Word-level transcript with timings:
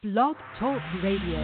Blog 0.00 0.36
Talk 0.60 0.80
Radio. 1.02 1.42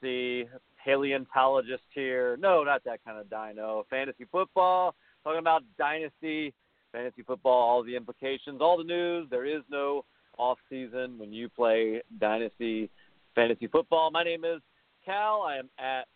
Fantasy 0.00 0.48
paleontologist 0.84 1.82
here. 1.94 2.36
No, 2.38 2.64
not 2.64 2.82
that 2.84 3.04
kind 3.04 3.18
of 3.18 3.28
dino. 3.28 3.84
Fantasy 3.90 4.26
football. 4.30 4.94
Talking 5.24 5.38
about 5.38 5.62
dynasty, 5.78 6.52
fantasy 6.92 7.22
football, 7.22 7.52
all 7.52 7.82
the 7.82 7.94
implications, 7.94 8.60
all 8.60 8.78
the 8.78 8.84
news. 8.84 9.28
There 9.30 9.44
is 9.44 9.62
no 9.70 10.04
off 10.38 10.58
season 10.68 11.18
when 11.18 11.32
you 11.32 11.48
play 11.48 12.02
dynasty 12.20 12.90
fantasy 13.34 13.66
football. 13.66 14.10
My 14.10 14.24
name 14.24 14.44
is 14.44 14.60
Cal. 15.04 15.42
I 15.42 15.56
am 15.58 15.68
at 15.78 16.06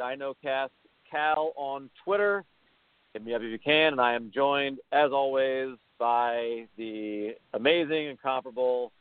DynoCast 0.00 0.70
Cal 1.10 1.52
on 1.56 1.90
Twitter. 2.04 2.44
Hit 3.12 3.24
me 3.24 3.34
up 3.34 3.42
if 3.42 3.50
you 3.50 3.58
can. 3.58 3.92
And 3.92 4.00
I 4.00 4.14
am 4.14 4.30
joined, 4.34 4.78
as 4.92 5.12
always, 5.12 5.76
by 5.98 6.66
the 6.76 7.34
amazing, 7.52 8.06
incomparable 8.06 8.92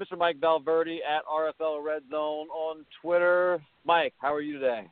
Mr. 0.00 0.16
Mike 0.16 0.40
Valverde 0.40 1.00
at 1.02 1.24
RFL 1.26 1.84
Red 1.84 2.02
Zone 2.10 2.48
on 2.48 2.86
Twitter. 3.02 3.62
Mike, 3.84 4.14
how 4.18 4.32
are 4.32 4.40
you 4.40 4.54
today? 4.54 4.86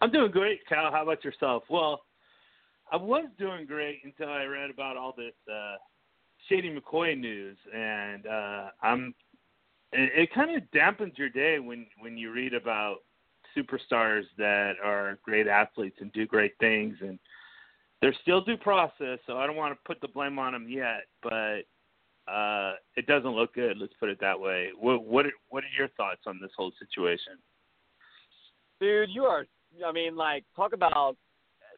I'm 0.00 0.10
doing 0.12 0.30
great, 0.30 0.60
Cal. 0.68 0.90
How 0.92 1.02
about 1.02 1.24
yourself? 1.24 1.62
Well, 1.70 2.02
I 2.90 2.96
was 2.96 3.26
doing 3.38 3.66
great 3.66 4.00
until 4.04 4.28
I 4.28 4.44
read 4.44 4.70
about 4.70 4.96
all 4.96 5.14
this 5.16 5.32
uh, 5.50 5.76
Shady 6.48 6.74
McCoy 6.74 7.18
news, 7.18 7.56
and 7.74 8.26
uh, 8.26 8.68
I'm. 8.82 9.14
It, 9.92 10.10
it 10.14 10.34
kind 10.34 10.56
of 10.56 10.62
dampens 10.74 11.16
your 11.16 11.30
day 11.30 11.58
when 11.58 11.86
when 12.00 12.18
you 12.18 12.32
read 12.32 12.54
about 12.54 12.96
superstars 13.56 14.24
that 14.38 14.74
are 14.84 15.18
great 15.22 15.46
athletes 15.46 15.96
and 16.00 16.12
do 16.12 16.26
great 16.26 16.52
things, 16.60 16.96
and 17.00 17.18
they're 18.00 18.16
still 18.20 18.42
due 18.42 18.56
process. 18.56 19.18
So 19.26 19.38
I 19.38 19.46
don't 19.46 19.56
want 19.56 19.74
to 19.74 19.78
put 19.86 20.00
the 20.00 20.08
blame 20.08 20.38
on 20.38 20.52
them 20.52 20.66
yet, 20.68 21.04
but 21.22 21.62
uh, 22.28 22.72
it 22.96 23.06
doesn't 23.06 23.30
look 23.30 23.54
good. 23.54 23.78
Let's 23.78 23.94
put 23.98 24.08
it 24.08 24.18
that 24.20 24.38
way. 24.38 24.68
What 24.78 25.04
what 25.04 25.26
are, 25.26 25.32
what 25.48 25.64
are 25.64 25.78
your 25.78 25.88
thoughts 25.88 26.22
on 26.26 26.38
this 26.40 26.50
whole 26.56 26.72
situation? 26.78 27.34
Dude, 28.80 29.10
you 29.10 29.24
are 29.24 29.46
I 29.86 29.92
mean, 29.92 30.16
like, 30.16 30.44
talk 30.54 30.72
about 30.72 31.16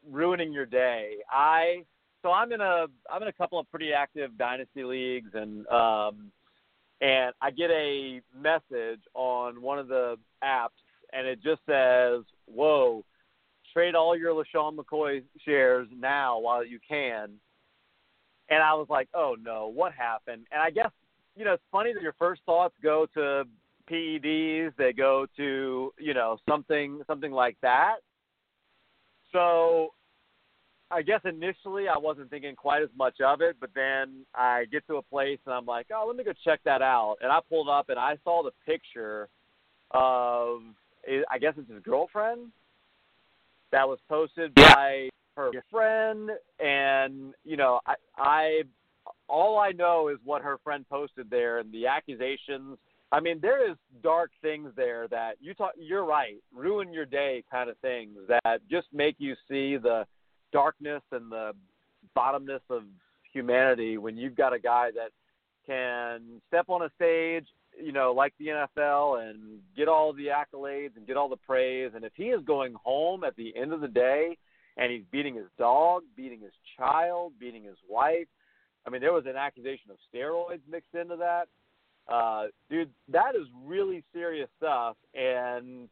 ruining 0.09 0.53
your 0.53 0.65
day. 0.65 1.15
I 1.31 1.83
so 2.21 2.31
I'm 2.31 2.51
in 2.51 2.61
a 2.61 2.85
I'm 3.09 3.21
in 3.21 3.27
a 3.27 3.33
couple 3.33 3.59
of 3.59 3.69
pretty 3.69 3.93
active 3.93 4.37
dynasty 4.37 4.83
leagues 4.83 5.31
and 5.33 5.67
um 5.67 6.31
and 7.01 7.33
I 7.41 7.51
get 7.51 7.69
a 7.71 8.21
message 8.39 9.01
on 9.13 9.61
one 9.61 9.79
of 9.79 9.87
the 9.87 10.17
apps 10.43 10.69
and 11.13 11.27
it 11.27 11.41
just 11.43 11.61
says, 11.65 12.23
Whoa, 12.45 13.03
trade 13.73 13.95
all 13.95 14.17
your 14.17 14.33
LeSean 14.33 14.75
McCoy 14.75 15.23
shares 15.43 15.87
now 15.95 16.39
while 16.39 16.65
you 16.65 16.79
can. 16.87 17.31
And 18.49 18.61
I 18.61 18.73
was 18.73 18.87
like, 18.89 19.09
Oh 19.13 19.35
no, 19.41 19.71
what 19.73 19.93
happened? 19.93 20.45
And 20.51 20.61
I 20.61 20.69
guess, 20.69 20.91
you 21.35 21.45
know, 21.45 21.53
it's 21.53 21.63
funny 21.71 21.93
that 21.93 22.01
your 22.01 22.15
first 22.17 22.41
thoughts 22.45 22.75
go 22.81 23.07
to 23.13 23.43
PEDs, 23.89 24.75
they 24.77 24.93
go 24.93 25.27
to, 25.37 25.93
you 25.99 26.13
know, 26.13 26.37
something 26.47 27.01
something 27.07 27.31
like 27.31 27.57
that. 27.61 27.97
So 29.31 29.91
I 30.91 31.01
guess 31.01 31.21
initially 31.25 31.87
I 31.87 31.97
wasn't 31.97 32.29
thinking 32.29 32.55
quite 32.55 32.83
as 32.83 32.89
much 32.97 33.19
of 33.19 33.41
it, 33.41 33.57
but 33.59 33.71
then 33.73 34.25
I 34.35 34.65
get 34.71 34.85
to 34.87 34.97
a 34.97 35.01
place 35.01 35.39
and 35.45 35.53
I'm 35.53 35.65
like, 35.65 35.87
oh, 35.93 36.05
let 36.07 36.15
me 36.15 36.23
go 36.23 36.31
check 36.43 36.59
that 36.65 36.81
out. 36.81 37.17
And 37.21 37.31
I 37.31 37.39
pulled 37.49 37.69
up 37.69 37.89
and 37.89 37.97
I 37.97 38.17
saw 38.23 38.43
the 38.43 38.51
picture 38.65 39.27
of, 39.91 40.61
I 41.29 41.37
guess 41.39 41.53
it's 41.57 41.69
his 41.69 41.81
girlfriend 41.83 42.51
that 43.71 43.87
was 43.87 43.99
posted 44.07 44.53
by 44.53 45.09
her 45.35 45.51
friend. 45.71 46.31
And, 46.59 47.33
you 47.43 47.57
know, 47.57 47.79
I, 47.85 47.95
I, 48.17 48.61
all 49.27 49.59
I 49.59 49.71
know 49.71 50.09
is 50.09 50.17
what 50.23 50.41
her 50.41 50.57
friend 50.63 50.85
posted 50.89 51.29
there 51.29 51.59
and 51.59 51.71
the 51.71 51.87
accusations. 51.87 52.77
I 53.11 53.19
mean, 53.19 53.39
there 53.41 53.69
is 53.69 53.77
dark 54.03 54.31
things 54.41 54.71
there 54.75 55.07
that 55.09 55.35
you 55.39 55.53
talk. 55.53 55.73
You're 55.77 56.05
right, 56.05 56.35
ruin 56.53 56.91
your 56.91 57.05
day 57.05 57.43
kind 57.49 57.69
of 57.69 57.77
things 57.77 58.17
that 58.27 58.61
just 58.69 58.87
make 58.91 59.15
you 59.19 59.35
see 59.47 59.77
the 59.77 60.05
darkness 60.51 61.01
and 61.11 61.31
the 61.31 61.53
bottomness 62.15 62.61
of 62.69 62.83
humanity 63.31 63.97
when 63.97 64.17
you've 64.17 64.35
got 64.35 64.53
a 64.53 64.59
guy 64.59 64.89
that 64.95 65.11
can 65.65 66.41
step 66.47 66.65
on 66.69 66.83
a 66.83 66.89
stage, 66.95 67.45
you 67.81 67.91
know, 67.91 68.13
like 68.13 68.33
the 68.39 68.47
NFL 68.47 69.29
and 69.29 69.59
get 69.75 69.87
all 69.87 70.13
the 70.13 70.27
accolades 70.27 70.95
and 70.95 71.07
get 71.07 71.17
all 71.17 71.29
the 71.29 71.35
praise. 71.37 71.91
And 71.95 72.05
if 72.05 72.13
he 72.15 72.25
is 72.25 72.43
going 72.45 72.75
home 72.83 73.23
at 73.23 73.35
the 73.35 73.55
end 73.55 73.73
of 73.73 73.81
the 73.81 73.87
day 73.87 74.37
and 74.77 74.91
he's 74.91 75.03
beating 75.11 75.35
his 75.35 75.47
dog, 75.57 76.03
beating 76.15 76.41
his 76.41 76.53
child, 76.77 77.33
beating 77.39 77.63
his 77.63 77.77
wife, 77.89 78.27
I 78.85 78.89
mean, 78.89 79.01
there 79.01 79.13
was 79.13 79.25
an 79.25 79.35
accusation 79.35 79.89
of 79.89 79.97
steroids 80.13 80.61
mixed 80.69 80.93
into 80.93 81.15
that. 81.17 81.47
Uh, 82.07 82.47
dude, 82.69 82.91
that 83.11 83.35
is 83.35 83.47
really 83.63 84.03
serious 84.13 84.49
stuff. 84.57 84.95
And 85.15 85.89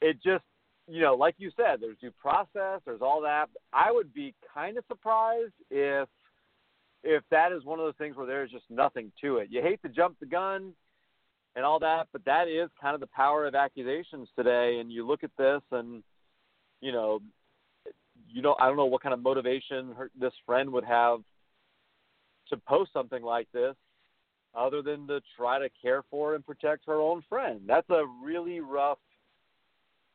it 0.00 0.16
just, 0.22 0.44
you 0.86 1.02
know, 1.02 1.14
like 1.14 1.34
you 1.38 1.50
said, 1.56 1.80
there's 1.80 1.98
due 2.00 2.12
process, 2.12 2.80
there's 2.86 3.02
all 3.02 3.20
that. 3.22 3.50
I 3.72 3.92
would 3.92 4.14
be 4.14 4.34
kind 4.54 4.78
of 4.78 4.84
surprised 4.88 5.52
if 5.70 6.08
if 7.04 7.22
that 7.30 7.52
is 7.52 7.64
one 7.64 7.78
of 7.78 7.84
those 7.84 7.94
things 7.96 8.16
where 8.16 8.26
there's 8.26 8.50
just 8.50 8.64
nothing 8.68 9.12
to 9.20 9.36
it. 9.36 9.48
You 9.52 9.62
hate 9.62 9.80
to 9.82 9.88
jump 9.88 10.18
the 10.18 10.26
gun 10.26 10.72
and 11.54 11.64
all 11.64 11.78
that, 11.78 12.08
but 12.12 12.24
that 12.24 12.48
is 12.48 12.70
kind 12.80 12.94
of 12.94 13.00
the 13.00 13.06
power 13.06 13.46
of 13.46 13.54
accusations 13.54 14.28
today. 14.34 14.78
And 14.80 14.90
you 14.90 15.06
look 15.06 15.22
at 15.22 15.30
this, 15.38 15.60
and 15.70 16.02
you 16.80 16.90
know, 16.90 17.20
you 18.30 18.42
know, 18.42 18.56
I 18.60 18.66
don't 18.66 18.76
know 18.76 18.86
what 18.86 19.02
kind 19.02 19.12
of 19.12 19.22
motivation 19.22 19.92
her, 19.96 20.10
this 20.18 20.32
friend 20.46 20.70
would 20.72 20.84
have 20.84 21.20
to 22.50 22.56
post 22.56 22.92
something 22.92 23.22
like 23.22 23.48
this, 23.52 23.74
other 24.54 24.82
than 24.82 25.06
to 25.08 25.20
try 25.36 25.58
to 25.58 25.68
care 25.80 26.02
for 26.10 26.34
and 26.34 26.44
protect 26.44 26.86
her 26.86 27.00
own 27.00 27.22
friend. 27.28 27.60
That's 27.66 27.88
a 27.90 28.04
really 28.22 28.60
rough 28.60 28.98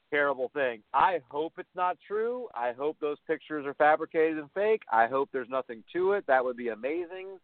terrible 0.10 0.52
thing. 0.54 0.82
I 0.94 1.20
hope 1.30 1.54
it's 1.58 1.76
not 1.76 1.98
true. 2.08 2.48
I 2.54 2.72
hope 2.74 2.98
those 3.00 3.18
pictures 3.26 3.66
are 3.66 3.74
fabricated 3.74 4.38
and 4.38 4.50
fake. 4.54 4.82
I 4.92 5.08
hope 5.08 5.30
there's 5.32 5.50
nothing 5.50 5.84
to 5.94 6.14
it. 6.14 6.26
That 6.28 6.44
would 6.44 6.58
be 6.58 6.70
amazing. 6.70 7.40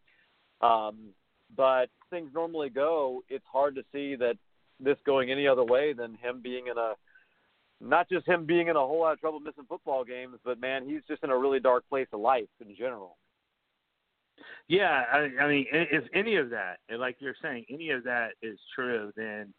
Um, 0.60 1.08
but 1.56 1.86
things 2.10 2.30
normally 2.32 2.70
go, 2.70 3.22
it's 3.28 3.44
hard 3.50 3.74
to 3.74 3.82
see 3.92 4.14
that 4.16 4.36
this 4.78 4.96
going 5.04 5.30
any 5.30 5.48
other 5.48 5.64
way 5.64 5.92
than 5.92 6.14
him 6.14 6.40
being 6.42 6.68
in 6.68 6.78
a 6.78 6.94
not 7.80 8.08
just 8.08 8.26
him 8.26 8.44
being 8.44 8.68
in 8.68 8.76
a 8.76 8.80
whole 8.80 9.00
lot 9.00 9.12
of 9.12 9.20
trouble 9.20 9.40
missing 9.40 9.64
football 9.68 10.04
games, 10.04 10.38
but 10.44 10.60
man, 10.60 10.88
he's 10.88 11.02
just 11.08 11.24
in 11.24 11.30
a 11.30 11.36
really 11.36 11.60
dark 11.60 11.88
place 11.88 12.08
of 12.12 12.20
life 12.20 12.48
in 12.60 12.74
general. 12.76 13.16
Yeah, 14.68 15.04
I, 15.12 15.28
I 15.42 15.48
mean, 15.48 15.66
if 15.70 16.04
any 16.14 16.36
of 16.36 16.50
that, 16.50 16.78
like 16.96 17.16
you're 17.18 17.34
saying, 17.42 17.64
any 17.70 17.90
of 17.90 18.04
that 18.04 18.30
is 18.42 18.58
true, 18.74 19.12
then 19.16 19.52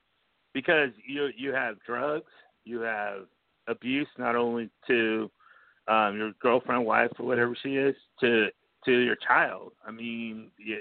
because 0.54 0.90
you 1.06 1.30
you 1.36 1.54
have 1.54 1.76
drugs, 1.86 2.32
you 2.64 2.82
have 2.82 3.26
abuse 3.68 4.08
not 4.18 4.36
only 4.36 4.70
to 4.88 5.30
um, 5.88 6.18
your 6.18 6.32
girlfriend, 6.42 6.86
wife, 6.86 7.12
or 7.20 7.26
whatever 7.26 7.56
she 7.62 7.76
is, 7.76 7.96
to 8.22 8.48
to 8.86 8.92
your 8.92 9.16
child. 9.16 9.74
I 9.86 9.92
mean, 9.92 10.52
you, 10.58 10.78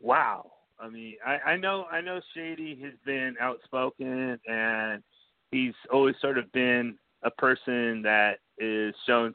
wow. 0.00 0.50
I 0.80 0.88
mean, 0.88 1.14
I, 1.24 1.52
I 1.52 1.56
know 1.56 1.84
I 1.90 2.00
know 2.00 2.20
Shady 2.34 2.78
has 2.82 2.94
been 3.06 3.36
outspoken 3.40 4.38
and 4.46 5.02
he's 5.52 5.74
always 5.92 6.16
sort 6.20 6.38
of 6.38 6.50
been 6.50 6.96
a 7.22 7.30
person 7.30 8.02
that 8.02 8.38
is 8.58 8.94
shown 9.06 9.32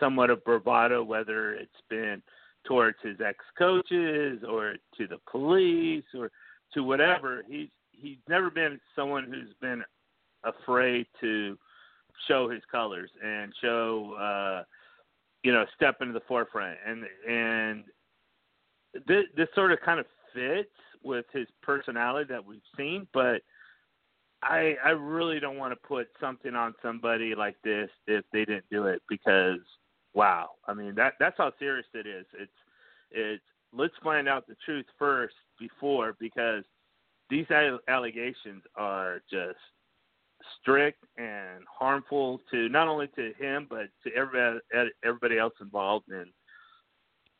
somewhat 0.00 0.30
of 0.30 0.44
bravado, 0.44 1.04
whether 1.04 1.54
it's 1.54 1.70
been 1.88 2.20
towards 2.66 2.96
his 3.02 3.20
ex 3.24 3.38
coaches 3.56 4.42
or 4.48 4.74
to 4.96 5.06
the 5.06 5.18
police 5.30 6.04
or 6.16 6.30
to 6.74 6.82
whatever. 6.82 7.44
He's 7.48 7.68
he's 7.92 8.18
never 8.28 8.50
been 8.50 8.80
someone 8.96 9.24
who's 9.24 9.54
been 9.60 9.84
afraid 10.44 11.06
to 11.20 11.56
show 12.26 12.48
his 12.48 12.62
colors 12.70 13.10
and 13.24 13.52
show 13.60 14.14
uh 14.14 14.64
you 15.42 15.52
know 15.52 15.64
step 15.76 15.96
into 16.00 16.12
the 16.12 16.22
forefront 16.26 16.76
and 16.86 17.04
and 17.28 17.84
this 19.06 19.24
this 19.36 19.48
sort 19.54 19.72
of 19.72 19.80
kind 19.80 20.00
of 20.00 20.06
fits 20.34 20.68
with 21.02 21.26
his 21.32 21.46
personality 21.62 22.26
that 22.28 22.44
we've 22.44 22.60
seen 22.76 23.06
but 23.12 23.42
I 24.42 24.76
I 24.84 24.90
really 24.90 25.40
don't 25.40 25.56
want 25.56 25.72
to 25.72 25.88
put 25.88 26.08
something 26.20 26.54
on 26.54 26.74
somebody 26.82 27.34
like 27.34 27.56
this 27.64 27.90
if 28.06 28.24
they 28.32 28.44
didn't 28.44 28.70
do 28.70 28.86
it 28.86 29.02
because 29.08 29.60
wow. 30.14 30.50
I 30.66 30.74
mean 30.74 30.94
that 30.94 31.14
that's 31.18 31.36
how 31.38 31.52
serious 31.58 31.86
it 31.94 32.06
is. 32.06 32.26
It's 32.38 32.52
it's 33.10 33.42
let's 33.72 33.94
find 34.02 34.28
out 34.28 34.46
the 34.46 34.56
truth 34.64 34.86
first 34.98 35.34
before 35.58 36.14
because 36.20 36.64
these 37.30 37.46
allegations 37.88 38.62
are 38.76 39.20
just 39.30 39.58
strict 40.60 41.04
and 41.16 41.64
harmful 41.68 42.40
to 42.50 42.68
not 42.68 42.88
only 42.88 43.08
to 43.16 43.32
him 43.38 43.66
but 43.68 43.88
to 44.04 44.14
everybody 44.14 44.60
everybody 45.04 45.38
else 45.38 45.54
involved. 45.60 46.08
And 46.10 46.30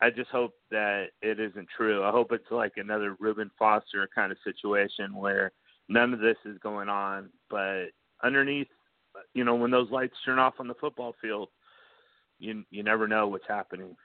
I 0.01 0.09
just 0.09 0.29
hope 0.29 0.53
that 0.71 1.07
it 1.21 1.39
isn't 1.39 1.67
true. 1.75 2.03
I 2.03 2.11
hope 2.11 2.31
it's 2.31 2.51
like 2.51 2.73
another 2.77 3.15
Reuben 3.19 3.51
Foster 3.57 4.07
kind 4.13 4.31
of 4.31 4.37
situation 4.43 5.15
where 5.15 5.51
none 5.89 6.13
of 6.13 6.19
this 6.19 6.37
is 6.45 6.57
going 6.59 6.87
on, 6.87 7.29
but 7.49 7.87
underneath, 8.23 8.67
you 9.33 9.43
know, 9.43 9.55
when 9.55 9.71
those 9.71 9.89
lights 9.89 10.13
turn 10.23 10.39
off 10.39 10.53
on 10.59 10.67
the 10.67 10.75
football 10.75 11.15
field, 11.21 11.49
you 12.37 12.63
you 12.69 12.83
never 12.83 13.07
know 13.07 13.27
what's 13.27 13.47
happening. 13.47 13.95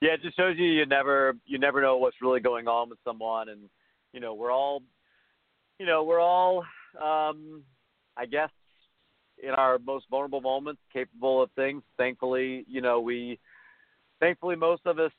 Yeah, 0.00 0.14
it 0.14 0.22
just 0.22 0.36
shows 0.36 0.56
you 0.56 0.66
you 0.66 0.86
never 0.86 1.34
you 1.44 1.58
never 1.58 1.82
know 1.82 1.98
what's 1.98 2.22
really 2.22 2.40
going 2.40 2.68
on 2.68 2.88
with 2.88 2.98
someone, 3.04 3.50
and 3.50 3.68
you 4.12 4.20
know 4.20 4.32
we're 4.32 4.52
all, 4.52 4.82
you 5.78 5.84
know, 5.84 6.04
we're 6.04 6.20
all, 6.20 6.64
um, 7.02 7.62
I 8.16 8.26
guess, 8.26 8.50
in 9.42 9.50
our 9.50 9.78
most 9.78 10.06
vulnerable 10.10 10.40
moments, 10.40 10.80
capable 10.92 11.42
of 11.42 11.50
things. 11.52 11.82
Thankfully, 11.96 12.64
you 12.68 12.80
know, 12.80 13.00
we, 13.00 13.38
thankfully, 14.20 14.56
most 14.56 14.82
of 14.86 14.98
us 14.98 15.12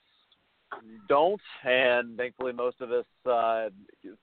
don't, 1.08 1.42
and 1.64 2.18
thankfully 2.18 2.54
most 2.54 2.82
of 2.82 2.92
us 2.92 3.06
uh, 3.30 3.70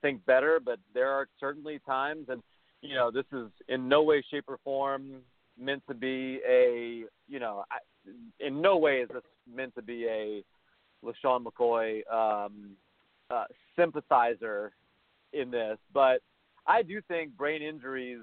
think 0.01 0.25
better. 0.25 0.59
But 0.63 0.79
there 0.93 1.09
are 1.09 1.27
certainly 1.39 1.79
times, 1.85 2.27
and 2.29 2.41
you 2.81 2.95
know, 2.95 3.11
this 3.11 3.25
is 3.33 3.47
in 3.67 3.87
no 3.87 4.03
way, 4.03 4.23
shape, 4.29 4.45
or 4.47 4.59
form 4.63 5.21
meant 5.59 5.83
to 5.87 5.93
be 5.93 6.39
a, 6.47 7.03
you 7.27 7.39
know, 7.39 7.63
in 8.39 8.61
no 8.61 8.77
way 8.77 8.97
is 8.97 9.09
this 9.09 9.23
meant 9.53 9.75
to 9.75 9.81
be 9.81 10.05
a 10.05 10.43
LeSean 11.03 11.43
McCoy 11.43 12.01
um, 12.11 12.71
uh, 13.29 13.45
sympathizer 13.77 14.71
in 15.33 15.51
this, 15.51 15.77
but 15.93 16.21
I 16.65 16.81
do 16.81 17.01
think 17.07 17.35
brain 17.37 17.61
injuries 17.61 18.21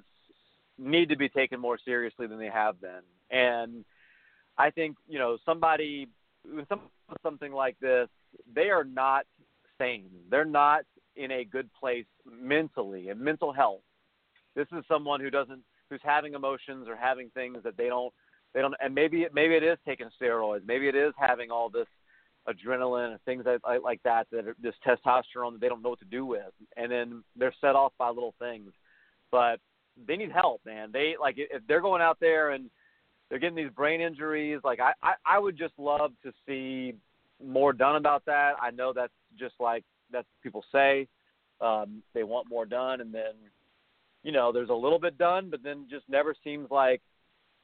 need 0.79 1.09
to 1.11 1.17
be 1.17 1.29
taken 1.29 1.61
more 1.61 1.79
seriously 1.85 2.27
than 2.27 2.39
they 2.39 2.51
have 2.51 2.81
been, 2.81 3.03
and 3.31 3.85
I 4.59 4.71
think 4.71 4.97
you 5.09 5.19
know 5.19 5.39
somebody 5.45 6.09
something 7.23 7.53
like 7.53 7.77
this, 7.81 8.09
they 8.55 8.71
are 8.71 8.85
not 8.85 9.25
sane. 9.79 10.11
They're 10.31 10.45
not 10.45 10.83
in 11.17 11.31
a 11.31 11.45
good 11.45 11.69
place 11.79 12.07
mentally 12.25 13.09
and 13.09 13.21
mental 13.21 13.53
health. 13.53 13.81
This 14.55 14.67
is 14.73 14.85
someone 14.89 15.21
who 15.21 15.31
doesn't 15.31 15.63
who's 15.89 16.01
having 16.03 16.35
emotions 16.35 16.89
or 16.89 16.97
having 16.97 17.31
things 17.31 17.59
that 17.65 17.77
they 17.77 17.87
don't 17.89 18.13
they 18.55 18.61
don't 18.61 18.75
and 18.81 18.95
maybe 18.95 19.27
maybe 19.33 19.55
it 19.55 19.63
is 19.63 19.79
taking 19.87 20.09
steroids. 20.21 20.67
Maybe 20.67 20.89
it 20.89 20.95
is 20.95 21.13
having 21.19 21.51
all 21.51 21.69
this 21.69 21.87
adrenaline 22.49 23.13
and 23.13 23.21
things 23.23 23.45
that, 23.45 23.61
like 23.83 24.01
that 24.05 24.27
that 24.31 24.47
are 24.47 24.57
this 24.63 24.75
testosterone 24.87 25.53
that 25.53 25.61
they 25.61 25.69
don't 25.69 25.83
know 25.83 25.91
what 25.91 25.99
to 25.99 26.05
do 26.07 26.25
with, 26.25 26.53
and 26.77 26.91
then 26.91 27.25
they're 27.37 27.55
set 27.61 27.75
off 27.75 27.93
by 27.99 28.09
little 28.09 28.35
things. 28.39 28.73
But 29.31 29.59
they 30.07 30.17
need 30.17 30.31
help, 30.31 30.61
man. 30.65 30.91
They 30.93 31.15
like 31.21 31.37
if 31.39 31.63
they're 31.67 31.81
going 31.81 32.03
out 32.03 32.19
there 32.21 32.51
and 32.51 32.71
they're 33.29 33.39
getting 33.39 33.57
these 33.57 33.73
brain 33.75 34.01
injuries. 34.01 34.61
Like 34.63 34.81
I, 34.81 34.93
I, 35.03 35.15
I 35.27 35.39
would 35.39 35.59
just 35.59 35.75
love 35.79 36.13
to 36.23 36.33
see 36.47 36.95
more 37.45 37.73
done 37.73 37.97
about 37.97 38.25
that. 38.27 38.53
I 38.61 38.71
know 38.71 38.93
that's 38.93 39.13
just 39.39 39.55
like 39.61 39.85
that's 40.11 40.27
what 40.27 40.43
people 40.43 40.65
say. 40.73 41.09
Um, 41.61 42.03
they 42.15 42.23
want 42.23 42.49
more 42.49 42.67
done, 42.67 43.01
and 43.01 43.15
then 43.15 43.35
you 44.23 44.33
know 44.33 44.53
there's 44.53 44.71
a 44.71 44.75
little 44.75 44.99
bit 44.99 45.19
done, 45.19 45.49
but 45.51 45.63
then 45.63 45.87
just 45.91 46.05
never 46.09 46.35
seems 46.45 46.71
like 46.71 47.01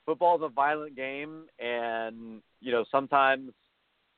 football 0.06 0.36
is 0.36 0.42
a 0.42 0.48
violent 0.48 0.96
game, 0.96 1.44
and 1.58 2.42
you 2.60 2.72
know 2.72 2.84
sometimes 2.90 3.52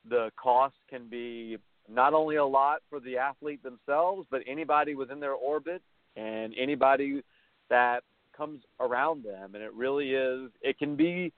the 0.08 0.30
cost 0.36 0.76
can 0.88 1.08
be 1.08 1.58
not 1.88 2.14
only 2.14 2.36
a 2.36 2.44
lot 2.44 2.80
for 2.88 3.00
the 3.00 3.18
athlete 3.18 3.62
themselves, 3.62 4.26
but 4.30 4.42
anybody 4.46 4.94
within 4.94 5.20
their 5.20 5.32
orbit 5.34 5.82
and 6.16 6.54
anybody 6.58 7.22
that 7.68 8.02
comes 8.36 8.62
around 8.80 9.24
them. 9.24 9.54
And 9.54 9.62
it 9.62 9.72
really 9.74 10.10
is, 10.12 10.50
it 10.60 10.78
can 10.78 10.96
be 10.96 11.32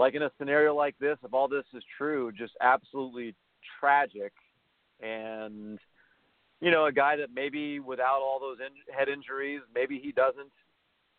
like 0.00 0.14
in 0.14 0.22
a 0.22 0.30
scenario 0.38 0.74
like 0.74 0.98
this, 0.98 1.18
if 1.22 1.34
all 1.34 1.46
this 1.46 1.66
is 1.74 1.82
true, 1.98 2.32
just 2.32 2.54
absolutely 2.62 3.34
tragic. 3.78 4.32
And, 5.02 5.78
you 6.62 6.70
know, 6.70 6.86
a 6.86 6.92
guy 6.92 7.16
that 7.16 7.28
maybe 7.34 7.80
without 7.80 8.22
all 8.22 8.40
those 8.40 8.56
in- 8.66 8.94
head 8.96 9.10
injuries, 9.10 9.60
maybe 9.74 10.00
he 10.02 10.10
doesn't, 10.10 10.50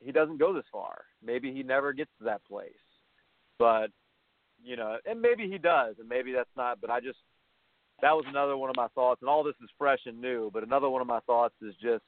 he 0.03 0.11
doesn't 0.11 0.39
go 0.39 0.51
this 0.51 0.65
far. 0.71 1.03
Maybe 1.23 1.53
he 1.53 1.61
never 1.61 1.93
gets 1.93 2.09
to 2.17 2.23
that 2.23 2.43
place. 2.43 2.71
But, 3.59 3.91
you 4.63 4.75
know, 4.75 4.97
and 5.05 5.21
maybe 5.21 5.47
he 5.47 5.59
does, 5.59 5.97
and 5.99 6.09
maybe 6.09 6.31
that's 6.31 6.49
not, 6.57 6.81
but 6.81 6.89
I 6.89 7.01
just, 7.01 7.19
that 8.01 8.13
was 8.13 8.25
another 8.27 8.57
one 8.57 8.71
of 8.71 8.75
my 8.75 8.87
thoughts. 8.95 9.21
And 9.21 9.29
all 9.29 9.43
this 9.43 9.53
is 9.63 9.69
fresh 9.77 9.99
and 10.07 10.19
new, 10.19 10.49
but 10.51 10.63
another 10.63 10.89
one 10.89 11.01
of 11.01 11.07
my 11.07 11.19
thoughts 11.21 11.53
is 11.61 11.75
just 11.75 12.03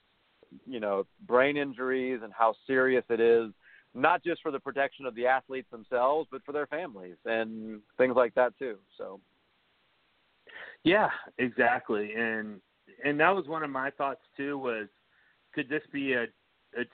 you 0.68 0.80
know 0.80 1.04
brain 1.26 1.58
injuries 1.58 2.20
and 2.24 2.32
how 2.32 2.54
serious 2.68 3.04
it 3.10 3.20
is 3.20 3.52
not 3.94 4.24
just 4.24 4.42
for 4.42 4.52
the 4.52 4.60
protection 4.60 5.06
of 5.06 5.16
the 5.16 5.26
athletes 5.26 5.70
themselves 5.72 6.28
but 6.32 6.44
for 6.44 6.52
their 6.52 6.68
families 6.68 7.16
and 7.26 7.82
things 7.98 8.16
like 8.16 8.34
that 8.36 8.58
too 8.58 8.78
so. 8.98 9.20
Yeah 10.84 11.10
exactly 11.38 12.14
and 12.14 12.60
and 13.04 13.20
that 13.20 13.30
was 13.30 13.48
one 13.48 13.64
of 13.64 13.70
my 13.70 13.90
thoughts 13.92 14.22
too 14.36 14.58
was 14.58 14.88
could 15.54 15.70
this 15.70 15.84
be 15.92 16.14
a 16.14 16.26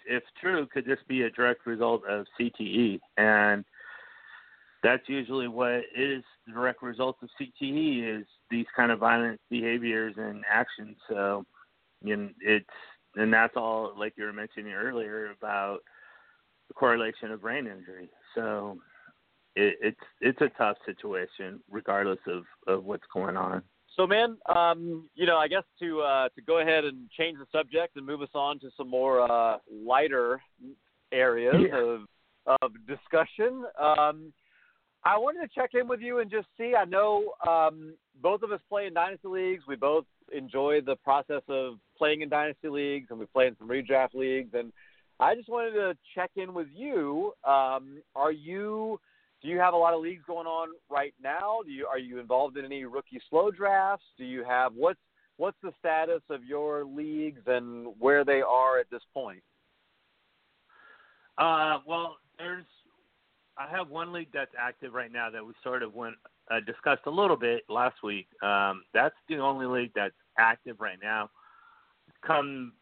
if 0.06 0.24
true 0.41 0.68
could 0.68 0.86
this 0.86 1.00
be 1.08 1.24
a 1.24 1.29
direct 1.29 1.65
result 1.65 2.03
of 2.06 2.25
CTE 2.39 3.00
and 3.18 3.63
that's 4.84 5.08
usually 5.08 5.48
what 5.48 5.82
is 5.96 6.24
the 6.48 6.53
direct 6.53 6.82
result 6.82 7.18
of 7.22 7.29
CTE 7.39 8.20
is 8.20 8.25
these 8.50 8.65
kind 8.75 8.91
of 8.91 9.00
violent 9.00 9.39
behaviors 9.50 10.15
and 10.18 10.44
actions 10.51 10.98
so 11.10 11.46
know, 12.03 12.29
it's 12.41 12.65
and 13.15 13.34
that's 13.34 13.56
all 13.56 13.94
like 13.98 14.13
you 14.18 14.25
were 14.25 14.34
mentioning 14.34 14.74
earlier 14.74 15.32
about 15.32 15.79
the 16.70 16.74
correlation 16.74 17.32
of 17.32 17.42
brain 17.42 17.68
injury. 17.68 18.10
So 18.36 18.78
it, 19.56 19.76
it's 19.82 20.00
it's 20.22 20.42
a 20.42 20.50
tough 20.58 20.78
situation 20.86 21.60
regardless 21.70 22.20
of 22.28 22.44
of 22.68 22.86
what's 22.86 23.04
going 23.14 23.36
on. 23.36 23.62
So, 23.96 24.08
man, 24.08 24.38
um, 24.56 25.10
you 25.16 25.26
know, 25.26 25.38
I 25.38 25.50
guess 25.50 25.64
to 25.82 26.00
uh, 26.00 26.30
to 26.30 26.42
go 26.42 26.60
ahead 26.60 26.86
and 26.86 27.10
change 27.12 27.38
the 27.38 27.46
subject 27.52 27.98
and 27.98 28.06
move 28.06 28.22
us 28.22 28.30
on 28.34 28.58
to 28.60 28.70
some 28.78 28.90
more 28.90 29.30
uh, 29.30 29.58
lighter 29.70 30.42
areas 31.12 31.56
yeah. 31.60 31.78
of 31.78 32.02
of 32.62 32.72
discussion. 32.88 33.66
Um, 33.78 34.32
I 35.04 35.18
wanted 35.18 35.42
to 35.42 35.54
check 35.54 35.72
in 35.74 35.88
with 35.88 36.02
you 36.02 36.20
and 36.20 36.32
just 36.32 36.48
see. 36.58 36.76
I 36.76 36.86
know 36.86 37.34
um, 37.48 37.96
both 38.22 38.42
of 38.42 38.52
us 38.52 38.62
play 38.70 38.86
in 38.86 38.94
dynasty 38.94 39.28
leagues. 39.28 39.64
We 39.68 39.76
both 39.76 40.06
enjoy 40.32 40.82
the 40.82 40.96
process 40.98 41.42
of 41.50 41.76
playing 41.98 42.22
in 42.22 42.30
dynasty 42.30 42.70
leagues, 42.70 43.08
and 43.10 43.20
we 43.20 43.26
play 43.26 43.48
in 43.48 43.58
some 43.58 43.68
redraft 43.68 44.14
leagues. 44.14 44.52
And 44.54 44.72
I 45.20 45.36
just 45.36 45.50
wanted 45.50 45.72
to 45.72 45.98
check 46.16 46.32
in 46.36 46.54
with 46.54 46.68
you. 46.74 47.34
Um, 47.46 48.02
are 48.16 48.32
you? 48.32 49.00
Do 49.42 49.48
you 49.48 49.58
have 49.60 49.74
a 49.74 49.78
lot 49.78 49.94
of 49.94 50.02
leagues 50.02 50.24
going 50.26 50.48
on 50.48 50.70
right 50.90 51.14
now? 51.22 51.60
Do 51.66 51.72
you 51.72 51.88
are 51.88 52.00
you 52.00 52.20
involved 52.20 52.58
in 52.58 52.66
any 52.66 52.86
rookie 52.86 53.22
slow 53.30 53.52
drafts? 53.52 54.06
Do 54.18 54.26
you 54.26 54.44
have 54.44 54.74
what's 54.74 55.00
what's 55.38 55.58
the 55.64 55.72
status 55.80 56.22
of 56.30 56.44
your 56.44 56.86
leagues 56.86 57.42
and 57.48 57.88
where 58.00 58.26
they 58.26 58.42
are 58.42 58.80
at 58.80 58.90
this 58.92 59.02
point? 59.14 59.42
Uh, 61.38 61.80
well, 61.86 62.18
there's 62.38 62.66
I 63.58 63.70
have 63.76 63.90
one 63.90 64.14
league 64.14 64.30
that's 64.34 64.52
active 64.58 64.94
right 64.94 65.12
now 65.12 65.30
that 65.30 65.46
we 65.46 65.54
sort 65.64 65.84
of 65.84 65.94
went 65.94 66.16
uh, 66.50 66.60
discussed 66.66 67.04
a 67.06 67.12
little 67.12 67.38
bit 67.38 67.64
last 67.70 67.98
week. 68.04 68.28
Um, 68.42 68.84
that's 68.94 69.16
the 69.28 69.38
only 69.38 69.66
league 69.66 69.92
that's 69.96 70.16
active 70.38 70.80
right 70.80 70.98
now. 71.02 71.30
Come 72.26 72.74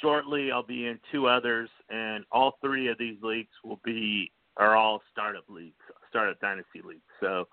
shortly, 0.00 0.50
I'll 0.50 0.62
be 0.62 0.86
in 0.86 0.98
two 1.12 1.26
others, 1.26 1.68
and 1.90 2.24
all 2.30 2.58
three 2.60 2.88
of 2.88 2.98
these 2.98 3.16
leagues 3.22 3.52
will 3.64 3.80
be 3.84 4.30
are 4.56 4.76
all 4.76 5.02
startup 5.12 5.44
leagues, 5.48 5.74
startup 6.08 6.40
dynasty 6.40 6.80
leagues. 6.82 7.02
So, 7.20 7.46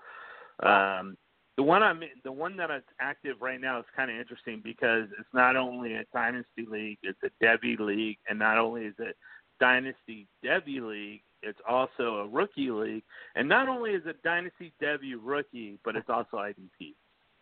um, 0.65 1.17
the 1.57 1.63
one 1.63 1.83
I'm 1.83 2.01
the 2.23 2.31
one 2.31 2.57
that 2.57 2.71
is 2.71 2.83
active 2.99 3.37
right 3.41 3.61
now 3.61 3.79
is 3.79 3.85
kind 3.95 4.09
of 4.09 4.17
interesting 4.17 4.61
because 4.63 5.07
it's 5.19 5.33
not 5.33 5.55
only 5.55 5.93
a 5.93 6.03
dynasty 6.13 6.65
league, 6.67 6.97
it's 7.03 7.19
a 7.23 7.43
Devy 7.43 7.77
league, 7.79 8.17
and 8.27 8.39
not 8.39 8.57
only 8.57 8.83
is 8.83 8.95
it 8.99 9.15
dynasty 9.59 10.27
Devy 10.43 10.81
league, 10.81 11.21
it's 11.43 11.59
also 11.67 12.17
a 12.17 12.27
rookie 12.27 12.71
league, 12.71 13.03
and 13.35 13.47
not 13.47 13.67
only 13.67 13.91
is 13.91 14.03
it 14.05 14.23
dynasty 14.23 14.73
Devy 14.81 15.13
rookie, 15.21 15.77
but 15.83 15.95
it's 15.95 16.09
also 16.09 16.37
IDP. 16.37 16.95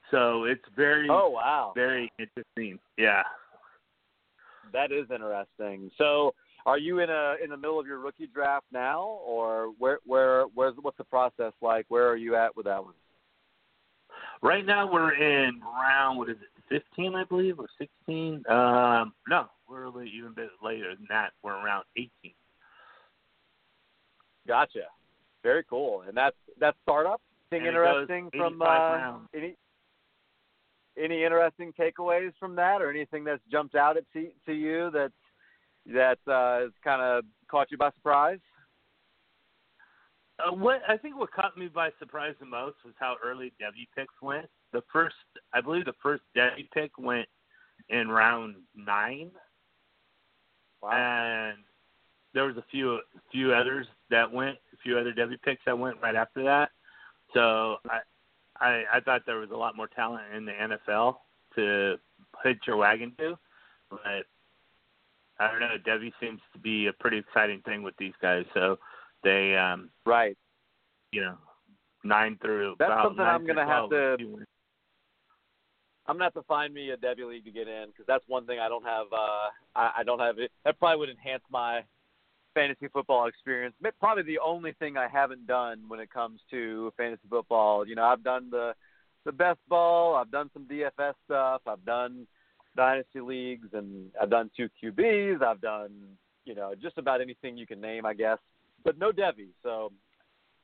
So 0.09 0.43
it's 0.43 0.65
very 0.75 1.07
Oh 1.09 1.29
wow, 1.29 1.71
very 1.73 2.11
interesting. 2.19 2.79
Yeah. 2.97 3.23
That 4.73 4.91
is 4.91 5.05
interesting. 5.13 5.91
So, 5.97 6.33
are 6.65 6.77
you 6.77 6.99
in 6.99 7.09
a 7.09 7.35
in 7.43 7.49
the 7.49 7.57
middle 7.57 7.79
of 7.79 7.87
your 7.87 7.99
rookie 7.99 8.27
draft 8.27 8.65
now, 8.71 9.19
or 9.25 9.71
where 9.77 9.99
where 10.05 10.43
where's 10.53 10.75
what's 10.81 10.97
the 10.97 11.03
process 11.03 11.53
like? 11.61 11.85
Where 11.89 12.07
are 12.07 12.17
you 12.17 12.35
at 12.35 12.55
with 12.55 12.65
that 12.65 12.83
one? 12.83 12.93
Right 14.41 14.65
now 14.65 14.91
we're 14.91 15.13
in 15.13 15.61
round 15.61 16.17
what 16.17 16.29
is 16.29 16.37
it, 16.41 16.63
fifteen 16.69 17.15
I 17.15 17.23
believe 17.23 17.59
or 17.59 17.67
sixteen? 17.77 18.43
Um 18.49 19.13
no, 19.29 19.45
we're 19.69 19.83
a 19.83 19.87
little 19.87 20.03
even 20.03 20.31
a 20.31 20.35
bit 20.35 20.49
later 20.63 20.95
than 20.95 21.05
that. 21.09 21.31
We're 21.43 21.53
around 21.53 21.85
eighteen. 21.97 22.33
Gotcha. 24.47 24.85
Very 25.43 25.63
cool. 25.69 26.03
And 26.07 26.15
that's 26.15 26.35
that's 26.59 26.77
startup. 26.83 27.21
Anything 27.51 27.67
And 27.69 27.77
it 27.77 27.79
goes 27.79 28.01
interesting 28.09 28.29
from 28.31 28.53
85 28.53 28.61
uh, 28.61 28.95
rounds. 28.95 29.29
any 29.35 29.55
any 30.97 31.23
interesting 31.23 31.73
takeaways 31.79 32.31
from 32.39 32.55
that, 32.55 32.81
or 32.81 32.89
anything 32.89 33.23
that's 33.23 33.41
jumped 33.51 33.75
out 33.75 33.97
at 33.97 34.03
to, 34.13 34.29
to 34.45 34.53
you 34.53 34.89
that 34.91 35.11
that 35.87 36.19
uh, 36.31 36.61
has 36.61 36.71
kind 36.83 37.01
of 37.01 37.23
caught 37.49 37.71
you 37.71 37.77
by 37.77 37.89
surprise? 37.91 38.39
Uh, 40.39 40.51
what 40.51 40.81
I 40.87 40.97
think 40.97 41.17
what 41.17 41.31
caught 41.31 41.57
me 41.57 41.67
by 41.67 41.89
surprise 41.99 42.35
the 42.39 42.45
most 42.45 42.77
was 42.83 42.93
how 42.99 43.15
early 43.23 43.53
Devy 43.61 43.87
picks 43.95 44.13
went. 44.21 44.47
The 44.73 44.81
first, 44.91 45.15
I 45.53 45.61
believe, 45.61 45.85
the 45.85 45.93
first 46.01 46.23
Devy 46.35 46.69
pick 46.73 46.97
went 46.97 47.27
in 47.89 48.07
round 48.09 48.55
nine, 48.75 49.31
Wow. 50.81 50.91
and 50.91 51.57
there 52.33 52.45
was 52.45 52.57
a 52.57 52.65
few 52.71 52.99
few 53.31 53.53
others 53.53 53.87
that 54.09 54.31
went, 54.31 54.57
a 54.73 54.77
few 54.83 54.97
other 54.97 55.13
Devy 55.13 55.41
picks 55.41 55.61
that 55.65 55.77
went 55.77 55.97
right 56.01 56.15
after 56.15 56.43
that. 56.43 56.71
So 57.33 57.77
I, 57.89 57.99
I 58.59 58.83
I 58.93 58.99
thought 58.99 59.21
there 59.25 59.37
was 59.37 59.51
a 59.51 59.57
lot 59.57 59.75
more 59.75 59.87
talent 59.87 60.23
in 60.35 60.45
the 60.45 60.51
NFL 60.51 61.15
to 61.55 61.95
hitch 62.43 62.59
your 62.67 62.77
wagon 62.77 63.13
to, 63.19 63.37
but 63.89 64.25
I 65.39 65.51
don't 65.51 65.59
know. 65.59 65.77
Devy 65.85 66.11
seems 66.19 66.39
to 66.53 66.59
be 66.59 66.87
a 66.87 66.93
pretty 66.93 67.17
exciting 67.17 67.61
thing 67.61 67.83
with 67.83 67.95
these 67.97 68.13
guys. 68.21 68.45
So 68.53 68.77
they 69.23 69.55
um 69.55 69.89
right. 70.05 70.37
you 71.11 71.21
know, 71.21 71.37
nine 72.03 72.37
through. 72.41 72.75
That's 72.79 72.89
about 72.89 73.05
something 73.05 73.25
I'm 73.25 73.45
gonna 73.45 73.65
have 73.65 73.89
to- 73.89 74.45
I'm 76.07 76.15
gonna 76.15 76.25
have 76.25 76.33
to 76.33 76.43
find 76.43 76.73
me 76.73 76.89
a 76.89 76.97
Devy 76.97 77.27
league 77.27 77.45
to 77.45 77.51
get 77.51 77.67
in 77.67 77.87
because 77.87 78.05
that's 78.07 78.27
one 78.27 78.45
thing 78.45 78.59
I 78.59 78.67
don't 78.67 78.83
have. 78.83 79.07
Uh, 79.13 79.49
I, 79.75 79.91
I 79.99 80.03
don't 80.03 80.19
have 80.19 80.39
it. 80.39 80.51
That 80.65 80.79
probably 80.79 80.97
would 80.97 81.09
enhance 81.09 81.43
my 81.49 81.83
fantasy 82.53 82.87
football 82.87 83.27
experience. 83.27 83.75
Probably 83.99 84.23
the 84.23 84.39
only 84.39 84.73
thing 84.73 84.97
I 84.97 85.07
haven't 85.07 85.47
done 85.47 85.83
when 85.87 85.99
it 85.99 86.11
comes 86.11 86.41
to 86.51 86.91
fantasy 86.97 87.27
football. 87.29 87.87
You 87.87 87.95
know, 87.95 88.03
I've 88.03 88.23
done 88.23 88.49
the 88.49 88.73
the 89.25 89.31
best 89.31 89.59
ball. 89.67 90.15
I've 90.15 90.31
done 90.31 90.49
some 90.53 90.65
DFS 90.65 91.13
stuff. 91.25 91.61
I've 91.67 91.85
done 91.85 92.25
dynasty 92.75 93.21
leagues, 93.21 93.67
and 93.73 94.09
I've 94.19 94.29
done 94.29 94.49
two 94.55 94.69
QBs. 94.81 95.43
I've 95.43 95.61
done 95.61 95.91
you 96.45 96.55
know 96.55 96.73
just 96.81 96.97
about 96.97 97.21
anything 97.21 97.57
you 97.57 97.67
can 97.67 97.81
name, 97.81 98.05
I 98.05 98.13
guess, 98.13 98.39
but 98.83 98.97
no 98.97 99.11
Devy. 99.11 99.49
So 99.63 99.91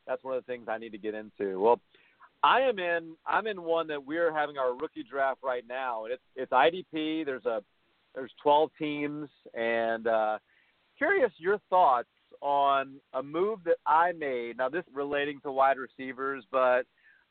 that's 0.05 0.23
one 0.23 0.35
of 0.35 0.45
the 0.45 0.51
things 0.51 0.67
I 0.69 0.77
need 0.77 0.91
to 0.91 0.97
get 0.97 1.13
into. 1.13 1.59
Well. 1.59 1.79
I 2.43 2.61
am 2.61 2.77
in. 2.77 3.15
I'm 3.25 3.47
in 3.47 3.63
one 3.63 3.87
that 3.87 4.05
we're 4.05 4.31
having 4.31 4.59
our 4.59 4.75
rookie 4.75 5.03
draft 5.03 5.39
right 5.43 5.63
now, 5.67 6.05
and 6.05 6.13
it's 6.13 6.21
it's 6.35 6.51
IDP. 6.51 7.25
There's 7.25 7.45
a 7.45 7.63
there's 8.13 8.31
12 8.43 8.69
teams, 8.77 9.27
and 9.55 10.05
uh, 10.05 10.37
curious 10.97 11.31
your 11.37 11.59
thoughts 11.69 12.07
on 12.41 12.95
a 13.13 13.23
move 13.23 13.59
that 13.65 13.77
I 13.85 14.11
made. 14.13 14.57
Now 14.57 14.69
this 14.69 14.83
relating 14.93 15.39
to 15.41 15.51
wide 15.51 15.77
receivers, 15.77 16.43
but 16.51 16.57
I 16.59 16.83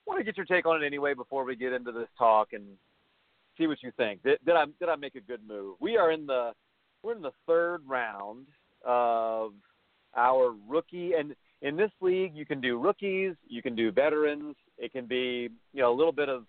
want 0.07 0.21
to 0.21 0.25
get 0.25 0.37
your 0.37 0.47
take 0.47 0.67
on 0.67 0.83
it 0.83 0.87
anyway 0.87 1.15
before 1.15 1.45
we 1.45 1.57
get 1.57 1.73
into 1.73 1.93
this 1.93 2.09
talk 2.19 2.49
and 2.53 2.65
see 3.59 3.67
what 3.67 3.83
you 3.83 3.93
think. 3.97 4.23
Did, 4.23 4.39
did 4.45 4.57
I 4.57 4.65
did 4.79 4.89
I 4.89 4.97
make 4.97 5.15
a 5.15 5.21
good 5.21 5.41
move? 5.47 5.77
We 5.81 5.97
are 5.97 6.11
in 6.11 6.27
the 6.27 6.53
we're 7.03 7.15
in 7.15 7.23
the 7.23 7.33
third 7.47 7.83
round 7.87 8.47
of 8.85 9.53
our 10.17 10.55
rookie 10.69 11.13
and 11.13 11.35
in 11.63 11.77
this 11.77 11.91
league 12.01 12.35
you 12.35 12.47
can 12.47 12.61
do 12.61 12.79
rookies, 12.79 13.35
you 13.49 13.63
can 13.63 13.75
do 13.75 13.91
veterans, 13.91 14.57
it 14.79 14.93
can 14.93 15.07
be, 15.07 15.49
you 15.73 15.83
know, 15.83 15.93
a 15.93 15.97
little 15.97 16.13
bit 16.13 16.29
of 16.29 16.45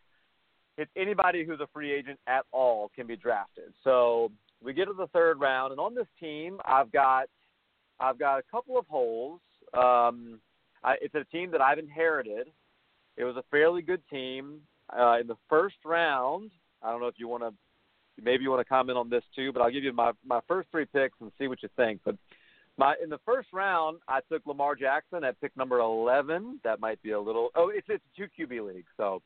it's 0.77 0.91
anybody 0.95 1.43
who's 1.43 1.59
a 1.59 1.67
free 1.73 1.91
agent 1.91 2.19
at 2.27 2.45
all 2.51 2.91
can 2.95 3.07
be 3.07 3.15
drafted. 3.15 3.73
So 3.83 4.31
we 4.63 4.73
get 4.73 4.85
to 4.85 4.93
the 4.93 5.07
third 5.07 5.39
round 5.39 5.71
and 5.71 5.79
on 5.79 5.95
this 5.95 6.07
team 6.19 6.59
I've 6.65 6.91
got 6.91 7.27
I've 7.99 8.19
got 8.19 8.39
a 8.39 8.43
couple 8.51 8.77
of 8.77 8.85
holes. 8.87 9.39
Um 9.73 10.39
I, 10.83 10.95
it's 11.01 11.15
a 11.15 11.23
team 11.25 11.51
that 11.51 11.61
I've 11.61 11.79
inherited. 11.79 12.47
It 13.17 13.23
was 13.23 13.35
a 13.35 13.43
fairly 13.49 13.81
good 13.81 14.01
team. 14.09 14.61
Uh, 14.95 15.17
in 15.19 15.27
the 15.27 15.35
first 15.49 15.75
round, 15.83 16.51
I 16.83 16.91
don't 16.91 17.01
know 17.01 17.07
if 17.07 17.15
you 17.17 17.27
want 17.27 17.43
to 17.43 17.53
maybe 18.21 18.43
you 18.43 18.49
want 18.49 18.61
to 18.61 18.69
comment 18.69 18.97
on 18.97 19.09
this 19.09 19.23
too, 19.35 19.51
but 19.51 19.61
I'll 19.61 19.71
give 19.71 19.83
you 19.83 19.93
my 19.93 20.11
my 20.25 20.39
first 20.47 20.69
three 20.71 20.85
picks 20.85 21.19
and 21.21 21.31
see 21.39 21.47
what 21.47 21.61
you 21.63 21.69
think. 21.75 22.01
But 22.05 22.15
my 22.77 22.95
in 23.03 23.09
the 23.09 23.19
first 23.25 23.49
round, 23.53 23.99
I 24.07 24.19
took 24.31 24.45
Lamar 24.45 24.75
Jackson 24.75 25.23
at 25.23 25.39
pick 25.41 25.55
number 25.57 25.79
eleven. 25.79 26.59
That 26.63 26.79
might 26.79 27.01
be 27.01 27.11
a 27.11 27.19
little. 27.19 27.49
Oh, 27.55 27.69
it's 27.69 27.87
it's 27.89 28.03
a 28.17 28.21
two 28.21 28.47
QB 28.47 28.75
league, 28.75 28.85
so 28.95 29.21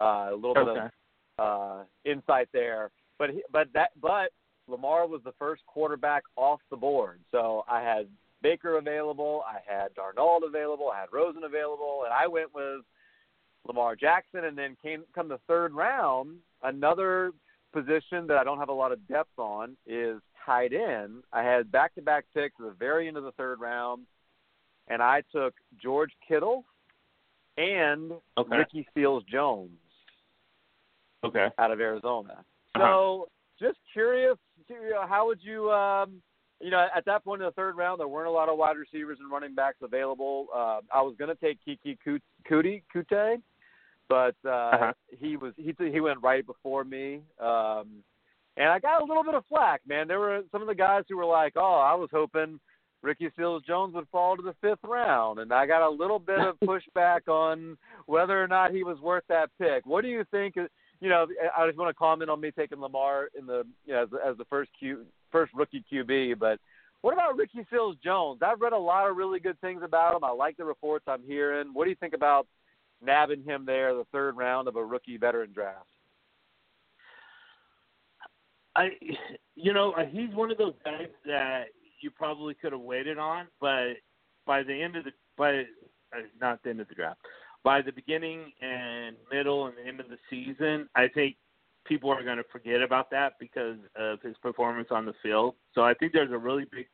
uh, 0.00 0.28
a 0.30 0.34
little 0.34 0.54
bit 0.54 0.68
of 0.68 0.90
uh, 1.38 1.84
insight 2.04 2.48
there. 2.52 2.90
But 3.18 3.30
he, 3.30 3.42
but 3.50 3.68
that 3.74 3.90
but 4.00 4.30
Lamar 4.68 5.06
was 5.06 5.20
the 5.24 5.34
first 5.38 5.62
quarterback 5.66 6.22
off 6.36 6.60
the 6.70 6.76
board, 6.76 7.20
so 7.30 7.64
I 7.68 7.82
had 7.82 8.08
Baker 8.42 8.78
available, 8.78 9.42
I 9.46 9.58
had 9.66 9.94
Darnold 9.94 10.46
available, 10.46 10.90
I 10.94 11.00
had 11.00 11.08
Rosen 11.12 11.44
available, 11.44 12.02
and 12.04 12.12
I 12.12 12.26
went 12.26 12.54
with 12.54 12.82
Lamar 13.66 13.96
Jackson. 13.96 14.44
And 14.44 14.56
then 14.56 14.76
came 14.82 15.04
come 15.14 15.28
the 15.28 15.40
third 15.46 15.72
round, 15.72 16.36
another 16.62 17.32
position 17.72 18.26
that 18.26 18.36
I 18.36 18.44
don't 18.44 18.58
have 18.58 18.68
a 18.68 18.72
lot 18.72 18.92
of 18.92 19.06
depth 19.08 19.38
on 19.38 19.76
is 19.86 20.20
tight 20.44 20.72
end. 20.72 21.24
I 21.32 21.42
had 21.42 21.72
back 21.72 21.94
to 21.94 22.02
back 22.02 22.24
picks 22.34 22.54
at 22.60 22.66
the 22.66 22.76
very 22.78 23.08
end 23.08 23.16
of 23.16 23.24
the 23.24 23.32
third 23.32 23.60
round, 23.60 24.02
and 24.88 25.02
I 25.02 25.22
took 25.32 25.54
George 25.82 26.12
Kittle 26.26 26.64
and 27.56 28.12
Okay. 28.36 28.56
Ricky 28.56 28.86
Seals 28.94 29.24
Jones 29.24 29.78
Okay. 31.24 31.48
out 31.58 31.70
of 31.70 31.80
Arizona. 31.80 32.44
Uh-huh. 32.74 32.84
So 32.84 33.28
just 33.58 33.78
curious, 33.92 34.36
you 34.68 34.90
know, 34.90 35.06
how 35.06 35.26
would 35.26 35.40
you, 35.42 35.70
um, 35.70 36.22
you 36.60 36.70
know, 36.70 36.86
at 36.96 37.04
that 37.06 37.24
point 37.24 37.42
in 37.42 37.46
the 37.46 37.52
third 37.52 37.76
round, 37.76 38.00
there 38.00 38.08
weren't 38.08 38.28
a 38.28 38.32
lot 38.32 38.48
of 38.48 38.56
wide 38.56 38.76
receivers 38.76 39.18
and 39.20 39.30
running 39.30 39.54
backs 39.54 39.78
available. 39.82 40.46
Uh, 40.54 40.80
I 40.92 41.02
was 41.02 41.14
going 41.18 41.34
to 41.34 41.40
take 41.40 41.58
Kiki 41.64 41.98
Kut- 42.04 42.22
Kuti 42.50 42.82
Kute, 42.94 43.40
but 44.08 44.34
uh, 44.44 44.48
Uh-huh. 44.48 44.92
he 45.18 45.36
was 45.36 45.52
he 45.56 45.74
he 45.78 46.00
went 46.00 46.22
right 46.22 46.46
before 46.46 46.84
me, 46.84 47.20
um, 47.40 48.02
and 48.56 48.68
I 48.68 48.78
got 48.78 49.02
a 49.02 49.04
little 49.04 49.24
bit 49.24 49.34
of 49.34 49.44
flack, 49.46 49.80
man. 49.86 50.06
There 50.08 50.20
were 50.20 50.42
some 50.52 50.62
of 50.62 50.68
the 50.68 50.74
guys 50.74 51.04
who 51.08 51.16
were 51.16 51.24
like, 51.24 51.54
"Oh, 51.56 51.78
I 51.80 51.94
was 51.94 52.08
hoping." 52.12 52.60
Ricky 53.02 53.28
Seals 53.36 53.62
Jones 53.64 53.94
would 53.94 54.08
fall 54.08 54.34
to 54.34 54.42
the 54.42 54.54
fifth 54.62 54.82
round, 54.82 55.38
and 55.38 55.52
I 55.52 55.66
got 55.66 55.86
a 55.86 55.90
little 55.90 56.18
bit 56.18 56.38
of 56.38 56.56
pushback 56.64 57.28
on 57.28 57.76
whether 58.06 58.42
or 58.42 58.48
not 58.48 58.70
he 58.70 58.82
was 58.82 58.98
worth 59.00 59.24
that 59.28 59.50
pick. 59.60 59.84
What 59.84 60.00
do 60.00 60.08
you 60.08 60.24
think? 60.30 60.54
You 61.04 61.10
know, 61.10 61.26
I 61.54 61.66
just 61.66 61.78
want 61.78 61.90
to 61.90 61.98
comment 61.98 62.30
on 62.30 62.40
me 62.40 62.50
taking 62.50 62.80
Lamar 62.80 63.28
in 63.38 63.44
the 63.44 63.64
you 63.84 63.92
know, 63.92 64.04
as, 64.04 64.08
as 64.26 64.38
the 64.38 64.46
first 64.46 64.70
Q, 64.78 65.04
first 65.30 65.52
rookie 65.52 65.84
QB, 65.92 66.38
but 66.38 66.58
what 67.02 67.12
about 67.12 67.36
Ricky 67.36 67.66
Seals 67.70 67.96
Jones? 68.02 68.40
I've 68.40 68.62
read 68.62 68.72
a 68.72 68.78
lot 68.78 69.10
of 69.10 69.14
really 69.14 69.38
good 69.38 69.60
things 69.60 69.82
about 69.84 70.16
him. 70.16 70.24
I 70.24 70.30
like 70.30 70.56
the 70.56 70.64
reports 70.64 71.04
I'm 71.06 71.22
hearing. 71.26 71.74
What 71.74 71.84
do 71.84 71.90
you 71.90 71.96
think 71.96 72.14
about 72.14 72.46
nabbing 73.04 73.44
him 73.44 73.66
there, 73.66 73.92
the 73.92 74.06
third 74.12 74.38
round 74.38 74.66
of 74.66 74.76
a 74.76 74.82
rookie 74.82 75.18
veteran 75.18 75.52
draft? 75.52 75.84
I, 78.74 78.92
you 79.56 79.74
know, 79.74 79.94
he's 80.10 80.34
one 80.34 80.50
of 80.50 80.56
those 80.56 80.72
guys 80.86 81.08
that 81.26 81.64
you 82.00 82.10
probably 82.10 82.54
could 82.54 82.72
have 82.72 82.80
waited 82.80 83.18
on, 83.18 83.48
but 83.60 83.88
by 84.46 84.62
the 84.62 84.72
end 84.72 84.96
of 84.96 85.04
the 85.04 85.10
by 85.36 85.58
uh, 86.16 86.22
not 86.40 86.62
the 86.62 86.70
end 86.70 86.80
of 86.80 86.88
the 86.88 86.94
draft, 86.94 87.20
by 87.64 87.80
the 87.80 87.92
beginning 87.92 88.52
and 88.60 89.16
middle 89.32 89.66
and 89.66 89.74
end 89.86 89.98
of 89.98 90.06
the 90.08 90.18
season, 90.30 90.88
I 90.94 91.08
think 91.08 91.36
people 91.86 92.10
are 92.10 92.22
going 92.22 92.36
to 92.36 92.44
forget 92.52 92.82
about 92.82 93.10
that 93.10 93.32
because 93.40 93.78
of 93.96 94.20
his 94.22 94.36
performance 94.42 94.88
on 94.90 95.06
the 95.06 95.14
field. 95.22 95.54
So 95.74 95.82
I 95.82 95.94
think 95.94 96.12
there's 96.12 96.30
a 96.30 96.38
really 96.38 96.66
big 96.70 96.86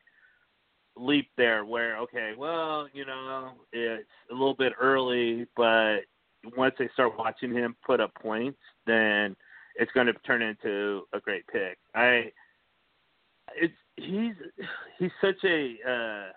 leap 0.97 1.29
there 1.37 1.65
where 1.65 1.97
okay, 1.99 2.33
well, 2.37 2.87
you 2.93 3.05
know, 3.05 3.51
it's 3.71 4.07
a 4.29 4.33
little 4.33 4.55
bit 4.55 4.73
early, 4.79 5.45
but 5.55 5.99
once 6.57 6.75
they 6.79 6.89
start 6.93 7.17
watching 7.17 7.53
him 7.53 7.75
put 7.85 7.99
up 7.99 8.13
points, 8.15 8.59
then 8.87 9.35
it's 9.75 9.91
going 9.93 10.07
to 10.07 10.13
turn 10.25 10.41
into 10.41 11.03
a 11.13 11.19
great 11.19 11.45
pick. 11.47 11.77
I 11.95 12.31
it's 13.55 13.73
he's 13.97 14.33
he's 14.99 15.11
such 15.21 15.43
a 15.43 15.75
uh 15.87 16.31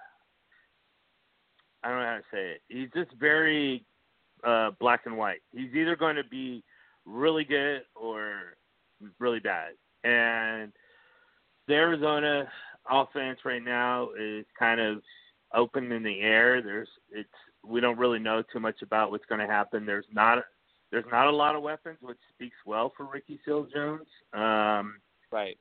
I 1.83 1.89
don't 1.89 1.99
know 1.99 2.07
how 2.07 2.17
to 2.17 2.23
say 2.33 2.53
it. 2.53 2.63
He's 2.69 2.89
just 2.95 3.15
very 3.19 3.85
uh, 4.45 4.71
black 4.79 5.03
and 5.07 5.17
white. 5.17 5.41
He's 5.53 5.75
either 5.75 5.97
going 5.97 6.17
to 6.17 6.25
be 6.25 6.63
really 7.05 7.45
good 7.45 7.83
or 7.95 8.57
really 9.19 9.41
bad. 9.41 9.73
And 10.05 10.73
the 11.67 11.75
Arizona 11.75 12.49
offense 12.91 13.41
right 13.45 13.63
now 13.63 14.11
is 14.19 14.45
kind 14.59 14.81
of 14.81 15.03
open 15.55 15.91
in 15.93 16.03
the 16.03 16.21
air. 16.21 16.63
There's 16.63 16.89
it's 17.11 17.29
we 17.67 17.81
don't 17.81 17.99
really 17.99 18.19
know 18.19 18.43
too 18.53 18.61
much 18.61 18.83
about 18.83 19.11
what's 19.11 19.25
going 19.27 19.41
to 19.41 19.47
happen. 19.47 19.87
There's 19.87 20.05
not 20.13 20.45
there's 20.91 21.05
not 21.11 21.27
a 21.27 21.31
lot 21.31 21.57
of 21.57 21.63
weapons, 21.63 21.99
which 22.01 22.19
speaks 22.35 22.57
well 22.67 22.93
for 22.97 23.05
Ricky 23.05 23.41
Seals 23.45 23.69
Jones. 23.73 24.07
Um, 24.33 24.97
right. 25.33 25.59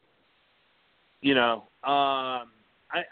You 1.21 1.35
know, 1.35 1.63
um, 1.83 2.51
I 2.91 3.03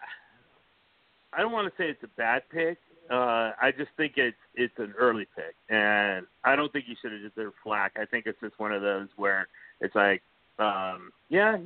I 1.33 1.39
don't 1.39 1.53
want 1.53 1.67
to 1.67 1.81
say 1.81 1.89
it's 1.89 2.03
a 2.03 2.09
bad 2.17 2.43
pick. 2.51 2.77
Uh, 3.11 3.51
I 3.61 3.71
just 3.77 3.89
think 3.97 4.13
it's 4.15 4.37
it's 4.55 4.73
an 4.77 4.93
early 4.97 5.27
pick, 5.35 5.55
and 5.69 6.25
I 6.45 6.55
don't 6.55 6.71
think 6.71 6.85
you 6.87 6.95
should 7.01 7.11
have 7.11 7.21
deserved 7.21 7.55
flack. 7.61 7.93
I 7.99 8.05
think 8.05 8.25
it's 8.25 8.39
just 8.39 8.57
one 8.57 8.71
of 8.71 8.81
those 8.81 9.09
where 9.17 9.49
it's 9.81 9.95
like, 9.95 10.21
um, 10.59 11.11
yeah, 11.27 11.57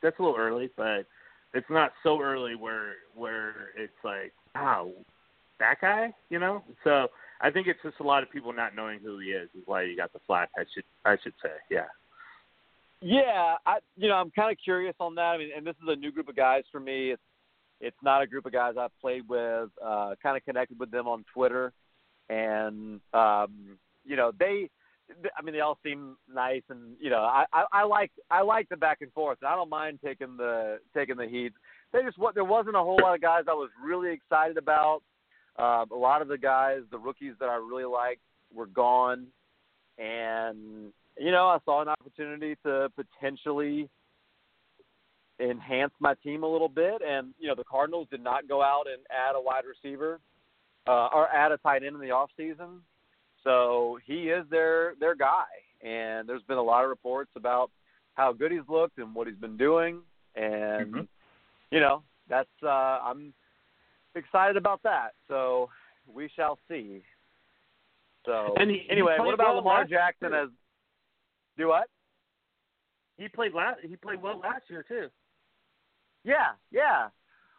that's 0.00 0.16
a 0.20 0.22
little 0.22 0.36
early, 0.38 0.70
but 0.76 1.06
it's 1.54 1.68
not 1.70 1.90
so 2.04 2.20
early 2.20 2.54
where 2.54 2.92
where 3.16 3.70
it's 3.76 3.92
like, 4.04 4.32
wow, 4.54 4.92
that 5.58 5.80
guy, 5.80 6.14
you 6.30 6.38
know. 6.38 6.62
So 6.84 7.08
I 7.40 7.50
think 7.50 7.66
it's 7.66 7.80
just 7.82 7.98
a 7.98 8.04
lot 8.04 8.22
of 8.22 8.30
people 8.30 8.52
not 8.52 8.76
knowing 8.76 9.00
who 9.00 9.18
he 9.18 9.30
is 9.30 9.48
is 9.56 9.62
why 9.66 9.82
you 9.82 9.96
got 9.96 10.12
the 10.12 10.20
flack. 10.24 10.50
I 10.56 10.62
should 10.72 10.84
I 11.04 11.16
should 11.20 11.34
say, 11.42 11.50
yeah. 11.68 11.86
Yeah, 13.00 13.56
I 13.66 13.78
you 13.96 14.08
know 14.08 14.14
I'm 14.14 14.30
kind 14.30 14.52
of 14.52 14.58
curious 14.62 14.94
on 15.00 15.16
that. 15.16 15.22
I 15.22 15.38
mean, 15.38 15.50
and 15.56 15.66
this 15.66 15.74
is 15.82 15.88
a 15.88 15.96
new 15.96 16.12
group 16.12 16.28
of 16.28 16.36
guys 16.36 16.62
for 16.70 16.78
me. 16.78 17.10
It's 17.10 17.22
it's 17.80 17.96
not 18.02 18.22
a 18.22 18.26
group 18.26 18.46
of 18.46 18.52
guys 18.52 18.74
I've 18.78 18.98
played 19.00 19.28
with. 19.28 19.70
Uh, 19.84 20.14
kind 20.22 20.36
of 20.36 20.44
connected 20.44 20.78
with 20.78 20.90
them 20.90 21.06
on 21.06 21.24
Twitter, 21.32 21.72
and 22.28 23.00
um, 23.12 23.78
you 24.04 24.16
know 24.16 24.32
they. 24.38 24.70
I 25.38 25.42
mean, 25.42 25.54
they 25.54 25.60
all 25.60 25.78
seem 25.84 26.16
nice, 26.32 26.64
and 26.68 26.96
you 26.98 27.10
know, 27.10 27.20
I, 27.20 27.44
I, 27.52 27.64
I 27.72 27.84
like 27.84 28.10
I 28.28 28.42
like 28.42 28.68
the 28.68 28.76
back 28.76 29.02
and 29.02 29.12
forth. 29.12 29.38
And 29.40 29.48
I 29.48 29.54
don't 29.54 29.70
mind 29.70 30.00
taking 30.04 30.36
the 30.36 30.80
taking 30.96 31.16
the 31.16 31.28
heat. 31.28 31.52
They 31.92 32.02
just 32.02 32.18
what 32.18 32.34
there 32.34 32.44
wasn't 32.44 32.74
a 32.74 32.80
whole 32.80 32.98
lot 33.00 33.14
of 33.14 33.20
guys 33.20 33.44
I 33.48 33.52
was 33.52 33.70
really 33.82 34.12
excited 34.12 34.56
about. 34.56 35.02
Uh, 35.58 35.84
a 35.90 35.96
lot 35.96 36.22
of 36.22 36.28
the 36.28 36.36
guys, 36.36 36.80
the 36.90 36.98
rookies 36.98 37.34
that 37.38 37.48
I 37.48 37.54
really 37.54 37.84
liked, 37.84 38.20
were 38.52 38.66
gone, 38.66 39.28
and 39.96 40.92
you 41.18 41.30
know, 41.30 41.46
I 41.46 41.58
saw 41.64 41.82
an 41.82 41.88
opportunity 41.88 42.56
to 42.64 42.90
potentially 42.96 43.88
enhance 45.40 45.92
my 46.00 46.14
team 46.22 46.42
a 46.42 46.48
little 46.48 46.68
bit. 46.68 47.02
And 47.06 47.34
you 47.38 47.48
know, 47.48 47.54
the 47.54 47.64
Cardinals 47.64 48.08
did 48.10 48.22
not 48.22 48.48
go 48.48 48.62
out 48.62 48.84
and 48.86 49.02
add 49.10 49.36
a 49.36 49.40
wide 49.40 49.64
receiver 49.64 50.20
uh, 50.86 51.08
or 51.14 51.28
add 51.28 51.52
a 51.52 51.58
tight 51.58 51.82
end 51.82 51.94
in 51.94 52.00
the 52.00 52.10
off 52.10 52.30
season, 52.36 52.80
so 53.44 53.98
he 54.04 54.28
is 54.28 54.44
their 54.50 54.94
their 55.00 55.14
guy. 55.14 55.44
And 55.82 56.28
there's 56.28 56.42
been 56.42 56.56
a 56.56 56.62
lot 56.62 56.84
of 56.84 56.90
reports 56.90 57.30
about 57.36 57.70
how 58.14 58.32
good 58.32 58.50
he's 58.50 58.68
looked 58.68 58.98
and 58.98 59.14
what 59.14 59.26
he's 59.26 59.36
been 59.36 59.56
doing, 59.56 60.00
and 60.34 60.94
mm-hmm. 60.94 61.00
you 61.70 61.80
know, 61.80 62.02
that's 62.28 62.48
uh, 62.62 62.68
I'm 62.68 63.34
excited 64.14 64.56
about 64.56 64.82
that. 64.84 65.10
So 65.28 65.68
we 66.12 66.30
shall 66.34 66.58
see. 66.68 67.02
So 68.24 68.54
and 68.58 68.70
he, 68.70 68.86
anyway, 68.90 69.16
he 69.18 69.24
what 69.24 69.34
about 69.34 69.48
well 69.48 69.56
Lamar 69.56 69.84
Jackson 69.84 70.30
year. 70.30 70.44
as 70.44 70.48
do 71.58 71.68
what? 71.68 71.88
He 73.18 73.28
played 73.28 73.54
last. 73.54 73.80
He 73.82 73.96
played 73.96 74.22
well 74.22 74.38
last 74.38 74.64
year 74.68 74.84
too. 74.86 75.08
Yeah, 76.26 76.50
yeah. 76.72 77.08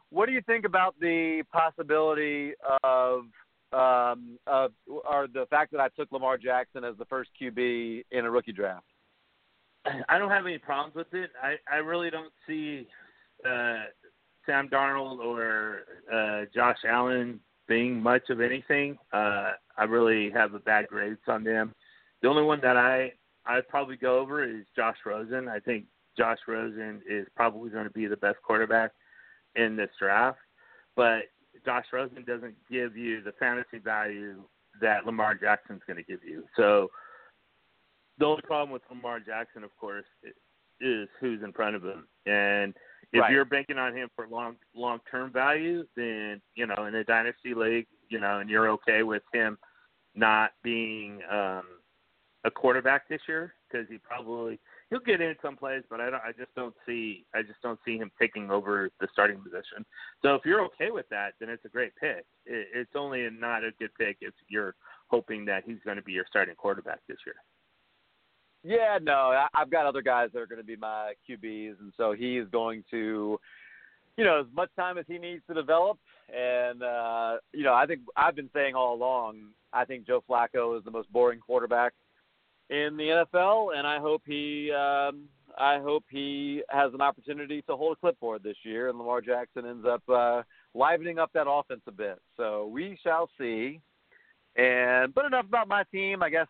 What 0.10 0.26
do 0.28 0.34
you 0.34 0.42
think 0.42 0.66
about 0.66 0.96
the 1.00 1.44
possibility 1.52 2.52
of 2.84 3.22
um, 3.74 4.38
of 4.46 4.72
or 4.88 5.28
the 5.34 5.46
fact 5.50 5.72
that 5.72 5.80
I 5.80 5.88
took 5.90 6.12
Lamar 6.12 6.38
Jackson 6.38 6.84
as 6.84 6.96
the 6.98 7.06
first 7.06 7.30
QB 7.42 8.04
in 8.12 8.26
a 8.26 8.30
rookie 8.30 8.52
draft? 8.52 8.86
I 10.10 10.18
don't 10.18 10.30
have 10.30 10.46
any 10.46 10.58
problems 10.58 10.96
with 10.96 11.14
it. 11.14 11.32
I 11.42 11.56
I 11.72 11.78
really 11.78 12.10
don't 12.10 12.32
see 12.46 12.88
uh, 13.46 13.86
Sam 14.46 14.68
Darnold 14.68 15.20
or 15.20 15.80
uh, 16.13 16.46
Josh 16.54 16.80
Allen 16.88 17.39
being 17.68 18.02
much 18.02 18.30
of 18.30 18.41
anything. 18.41 18.98
Uh, 19.13 19.52
I 19.78 19.84
really 19.88 20.30
have 20.32 20.54
a 20.54 20.60
bad 20.60 20.88
grades 20.88 21.20
on 21.28 21.44
them. 21.44 21.74
The 22.22 22.28
only 22.28 22.44
one 22.44 22.60
that 22.62 22.76
I 22.76 23.13
I'd 23.46 23.68
probably 23.70 23.96
go 23.96 24.20
over 24.20 24.44
is 24.44 24.65
Josh 24.76 24.98
Rosen. 25.06 25.48
I 25.48 25.60
think 25.60 25.86
Josh 26.17 26.39
Rosen 26.47 27.01
is 27.10 27.27
probably 27.36 27.69
going 27.69 27.86
to 27.86 27.91
be 27.91 28.08
the 28.08 28.17
best 28.17 28.38
quarterback 28.43 28.91
in 29.56 29.75
this 29.75 29.89
draft, 29.99 30.39
but 30.95 31.23
Josh 31.65 31.86
Rosen 31.91 32.23
doesn't 32.25 32.56
give 32.69 32.95
you 32.95 33.21
the 33.21 33.34
fantasy 33.39 33.80
value 33.80 34.43
that 34.82 35.06
Lamar 35.06 35.36
Jackson's 35.36 35.82
going 35.88 35.97
to 35.97 36.03
give 36.03 36.23
you. 36.23 36.43
So 36.56 36.89
the 38.17 38.25
only 38.25 38.41
problem 38.43 38.71
with 38.71 38.82
Lamar 38.89 39.19
Jackson, 39.19 39.63
of 39.63 39.75
course, 39.77 40.06
is 40.80 41.08
who's 41.19 41.41
in 41.43 41.51
front 41.53 41.75
of 41.75 41.84
him. 41.84 42.08
And 42.25 42.75
if 43.13 43.21
Right. 43.21 43.32
you're 43.32 43.45
banking 43.45 43.77
on 43.77 43.95
him 43.95 44.10
for 44.15 44.27
long 44.27 44.58
long 44.73 44.99
term 45.10 45.32
value, 45.32 45.88
then 45.95 46.41
you 46.56 46.67
know 46.67 46.86
in 46.86 46.95
a 46.95 47.03
dynasty 47.03 47.53
league, 47.53 47.88
you 48.10 48.19
know, 48.19 48.39
and 48.39 48.49
you're 48.49 48.69
okay 48.69 49.03
with 49.03 49.23
him 49.34 49.58
not 50.13 50.53
being 50.63 51.21
um, 51.30 51.63
a 52.43 52.51
quarterback 52.51 53.08
this 53.08 53.21
year 53.27 53.53
because 53.69 53.88
he 53.89 53.97
probably 53.97 54.60
he'll 54.89 55.00
get 55.00 55.21
in 55.21 55.36
some 55.41 55.56
plays, 55.56 55.84
but 55.89 56.00
I 56.00 56.10
don't. 56.10 56.21
I 56.23 56.32
just 56.38 56.54
don't 56.56 56.76
see. 56.86 57.26
I 57.34 57.41
just 57.41 57.62
don't 57.62 57.80
see 57.86 57.97
him 57.97 58.12
taking 58.19 58.50
over 58.50 58.89
the 59.00 59.08
starting 59.12 59.38
position. 59.38 59.86
So 60.21 60.36
if 60.36 60.45
you're 60.45 60.63
okay 60.65 60.91
with 60.91 61.08
that, 61.10 61.34
then 61.39 61.50
it's 61.50 61.65
a 61.65 61.69
great 61.69 61.95
pick. 61.95 62.26
It, 62.45 62.67
it's 62.73 62.95
only 62.95 63.26
a, 63.26 63.32
not 63.32 63.63
a 63.63 63.71
good 63.80 63.91
pick 64.00 64.17
if 64.21 64.34
you're 64.50 64.76
hoping 65.08 65.45
that 65.45 65.63
he's 65.65 65.80
going 65.86 65.97
to 65.97 66.04
be 66.04 66.13
your 66.13 66.26
starting 66.30 66.56
quarterback 66.56 67.00
this 67.08 67.17
year. 67.26 67.36
Yeah, 68.63 68.97
no, 69.02 69.32
I, 69.32 69.47
I've 69.54 69.69
got 69.69 69.86
other 69.86 70.02
guys 70.02 70.30
that 70.34 70.39
are 70.39 70.47
going 70.47 70.62
to 70.62 70.65
be 70.65 70.76
my 70.76 71.13
QBs, 71.30 71.80
and 71.80 71.93
so 71.95 72.13
he 72.13 72.38
is 72.38 72.50
going 72.50 72.84
to, 72.91 73.39
you 74.17 74.26
know, 74.26 74.41
as 74.41 74.47
much 74.54 74.69
time 74.76 74.97
as 74.97 75.06
he 75.08 75.17
needs 75.17 75.43
to 75.47 75.54
develop. 75.54 76.00
And 76.30 76.84
uh, 76.84 77.38
you 77.54 77.63
know, 77.63 77.73
I 77.73 77.86
think 77.86 78.02
I've 78.15 78.36
been 78.36 78.50
saying 78.54 78.76
all 78.76 78.93
along, 78.93 79.52
I 79.71 79.86
think 79.86 80.06
Joe 80.06 80.23
Flacco 80.30 80.78
is 80.78 80.84
the 80.84 80.91
most 80.91 81.12
boring 81.12 81.39
quarterback 81.39 81.93
in 82.69 82.97
the 82.97 83.25
NFL, 83.34 83.77
and 83.77 83.88
I 83.88 83.99
hope 83.99 84.21
he, 84.25 84.71
um, 84.71 85.23
I 85.58 85.80
hope 85.80 86.03
he 86.10 86.62
has 86.69 86.93
an 86.93 87.01
opportunity 87.01 87.62
to 87.63 87.75
hold 87.75 87.97
a 87.97 87.99
clipboard 87.99 88.43
this 88.43 88.58
year, 88.63 88.89
and 88.89 88.97
Lamar 88.97 89.21
Jackson 89.21 89.65
ends 89.65 89.86
up 89.88 90.03
uh, 90.10 90.43
livening 90.73 91.19
up 91.19 91.32
that 91.34 91.49
offense 91.49 91.82
a 91.88 91.91
bit. 91.91 92.19
So 92.36 92.67
we 92.67 92.97
shall 93.03 93.30
see. 93.38 93.80
And 94.56 95.13
but 95.13 95.25
enough 95.25 95.45
about 95.45 95.67
my 95.67 95.84
team. 95.91 96.23
I 96.23 96.30
guess 96.30 96.47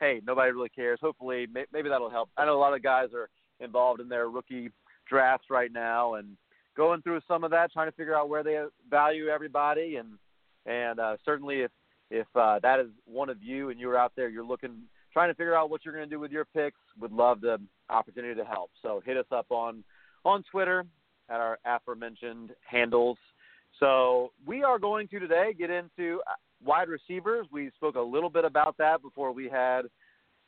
hey, 0.00 0.20
nobody 0.26 0.50
really 0.50 0.70
cares. 0.70 0.98
Hopefully, 1.00 1.46
maybe 1.72 1.88
that'll 1.88 2.10
help. 2.10 2.30
I 2.36 2.46
know 2.46 2.56
a 2.56 2.58
lot 2.58 2.74
of 2.74 2.82
guys 2.82 3.08
are 3.14 3.28
involved 3.60 4.00
in 4.00 4.08
their 4.08 4.28
rookie 4.28 4.70
drafts 5.08 5.48
right 5.50 5.70
now 5.70 6.14
and 6.14 6.36
going 6.76 7.02
through 7.02 7.20
some 7.28 7.44
of 7.44 7.50
that, 7.50 7.72
trying 7.72 7.88
to 7.88 7.96
figure 7.96 8.16
out 8.16 8.28
where 8.28 8.42
they 8.42 8.62
value 8.88 9.28
everybody. 9.28 9.96
And 9.96 10.18
and 10.66 10.98
uh, 10.98 11.16
certainly, 11.24 11.60
if 11.60 11.70
if 12.10 12.26
uh, 12.34 12.58
that 12.62 12.80
is 12.80 12.88
one 13.04 13.28
of 13.28 13.42
you 13.42 13.70
and 13.70 13.78
you're 13.78 13.98
out 13.98 14.12
there, 14.16 14.28
you're 14.28 14.44
looking, 14.44 14.82
trying 15.12 15.30
to 15.30 15.34
figure 15.34 15.54
out 15.54 15.70
what 15.70 15.84
you're 15.84 15.94
going 15.94 16.08
to 16.08 16.14
do 16.14 16.20
with 16.20 16.32
your 16.32 16.44
picks, 16.44 16.78
would 17.00 17.12
love 17.12 17.40
the 17.40 17.58
opportunity 17.88 18.34
to 18.34 18.44
help. 18.44 18.70
So 18.82 19.02
hit 19.04 19.16
us 19.16 19.26
up 19.32 19.46
on 19.50 19.84
on 20.24 20.44
Twitter 20.50 20.84
at 21.28 21.40
our 21.40 21.58
aforementioned 21.64 22.50
handles. 22.68 23.16
So 23.78 24.32
we 24.46 24.62
are 24.62 24.78
going 24.78 25.08
to 25.08 25.18
today 25.18 25.54
get 25.56 25.70
into 25.70 26.20
uh, 26.26 26.34
wide 26.64 26.88
receivers. 26.88 27.46
We 27.50 27.70
spoke 27.76 27.94
a 27.94 28.00
little 28.00 28.30
bit 28.30 28.44
about 28.44 28.76
that 28.78 29.00
before 29.00 29.32
we 29.32 29.48
had 29.48 29.82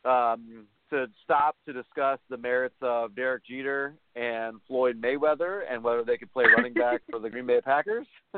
um, 0.05 0.67
to 0.91 1.07
stop 1.25 1.57
to 1.67 1.73
discuss 1.73 2.19
the 2.29 2.37
merits 2.37 2.75
of 2.83 3.15
Derek 3.17 3.47
Jeter 3.47 3.95
and 4.15 4.61
Floyd 4.69 5.01
Mayweather 5.01 5.63
and 5.71 5.83
whether 5.83 6.05
they 6.05 6.19
could 6.19 6.33
play 6.33 6.45
running 6.55 6.75
back 6.75 7.01
for 7.11 7.19
the 7.19 7.31
Green 7.31 7.47
Bay 7.47 7.61
Packers. 7.63 8.07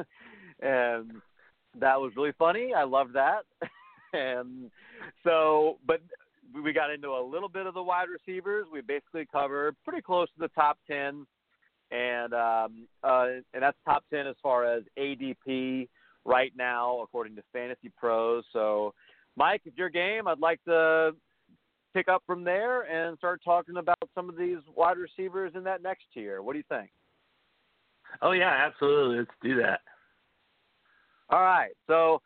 and 0.60 1.10
that 1.80 2.00
was 2.00 2.12
really 2.16 2.32
funny. 2.38 2.72
I 2.74 2.84
loved 2.84 3.14
that. 3.14 3.40
and 4.14 4.70
so, 5.22 5.78
but 5.86 6.00
we 6.62 6.72
got 6.72 6.90
into 6.90 7.08
a 7.08 7.22
little 7.22 7.48
bit 7.48 7.66
of 7.66 7.74
the 7.74 7.82
wide 7.82 8.08
receivers. 8.08 8.66
We 8.72 8.80
basically 8.80 9.26
covered 9.30 9.76
pretty 9.84 10.02
close 10.02 10.28
to 10.28 10.40
the 10.40 10.48
top 10.48 10.78
10 10.88 11.26
and 11.90 12.32
um, 12.34 12.88
uh, 13.02 13.26
and 13.52 13.62
that's 13.62 13.76
top 13.84 14.04
ten 14.10 14.26
as 14.26 14.36
far 14.42 14.64
as 14.64 14.82
ADP 14.98 15.88
right 16.24 16.52
now, 16.56 17.00
according 17.02 17.36
to 17.36 17.42
Fantasy 17.52 17.90
Pros. 17.96 18.44
So, 18.52 18.94
Mike, 19.36 19.62
if 19.64 19.76
your 19.76 19.90
game, 19.90 20.26
I'd 20.26 20.40
like 20.40 20.62
to 20.64 21.12
pick 21.94 22.08
up 22.08 22.22
from 22.26 22.42
there 22.42 22.82
and 22.82 23.16
start 23.18 23.40
talking 23.44 23.76
about 23.76 23.98
some 24.14 24.28
of 24.28 24.36
these 24.36 24.58
wide 24.74 24.96
receivers 24.96 25.52
in 25.54 25.62
that 25.64 25.82
next 25.82 26.04
tier. 26.12 26.42
What 26.42 26.54
do 26.54 26.58
you 26.58 26.64
think? 26.68 26.90
Oh 28.22 28.32
yeah, 28.32 28.66
absolutely. 28.66 29.18
Let's 29.18 29.30
do 29.42 29.56
that. 29.62 29.80
All 31.30 31.42
right. 31.42 31.72
So 31.86 32.20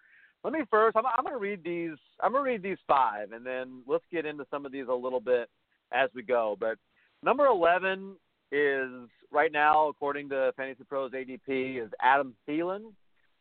let 0.48 0.58
me 0.58 0.64
first. 0.70 0.96
I'm, 0.96 1.04
I'm 1.04 1.24
going 1.24 1.34
to 1.34 1.38
read 1.38 1.62
these. 1.62 1.98
I'm 2.22 2.32
going 2.32 2.42
to 2.42 2.50
read 2.50 2.62
these 2.62 2.78
five, 2.86 3.32
and 3.32 3.44
then 3.44 3.82
let's 3.86 4.04
get 4.10 4.24
into 4.24 4.46
some 4.50 4.64
of 4.64 4.72
these 4.72 4.86
a 4.90 4.94
little 4.94 5.20
bit 5.20 5.50
as 5.92 6.08
we 6.14 6.22
go. 6.22 6.56
But 6.58 6.78
number 7.22 7.44
11 7.44 8.16
is 8.50 9.10
right 9.30 9.52
now, 9.52 9.88
according 9.88 10.30
to 10.30 10.52
Fantasy 10.56 10.84
Pros 10.84 11.12
ADP, 11.12 11.84
is 11.84 11.90
Adam 12.00 12.34
Thielen. 12.48 12.92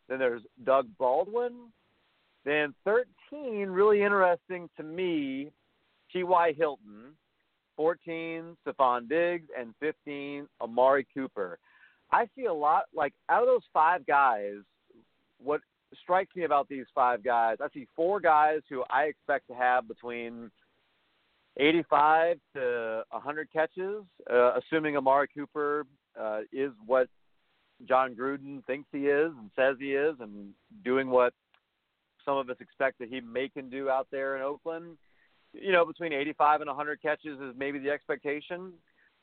Then 0.10 0.20
there's 0.20 0.42
Doug 0.66 0.88
Baldwin, 0.98 1.72
Then 2.44 2.74
13, 2.84 3.68
really 3.70 4.04
interesting 4.04 4.70
to 4.76 4.84
me, 4.84 5.50
T.Y. 6.12 6.54
Hilton. 6.58 7.14
14, 7.78 8.58
Stefon 8.66 9.08
Diggs, 9.08 9.48
and 9.58 9.74
15, 9.80 10.48
Amari 10.60 11.06
Cooper. 11.14 11.60
I 12.12 12.28
see 12.36 12.46
a 12.46 12.54
lot, 12.54 12.86
like, 12.94 13.14
out 13.30 13.44
of 13.44 13.48
those 13.48 13.62
five 13.72 14.04
guys, 14.08 14.56
what 15.38 15.62
strikes 16.04 16.36
me 16.36 16.44
about 16.44 16.68
these 16.70 16.86
five 16.94 17.24
guys, 17.24 17.58
I 17.62 17.68
see 17.74 17.88
four 17.96 18.20
guys 18.20 18.62
who 18.70 18.84
I 18.90 19.04
expect 19.04 19.48
to 19.48 19.54
have 19.54 19.88
between 19.88 20.52
85 21.58 22.38
to 22.56 23.04
100 23.10 23.52
catches, 23.52 24.04
uh, 24.32 24.54
assuming 24.58 24.96
Amari 24.96 25.28
Cooper 25.36 25.86
uh, 26.20 26.42
is 26.52 26.72
what 26.86 27.08
John 27.88 28.16
Gruden 28.16 28.66
thinks 28.66 28.88
he 28.92 29.08
is 29.08 29.32
and 29.38 29.50
says 29.56 29.76
he 29.80 29.94
is, 29.94 30.16
and 30.20 30.54
doing 30.84 31.10
what 31.10 31.34
some 32.26 32.38
of 32.38 32.50
us 32.50 32.58
expect 32.60 33.00
that 33.00 33.10
he 33.10 33.22
may 33.22 33.50
can 33.50 33.70
do 33.70 33.90
out 33.90 34.08
there 34.12 34.36
in 34.36 34.42
Oakland. 34.42 34.98
You 35.54 35.72
know, 35.72 35.86
between 35.86 36.14
85 36.14 36.62
and 36.62 36.68
100 36.68 37.02
catches 37.02 37.40
is 37.40 37.56
maybe 37.58 37.80
the 37.80 37.90
expectation. 37.90 38.74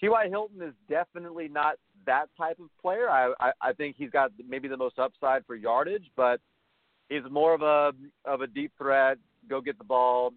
T.Y. 0.00 0.28
Hilton 0.28 0.62
is 0.62 0.74
definitely 0.88 1.48
not 1.48 1.76
that 2.06 2.26
type 2.36 2.58
of 2.58 2.66
player. 2.80 3.08
I, 3.08 3.32
I 3.40 3.52
I 3.60 3.72
think 3.72 3.96
he's 3.96 4.10
got 4.10 4.32
maybe 4.48 4.68
the 4.68 4.76
most 4.76 4.98
upside 4.98 5.46
for 5.46 5.54
yardage, 5.54 6.10
but 6.16 6.40
he's 7.14 7.30
more 7.30 7.54
of 7.54 7.62
a 7.62 7.92
of 8.24 8.40
a 8.40 8.46
deep 8.46 8.72
threat. 8.78 9.18
Go 9.48 9.60
get 9.60 9.78
the 9.78 9.84
ball. 9.84 10.32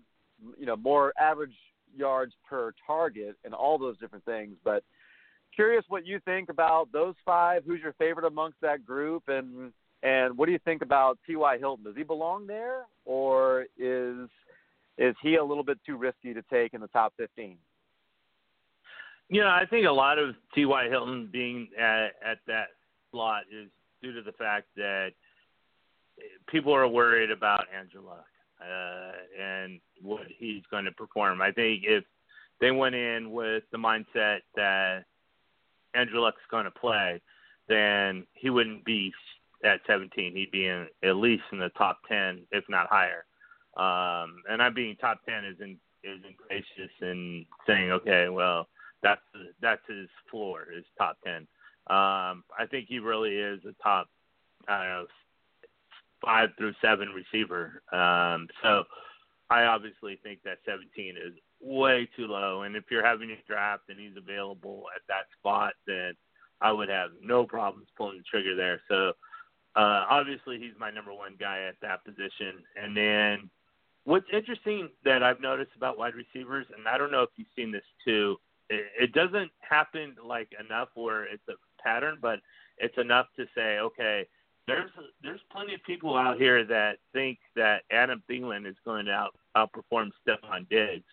You 0.59 0.65
know, 0.65 0.75
more 0.75 1.13
average 1.19 1.55
yards 1.95 2.33
per 2.47 2.73
target 2.85 3.35
and 3.43 3.53
all 3.53 3.77
those 3.77 3.97
different 3.97 4.25
things. 4.25 4.55
But 4.63 4.83
curious 5.55 5.83
what 5.87 6.05
you 6.05 6.19
think 6.25 6.49
about 6.49 6.91
those 6.91 7.15
five. 7.25 7.63
Who's 7.65 7.81
your 7.81 7.93
favorite 7.93 8.25
amongst 8.25 8.61
that 8.61 8.85
group, 8.85 9.23
and 9.27 9.71
and 10.03 10.37
what 10.37 10.45
do 10.45 10.51
you 10.51 10.59
think 10.63 10.81
about 10.81 11.17
T.Y. 11.25 11.57
Hilton? 11.57 11.85
Does 11.85 11.95
he 11.95 12.03
belong 12.03 12.47
there, 12.47 12.83
or 13.05 13.65
is 13.77 14.29
is 14.97 15.15
he 15.21 15.35
a 15.35 15.43
little 15.43 15.63
bit 15.63 15.79
too 15.85 15.97
risky 15.97 16.33
to 16.33 16.43
take 16.51 16.73
in 16.73 16.81
the 16.81 16.87
top 16.87 17.13
fifteen? 17.17 17.57
You 19.29 19.41
know, 19.41 19.47
I 19.47 19.65
think 19.69 19.85
a 19.85 19.91
lot 19.91 20.19
of 20.19 20.35
T.Y. 20.55 20.87
Hilton 20.87 21.27
being 21.31 21.67
at, 21.77 22.11
at 22.25 22.37
that 22.47 22.67
slot 23.11 23.43
is 23.51 23.67
due 24.01 24.13
to 24.13 24.21
the 24.21 24.31
fact 24.31 24.67
that 24.77 25.11
people 26.47 26.73
are 26.73 26.87
worried 26.87 27.31
about 27.31 27.65
Andrew 27.77 28.01
Luck 28.05 28.25
uh, 28.61 29.11
and 29.41 29.79
what 30.01 30.23
he's 30.37 30.63
going 30.71 30.85
to 30.85 30.91
perform. 30.91 31.41
I 31.41 31.51
think 31.51 31.83
if 31.85 32.03
they 32.59 32.71
went 32.71 32.95
in 32.95 33.31
with 33.31 33.63
the 33.71 33.77
mindset 33.77 34.39
that 34.55 35.05
Andrew 35.93 36.21
Luck's 36.21 36.41
going 36.49 36.65
to 36.65 36.71
play, 36.71 37.21
then 37.67 38.25
he 38.33 38.49
wouldn't 38.49 38.85
be 38.85 39.13
at 39.63 39.81
17. 39.87 40.35
He'd 40.35 40.51
be 40.51 40.67
in 40.67 40.87
at 41.03 41.15
least 41.15 41.43
in 41.51 41.59
the 41.59 41.69
top 41.77 41.99
10, 42.07 42.43
if 42.51 42.63
not 42.69 42.87
higher. 42.89 43.25
Um, 43.75 44.37
and 44.49 44.61
I'm 44.61 44.73
being 44.73 44.95
top 44.95 45.21
10 45.27 45.45
isn't 45.45 45.77
isn't 46.03 46.37
gracious 46.37 46.91
in 47.01 47.45
saying, 47.65 47.91
okay, 47.91 48.29
well, 48.29 48.67
that's 49.03 49.21
that's 49.61 49.81
his 49.87 50.07
floor, 50.31 50.67
his 50.73 50.85
top 50.97 51.17
10. 51.25 51.47
Um, 51.89 52.43
I 52.57 52.65
think 52.69 52.87
he 52.87 52.99
really 52.99 53.35
is 53.35 53.61
a 53.65 53.73
top, 53.83 54.07
I 54.67 54.77
don't 54.77 54.87
know, 54.87 55.05
five 56.23 56.49
through 56.57 56.73
seven 56.81 57.09
receiver. 57.09 57.81
Um, 57.91 58.47
so 58.63 58.83
I 59.49 59.63
obviously 59.63 60.19
think 60.23 60.39
that 60.43 60.59
17 60.65 61.15
is 61.15 61.33
way 61.61 62.07
too 62.15 62.27
low. 62.27 62.63
And 62.63 62.75
if 62.75 62.85
you're 62.89 63.05
having 63.05 63.31
a 63.31 63.37
draft 63.47 63.83
and 63.89 63.99
he's 63.99 64.17
available 64.17 64.83
at 64.95 65.01
that 65.07 65.25
spot, 65.39 65.73
then 65.85 66.13
I 66.61 66.71
would 66.71 66.89
have 66.89 67.11
no 67.21 67.45
problems 67.45 67.87
pulling 67.97 68.17
the 68.17 68.23
trigger 68.23 68.55
there. 68.55 68.81
So 68.89 69.09
uh, 69.75 70.05
obviously 70.09 70.57
he's 70.59 70.73
my 70.79 70.89
number 70.89 71.13
one 71.13 71.35
guy 71.39 71.63
at 71.67 71.75
that 71.81 72.03
position. 72.03 72.63
And 72.75 72.97
then 72.97 73.49
what's 74.03 74.27
interesting 74.33 74.89
that 75.05 75.23
I've 75.23 75.41
noticed 75.41 75.71
about 75.75 75.97
wide 75.97 76.15
receivers, 76.15 76.65
and 76.75 76.87
I 76.87 76.97
don't 76.97 77.11
know 77.11 77.23
if 77.23 77.29
you've 77.35 77.47
seen 77.55 77.71
this 77.71 77.83
too, 78.03 78.37
it, 78.69 78.85
it 78.99 79.13
doesn't 79.13 79.51
happen 79.59 80.15
like 80.25 80.49
enough 80.59 80.89
where 80.95 81.23
it's 81.23 81.47
a 81.47 81.53
pattern, 81.81 82.17
but 82.21 82.39
it's 82.79 82.97
enough 82.97 83.27
to 83.37 83.45
say, 83.55 83.79
okay, 83.79 84.27
there's 84.67 84.91
there's 85.23 85.39
plenty 85.51 85.73
of 85.73 85.81
people 85.83 86.17
out 86.17 86.37
here 86.37 86.63
that 86.65 86.97
think 87.13 87.39
that 87.55 87.83
Adam 87.91 88.21
Thielen 88.29 88.67
is 88.67 88.75
going 88.85 89.05
to 89.05 89.11
out, 89.11 89.35
outperform 89.55 90.11
Stefon 90.27 90.69
Diggs, 90.69 91.05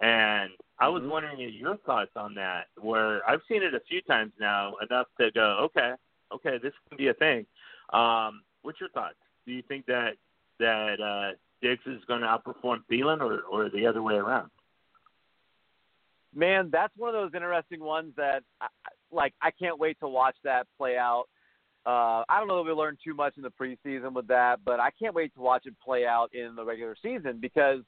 and 0.00 0.50
I 0.78 0.88
was 0.88 1.02
Mhm. 1.02 1.10
wondering 1.10 1.40
your 1.40 1.76
thoughts 1.78 2.16
on 2.16 2.34
that. 2.34 2.68
Where 2.78 3.28
I've 3.28 3.42
seen 3.48 3.62
it 3.62 3.74
a 3.74 3.80
few 3.80 4.00
times 4.02 4.32
now, 4.38 4.76
enough 4.76 5.08
to 5.18 5.30
go, 5.32 5.58
okay, 5.64 5.94
okay, 6.32 6.58
this 6.58 6.72
can 6.88 6.96
be 6.96 7.08
a 7.08 7.14
thing. 7.14 7.46
Um, 7.90 8.44
what's 8.62 8.80
your 8.80 8.88
thoughts? 8.90 9.18
Do 9.46 9.52
you 9.52 9.62
think 9.62 9.86
that 9.86 10.16
that 10.58 11.00
uh, 11.00 11.32
Diggs 11.60 11.86
is 11.86 12.04
going 12.04 12.20
to 12.20 12.26
outperform 12.28 12.84
Thielen, 12.86 13.20
or 13.20 13.40
or 13.42 13.68
the 13.68 13.86
other 13.86 14.02
way 14.02 14.14
around? 14.14 14.50
Man, 16.32 16.70
that's 16.70 16.96
one 16.96 17.08
of 17.08 17.14
those 17.14 17.34
interesting 17.34 17.80
ones 17.80 18.14
that, 18.14 18.44
I- 18.60 18.68
like, 19.10 19.34
I 19.42 19.50
can't 19.50 19.76
wait 19.80 19.98
to 19.98 20.06
watch 20.06 20.36
that 20.44 20.68
play 20.78 20.96
out. 20.96 21.28
Uh, 21.86 22.22
I 22.28 22.38
don't 22.38 22.48
know 22.48 22.60
if 22.60 22.66
we 22.66 22.72
learned 22.72 22.98
too 23.02 23.14
much 23.14 23.34
in 23.36 23.42
the 23.42 23.50
preseason 23.50 24.12
with 24.12 24.26
that, 24.28 24.60
but 24.64 24.80
I 24.80 24.90
can't 24.90 25.14
wait 25.14 25.34
to 25.34 25.40
watch 25.40 25.62
it 25.64 25.74
play 25.82 26.04
out 26.06 26.34
in 26.34 26.54
the 26.54 26.64
regular 26.64 26.94
season 27.00 27.38
because 27.40 27.80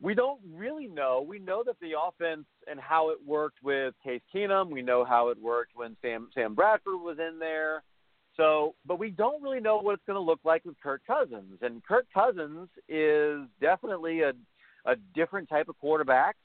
we 0.00 0.14
don't 0.14 0.40
really 0.54 0.86
know. 0.86 1.24
We 1.26 1.38
know 1.38 1.62
that 1.64 1.76
the 1.80 1.92
offense 2.00 2.46
and 2.70 2.78
how 2.78 3.10
it 3.10 3.18
worked 3.26 3.58
with 3.62 3.94
Case 4.04 4.20
Keenum. 4.34 4.70
We 4.70 4.82
know 4.82 5.04
how 5.04 5.30
it 5.30 5.42
worked 5.42 5.72
when 5.74 5.96
Sam 6.02 6.28
Sam 6.34 6.54
Bradford 6.54 7.00
was 7.00 7.18
in 7.18 7.38
there. 7.38 7.82
So, 8.36 8.74
but 8.86 8.98
we 8.98 9.10
don't 9.10 9.42
really 9.42 9.60
know 9.60 9.78
what 9.78 9.94
it's 9.94 10.02
going 10.06 10.16
to 10.16 10.20
look 10.20 10.40
like 10.44 10.64
with 10.66 10.78
Kirk 10.82 11.00
Cousins. 11.06 11.58
And 11.62 11.82
Kirk 11.84 12.06
Cousins 12.12 12.68
is 12.88 13.40
definitely 13.60 14.20
a 14.20 14.32
a 14.84 14.96
different 15.14 15.48
type 15.48 15.68
of 15.68 15.78
quarterback. 15.78 16.36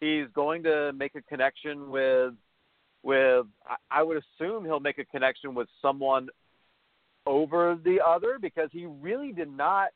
He's 0.00 0.26
going 0.34 0.62
to 0.64 0.92
make 0.92 1.14
a 1.14 1.22
connection 1.22 1.88
with 1.88 2.34
with 3.02 3.46
I- 3.90 4.02
would 4.02 4.22
assume 4.38 4.64
he'll 4.64 4.80
make 4.80 4.98
a 4.98 5.04
connection 5.04 5.54
with 5.54 5.68
someone 5.80 6.28
over 7.26 7.78
the 7.84 7.98
other 8.06 8.38
because 8.40 8.68
he 8.72 8.86
really 8.86 9.32
did 9.32 9.50
not 9.50 9.88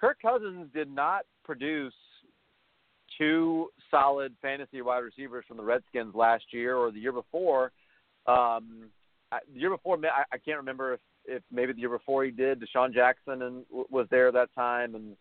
Kirk 0.00 0.18
Cousins 0.20 0.68
did 0.74 0.90
not 0.90 1.24
produce 1.44 1.94
two 3.16 3.68
solid 3.90 4.34
fantasy 4.42 4.82
wide 4.82 4.98
receivers 4.98 5.44
from 5.48 5.56
the 5.56 5.62
Redskins 5.62 6.14
last 6.14 6.44
year 6.50 6.76
or 6.76 6.90
the 6.90 6.98
year 6.98 7.12
before. 7.12 7.72
Um, 8.26 8.90
the 9.52 9.60
year 9.60 9.70
before, 9.70 9.98
I, 10.04 10.24
I 10.32 10.38
can't 10.38 10.58
remember 10.58 10.94
if, 10.94 11.00
if 11.24 11.42
maybe 11.50 11.72
the 11.72 11.80
year 11.80 11.88
before 11.88 12.24
he 12.24 12.30
did. 12.30 12.60
DeSean 12.60 12.92
Jackson 12.92 13.42
and 13.42 13.64
was 13.70 14.06
there 14.10 14.30
that 14.32 14.54
time, 14.54 14.94
and 14.94 15.16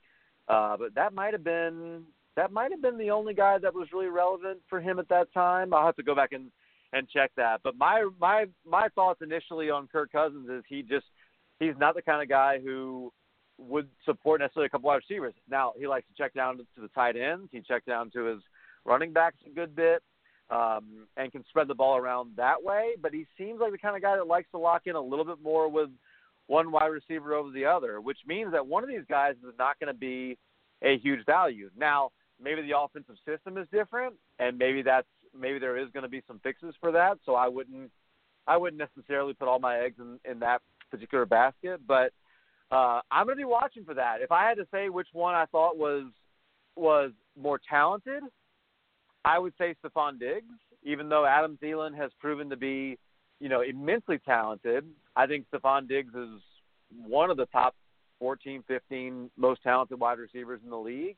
uh, 0.47 0.77
but 0.77 0.93
that 0.95 1.13
might 1.13 1.33
have 1.33 1.43
been 1.43 2.03
that 2.35 2.51
might 2.51 2.71
have 2.71 2.81
been 2.81 2.97
the 2.97 3.11
only 3.11 3.33
guy 3.33 3.57
that 3.57 3.73
was 3.73 3.87
really 3.93 4.07
relevant 4.07 4.59
for 4.69 4.81
him 4.81 4.99
at 4.99 5.07
that 5.09 5.33
time. 5.33 5.73
I'll 5.73 5.85
have 5.85 5.95
to 5.95 6.03
go 6.03 6.15
back 6.15 6.33
and 6.33 6.51
and 6.95 7.09
check 7.09 7.31
that. 7.35 7.59
But 7.63 7.77
my 7.77 8.09
my 8.19 8.45
my 8.65 8.87
thoughts 8.95 9.21
initially 9.21 9.69
on 9.69 9.87
Kirk 9.87 10.11
Cousins 10.11 10.49
is 10.49 10.63
he 10.67 10.81
just 10.81 11.05
he's 11.59 11.75
not 11.77 11.93
the 11.93 12.01
kind 12.01 12.23
of 12.23 12.29
guy 12.29 12.59
who 12.59 13.11
would 13.57 13.87
support 14.05 14.41
necessarily 14.41 14.67
a 14.67 14.69
couple 14.69 14.87
wide 14.87 14.95
receivers. 15.07 15.33
Now 15.49 15.73
he 15.77 15.87
likes 15.87 16.07
to 16.07 16.13
check 16.21 16.33
down 16.33 16.57
to, 16.57 16.65
the 16.77 16.87
tight 16.89 17.15
ends. 17.15 17.49
He 17.51 17.61
checked 17.61 17.85
down 17.85 18.09
to 18.11 18.25
his 18.25 18.39
running 18.85 19.13
backs 19.13 19.37
a 19.45 19.49
good 19.49 19.75
bit, 19.75 20.01
um, 20.49 21.07
and 21.17 21.31
can 21.31 21.43
spread 21.49 21.67
the 21.67 21.75
ball 21.75 21.97
around 21.97 22.31
that 22.37 22.63
way. 22.63 22.95
But 23.01 23.13
he 23.13 23.25
seems 23.37 23.59
like 23.59 23.71
the 23.71 23.77
kind 23.77 23.95
of 23.95 24.01
guy 24.01 24.15
that 24.15 24.27
likes 24.27 24.49
to 24.51 24.57
lock 24.57 24.83
in 24.85 24.95
a 24.95 25.01
little 25.01 25.25
bit 25.25 25.41
more 25.43 25.69
with 25.69 25.89
one 26.47 26.71
wide 26.71 26.87
receiver 26.87 27.33
over 27.33 27.51
the 27.51 27.65
other, 27.65 27.99
which 27.99 28.19
means 28.25 28.51
that 28.53 28.65
one 28.65 28.83
of 28.83 28.89
these 28.89 29.05
guys 29.09 29.35
is 29.45 29.53
not 29.59 29.79
going 29.79 29.93
to 29.93 29.99
be 29.99 30.37
a 30.81 30.97
huge 30.97 31.25
value. 31.25 31.69
Now 31.77 32.11
maybe 32.41 32.61
the 32.61 32.77
offensive 32.77 33.15
system 33.27 33.57
is 33.57 33.67
different, 33.71 34.15
and 34.39 34.57
maybe 34.57 34.81
that's 34.81 35.07
maybe 35.37 35.59
there 35.59 35.77
is 35.77 35.89
going 35.91 36.03
to 36.03 36.09
be 36.09 36.21
some 36.27 36.39
fixes 36.39 36.75
for 36.79 36.91
that. 36.91 37.17
So 37.25 37.35
I 37.35 37.47
wouldn't 37.47 37.91
I 38.47 38.57
wouldn't 38.57 38.79
necessarily 38.79 39.33
put 39.33 39.47
all 39.47 39.59
my 39.59 39.79
eggs 39.79 39.97
in, 39.99 40.19
in 40.29 40.39
that 40.39 40.61
particular 40.91 41.25
basket, 41.25 41.81
but 41.87 42.11
uh, 42.71 42.99
I'm 43.11 43.25
going 43.25 43.37
to 43.37 43.41
be 43.41 43.45
watching 43.45 43.85
for 43.85 43.93
that. 43.95 44.21
If 44.21 44.31
I 44.31 44.47
had 44.47 44.57
to 44.57 44.67
say 44.71 44.89
which 44.89 45.07
one 45.13 45.35
I 45.35 45.45
thought 45.45 45.77
was 45.77 46.05
was 46.75 47.11
more 47.39 47.59
talented, 47.69 48.23
I 49.23 49.39
would 49.39 49.53
say 49.57 49.75
Stefon 49.83 50.19
Diggs. 50.19 50.53
Even 50.83 51.09
though 51.09 51.25
Adam 51.25 51.57
Thielen 51.61 51.95
has 51.95 52.11
proven 52.19 52.49
to 52.51 52.55
be, 52.55 52.99
you 53.39 53.49
know, 53.49 53.61
immensely 53.61 54.19
talented, 54.19 54.85
I 55.15 55.25
think 55.25 55.47
Stefon 55.51 55.87
Diggs 55.87 56.13
is 56.13 56.41
one 57.07 57.31
of 57.31 57.37
the 57.37 57.47
top 57.47 57.75
14, 58.19 58.63
15 58.67 59.31
most 59.35 59.63
talented 59.63 59.99
wide 59.99 60.19
receivers 60.19 60.61
in 60.63 60.69
the 60.69 60.77
league. 60.77 61.17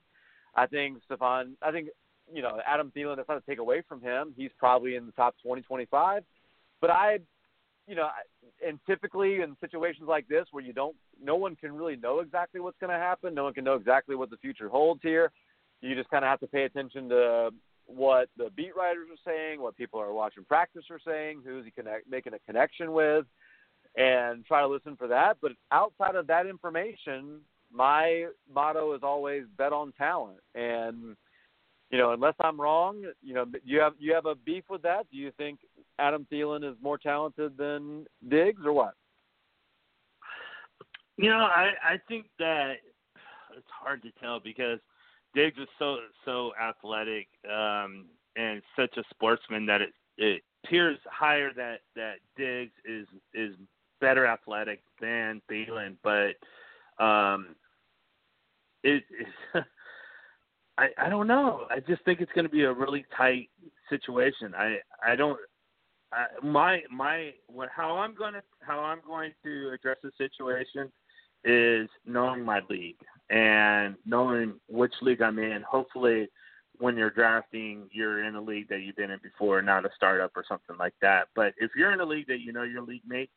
I 0.55 0.67
think 0.67 0.99
Stefon, 1.09 1.53
I 1.61 1.71
think, 1.71 1.89
you 2.33 2.41
know, 2.41 2.59
Adam 2.65 2.91
Thielen, 2.95 3.15
that's 3.15 3.29
not 3.29 3.35
to 3.35 3.49
take 3.49 3.59
away 3.59 3.81
from 3.87 4.01
him. 4.01 4.33
He's 4.35 4.51
probably 4.57 4.95
in 4.95 5.05
the 5.05 5.11
top 5.13 5.35
20, 5.43 5.61
25. 5.61 6.23
But 6.81 6.89
I, 6.89 7.19
you 7.87 7.95
know, 7.95 8.09
and 8.65 8.79
typically 8.87 9.41
in 9.41 9.55
situations 9.61 10.07
like 10.07 10.27
this 10.27 10.45
where 10.51 10.63
you 10.63 10.73
don't, 10.73 10.95
no 11.21 11.35
one 11.35 11.55
can 11.55 11.73
really 11.73 11.95
know 11.95 12.19
exactly 12.19 12.59
what's 12.59 12.77
going 12.79 12.91
to 12.91 12.99
happen. 12.99 13.33
No 13.33 13.45
one 13.45 13.53
can 13.53 13.63
know 13.63 13.75
exactly 13.75 14.15
what 14.15 14.29
the 14.29 14.37
future 14.37 14.69
holds 14.69 15.01
here. 15.01 15.31
You 15.81 15.95
just 15.95 16.09
kind 16.09 16.25
of 16.25 16.29
have 16.29 16.39
to 16.41 16.47
pay 16.47 16.63
attention 16.63 17.09
to 17.09 17.51
what 17.85 18.29
the 18.37 18.49
beat 18.55 18.75
writers 18.75 19.07
are 19.11 19.31
saying, 19.31 19.61
what 19.61 19.77
people 19.77 19.99
are 19.99 20.13
watching 20.13 20.43
practice 20.43 20.83
are 20.89 20.99
saying, 21.05 21.41
who's 21.45 21.65
he 21.65 21.71
connect, 21.71 22.09
making 22.09 22.33
a 22.33 22.39
connection 22.39 22.91
with, 22.91 23.25
and 23.95 24.45
try 24.45 24.61
to 24.61 24.67
listen 24.67 24.95
for 24.97 25.07
that. 25.07 25.37
But 25.41 25.53
outside 25.71 26.15
of 26.15 26.27
that 26.27 26.45
information, 26.45 27.39
my 27.71 28.25
motto 28.53 28.93
is 28.93 29.01
always 29.03 29.43
bet 29.57 29.73
on 29.73 29.93
talent, 29.93 30.39
and 30.55 31.15
you 31.91 31.97
know, 31.97 32.11
unless 32.11 32.35
I'm 32.39 32.59
wrong, 32.59 33.03
you 33.21 33.33
know, 33.33 33.45
you 33.63 33.79
have 33.79 33.93
you 33.97 34.13
have 34.13 34.25
a 34.25 34.35
beef 34.35 34.65
with 34.69 34.81
that. 34.81 35.07
Do 35.11 35.17
you 35.17 35.31
think 35.37 35.59
Adam 35.99 36.27
Thielen 36.31 36.69
is 36.69 36.75
more 36.81 36.97
talented 36.97 37.57
than 37.57 38.05
Diggs, 38.27 38.61
or 38.65 38.73
what? 38.73 38.93
You 41.17 41.29
know, 41.29 41.37
I 41.37 41.71
I 41.83 41.99
think 42.07 42.25
that 42.39 42.73
it's 43.55 43.67
hard 43.71 44.03
to 44.03 44.11
tell 44.21 44.39
because 44.39 44.79
Diggs 45.33 45.57
is 45.57 45.67
so 45.79 45.97
so 46.25 46.51
athletic 46.61 47.27
um, 47.49 48.05
and 48.35 48.61
such 48.75 48.97
a 48.97 49.03
sportsman 49.09 49.65
that 49.67 49.81
it 49.81 49.93
it 50.17 50.41
appears 50.65 50.97
higher 51.09 51.51
that 51.55 51.79
that 51.95 52.15
Diggs 52.35 52.73
is 52.85 53.07
is 53.33 53.55
better 54.01 54.25
athletic 54.25 54.81
than 54.99 55.41
Thielen, 55.49 55.95
but 56.03 56.35
um, 57.03 57.55
it, 58.83 59.03
it 59.53 59.63
I 60.77 60.89
I 60.97 61.09
don't 61.09 61.27
know. 61.27 61.65
I 61.69 61.79
just 61.79 62.03
think 62.05 62.21
it's 62.21 62.31
going 62.33 62.45
to 62.45 62.51
be 62.51 62.63
a 62.63 62.73
really 62.73 63.05
tight 63.15 63.49
situation. 63.89 64.53
I 64.55 64.77
I 65.05 65.15
don't. 65.15 65.39
I, 66.13 66.25
my 66.41 66.81
my 66.89 67.31
what 67.47 67.69
how 67.75 67.97
I'm 67.97 68.15
going 68.15 68.33
to 68.33 68.41
how 68.61 68.79
I'm 68.79 69.01
going 69.05 69.31
to 69.43 69.71
address 69.73 69.97
the 70.03 70.11
situation 70.17 70.91
is 71.43 71.89
knowing 72.05 72.43
my 72.43 72.61
league 72.69 72.97
and 73.29 73.95
knowing 74.05 74.55
which 74.67 74.93
league 75.01 75.21
I'm 75.21 75.39
in. 75.39 75.61
Hopefully, 75.63 76.27
when 76.79 76.97
you're 76.97 77.09
drafting, 77.09 77.89
you're 77.91 78.23
in 78.23 78.35
a 78.35 78.41
league 78.41 78.69
that 78.69 78.81
you've 78.81 78.95
been 78.95 79.11
in 79.11 79.19
before, 79.21 79.61
not 79.61 79.85
a 79.85 79.89
startup 79.95 80.31
or 80.35 80.43
something 80.47 80.77
like 80.77 80.93
that. 81.01 81.27
But 81.35 81.53
if 81.57 81.71
you're 81.75 81.91
in 81.91 82.01
a 82.01 82.05
league 82.05 82.27
that 82.27 82.41
you 82.41 82.53
know 82.53 82.63
your 82.63 82.83
league 82.83 83.03
mates, 83.07 83.31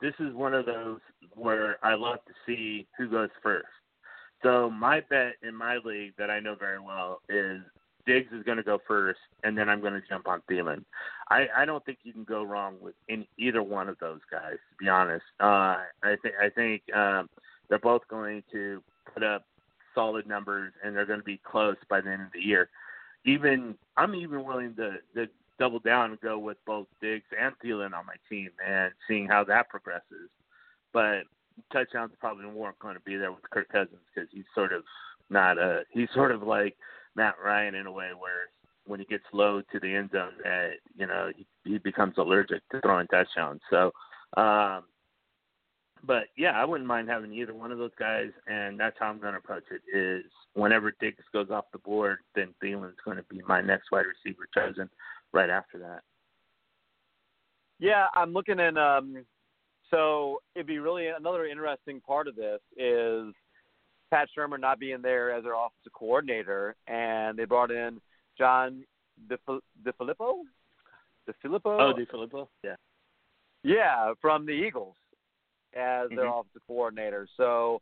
this 0.00 0.14
is 0.18 0.34
one 0.34 0.54
of 0.54 0.66
those 0.66 0.98
where 1.34 1.78
I 1.82 1.94
love 1.94 2.18
to 2.26 2.32
see 2.46 2.86
who 2.98 3.08
goes 3.08 3.30
first. 3.42 3.66
So 4.44 4.70
my 4.70 5.00
bet 5.00 5.32
in 5.42 5.56
my 5.56 5.78
league 5.78 6.12
that 6.18 6.30
I 6.30 6.38
know 6.38 6.54
very 6.54 6.78
well 6.78 7.22
is 7.28 7.62
Diggs 8.06 8.30
is 8.30 8.44
going 8.44 8.58
to 8.58 8.62
go 8.62 8.78
first, 8.86 9.18
and 9.42 9.56
then 9.56 9.70
I'm 9.70 9.80
going 9.80 9.94
to 9.94 10.02
jump 10.06 10.28
on 10.28 10.42
Thielen. 10.48 10.84
I, 11.30 11.46
I 11.56 11.64
don't 11.64 11.84
think 11.86 11.98
you 12.02 12.12
can 12.12 12.24
go 12.24 12.42
wrong 12.42 12.76
with 12.80 12.94
in 13.08 13.24
either 13.38 13.62
one 13.62 13.88
of 13.88 13.98
those 13.98 14.20
guys. 14.30 14.56
To 14.56 14.84
be 14.84 14.88
honest, 14.88 15.24
uh, 15.40 15.78
I 16.02 16.16
think 16.22 16.34
I 16.40 16.50
think 16.50 16.82
um, 16.94 17.30
they're 17.68 17.78
both 17.78 18.02
going 18.08 18.42
to 18.52 18.82
put 19.12 19.22
up 19.22 19.46
solid 19.94 20.26
numbers, 20.26 20.74
and 20.84 20.94
they're 20.94 21.06
going 21.06 21.20
to 21.20 21.24
be 21.24 21.40
close 21.42 21.76
by 21.88 22.02
the 22.02 22.10
end 22.10 22.22
of 22.22 22.32
the 22.34 22.40
year. 22.40 22.68
Even 23.24 23.74
I'm 23.96 24.14
even 24.14 24.44
willing 24.44 24.74
to, 24.76 24.96
to 25.14 25.26
double 25.58 25.78
down 25.78 26.10
and 26.10 26.20
go 26.20 26.38
with 26.38 26.58
both 26.66 26.86
Diggs 27.00 27.24
and 27.40 27.54
Thielen 27.64 27.94
on 27.94 28.04
my 28.04 28.16
team, 28.28 28.50
and 28.66 28.92
seeing 29.08 29.26
how 29.26 29.44
that 29.44 29.70
progresses. 29.70 30.28
But 30.92 31.22
touchdowns 31.72 32.12
probably 32.20 32.46
weren't 32.46 32.78
going 32.78 32.94
to 32.94 33.00
be 33.00 33.16
there 33.16 33.32
with 33.32 33.48
Kirk 33.50 33.68
Cousins 33.68 34.00
because 34.14 34.28
he's 34.32 34.44
sort 34.54 34.72
of 34.72 34.82
not 35.30 35.58
a 35.58 35.82
he's 35.90 36.08
sort 36.14 36.32
of 36.32 36.42
like 36.42 36.76
Matt 37.16 37.34
Ryan 37.42 37.74
in 37.74 37.86
a 37.86 37.92
way 37.92 38.10
where 38.18 38.48
when 38.86 39.00
he 39.00 39.06
gets 39.06 39.24
low 39.32 39.62
to 39.72 39.80
the 39.80 39.94
end 39.94 40.10
zone, 40.12 40.32
that 40.42 40.72
you 40.96 41.06
know 41.06 41.30
he, 41.36 41.46
he 41.64 41.78
becomes 41.78 42.14
allergic 42.18 42.62
to 42.70 42.80
throwing 42.80 43.06
touchdowns. 43.08 43.60
So, 43.70 43.92
um, 44.36 44.84
but 46.06 46.24
yeah, 46.36 46.52
I 46.52 46.64
wouldn't 46.64 46.88
mind 46.88 47.08
having 47.08 47.32
either 47.32 47.54
one 47.54 47.72
of 47.72 47.78
those 47.78 47.94
guys, 47.98 48.30
and 48.46 48.78
that's 48.78 48.96
how 48.98 49.06
I'm 49.06 49.20
going 49.20 49.32
to 49.32 49.38
approach 49.38 49.64
it. 49.70 49.82
Is 49.96 50.24
whenever 50.54 50.94
Diggs 51.00 51.24
goes 51.32 51.50
off 51.50 51.64
the 51.72 51.78
board, 51.78 52.18
then 52.34 52.54
Thielen's 52.62 52.98
going 53.04 53.16
to 53.16 53.24
be 53.24 53.40
my 53.46 53.60
next 53.60 53.90
wide 53.90 54.04
receiver 54.06 54.46
chosen 54.54 54.90
right 55.32 55.50
after 55.50 55.78
that. 55.78 56.02
Yeah, 57.78 58.06
I'm 58.14 58.32
looking 58.32 58.60
in 58.60 58.76
um, 58.76 59.24
so 59.94 60.40
it'd 60.54 60.66
be 60.66 60.78
really 60.78 61.08
another 61.08 61.46
interesting 61.46 62.00
part 62.00 62.28
of 62.28 62.36
this 62.36 62.60
is 62.76 63.32
Pat 64.10 64.28
Shurmur 64.36 64.60
not 64.60 64.78
being 64.78 65.02
there 65.02 65.32
as 65.32 65.44
their 65.44 65.54
offensive 65.54 65.92
coordinator, 65.92 66.76
and 66.86 67.38
they 67.38 67.44
brought 67.44 67.70
in 67.70 68.00
John 68.36 68.84
DeFilippo. 69.28 70.40
DeFilippo. 71.28 71.60
Oh, 71.64 71.94
DeFilippo. 71.94 72.48
Yeah. 72.62 72.76
Yeah, 73.62 74.12
from 74.20 74.44
the 74.44 74.52
Eagles 74.52 74.96
as 75.72 76.08
their 76.10 76.26
Mhm. 76.26 76.40
offensive 76.40 76.62
coordinator. 76.66 77.26
So, 77.36 77.80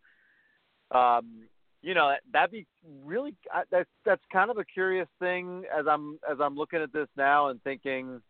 um, 0.92 1.48
you 1.83 1.94
know, 1.94 2.16
that'd 2.31 2.53
be 2.53 2.66
really 3.05 3.35
that's 3.70 3.90
that's 4.05 4.25
kind 4.27 4.51
of 4.51 4.59
a 4.59 4.64
curious 4.64 5.09
thing 5.18 5.66
as 5.66 5.87
I'm 5.88 6.20
as 6.29 6.40
I'm 6.40 6.55
looking 6.55 6.81
at 6.81 6.92
this 6.92 7.09
now 7.16 7.48
and 7.48 7.61
thinking, 7.64 8.22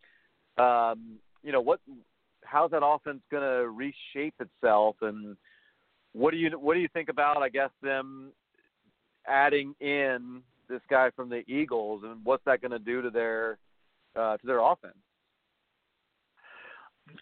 um, 0.57 1.21
you 1.43 1.53
know, 1.53 1.61
what 1.61 1.81
how's 2.53 2.71
that 2.71 2.85
offense 2.85 3.21
going 3.31 3.43
to 3.43 3.71
reshape 3.71 4.35
itself 4.39 4.97
and 5.01 5.37
what 6.13 6.31
do 6.33 6.37
you 6.37 6.51
what 6.59 6.75
do 6.75 6.81
you 6.81 6.89
think 6.93 7.09
about 7.09 7.39
I 7.39 7.49
guess 7.49 7.71
them 7.83 8.33
adding 9.27 9.75
in 9.81 10.43
this 10.69 10.83
guy 10.91 11.11
from 11.17 11.31
the 11.31 11.43
Eagles 11.51 12.03
and 12.05 12.25
what's 12.25 12.45
that 12.45 12.61
going 12.61 12.73
to 12.73 12.79
do 12.79 13.01
to 13.03 13.11
their 13.11 13.59
uh, 14.15 14.37
to 14.37 14.47
their 14.47 14.61
offense? 14.61 14.95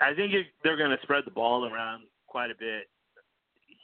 I 0.00 0.14
think 0.14 0.32
it, 0.34 0.46
they're 0.62 0.76
going 0.76 0.90
to 0.90 1.02
spread 1.02 1.24
the 1.24 1.30
ball 1.30 1.66
around 1.72 2.02
quite 2.26 2.50
a 2.50 2.54
bit. 2.54 2.88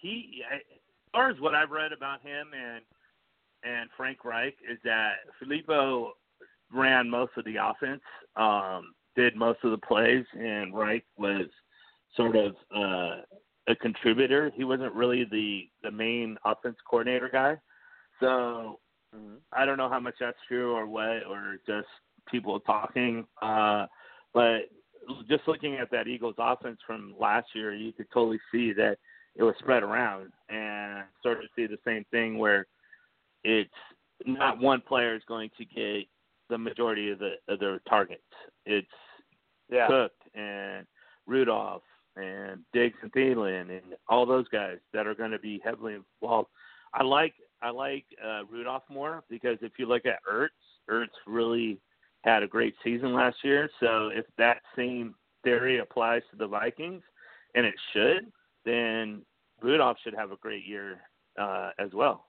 He, 0.00 0.42
I- 0.50 0.56
as 0.56 1.10
far 1.12 1.30
as 1.30 1.40
what 1.40 1.54
I've 1.54 1.70
read 1.70 1.92
about 1.92 2.20
him 2.20 2.48
and 2.52 2.82
and 3.64 3.88
Frank 3.96 4.24
Reich, 4.24 4.54
is 4.70 4.78
that 4.84 5.12
Filippo 5.38 6.12
ran 6.72 7.08
most 7.08 7.32
of 7.36 7.44
the 7.46 7.56
offense, 7.56 8.02
um, 8.36 8.94
did 9.16 9.36
most 9.36 9.60
of 9.64 9.70
the 9.70 9.78
plays, 9.78 10.24
and 10.38 10.74
Reich 10.74 11.04
was 11.16 11.46
sort 12.16 12.36
of 12.36 12.54
uh, 12.74 13.22
a 13.68 13.74
contributor. 13.80 14.52
He 14.54 14.64
wasn't 14.64 14.92
really 14.92 15.24
the 15.24 15.68
the 15.82 15.90
main 15.90 16.36
offense 16.44 16.76
coordinator 16.88 17.28
guy. 17.32 17.56
So 18.20 18.78
I 19.52 19.64
don't 19.64 19.78
know 19.78 19.88
how 19.88 20.00
much 20.00 20.14
that's 20.20 20.38
true 20.48 20.74
or 20.74 20.86
what, 20.86 21.26
or 21.28 21.56
just 21.66 21.88
people 22.30 22.60
talking. 22.60 23.26
Uh, 23.40 23.86
but 24.34 24.62
just 25.28 25.42
looking 25.46 25.76
at 25.76 25.90
that 25.90 26.08
Eagles 26.08 26.34
offense 26.38 26.78
from 26.86 27.14
last 27.18 27.48
year, 27.54 27.74
you 27.74 27.92
could 27.92 28.06
totally 28.12 28.40
see 28.52 28.72
that 28.72 28.98
it 29.36 29.42
was 29.42 29.54
spread 29.58 29.82
around 29.82 30.32
and 30.48 31.04
sort 31.22 31.38
of 31.38 31.44
see 31.54 31.66
the 31.66 31.78
same 31.84 32.04
thing 32.10 32.38
where 32.38 32.66
it's 33.44 33.70
not 34.24 34.58
one 34.58 34.80
player 34.80 35.14
is 35.14 35.22
going 35.28 35.50
to 35.58 35.64
get 35.64 36.06
the 36.48 36.58
majority 36.58 37.10
of 37.10 37.18
the 37.18 37.34
of 37.48 37.60
their 37.60 37.80
targets. 37.88 38.22
It's 38.64 38.86
Yeah. 39.70 39.86
Cook 39.88 40.12
and 40.34 40.86
Rudolph 41.26 41.82
and 42.16 42.60
Diggs 42.72 42.96
and 43.02 43.12
Thielen 43.12 43.70
and 43.70 43.94
all 44.08 44.26
those 44.26 44.48
guys 44.48 44.78
that 44.92 45.06
are 45.06 45.14
going 45.14 45.32
to 45.32 45.38
be 45.38 45.60
heavily 45.64 45.96
involved. 46.22 46.48
I 46.94 47.02
like 47.02 47.34
I 47.62 47.70
like 47.70 48.04
uh, 48.24 48.44
Rudolph 48.50 48.84
more 48.88 49.24
because 49.28 49.58
if 49.62 49.72
you 49.78 49.86
look 49.86 50.06
at 50.06 50.20
Ertz, 50.30 50.48
Ertz 50.90 51.08
really 51.26 51.80
had 52.22 52.42
a 52.42 52.46
great 52.46 52.74
season 52.84 53.14
last 53.14 53.36
year. 53.42 53.68
So 53.80 54.08
if 54.08 54.24
that 54.38 54.58
same 54.76 55.14
theory 55.42 55.78
applies 55.78 56.22
to 56.30 56.36
the 56.36 56.46
Vikings, 56.46 57.02
and 57.54 57.64
it 57.64 57.74
should, 57.92 58.30
then 58.64 59.22
Rudolph 59.62 59.96
should 60.02 60.14
have 60.14 60.32
a 60.32 60.36
great 60.36 60.66
year 60.66 61.00
uh, 61.38 61.70
as 61.78 61.90
well. 61.92 62.26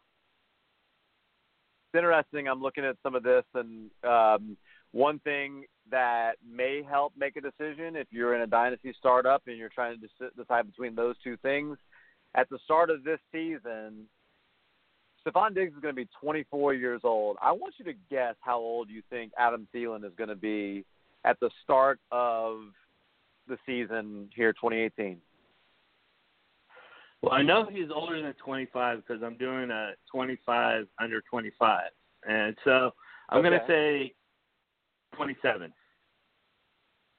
it's 1.87 1.97
interesting. 1.97 2.47
I'm 2.47 2.61
looking 2.61 2.85
at 2.85 2.95
some 3.03 3.15
of 3.15 3.23
this, 3.23 3.43
and 3.53 3.89
um, 4.03 4.57
one 4.97 5.19
thing 5.19 5.63
that 5.91 6.33
may 6.43 6.81
help 6.81 7.13
make 7.15 7.35
a 7.37 7.41
decision 7.41 7.95
if 7.95 8.07
you're 8.09 8.33
in 8.33 8.41
a 8.41 8.47
dynasty 8.47 8.95
startup 8.97 9.43
and 9.45 9.55
you're 9.55 9.69
trying 9.69 9.99
to 9.99 10.29
decide 10.35 10.65
between 10.65 10.95
those 10.95 11.15
two 11.23 11.37
things. 11.37 11.77
At 12.33 12.49
the 12.49 12.57
start 12.65 12.89
of 12.89 13.03
this 13.03 13.19
season, 13.31 14.07
Stefon 15.23 15.53
Diggs 15.53 15.75
is 15.75 15.79
going 15.81 15.95
to 15.95 16.01
be 16.01 16.09
24 16.19 16.73
years 16.73 17.01
old. 17.03 17.37
I 17.43 17.51
want 17.51 17.75
you 17.77 17.85
to 17.85 17.93
guess 18.09 18.33
how 18.41 18.57
old 18.57 18.89
you 18.89 19.03
think 19.11 19.33
Adam 19.37 19.67
Thielen 19.73 20.03
is 20.03 20.13
going 20.17 20.29
to 20.29 20.35
be 20.35 20.83
at 21.25 21.39
the 21.39 21.51
start 21.63 21.99
of 22.11 22.61
the 23.47 23.57
season 23.67 24.29
here, 24.35 24.51
2018. 24.53 25.17
Well, 27.21 27.33
I 27.33 27.43
know 27.43 27.67
he's 27.71 27.89
older 27.93 28.19
than 28.19 28.33
25 28.33 29.03
because 29.05 29.21
I'm 29.21 29.37
doing 29.37 29.69
a 29.69 29.91
25 30.11 30.87
under 30.99 31.21
25, 31.29 31.81
and 32.27 32.57
so 32.63 32.91
I'm 33.29 33.43
going 33.43 33.59
to 33.59 33.65
say 33.67 34.13
27. 35.17 35.73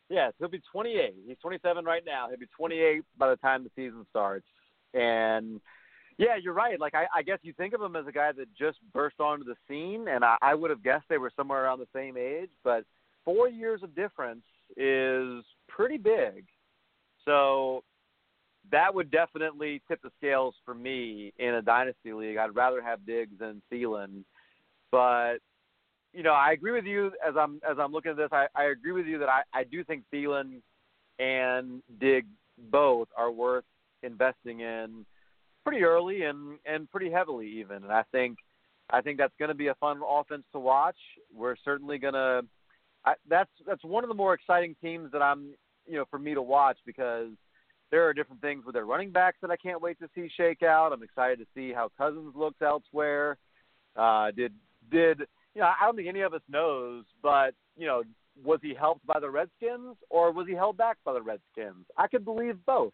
Yes, 0.09 0.33
he'll 0.39 0.49
be 0.49 0.63
28. 0.73 1.15
He's 1.27 1.37
27 1.43 1.85
right 1.85 2.03
now. 2.07 2.29
He'll 2.31 2.39
be 2.39 2.47
28 2.57 3.03
by 3.19 3.29
the 3.29 3.37
time 3.37 3.65
the 3.65 3.71
season 3.77 4.07
starts. 4.09 4.47
And 4.95 5.61
yeah, 6.17 6.37
you're 6.41 6.55
right. 6.55 6.81
Like 6.81 6.95
I, 6.95 7.07
I 7.15 7.23
guess 7.23 7.39
you 7.43 7.53
think 7.53 7.75
of 7.75 7.83
him 7.83 7.95
as 7.95 8.07
a 8.07 8.13
guy 8.13 8.33
that 8.33 8.47
just 8.59 8.79
burst 8.95 9.21
onto 9.21 9.45
the 9.45 9.55
scene, 9.69 10.09
and 10.09 10.25
I, 10.25 10.37
I 10.41 10.55
would 10.55 10.71
have 10.71 10.83
guessed 10.83 11.05
they 11.09 11.19
were 11.19 11.33
somewhere 11.37 11.63
around 11.63 11.81
the 11.81 11.89
same 11.95 12.17
age. 12.17 12.51
But 12.65 12.85
four 13.25 13.49
years 13.49 13.83
of 13.83 13.95
difference 13.95 14.45
is 14.77 15.45
pretty 15.69 15.99
big. 15.99 16.47
So 17.25 17.85
that 18.73 18.95
would 18.95 19.11
definitely 19.11 19.83
tip 19.89 20.01
the 20.03 20.11
scales 20.19 20.55
for 20.65 20.75
me 20.75 21.33
in 21.39 21.55
a 21.55 21.63
dynasty 21.63 22.13
league. 22.13 22.37
I'd 22.37 22.55
rather 22.55 22.83
have 22.83 23.07
Diggs 23.07 23.39
than 23.39 23.63
Thielen, 23.71 24.25
but 24.91 25.39
you 26.19 26.25
know, 26.25 26.33
I 26.33 26.51
agree 26.51 26.73
with 26.73 26.85
you 26.85 27.13
as 27.25 27.35
I'm 27.39 27.61
as 27.63 27.77
I'm 27.79 27.93
looking 27.93 28.11
at 28.11 28.17
this. 28.17 28.31
I, 28.33 28.49
I 28.57 28.65
agree 28.65 28.91
with 28.91 29.07
you 29.07 29.19
that 29.19 29.29
I, 29.29 29.43
I 29.55 29.63
do 29.63 29.85
think 29.85 30.03
Thielen 30.13 30.63
and 31.21 31.81
Diggs 32.01 32.27
both 32.73 33.07
are 33.17 33.31
worth 33.31 33.63
investing 34.03 34.59
in 34.59 35.07
pretty 35.65 35.85
early 35.85 36.25
and 36.25 36.59
and 36.67 36.91
pretty 36.91 37.09
heavily 37.09 37.47
even. 37.61 37.85
And 37.85 37.93
I 37.93 38.03
think 38.11 38.39
I 38.91 39.01
think 39.01 39.17
that's 39.19 39.33
going 39.39 39.51
to 39.51 39.55
be 39.55 39.69
a 39.69 39.77
fun 39.77 40.01
offense 40.05 40.43
to 40.55 40.59
watch. 40.59 40.97
We're 41.33 41.55
certainly 41.65 41.99
going 41.99 42.15
to. 42.15 42.43
That's 43.31 43.51
that's 43.65 43.85
one 43.85 44.03
of 44.03 44.09
the 44.09 44.15
more 44.15 44.35
exciting 44.35 44.75
teams 44.83 45.13
that 45.13 45.23
I'm 45.23 45.55
you 45.87 45.99
know 45.99 46.05
for 46.11 46.19
me 46.19 46.35
to 46.35 46.43
watch 46.43 46.79
because 46.85 47.29
there 47.93 48.09
are 48.09 48.13
different 48.13 48.43
things 48.43 48.65
with 48.67 48.75
their 48.75 48.87
running 48.87 49.13
backs 49.13 49.37
that 49.41 49.53
I 49.53 49.57
can't 49.57 49.81
wait 49.81 50.01
to 50.01 50.09
see 50.17 50.29
shake 50.37 50.65
out. 50.65 50.93
I'm 50.93 51.05
excited 51.05 51.39
to 51.39 51.47
see 51.55 51.73
how 51.73 51.93
Cousins 51.97 52.35
looks 52.35 52.61
elsewhere. 52.61 53.37
Uh, 53.95 54.33
did 54.33 54.53
did 54.91 55.23
you 55.59 55.65
know? 55.65 55.73
I 55.81 55.85
don't 55.85 55.97
think 55.97 56.09
any 56.09 56.21
of 56.21 56.35
us 56.35 56.41
knows, 56.49 57.05
but 57.21 57.53
you 57.77 57.87
know, 57.87 58.05
was 58.45 58.61
he 58.63 58.75
helped 58.75 59.05
by 59.05 59.19
the 59.19 59.29
Redskins 59.29 59.97
or 60.09 60.31
was 60.31 60.47
he 60.47 60.55
held 60.55 60.77
back 60.77 60.99
by 61.05 61.13
the 61.13 61.21
Redskins? 61.21 61.85
I 61.97 62.07
could 62.07 62.25
believe 62.25 62.57
both, 62.65 62.93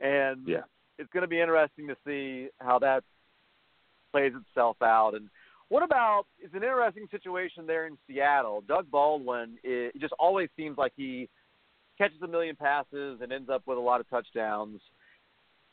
and 0.00 0.46
yeah. 0.46 0.62
it's 0.98 1.10
going 1.12 1.22
to 1.22 1.28
be 1.28 1.40
interesting 1.40 1.88
to 1.88 1.96
see 2.06 2.48
how 2.60 2.78
that 2.78 3.02
plays 4.12 4.32
itself 4.48 4.76
out. 4.80 5.14
And 5.14 5.28
what 5.70 5.82
about? 5.82 6.26
It's 6.38 6.54
an 6.54 6.62
interesting 6.62 7.08
situation 7.10 7.66
there 7.66 7.88
in 7.88 7.98
Seattle. 8.06 8.62
Doug 8.68 8.88
Baldwin 8.88 9.56
it 9.64 10.00
just 10.00 10.14
always 10.20 10.48
seems 10.56 10.78
like 10.78 10.92
he 10.96 11.28
catches 11.98 12.22
a 12.22 12.28
million 12.28 12.54
passes 12.54 13.20
and 13.20 13.32
ends 13.32 13.50
up 13.50 13.62
with 13.66 13.78
a 13.78 13.80
lot 13.80 14.00
of 14.00 14.08
touchdowns. 14.08 14.80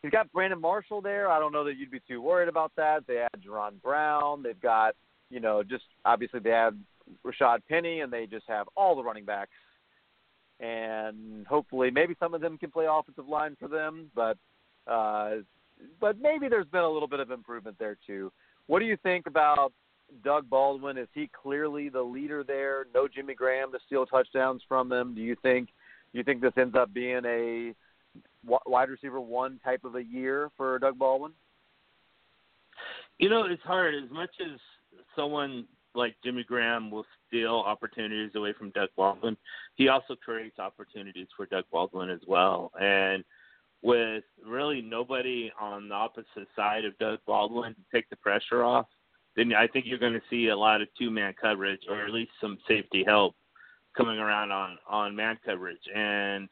He's 0.02 0.12
got 0.12 0.32
Brandon 0.32 0.60
Marshall 0.60 1.02
there. 1.02 1.30
I 1.30 1.40
don't 1.40 1.52
know 1.52 1.66
that 1.66 1.76
you'd 1.78 1.92
be 1.92 2.02
too 2.08 2.22
worried 2.22 2.48
about 2.48 2.72
that. 2.78 3.06
They 3.06 3.16
had 3.16 3.44
Jaron 3.46 3.82
Brown. 3.82 4.42
They've 4.42 4.60
got, 4.60 4.96
you 5.30 5.40
know, 5.40 5.64
just 5.64 5.86
obviously 6.06 6.40
they 6.40 6.50
have 6.50 6.76
Rashad 7.26 7.60
Penny, 7.68 8.02
and 8.02 8.12
they 8.12 8.26
just 8.26 8.46
have 8.48 8.68
all 8.76 8.96
the 8.96 9.04
running 9.04 9.26
backs. 9.26 9.52
And 10.60 11.48
hopefully, 11.48 11.90
maybe 11.90 12.16
some 12.20 12.34
of 12.34 12.42
them 12.42 12.58
can 12.58 12.72
play 12.72 12.86
offensive 12.90 13.28
line 13.28 13.56
for 13.60 13.68
them, 13.68 14.12
but 14.14 14.38
uh, 14.88 15.38
but 16.00 16.20
maybe 16.20 16.50
there's 16.50 16.68
been 16.68 16.84
a 16.84 16.90
little 16.90 17.08
bit 17.08 17.20
of 17.20 17.32
improvement 17.32 17.78
there 17.80 17.98
too. 18.06 18.32
What 18.68 18.80
do 18.80 18.86
you 18.86 18.98
think 18.98 19.26
about 19.26 19.72
Doug 20.24 20.50
Baldwin? 20.50 20.98
Is 20.98 21.08
he 21.14 21.30
clearly 21.42 21.90
the 21.90 22.02
leader 22.02 22.44
there? 22.44 22.88
No 22.94 23.08
Jimmy 23.08 23.36
Graham 23.36 23.72
to 23.72 23.80
steal 23.86 24.06
touchdowns 24.06 24.62
from 24.68 24.90
them. 24.90 25.16
Do 25.16 25.22
you 25.22 25.36
think 25.42 25.70
you 26.12 26.24
think 26.24 26.42
this 26.42 26.54
ends 26.58 26.76
up 26.76 26.94
being 26.94 27.22
a 27.26 27.74
wide 28.46 28.90
receiver 28.90 29.20
one 29.20 29.60
type 29.64 29.84
of 29.84 29.96
a 29.96 30.04
year 30.04 30.50
for 30.58 30.80
Doug 30.80 30.98
Baldwin? 30.98 31.32
You 33.18 33.30
know, 33.30 33.44
it's 33.46 33.64
hard. 33.64 33.94
As 33.96 34.10
much 34.10 34.30
as 34.42 34.60
someone 35.16 35.66
like 35.96 36.16
Jimmy 36.24 36.44
Graham 36.44 36.92
will 36.92 37.06
steal 37.28 37.64
opportunities 37.66 38.32
away 38.36 38.54
from 38.58 38.70
Doug 38.72 38.90
Baldwin, 38.96 39.36
he 39.76 39.88
also 39.88 40.16
creates 40.16 40.60
opportunities 40.60 41.28
for 41.36 41.46
Doug 41.48 41.66
Baldwin 41.72 42.10
as 42.10 42.22
well. 42.28 42.72
And 42.80 43.24
with 43.82 44.24
really 44.46 44.82
nobody 44.82 45.52
on 45.60 45.90
the 45.90 45.96
opposite 45.96 46.48
side 46.56 46.86
of 46.86 46.98
Doug 46.98 47.20
Baldwin 47.26 47.74
to 47.74 47.82
take 47.94 48.10
the 48.10 48.16
pressure 48.18 48.64
off, 48.64 48.88
then 49.36 49.54
I 49.54 49.68
think 49.68 49.86
you're 49.88 50.00
going 50.00 50.14
to 50.14 50.22
see 50.30 50.48
a 50.48 50.56
lot 50.56 50.82
of 50.82 50.88
two 50.98 51.10
man 51.10 51.34
coverage 51.40 51.82
or 51.90 52.04
at 52.06 52.12
least 52.12 52.32
some 52.42 52.58
safety 52.68 53.04
help 53.06 53.36
coming 53.96 54.20
around 54.20 54.52
on 54.52 54.78
on 54.88 55.16
man 55.16 55.38
coverage. 55.46 55.82
And 55.96 56.50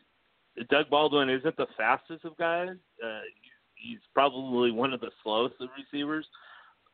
Doug 0.69 0.89
Baldwin 0.89 1.29
isn't 1.29 1.57
the 1.57 1.67
fastest 1.75 2.25
of 2.25 2.37
guys. 2.37 2.69
Uh, 3.03 3.19
he's 3.75 3.99
probably 4.13 4.71
one 4.71 4.93
of 4.93 5.01
the 5.01 5.11
slowest 5.23 5.55
of 5.59 5.69
receivers, 5.77 6.25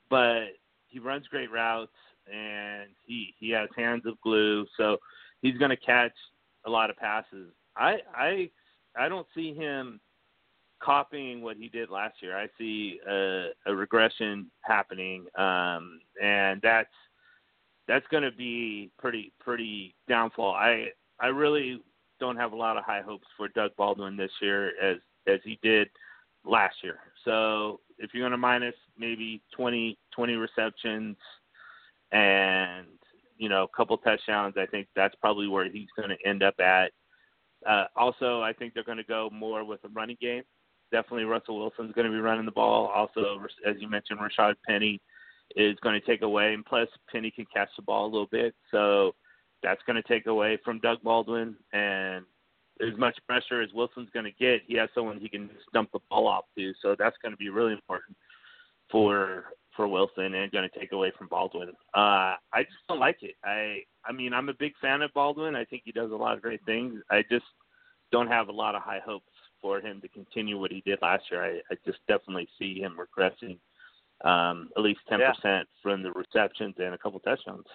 but 0.09 0.47
he 0.93 0.99
runs 0.99 1.27
great 1.27 1.51
routes 1.51 1.91
and 2.31 2.89
he 3.05 3.33
he 3.39 3.49
has 3.49 3.67
hands 3.75 4.03
of 4.05 4.19
glue, 4.21 4.65
so 4.77 4.97
he's 5.41 5.57
going 5.57 5.71
to 5.71 5.77
catch 5.77 6.13
a 6.65 6.69
lot 6.69 6.89
of 6.89 6.95
passes. 6.95 7.51
I 7.75 7.97
I 8.15 8.49
I 8.97 9.09
don't 9.09 9.27
see 9.35 9.53
him 9.53 9.99
copying 10.81 11.41
what 11.41 11.57
he 11.57 11.67
did 11.67 11.89
last 11.89 12.15
year. 12.21 12.37
I 12.37 12.47
see 12.57 12.99
a, 13.09 13.47
a 13.65 13.75
regression 13.75 14.51
happening, 14.61 15.25
um, 15.37 15.99
and 16.21 16.61
that's 16.61 16.93
that's 17.87 18.05
going 18.11 18.23
to 18.23 18.31
be 18.31 18.91
pretty 18.99 19.33
pretty 19.39 19.95
downfall. 20.07 20.53
I 20.53 20.89
I 21.19 21.27
really 21.27 21.81
don't 22.19 22.37
have 22.37 22.53
a 22.53 22.55
lot 22.55 22.77
of 22.77 22.85
high 22.85 23.01
hopes 23.01 23.27
for 23.35 23.47
Doug 23.49 23.71
Baldwin 23.77 24.15
this 24.15 24.31
year 24.41 24.71
as 24.81 24.97
as 25.27 25.39
he 25.43 25.59
did 25.63 25.89
last 26.45 26.75
year. 26.83 26.99
So 27.25 27.79
if 28.03 28.13
you're 28.13 28.21
going 28.21 28.31
to 28.31 28.37
minus 28.37 28.75
maybe 28.97 29.41
20 29.55 29.97
20 30.13 30.33
receptions 30.35 31.15
and 32.11 32.87
you 33.37 33.49
know 33.49 33.63
a 33.63 33.77
couple 33.77 33.97
touchdowns, 33.97 34.55
I 34.57 34.65
think 34.65 34.87
that's 34.95 35.15
probably 35.15 35.47
where 35.47 35.69
he's 35.69 35.87
going 35.97 36.09
to 36.09 36.27
end 36.27 36.43
up 36.43 36.59
at. 36.59 36.91
Uh, 37.67 37.85
also, 37.95 38.41
I 38.41 38.53
think 38.53 38.73
they're 38.73 38.83
going 38.83 38.97
to 38.97 39.03
go 39.03 39.29
more 39.31 39.63
with 39.63 39.79
a 39.85 39.89
running 39.89 40.17
game. 40.21 40.43
Definitely, 40.91 41.23
Russell 41.23 41.57
Wilson's 41.57 41.93
going 41.93 42.05
to 42.05 42.11
be 42.11 42.19
running 42.19 42.45
the 42.45 42.51
ball. 42.51 42.87
Also, 42.87 43.41
as 43.65 43.75
you 43.79 43.89
mentioned, 43.89 44.19
Rashad 44.19 44.55
Penny 44.67 45.01
is 45.55 45.77
going 45.81 45.99
to 45.99 46.05
take 46.05 46.21
away, 46.21 46.53
and 46.53 46.65
plus 46.65 46.87
Penny 47.11 47.31
can 47.31 47.45
catch 47.53 47.69
the 47.75 47.83
ball 47.83 48.05
a 48.05 48.11
little 48.11 48.27
bit, 48.27 48.53
so 48.69 49.15
that's 49.63 49.81
going 49.87 49.95
to 49.95 50.07
take 50.07 50.27
away 50.27 50.59
from 50.63 50.79
Doug 50.79 51.01
Baldwin. 51.01 51.55
And 51.71 52.25
as 52.87 52.97
much 52.97 53.17
pressure 53.27 53.61
as 53.61 53.69
Wilson's 53.73 54.09
going 54.13 54.25
to 54.25 54.31
get, 54.31 54.61
he 54.67 54.75
has 54.75 54.89
someone 54.93 55.19
he 55.19 55.29
can 55.29 55.47
just 55.47 55.71
dump 55.73 55.91
the 55.91 55.99
ball 56.09 56.27
off 56.27 56.45
to, 56.57 56.73
so 56.81 56.95
that's 56.97 57.17
going 57.21 57.31
to 57.31 57.37
be 57.37 57.49
really 57.49 57.73
important 57.73 58.15
for 58.91 59.45
for 59.75 59.87
Wilson 59.87 60.35
and 60.35 60.51
going 60.51 60.69
to 60.69 60.79
take 60.79 60.91
away 60.91 61.11
from 61.17 61.27
Baldwin. 61.27 61.69
Uh, 61.95 62.35
I 62.53 62.61
just 62.61 62.85
don't 62.87 62.99
like 62.99 63.17
it. 63.21 63.35
I 63.43 63.79
I 64.05 64.11
mean 64.11 64.33
I'm 64.33 64.49
a 64.49 64.53
big 64.53 64.73
fan 64.81 65.01
of 65.01 65.13
Baldwin. 65.13 65.55
I 65.55 65.65
think 65.65 65.83
he 65.85 65.91
does 65.91 66.11
a 66.11 66.15
lot 66.15 66.35
of 66.35 66.41
great 66.41 66.63
things. 66.65 67.01
I 67.09 67.23
just 67.29 67.45
don't 68.11 68.27
have 68.27 68.49
a 68.49 68.51
lot 68.51 68.75
of 68.75 68.83
high 68.83 69.01
hopes 69.03 69.25
for 69.61 69.79
him 69.79 70.01
to 70.01 70.07
continue 70.09 70.59
what 70.59 70.71
he 70.71 70.83
did 70.85 70.99
last 71.01 71.23
year. 71.31 71.43
I, 71.43 71.73
I 71.73 71.77
just 71.85 71.99
definitely 72.07 72.47
see 72.59 72.79
him 72.79 72.97
regressing 72.99 73.57
um, 74.23 74.69
at 74.77 74.83
least 74.83 74.99
10% 75.11 75.19
yeah. 75.19 75.63
from 75.81 76.03
the 76.03 76.11
receptions 76.11 76.75
and 76.77 76.93
a 76.93 76.97
couple 76.97 77.19
touchdowns. 77.21 77.65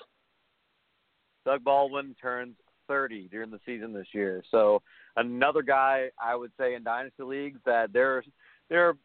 Doug 1.44 1.64
Baldwin 1.64 2.14
turns 2.20 2.56
30 2.88 3.28
during 3.30 3.50
the 3.50 3.60
season 3.64 3.92
this 3.92 4.08
year. 4.12 4.42
So 4.50 4.82
another 5.16 5.62
guy 5.62 6.08
I 6.20 6.34
would 6.34 6.52
say 6.58 6.74
in 6.74 6.82
dynasty 6.82 7.22
leagues 7.22 7.60
that 7.66 7.92
there 7.92 8.24
there 8.68 8.88
are 8.88 8.96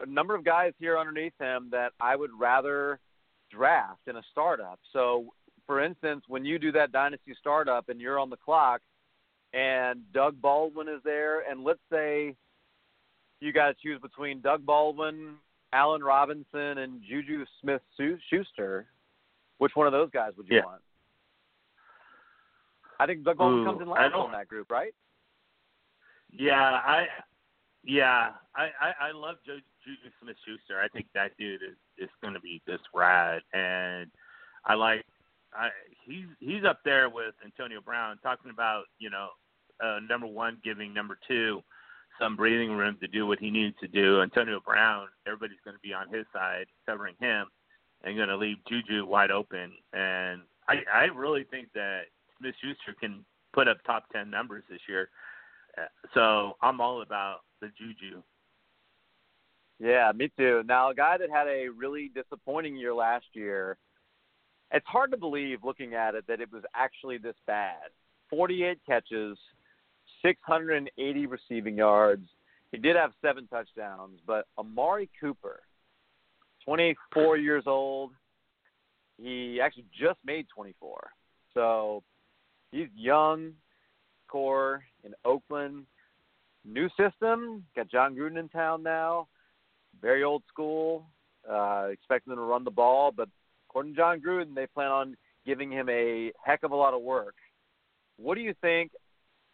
a 0.00 0.06
number 0.06 0.34
of 0.34 0.44
guys 0.44 0.72
here 0.78 0.98
underneath 0.98 1.34
him 1.38 1.68
that 1.72 1.92
I 2.00 2.16
would 2.16 2.30
rather 2.38 2.98
draft 3.50 4.00
in 4.06 4.16
a 4.16 4.22
startup. 4.32 4.80
So 4.92 5.26
for 5.66 5.82
instance, 5.82 6.24
when 6.28 6.44
you 6.44 6.58
do 6.58 6.72
that 6.72 6.92
dynasty 6.92 7.34
startup 7.38 7.88
and 7.88 8.00
you're 8.00 8.18
on 8.18 8.30
the 8.30 8.36
clock 8.36 8.80
and 9.52 10.00
Doug 10.12 10.40
Baldwin 10.40 10.88
is 10.88 11.00
there 11.04 11.48
and 11.48 11.64
let's 11.64 11.80
say 11.92 12.34
you 13.40 13.52
got 13.52 13.68
to 13.68 13.74
choose 13.82 14.00
between 14.00 14.40
Doug 14.40 14.64
Baldwin, 14.64 15.34
Allen 15.72 16.02
Robinson, 16.02 16.78
and 16.78 17.02
Juju 17.08 17.44
Smith 17.60 17.82
Schuster, 18.30 18.86
which 19.58 19.72
one 19.74 19.86
of 19.86 19.92
those 19.92 20.10
guys 20.10 20.32
would 20.36 20.48
you 20.48 20.56
yeah. 20.56 20.64
want? 20.64 20.80
I 22.98 23.06
think 23.06 23.24
Doug 23.24 23.38
Baldwin 23.38 23.62
Ooh, 23.62 23.64
comes 23.64 23.80
in 23.82 23.88
last 23.88 24.14
in 24.14 24.32
that 24.32 24.48
group, 24.48 24.70
right? 24.70 24.94
Yeah, 26.30 26.80
I 26.84 27.06
yeah, 27.84 28.30
I 28.54 28.64
I, 28.80 29.08
I 29.08 29.12
love 29.12 29.36
Juju 29.44 29.60
Smith 30.20 30.36
Schuster. 30.46 30.80
I 30.80 30.88
think 30.88 31.06
that 31.14 31.32
dude 31.38 31.62
is 31.62 31.76
is 31.98 32.10
going 32.22 32.34
to 32.34 32.40
be 32.40 32.62
this 32.66 32.80
rad, 32.94 33.42
and 33.52 34.10
I 34.64 34.74
like 34.74 35.04
I 35.54 35.68
he's 36.04 36.26
he's 36.40 36.64
up 36.64 36.80
there 36.84 37.08
with 37.08 37.34
Antonio 37.44 37.80
Brown 37.80 38.18
talking 38.22 38.50
about 38.50 38.84
you 38.98 39.10
know 39.10 39.28
uh, 39.82 39.98
number 40.08 40.26
one 40.26 40.58
giving 40.64 40.94
number 40.94 41.18
two 41.26 41.62
some 42.20 42.36
breathing 42.36 42.72
room 42.72 42.96
to 43.00 43.08
do 43.08 43.26
what 43.26 43.38
he 43.38 43.50
needs 43.50 43.76
to 43.80 43.88
do. 43.88 44.22
Antonio 44.22 44.60
Brown, 44.64 45.08
everybody's 45.26 45.58
going 45.64 45.76
to 45.76 45.80
be 45.80 45.92
on 45.92 46.12
his 46.12 46.24
side 46.32 46.66
covering 46.86 47.14
him 47.20 47.46
and 48.04 48.16
going 48.16 48.28
to 48.28 48.36
leave 48.36 48.58
Juju 48.68 49.04
wide 49.06 49.30
open. 49.30 49.72
And 49.92 50.42
I, 50.68 50.82
I 50.92 51.04
really 51.04 51.44
think 51.44 51.68
that 51.74 52.02
Smith 52.38 52.54
Schuster 52.60 52.94
can 52.98 53.24
put 53.52 53.68
up 53.68 53.78
top 53.84 54.04
10 54.12 54.30
numbers 54.30 54.64
this 54.68 54.80
year. 54.88 55.08
Uh, 55.78 55.86
so 56.14 56.52
I'm 56.62 56.80
all 56.80 57.02
about 57.02 57.40
the 57.60 57.68
Juju. 57.78 58.22
Yeah, 59.78 60.12
me 60.14 60.30
too. 60.36 60.62
Now, 60.66 60.90
a 60.90 60.94
guy 60.94 61.16
that 61.18 61.30
had 61.30 61.46
a 61.46 61.68
really 61.68 62.10
disappointing 62.14 62.76
year 62.76 62.94
last 62.94 63.26
year, 63.32 63.76
it's 64.70 64.86
hard 64.86 65.10
to 65.10 65.16
believe 65.16 65.64
looking 65.64 65.94
at 65.94 66.14
it 66.14 66.26
that 66.28 66.40
it 66.40 66.52
was 66.52 66.62
actually 66.74 67.18
this 67.18 67.34
bad. 67.46 67.90
48 68.30 68.78
catches, 68.86 69.38
680 70.22 71.26
receiving 71.26 71.76
yards. 71.76 72.28
He 72.72 72.78
did 72.78 72.96
have 72.96 73.12
seven 73.22 73.46
touchdowns, 73.46 74.20
but 74.26 74.46
Amari 74.58 75.08
Cooper, 75.20 75.60
24 76.64 77.36
years 77.36 77.64
old, 77.66 78.12
he 79.18 79.60
actually 79.60 79.84
just 79.96 80.18
made 80.24 80.46
24. 80.54 81.10
So 81.52 82.02
he's 82.74 82.88
young, 82.96 83.52
core 84.28 84.82
in 85.04 85.14
Oakland. 85.24 85.86
New 86.64 86.88
system, 86.98 87.64
got 87.76 87.90
Jon 87.90 88.14
Gruden 88.14 88.38
in 88.38 88.48
town 88.48 88.82
now. 88.82 89.28
Very 90.00 90.24
old 90.24 90.42
school. 90.48 91.06
Uh, 91.50 91.88
expecting 91.92 92.30
them 92.30 92.38
to 92.38 92.44
run 92.44 92.64
the 92.64 92.70
ball, 92.70 93.12
but 93.14 93.28
according 93.68 93.92
to 93.92 93.98
Jon 93.98 94.18
Gruden, 94.18 94.54
they 94.54 94.66
plan 94.66 94.90
on 94.90 95.16
giving 95.44 95.70
him 95.70 95.90
a 95.90 96.32
heck 96.42 96.62
of 96.62 96.70
a 96.70 96.76
lot 96.76 96.94
of 96.94 97.02
work. 97.02 97.34
What 98.16 98.36
do 98.36 98.40
you 98.40 98.54
think 98.62 98.92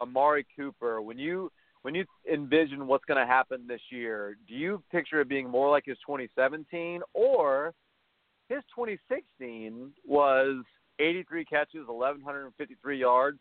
Amari 0.01 0.45
Cooper, 0.55 1.01
when 1.01 1.17
you 1.17 1.51
when 1.81 1.95
you 1.95 2.05
envision 2.31 2.87
what's 2.87 3.03
going 3.05 3.19
to 3.19 3.25
happen 3.25 3.65
this 3.67 3.81
year, 3.89 4.37
do 4.47 4.53
you 4.53 4.81
picture 4.91 5.19
it 5.19 5.27
being 5.27 5.49
more 5.49 5.69
like 5.69 5.83
his 5.85 5.97
2017 6.05 7.01
or 7.13 7.73
his 8.49 8.59
2016 8.75 9.91
was 10.05 10.63
83 11.01 11.45
catches, 11.45 11.87
1153 11.87 12.97
yards, 12.99 13.39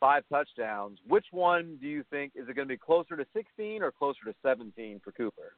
five 0.00 0.24
touchdowns. 0.30 0.98
Which 1.06 1.26
one 1.30 1.78
do 1.80 1.86
you 1.86 2.04
think 2.10 2.32
is 2.34 2.48
it 2.48 2.56
going 2.56 2.68
to 2.68 2.74
be 2.74 2.78
closer 2.78 3.16
to 3.16 3.26
16 3.34 3.82
or 3.82 3.92
closer 3.92 4.24
to 4.26 4.34
17 4.42 5.00
for 5.04 5.12
Cooper? 5.12 5.54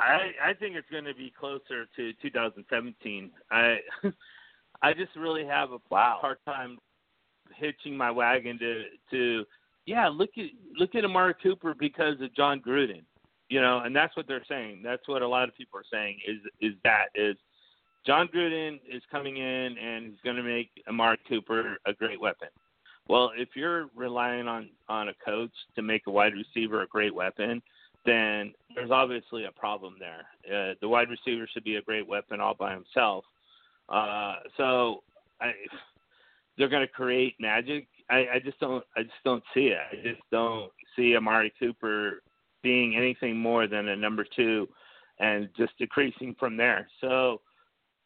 I 0.00 0.30
I 0.42 0.54
think 0.54 0.76
it's 0.76 0.88
going 0.90 1.04
to 1.04 1.14
be 1.14 1.32
closer 1.38 1.86
to 1.96 2.12
2017. 2.22 3.30
I 3.50 3.78
I 4.82 4.92
just 4.92 5.14
really 5.16 5.44
have 5.44 5.72
a 5.72 5.78
Wow. 5.90 6.18
hard 6.20 6.38
time 6.44 6.78
hitching 7.56 7.96
my 7.96 8.10
wagon 8.10 8.58
to 8.58 8.84
to 9.10 9.44
yeah 9.86 10.08
look 10.08 10.30
at 10.38 10.46
look 10.78 10.94
at 10.94 11.04
Amari 11.04 11.34
Cooper 11.42 11.74
because 11.74 12.20
of 12.20 12.34
Jon 12.36 12.60
Gruden, 12.60 13.02
you 13.48 13.60
know, 13.60 13.80
and 13.80 13.94
that's 13.96 14.16
what 14.16 14.28
they're 14.28 14.44
saying. 14.48 14.82
That's 14.84 15.06
what 15.08 15.22
a 15.22 15.28
lot 15.28 15.48
of 15.48 15.56
people 15.56 15.80
are 15.80 15.84
saying 15.90 16.18
is 16.26 16.38
is 16.60 16.74
that 16.84 17.06
is 17.14 17.36
Jon 18.08 18.26
Gruden 18.34 18.80
is 18.90 19.02
coming 19.10 19.36
in 19.36 19.76
and 19.76 20.06
he's 20.06 20.20
going 20.24 20.36
to 20.36 20.42
make 20.42 20.70
Amari 20.88 21.18
Cooper 21.28 21.76
a 21.84 21.92
great 21.92 22.18
weapon. 22.18 22.48
Well, 23.06 23.32
if 23.36 23.50
you're 23.54 23.90
relying 23.94 24.48
on 24.48 24.70
on 24.88 25.10
a 25.10 25.14
coach 25.22 25.52
to 25.76 25.82
make 25.82 26.06
a 26.06 26.10
wide 26.10 26.32
receiver 26.32 26.80
a 26.80 26.86
great 26.86 27.14
weapon, 27.14 27.60
then 28.06 28.54
there's 28.74 28.90
obviously 28.90 29.44
a 29.44 29.52
problem 29.52 29.96
there. 29.98 30.24
Uh, 30.46 30.74
the 30.80 30.88
wide 30.88 31.08
receiver 31.10 31.46
should 31.52 31.64
be 31.64 31.76
a 31.76 31.82
great 31.82 32.08
weapon 32.08 32.40
all 32.40 32.54
by 32.54 32.72
himself. 32.72 33.26
Uh, 33.90 34.36
so 34.56 35.02
I, 35.42 35.52
they're 36.56 36.70
going 36.70 36.86
to 36.86 36.92
create 36.92 37.34
magic. 37.38 37.88
I, 38.08 38.26
I 38.36 38.40
just 38.42 38.58
don't. 38.58 38.84
I 38.96 39.02
just 39.02 39.22
don't 39.22 39.44
see 39.52 39.66
it. 39.66 39.78
I 39.92 39.96
just 39.96 40.22
don't 40.32 40.72
see 40.96 41.14
Amari 41.14 41.52
Cooper 41.60 42.22
being 42.62 42.96
anything 42.96 43.36
more 43.36 43.66
than 43.66 43.88
a 43.88 43.96
number 43.96 44.24
two, 44.34 44.66
and 45.18 45.50
just 45.58 45.76
decreasing 45.78 46.34
from 46.38 46.56
there. 46.56 46.88
So 47.02 47.42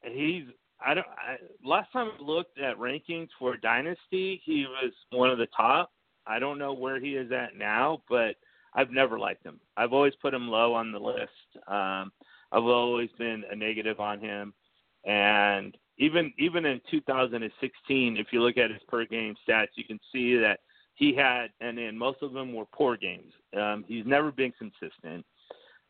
he's. 0.03 0.45
I 0.85 0.95
don't. 0.95 1.07
I, 1.07 1.37
last 1.65 1.93
time 1.93 2.11
I 2.19 2.23
looked 2.23 2.59
at 2.59 2.79
rankings 2.79 3.29
for 3.39 3.57
Dynasty, 3.57 4.41
he 4.45 4.67
was 4.67 4.93
one 5.11 5.31
of 5.31 5.39
the 5.39 5.49
top. 5.57 5.93
I 6.27 6.39
don't 6.39 6.59
know 6.59 6.73
where 6.73 7.01
he 7.01 7.17
is 7.17 7.31
at 7.33 7.57
now, 7.57 8.03
but 8.09 8.37
I've 8.75 8.91
never 8.91 9.19
liked 9.19 9.45
him. 9.45 9.61
I've 9.77 9.93
always 9.93 10.15
put 10.21 10.35
him 10.35 10.49
low 10.49 10.75
on 10.75 10.93
the 10.93 10.99
list. 10.99 11.69
Um, 11.69 12.13
I've 12.53 12.65
always 12.65 13.11
been 13.19 13.45
a 13.51 13.57
negative 13.57 14.01
on 14.01 14.21
him, 14.21 14.55
and 15.05 15.77
even 15.99 16.33
even 16.39 16.65
in 16.65 16.81
2016, 16.91 18.17
if 18.17 18.27
you 18.33 18.43
look 18.43 18.57
at 18.57 18.71
his 18.71 18.83
per 18.89 19.05
game 19.05 19.35
stats, 19.49 19.69
you 19.77 19.85
can 19.85 20.01
see 20.13 20.37
that 20.37 20.61
he 20.95 21.15
had, 21.15 21.49
and 21.61 21.79
then 21.79 21.97
most 21.97 22.23
of 22.23 22.33
them 22.33 22.55
were 22.55 22.67
poor 22.73 22.97
games. 22.97 23.33
Um, 23.57 23.85
he's 23.87 24.07
never 24.07 24.31
been 24.31 24.53
consistent, 24.53 25.25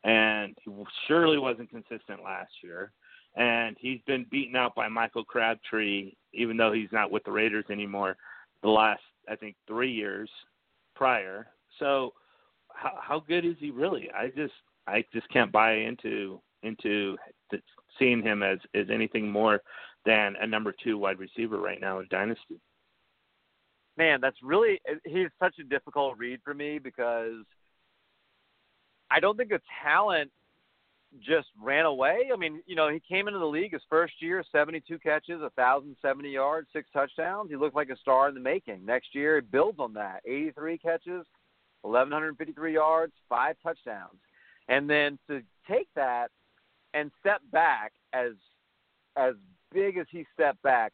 and 0.05 0.57
he 0.65 0.71
surely 1.07 1.39
wasn't 1.39 1.71
consistent 1.71 2.23
last 2.25 2.53
year. 2.63 2.93
And 3.35 3.77
he's 3.81 4.01
been 4.07 4.27
beaten 4.31 4.57
out 4.57 4.75
by 4.75 4.89
Michael 4.89 5.25
Crabtree, 5.25 6.13
even 6.35 6.57
though 6.57 6.73
he's 6.73 6.93
not 6.93 7.11
with 7.11 7.25
the 7.25 7.33
Raiders 7.33 7.65
anymore. 7.71 8.17
The 8.63 8.69
last, 8.69 9.03
I 9.29 9.37
think, 9.37 9.57
three 9.67 9.93
years 9.93 10.29
prior. 10.95 11.47
So, 11.79 12.13
how, 12.75 12.99
how 13.01 13.21
good 13.21 13.45
is 13.45 13.57
he 13.59 13.71
really? 13.71 14.11
I 14.15 14.29
just, 14.29 14.53
I 14.87 15.05
just 15.13 15.29
can't 15.31 15.51
buy 15.53 15.75
into 15.75 16.41
into 16.63 17.17
seeing 17.99 18.23
him 18.23 18.43
as 18.43 18.59
as 18.75 18.87
anything 18.91 19.31
more 19.31 19.61
than 20.05 20.35
a 20.41 20.47
number 20.47 20.75
two 20.83 20.99
wide 20.99 21.19
receiver 21.19 21.59
right 21.59 21.81
now 21.81 22.01
in 22.01 22.07
Dynasty. 22.11 22.61
Man, 23.97 24.21
that's 24.21 24.37
really 24.43 24.81
he's 25.05 25.29
such 25.39 25.59
a 25.61 25.65
difficult 25.65 26.17
read 26.17 26.41
for 26.43 26.55
me 26.55 26.79
because 26.79 27.45
I 29.11 29.21
don't 29.21 29.37
think 29.37 29.51
the 29.51 29.61
talent 29.85 30.31
just 31.21 31.49
ran 31.61 31.85
away. 31.85 32.31
I 32.33 32.37
mean, 32.37 32.63
you 32.67 32.75
know, 32.75 32.89
he 32.89 33.01
came 33.01 33.29
into 33.29 33.39
the 33.39 33.47
league 33.47 33.73
his 33.73 33.83
first 33.89 34.15
year, 34.21 34.43
72 34.51 34.99
catches, 34.99 35.41
1,070 35.41 36.31
yards, 36.31 36.69
six 36.73 36.89
touchdowns. 36.93 37.51
He 37.51 37.57
looked 37.57 37.77
like 37.77 37.91
a 37.91 37.97
star 37.97 38.29
in 38.29 38.35
the 38.35 38.41
making. 38.41 38.85
Next 38.85 39.15
year, 39.15 39.37
he 39.37 39.41
builds 39.43 39.79
on 39.79 39.95
that 39.95 40.23
83 40.27 40.79
catches, 40.79 41.27
1,153 41.83 42.75
yards, 42.75 43.13
five 43.29 43.57
touchdowns. 43.63 44.19
And 44.69 44.89
then 44.89 45.19
to 45.29 45.43
take 45.69 45.89
that 45.97 46.31
and 46.95 47.11
step 47.21 47.41
back 47.51 47.93
as 48.13 48.33
as 49.17 49.35
big 49.73 49.99
as 49.99 50.07
he 50.11 50.27
stepped 50.33 50.63
back, 50.63 50.93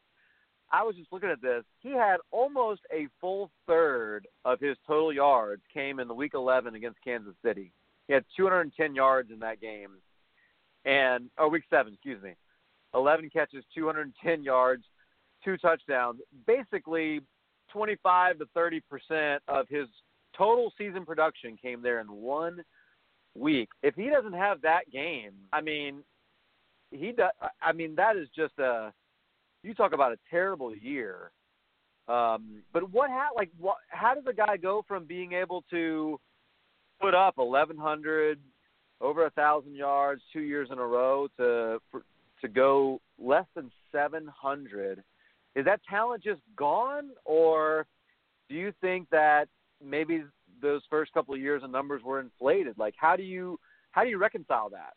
I 0.72 0.82
was 0.82 0.96
just 0.96 1.12
looking 1.12 1.30
at 1.30 1.40
this. 1.40 1.64
He 1.80 1.90
had 1.90 2.16
almost 2.30 2.80
a 2.92 3.08
full 3.20 3.50
third 3.66 4.26
of 4.44 4.60
his 4.60 4.76
total 4.86 5.12
yards 5.12 5.62
came 5.72 6.00
in 6.00 6.08
the 6.08 6.14
week 6.14 6.32
11 6.34 6.74
against 6.74 7.02
Kansas 7.02 7.34
City. 7.44 7.72
He 8.06 8.14
had 8.14 8.24
210 8.36 8.94
yards 8.94 9.30
in 9.30 9.38
that 9.40 9.60
game, 9.60 9.90
and 10.84 11.30
oh, 11.38 11.48
week 11.48 11.64
seven, 11.70 11.94
excuse 11.94 12.22
me, 12.22 12.34
11 12.94 13.30
catches, 13.30 13.64
210 13.74 14.42
yards, 14.42 14.84
two 15.44 15.56
touchdowns. 15.56 16.20
Basically, 16.46 17.20
25 17.72 18.38
to 18.38 18.46
30 18.54 18.82
percent 18.88 19.42
of 19.48 19.66
his 19.68 19.86
total 20.36 20.72
season 20.78 21.04
production 21.04 21.56
came 21.60 21.82
there 21.82 22.00
in 22.00 22.10
one 22.10 22.62
week. 23.34 23.68
If 23.82 23.94
he 23.94 24.08
doesn't 24.08 24.32
have 24.32 24.62
that 24.62 24.90
game, 24.90 25.32
I 25.52 25.60
mean, 25.60 26.02
he 26.90 27.12
does. 27.12 27.30
I 27.62 27.72
mean, 27.72 27.94
that 27.96 28.16
is 28.16 28.28
just 28.34 28.58
a. 28.58 28.92
You 29.62 29.74
talk 29.74 29.92
about 29.92 30.12
a 30.12 30.18
terrible 30.30 30.74
year. 30.74 31.32
Um, 32.08 32.62
but 32.72 32.90
what 32.90 33.10
how 33.10 33.28
like 33.36 33.50
what 33.58 33.76
how 33.88 34.14
does 34.14 34.24
a 34.26 34.32
guy 34.32 34.56
go 34.56 34.82
from 34.88 35.04
being 35.04 35.32
able 35.32 35.62
to 35.70 36.18
put 37.00 37.14
up 37.14 37.36
1100 37.36 38.38
over 39.00 39.26
a 39.26 39.30
thousand 39.30 39.74
yards 39.74 40.22
two 40.32 40.40
years 40.40 40.68
in 40.70 40.78
a 40.78 40.86
row 40.86 41.28
to 41.36 41.78
for, 41.90 42.02
to 42.40 42.48
go 42.48 43.00
less 43.18 43.46
than 43.54 43.70
700 43.92 45.02
is 45.54 45.64
that 45.64 45.80
talent 45.88 46.22
just 46.22 46.40
gone 46.56 47.10
or 47.24 47.86
do 48.48 48.54
you 48.54 48.72
think 48.80 49.08
that 49.10 49.48
maybe 49.84 50.24
those 50.62 50.82
first 50.88 51.12
couple 51.12 51.34
of 51.34 51.40
years 51.40 51.62
of 51.62 51.70
numbers 51.70 52.02
were 52.02 52.20
inflated? 52.20 52.78
Like 52.78 52.94
how 52.96 53.16
do 53.16 53.22
you 53.22 53.58
how 53.92 54.04
do 54.04 54.10
you 54.10 54.18
reconcile 54.18 54.68
that? 54.70 54.94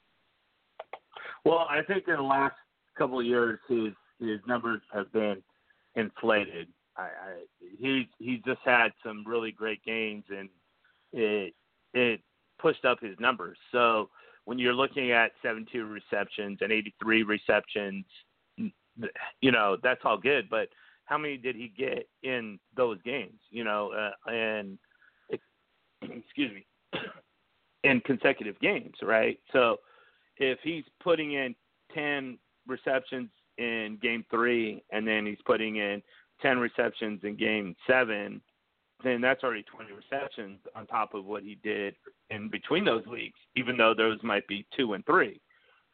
Well, 1.44 1.66
I 1.70 1.82
think 1.82 2.08
in 2.08 2.16
the 2.16 2.22
last 2.22 2.56
couple 2.98 3.20
of 3.20 3.26
years, 3.26 3.60
his 3.68 3.94
his 4.20 4.40
numbers 4.48 4.82
have 4.94 5.12
been 5.12 5.42
inflated. 5.96 6.68
I, 6.98 7.02
I 7.02 7.08
he 7.80 8.08
he 8.20 8.42
just 8.46 8.60
had 8.64 8.90
some 9.04 9.24
really 9.26 9.52
great 9.52 9.84
games, 9.84 10.24
and 10.30 10.50
it 11.14 11.54
it 11.94 12.22
pushed 12.62 12.86
up 12.86 13.00
his 13.02 13.20
numbers. 13.20 13.58
So 13.72 14.10
when 14.46 14.60
you're 14.60 14.74
looking 14.74 15.12
at 15.12 15.32
72 15.42 15.86
receptions 15.86 16.60
and 16.62 16.72
83 16.72 17.24
receptions, 17.24 18.06
you 18.58 19.52
know 19.52 19.78
that's 19.82 20.02
all 20.04 20.18
good. 20.18 20.50
But 20.50 20.70
how 21.06 21.18
many 21.18 21.38
did 21.38 21.56
he 21.56 21.74
get 21.78 22.08
in 22.24 22.60
those 22.76 23.02
games? 23.04 23.40
You 23.50 23.64
know, 23.64 23.92
uh, 23.92 24.32
and 24.32 24.78
excuse 26.02 26.52
me, 26.54 26.66
in 27.84 28.02
consecutive 28.02 28.60
games, 28.60 28.96
right? 29.02 29.40
So 29.52 29.78
if 30.38 30.60
he's 30.64 30.84
putting 31.04 31.34
in 31.34 31.56
10 31.94 32.38
receptions 32.68 33.30
in 33.58 34.00
game 34.02 34.26
three 34.32 34.84
and 34.92 35.08
then 35.08 35.26
he's 35.26 35.42
putting 35.46 35.78
in 35.78 36.02
10 36.42 36.60
receptions 36.60 37.22
in 37.24 37.36
game 37.36 37.76
seven, 37.88 38.42
then 39.04 39.22
that's 39.22 39.44
already 39.44 39.64
20 39.64 39.92
receptions 39.92 40.60
on 40.76 40.88
top 40.88 41.14
of 41.14 41.26
what 41.26 41.44
he 41.44 41.58
did 41.64 41.96
in 42.30 42.50
between 42.50 42.86
those 42.86 43.06
weeks, 43.06 43.40
even 43.56 43.78
though 43.78 43.94
those 43.96 44.20
might 44.24 44.48
be 44.48 44.66
two 44.76 44.94
and 44.94 45.06
three. 45.06 45.40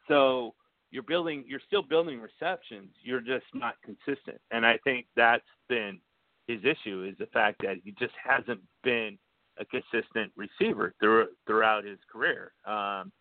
So 0.06 0.54
you're 0.90 1.02
building, 1.02 1.44
you're 1.46 1.60
still 1.66 1.82
building 1.82 2.20
receptions. 2.20 2.90
You're 3.02 3.20
just 3.20 3.46
not 3.54 3.74
consistent. 3.84 4.40
And 4.50 4.64
I 4.64 4.78
think 4.84 5.06
that's 5.16 5.44
been 5.68 5.98
his 6.46 6.60
issue 6.64 7.06
is 7.08 7.16
the 7.18 7.26
fact 7.26 7.60
that 7.62 7.76
he 7.84 7.92
just 7.98 8.14
hasn't 8.22 8.60
been 8.82 9.18
a 9.58 9.64
consistent 9.64 10.32
receiver 10.36 10.94
through, 10.98 11.28
throughout 11.46 11.84
his 11.84 11.98
career. 12.10 12.52
Um, 12.66 13.12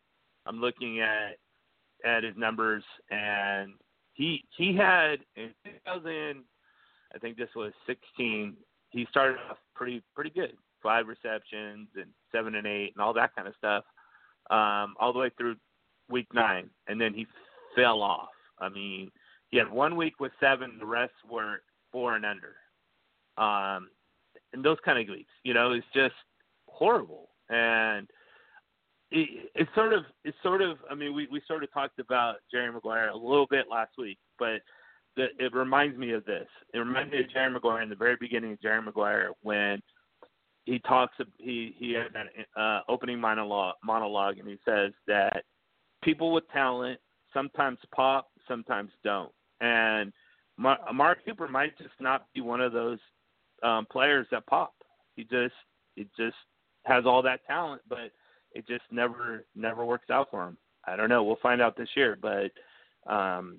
I'm 0.46 0.62
looking 0.62 1.02
at 1.02 1.38
at 2.06 2.24
his 2.24 2.36
numbers, 2.38 2.84
and 3.10 3.74
he 4.14 4.44
he 4.56 4.76
had 4.76 5.20
in 5.36 5.50
2000, 5.66 6.44
I 7.14 7.18
think 7.20 7.38
this 7.38 7.50
was 7.56 7.74
16. 7.86 8.56
He 8.90 9.06
started 9.10 9.38
off 9.50 9.58
pretty 9.76 10.02
pretty 10.16 10.30
good, 10.30 10.54
five 10.82 11.08
receptions 11.08 11.88
and 11.96 12.08
seven 12.32 12.56
and 12.56 12.68
eight 12.68 12.94
and 12.96 13.02
all 13.02 13.14
that 13.14 13.36
kind 13.36 13.48
of 13.48 13.54
stuff, 13.58 13.84
um, 14.50 14.96
all 15.00 15.14
the 15.14 15.20
way 15.20 15.32
through 15.38 15.56
week 16.10 16.28
nine, 16.34 16.70
and 16.88 17.00
then 17.00 17.14
he 17.14 17.28
fell 17.76 18.02
off. 18.02 18.30
I 18.60 18.70
mean, 18.70 19.12
he 19.50 19.58
had 19.58 19.70
one 19.70 19.96
week 19.96 20.20
with 20.20 20.32
seven, 20.40 20.78
the 20.80 20.86
rest 20.86 21.14
were 21.30 21.62
four 21.92 22.16
and 22.16 22.26
under. 22.26 22.56
Um, 23.38 23.90
and 24.54 24.64
those 24.64 24.78
kind 24.84 25.00
of 25.00 25.14
weeks, 25.14 25.32
you 25.44 25.54
know, 25.54 25.74
it's 25.74 25.86
just 25.94 26.16
horrible. 26.68 27.30
And 27.50 28.08
it, 29.12 29.50
it's 29.56 29.70
sort 29.76 29.94
of 29.94 30.04
it's 30.24 30.38
sort 30.44 30.62
of 30.62 30.78
I 30.90 30.96
mean 30.96 31.14
we 31.14 31.28
we 31.32 31.42
sort 31.48 31.64
of 31.64 31.72
talked 31.72 32.00
about 32.00 32.38
Jerry 32.52 32.72
Maguire 32.72 33.10
a 33.10 33.16
little 33.16 33.48
bit 33.50 33.66
last 33.70 33.92
week, 33.98 34.18
but 34.38 34.62
the, 35.18 35.26
it 35.44 35.54
reminds 35.54 35.98
me 35.98 36.12
of 36.14 36.24
this. 36.26 36.48
It 36.74 36.78
reminds 36.78 37.12
me 37.12 37.20
of 37.20 37.30
Jerry 37.32 37.52
Maguire 37.52 37.82
in 37.82 37.90
the 37.90 37.96
very 37.96 38.16
beginning 38.20 38.54
of 38.54 38.62
Jerry 38.62 38.82
Maguire 38.82 39.32
when 39.42 39.82
he 40.66 40.80
talks 40.80 41.16
he 41.38 41.76
he 41.78 41.94
had 41.94 42.08
that 42.14 42.62
uh, 42.62 42.82
opening 42.88 43.20
monologue 43.20 43.76
monologue 43.84 44.38
and 44.38 44.48
he 44.48 44.58
says 44.64 44.92
that 45.08 45.44
people 46.04 46.32
with 46.32 46.48
talent 46.52 47.00
sometimes 47.34 47.80
pop, 47.94 48.30
sometimes 48.48 48.92
don't, 49.04 49.32
and 49.60 50.14
Mark 50.58 51.20
Cooper 51.26 51.48
might 51.48 51.78
just 51.78 51.94
not 52.00 52.26
be 52.34 52.42
one 52.42 52.62
of 52.62 52.74
those 52.74 53.00
um, 53.64 53.86
players 53.92 54.28
that 54.32 54.46
pop. 54.48 54.74
He 55.16 55.24
just 55.24 55.54
he 55.96 56.08
just 56.18 56.36
has 56.86 57.06
all 57.06 57.22
that 57.24 57.46
talent, 57.46 57.82
but 57.90 58.12
it 58.54 58.68
just 58.68 58.84
never 58.92 59.46
never 59.56 59.86
works 59.86 60.10
out 60.10 60.30
for 60.32 60.48
him. 60.48 60.58
I 60.86 60.96
don't 60.96 61.10
know. 61.10 61.24
We'll 61.24 61.38
find 61.42 61.62
out 61.62 61.76
this 61.76 61.90
year, 61.96 62.18
but 62.22 62.52
um, 63.12 63.58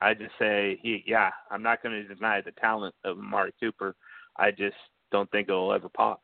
I 0.00 0.14
just 0.14 0.32
say 0.38 0.78
he 0.82 1.02
yeah. 1.06 1.30
I'm 1.50 1.62
not 1.62 1.82
going 1.82 1.94
to 1.94 2.14
deny 2.14 2.40
the 2.40 2.52
talent 2.52 2.94
of 3.04 3.18
Mark 3.18 3.52
Cooper. 3.60 3.94
I 4.36 4.50
just 4.50 4.76
don't 5.12 5.30
think 5.30 5.48
it'll 5.48 5.72
ever 5.72 5.88
pop. 5.88 6.22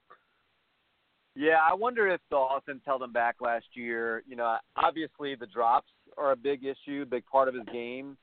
Yeah, 1.35 1.59
I 1.63 1.75
wonder 1.75 2.09
if 2.09 2.21
the 2.31 2.39
offense 2.39 2.81
held 2.87 3.03
him 3.03 3.13
back 3.13 3.37
last 3.41 3.67
year. 3.75 4.23
You 4.27 4.37
know, 4.37 4.57
obviously 4.77 5.35
the 5.35 5.47
drops 5.47 5.91
are 6.17 6.33
a 6.33 6.37
big 6.37 6.65
issue, 6.65 7.05
big 7.05 7.27
part 7.27 7.49
of 7.49 7.55
his 7.55 7.65
game, 7.71 8.17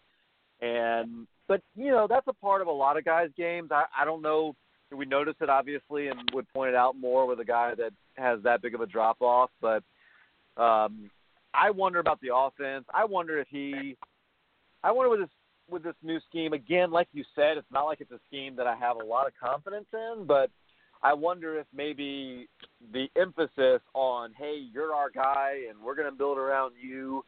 and 0.62 1.28
but 1.48 1.62
you 1.76 1.92
know 1.92 2.08
that's 2.10 2.28
a 2.28 2.34
part 2.34 2.62
of 2.62 2.68
a 2.68 2.72
lot 2.72 2.98
of 2.98 3.06
guys' 3.06 3.30
games. 3.38 3.70
I, 3.72 3.84
I 3.96 4.04
don't 4.06 4.24
know. 4.24 4.56
We 4.92 5.06
notice 5.06 5.36
it 5.42 5.50
obviously, 5.50 6.08
and 6.08 6.20
would 6.34 6.52
point 6.54 6.70
it 6.70 6.76
out 6.76 6.98
more 6.98 7.28
with 7.28 7.40
a 7.40 7.46
guy 7.46 7.76
that 7.76 7.92
has 8.16 8.42
that 8.44 8.64
big 8.64 8.74
of 8.74 8.82
a 8.82 8.88
drop 8.88 9.22
off. 9.22 9.52
But 9.62 9.84
um, 10.58 11.12
I 11.54 11.70
wonder 11.70 12.00
about 12.00 12.20
the 12.22 12.36
offense. 12.36 12.86
I 12.92 13.06
wonder 13.06 13.40
if 13.40 13.48
he. 13.50 13.96
I 14.84 14.92
wonder 14.92 15.10
with 15.10 15.20
this 15.20 15.30
with 15.74 15.84
this 15.84 15.96
new 16.04 16.20
scheme 16.30 16.54
again. 16.54 16.92
Like 16.92 17.08
you 17.12 17.26
said, 17.36 17.58
it's 17.58 17.72
not 17.72 17.84
like 17.84 18.00
it's 18.00 18.12
a 18.12 18.20
scheme 18.28 18.56
that 18.56 18.68
I 18.68 18.76
have 18.76 18.98
a 18.98 19.04
lot 19.04 19.28
of 19.28 19.34
confidence 19.44 19.88
in, 19.92 20.26
but 20.26 20.50
I 21.02 21.14
wonder 21.14 21.60
if 21.60 21.66
maybe 21.76 22.48
the 22.94 23.08
emphasis 23.18 23.82
on 23.94 24.32
hey, 24.38 24.66
you're 24.72 24.94
our 24.94 25.10
guy, 25.10 25.64
and 25.70 25.80
we're 25.84 25.96
going 25.96 26.10
to 26.10 26.18
build 26.18 26.38
around 26.38 26.74
you 26.82 27.26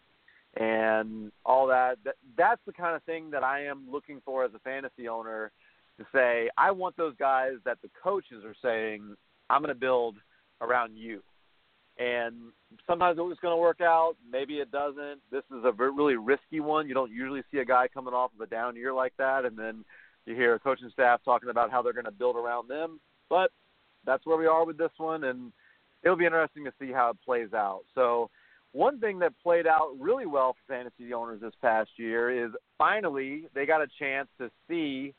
and 0.57 1.31
all 1.45 1.67
that, 1.67 1.97
that 2.05 2.15
that's 2.37 2.61
the 2.65 2.71
kind 2.71 2.95
of 2.95 3.03
thing 3.03 3.29
that 3.31 3.43
I 3.43 3.65
am 3.65 3.87
looking 3.91 4.21
for 4.23 4.45
as 4.45 4.51
a 4.55 4.59
fantasy 4.59 5.09
owner 5.09 5.51
to 5.97 6.05
say 6.13 6.49
I 6.57 6.71
want 6.71 6.95
those 6.95 7.15
guys 7.17 7.53
that 7.65 7.79
the 7.81 7.89
coaches 8.01 8.43
are 8.45 8.55
saying 8.61 9.15
I'm 9.49 9.61
going 9.61 9.73
to 9.73 9.79
build 9.79 10.15
around 10.61 10.95
you. 10.95 11.21
And 11.97 12.51
sometimes 12.85 13.17
it's 13.19 13.39
going 13.39 13.53
to 13.53 13.61
work 13.61 13.79
out, 13.81 14.15
maybe 14.29 14.55
it 14.55 14.71
doesn't. 14.71 15.21
This 15.31 15.43
is 15.51 15.63
a 15.63 15.71
really 15.71 16.15
risky 16.15 16.59
one. 16.59 16.87
You 16.87 16.93
don't 16.93 17.11
usually 17.11 17.41
see 17.51 17.59
a 17.59 17.65
guy 17.65 17.87
coming 17.87 18.13
off 18.13 18.31
of 18.35 18.41
a 18.41 18.49
down 18.49 18.75
year 18.75 18.93
like 18.93 19.13
that, 19.17 19.45
and 19.45 19.57
then 19.57 19.85
you 20.25 20.35
hear 20.35 20.55
a 20.55 20.59
coaching 20.59 20.89
staff 20.91 21.21
talking 21.23 21.49
about 21.49 21.71
how 21.71 21.81
they're 21.81 21.93
going 21.93 22.05
to 22.05 22.11
build 22.11 22.35
around 22.35 22.67
them. 22.67 22.99
But 23.29 23.51
that's 24.05 24.25
where 24.25 24.37
we 24.37 24.45
are 24.45 24.65
with 24.65 24.77
this 24.77 24.91
one, 24.97 25.23
and 25.23 25.53
it'll 26.03 26.17
be 26.17 26.25
interesting 26.25 26.65
to 26.65 26.73
see 26.79 26.91
how 26.91 27.11
it 27.11 27.17
plays 27.25 27.53
out. 27.53 27.83
So 27.95 28.29
one 28.73 28.99
thing 28.99 29.19
that 29.19 29.31
played 29.41 29.67
out 29.67 29.91
really 29.97 30.25
well 30.25 30.53
for 30.53 30.73
fantasy 30.73 31.13
owners 31.13 31.39
this 31.41 31.53
past 31.61 31.91
year 31.95 32.45
is 32.45 32.51
finally 32.77 33.45
they 33.53 33.65
got 33.65 33.81
a 33.81 33.87
chance 33.99 34.27
to 34.37 34.51
see 34.67 35.13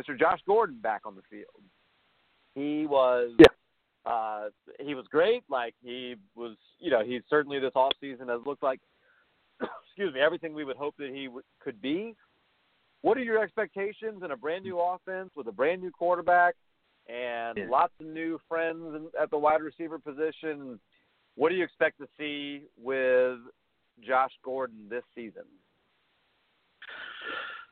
Mr. 0.00 0.18
Josh 0.18 0.40
Gordon 0.46 0.80
back 0.80 1.02
on 1.04 1.14
the 1.14 1.22
field. 1.30 1.62
He 2.54 2.86
was 2.86 3.30
yeah. 3.38 3.46
Uh 4.06 4.46
he 4.80 4.94
was 4.94 5.06
great. 5.10 5.44
Like 5.48 5.74
he 5.82 6.16
was, 6.34 6.56
you 6.78 6.90
know, 6.90 7.04
he 7.04 7.20
certainly 7.28 7.58
this 7.58 7.72
off 7.74 7.92
season 8.00 8.28
has 8.28 8.40
looked 8.46 8.62
like 8.62 8.80
excuse 9.86 10.14
me, 10.14 10.20
everything 10.20 10.54
we 10.54 10.64
would 10.64 10.76
hope 10.76 10.94
that 10.98 11.10
he 11.12 11.26
w- 11.26 11.42
could 11.60 11.80
be. 11.80 12.14
What 13.02 13.16
are 13.16 13.22
your 13.22 13.42
expectations 13.42 14.22
in 14.24 14.30
a 14.32 14.36
brand 14.36 14.64
new 14.64 14.78
offense 14.80 15.30
with 15.36 15.46
a 15.46 15.52
brand 15.52 15.82
new 15.82 15.90
quarterback 15.90 16.54
and 17.08 17.56
yeah. 17.56 17.66
lots 17.70 17.92
of 18.00 18.06
new 18.06 18.40
friends 18.48 19.08
at 19.20 19.30
the 19.30 19.38
wide 19.38 19.62
receiver 19.62 19.98
position? 19.98 20.80
What 21.36 21.50
do 21.50 21.54
you 21.54 21.64
expect 21.64 21.98
to 21.98 22.08
see 22.18 22.62
with 22.76 23.38
Josh 24.06 24.32
Gordon 24.44 24.86
this 24.90 25.04
season? 25.14 25.44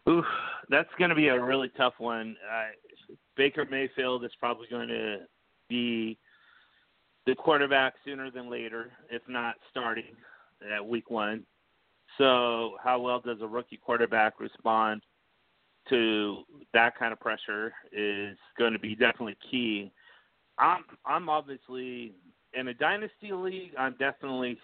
Ooh, 0.08 0.22
that's 0.68 0.88
going 0.98 1.10
to 1.10 1.16
be 1.16 1.28
a 1.28 1.42
really 1.42 1.70
tough 1.76 1.94
one. 1.98 2.36
Uh, 2.48 3.14
Baker 3.36 3.66
Mayfield 3.68 4.24
is 4.24 4.30
probably 4.38 4.68
going 4.70 4.88
to 4.88 5.18
be 5.68 6.18
the 7.26 7.34
quarterback 7.34 7.94
sooner 8.04 8.30
than 8.30 8.50
later, 8.50 8.90
if 9.10 9.22
not 9.28 9.56
starting 9.70 10.04
at 10.74 10.84
week 10.86 11.10
one. 11.10 11.44
So, 12.18 12.76
how 12.82 13.00
well 13.00 13.20
does 13.20 13.38
a 13.42 13.46
rookie 13.46 13.76
quarterback 13.76 14.40
respond 14.40 15.02
to 15.88 16.42
that 16.72 16.98
kind 16.98 17.12
of 17.12 17.20
pressure 17.20 17.72
is 17.92 18.36
going 18.58 18.72
to 18.72 18.78
be 18.78 18.94
definitely 18.94 19.36
key. 19.50 19.92
I'm 20.58 20.84
I'm 21.04 21.28
obviously 21.28 22.14
in 22.54 22.68
a 22.68 22.74
dynasty 22.74 23.32
league, 23.32 23.72
I'm 23.78 23.94
definitely 23.98 24.58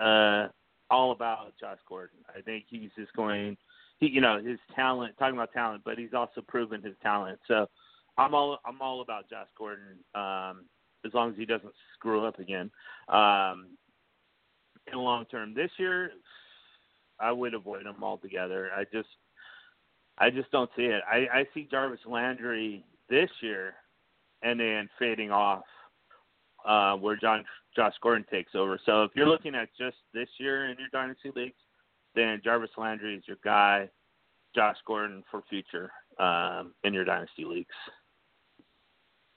uh, 0.00 0.48
all 0.90 1.12
about 1.12 1.52
Josh 1.60 1.78
Gordon. 1.88 2.18
I 2.34 2.40
think 2.40 2.64
he's 2.68 2.90
just 2.96 3.12
going, 3.14 3.56
he, 3.98 4.08
you 4.08 4.20
know, 4.20 4.42
his 4.42 4.58
talent. 4.74 5.14
Talking 5.18 5.36
about 5.36 5.52
talent, 5.52 5.82
but 5.84 5.98
he's 5.98 6.14
also 6.14 6.40
proven 6.46 6.82
his 6.82 6.94
talent. 7.02 7.38
So 7.46 7.66
I'm 8.18 8.34
all 8.34 8.58
I'm 8.64 8.82
all 8.82 9.00
about 9.00 9.30
Josh 9.30 9.48
Gordon. 9.56 9.98
Um, 10.14 10.64
as 11.04 11.14
long 11.14 11.30
as 11.30 11.36
he 11.36 11.44
doesn't 11.44 11.72
screw 11.94 12.24
up 12.24 12.38
again. 12.38 12.70
Um, 13.08 13.68
in 14.86 14.94
the 14.94 14.98
long 14.98 15.24
term, 15.26 15.54
this 15.54 15.70
year, 15.78 16.10
I 17.20 17.32
would 17.32 17.54
avoid 17.54 17.86
him 17.86 18.02
altogether. 18.02 18.70
I 18.76 18.84
just, 18.84 19.08
I 20.18 20.30
just 20.30 20.50
don't 20.50 20.70
see 20.76 20.84
it. 20.84 21.02
I, 21.10 21.26
I 21.32 21.44
see 21.54 21.68
Jarvis 21.70 22.00
Landry 22.06 22.84
this 23.08 23.30
year, 23.40 23.74
and 24.42 24.58
then 24.58 24.88
fading 24.98 25.30
off 25.30 25.64
uh, 26.66 26.94
where 26.94 27.16
John 27.16 27.44
Josh 27.74 27.94
Gordon 28.02 28.26
takes 28.30 28.54
over. 28.54 28.78
So 28.84 29.04
if 29.04 29.12
you're 29.14 29.28
looking 29.28 29.54
at 29.54 29.68
just 29.78 29.96
this 30.14 30.28
year 30.38 30.70
in 30.70 30.76
your 30.78 30.88
dynasty 30.92 31.30
leagues, 31.34 31.54
then 32.14 32.40
Jarvis 32.42 32.70
Landry 32.76 33.16
is 33.16 33.24
your 33.26 33.38
guy. 33.44 33.88
Josh 34.54 34.76
Gordon 34.86 35.22
for 35.30 35.42
future 35.48 35.90
um, 36.18 36.72
in 36.82 36.94
your 36.94 37.04
dynasty 37.04 37.44
leagues. 37.44 37.74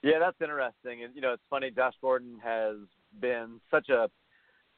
Yeah, 0.04 0.20
that's 0.20 0.38
interesting. 0.41 1.04
And 1.04 1.16
you 1.16 1.22
know, 1.22 1.34
it's 1.34 1.43
funny. 1.49 1.72
Josh 1.72 1.93
Gordon 2.02 2.38
has 2.43 2.78
been 3.20 3.60
such 3.70 3.89
a 3.89 4.10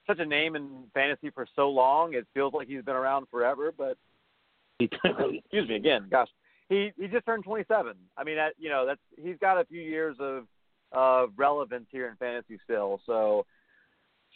such 0.06 0.20
a 0.20 0.26
name 0.26 0.56
in 0.56 0.84
fantasy 0.94 1.30
for 1.30 1.48
so 1.56 1.70
long. 1.70 2.14
It 2.14 2.28
feels 2.34 2.54
like 2.54 2.68
he's 2.68 2.84
been 2.84 2.96
around 2.96 3.28
forever. 3.32 3.74
But 3.76 3.98
excuse 4.80 5.70
me 5.70 5.76
again. 5.76 6.08
Gosh, 6.10 6.30
he 6.70 6.92
he 6.98 7.08
just 7.08 7.26
turned 7.26 7.44
27. 7.44 7.94
I 8.18 8.24
mean, 8.24 8.36
that, 8.36 8.54
you 8.58 8.70
know, 8.70 8.86
that's 8.86 9.02
he's 9.22 9.38
got 9.40 9.60
a 9.60 9.66
few 9.66 9.82
years 9.82 10.18
of 10.20 10.46
of 10.92 11.32
relevance 11.38 11.88
here 11.90 12.08
in 12.08 12.16
fantasy 12.18 12.60
still. 12.64 13.00
So 13.06 13.46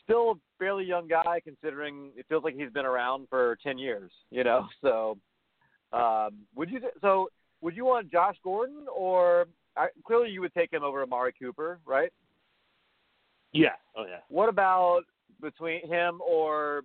still 0.03 0.31
a 0.31 0.35
fairly 0.57 0.85
young 0.85 1.07
guy 1.07 1.41
considering 1.43 2.11
it 2.15 2.25
feels 2.29 2.43
like 2.43 2.55
he's 2.55 2.71
been 2.71 2.85
around 2.85 3.27
for 3.29 3.57
10 3.61 3.77
years, 3.77 4.11
you 4.31 4.43
know. 4.43 4.67
So 4.81 5.17
um, 5.93 6.45
would 6.55 6.69
you 6.69 6.81
so 7.01 7.29
would 7.61 7.75
you 7.75 7.85
want 7.85 8.11
Josh 8.11 8.35
Gordon 8.43 8.85
or 8.95 9.45
I, 9.77 9.87
clearly 10.05 10.29
you 10.29 10.41
would 10.41 10.53
take 10.53 10.71
him 10.71 10.83
over 10.83 11.03
Amari 11.03 11.33
Cooper, 11.39 11.79
right? 11.85 12.11
Yeah. 13.53 13.75
Oh 13.95 14.05
yeah. 14.05 14.19
What 14.29 14.49
about 14.49 15.01
between 15.41 15.87
him 15.87 16.19
or 16.27 16.83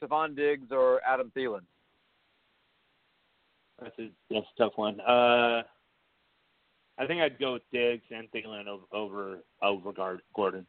Stefon 0.00 0.36
Diggs 0.36 0.68
or 0.70 1.00
Adam 1.06 1.32
Thielen? 1.36 1.62
That's 3.80 3.98
a 3.98 4.10
that's 4.30 4.46
a 4.56 4.62
tough 4.62 4.72
one. 4.76 5.00
Uh, 5.00 5.62
I 6.96 7.06
think 7.06 7.20
I'd 7.20 7.38
go 7.38 7.54
with 7.54 7.62
Diggs 7.72 8.04
and 8.10 8.30
Thielen 8.30 8.66
over 8.66 8.84
over, 8.92 9.38
over 9.62 10.20
Gordon. 10.34 10.66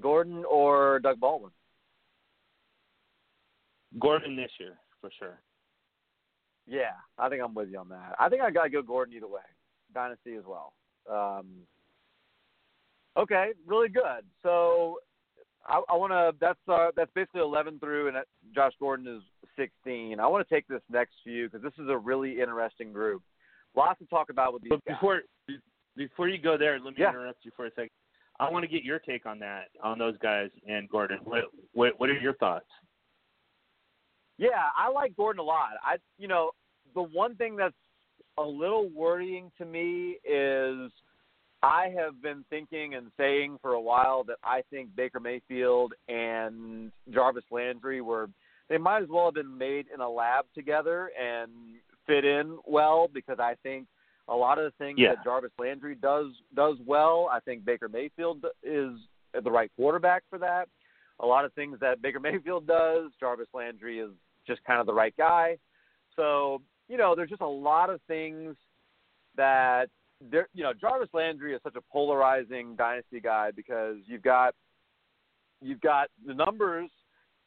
Gordon 0.00 0.44
or 0.48 1.00
Doug 1.00 1.20
Baldwin? 1.20 1.50
Gordon 3.98 4.36
this 4.36 4.50
year 4.58 4.78
for 5.00 5.10
sure. 5.18 5.38
Yeah, 6.66 6.92
I 7.18 7.28
think 7.28 7.42
I'm 7.42 7.54
with 7.54 7.68
you 7.70 7.78
on 7.78 7.88
that. 7.88 8.14
I 8.18 8.28
think 8.28 8.42
I 8.42 8.50
gotta 8.50 8.70
go 8.70 8.82
Gordon 8.82 9.14
either 9.16 9.28
way. 9.28 9.42
Dynasty 9.92 10.34
as 10.34 10.44
well. 10.46 10.72
Um, 11.10 11.46
okay, 13.16 13.50
really 13.66 13.88
good. 13.88 14.24
So 14.42 14.98
I, 15.66 15.82
I 15.88 15.96
want 15.96 16.12
to. 16.12 16.32
That's 16.40 16.58
uh, 16.68 16.90
that's 16.96 17.10
basically 17.14 17.40
11 17.40 17.78
through, 17.78 18.08
and 18.08 18.16
Josh 18.54 18.72
Gordon 18.80 19.06
is 19.06 19.22
16. 19.56 20.20
I 20.20 20.26
want 20.26 20.46
to 20.46 20.54
take 20.54 20.66
this 20.68 20.82
next 20.90 21.14
few 21.24 21.48
because 21.48 21.62
this 21.62 21.74
is 21.82 21.90
a 21.90 21.96
really 21.96 22.40
interesting 22.40 22.92
group. 22.92 23.22
Lots 23.76 23.98
to 24.00 24.06
talk 24.06 24.30
about 24.30 24.52
with 24.52 24.62
these 24.62 24.70
but 24.70 24.84
before, 24.84 25.22
guys. 25.48 25.58
Before 25.96 26.28
you 26.28 26.38
go 26.38 26.56
there, 26.56 26.78
let 26.78 26.94
me 26.94 26.94
yeah. 26.98 27.10
interrupt 27.10 27.44
you 27.44 27.50
for 27.56 27.66
a 27.66 27.70
second. 27.70 27.90
I 28.40 28.50
want 28.50 28.64
to 28.64 28.68
get 28.68 28.82
your 28.82 28.98
take 28.98 29.26
on 29.26 29.38
that, 29.40 29.64
on 29.82 29.98
those 29.98 30.16
guys 30.18 30.48
and 30.66 30.88
Gordon. 30.88 31.18
What, 31.24 31.44
what, 31.72 32.00
what 32.00 32.08
are 32.08 32.18
your 32.18 32.34
thoughts? 32.34 32.66
Yeah, 34.38 34.70
I 34.76 34.90
like 34.90 35.14
Gordon 35.16 35.40
a 35.40 35.44
lot. 35.44 35.72
I, 35.84 35.96
you 36.18 36.28
know, 36.28 36.52
the 36.94 37.02
one 37.02 37.36
thing 37.36 37.56
that's 37.56 37.74
a 38.38 38.42
little 38.42 38.88
worrying 38.94 39.50
to 39.58 39.64
me 39.64 40.18
is 40.24 40.90
I 41.62 41.88
have 41.96 42.20
been 42.22 42.44
thinking 42.50 42.94
and 42.94 43.10
saying 43.16 43.58
for 43.62 43.72
a 43.74 43.80
while 43.80 44.24
that 44.24 44.38
I 44.42 44.62
think 44.70 44.94
Baker 44.96 45.20
Mayfield 45.20 45.92
and 46.08 46.90
Jarvis 47.12 47.44
Landry 47.50 48.00
were 48.00 48.28
they 48.68 48.78
might 48.78 49.02
as 49.02 49.08
well 49.10 49.26
have 49.26 49.34
been 49.34 49.56
made 49.58 49.86
in 49.94 50.00
a 50.00 50.08
lab 50.08 50.46
together 50.54 51.10
and 51.20 51.50
fit 52.06 52.24
in 52.24 52.58
well 52.66 53.08
because 53.12 53.38
I 53.38 53.54
think 53.62 53.86
A 54.28 54.34
lot 54.34 54.58
of 54.58 54.64
the 54.64 54.70
things 54.84 54.98
Yeah. 54.98 55.14
that 55.16 55.24
Jarvis 55.24 55.52
Landry 55.58 55.94
does 55.94 56.28
does 56.54 56.76
well, 56.86 57.28
I 57.30 57.40
think 57.40 57.64
Baker 57.64 57.88
Mayfield 57.88 58.44
is 58.62 58.92
the 59.34 59.50
right 59.50 59.70
quarterback 59.76 60.22
for 60.30 60.38
that. 60.38 60.68
A 61.20 61.26
lot 61.26 61.44
of 61.44 61.52
things 61.52 61.78
that 61.80 62.00
Baker 62.02 62.20
Mayfield 62.28 62.66
does, 62.66 63.10
Jarvis 63.20 63.48
Landry 63.52 63.98
is 63.98 64.10
just 64.46 64.64
kind 64.64 64.80
of 64.80 64.86
the 64.86 64.94
right 64.94 65.14
guy. 65.16 65.58
So, 66.16 66.60
you 66.92 66.98
know, 66.98 67.14
there's 67.16 67.30
just 67.30 67.40
a 67.40 67.46
lot 67.46 67.88
of 67.88 68.02
things 68.06 68.54
that 69.34 69.86
there 70.30 70.46
you 70.52 70.62
know, 70.62 70.74
Jarvis 70.78 71.08
Landry 71.14 71.54
is 71.54 71.60
such 71.64 71.74
a 71.74 71.80
polarizing 71.90 72.76
dynasty 72.76 73.18
guy 73.18 73.50
because 73.50 73.96
you've 74.04 74.22
got 74.22 74.54
you've 75.62 75.80
got 75.80 76.08
the 76.26 76.34
numbers 76.34 76.90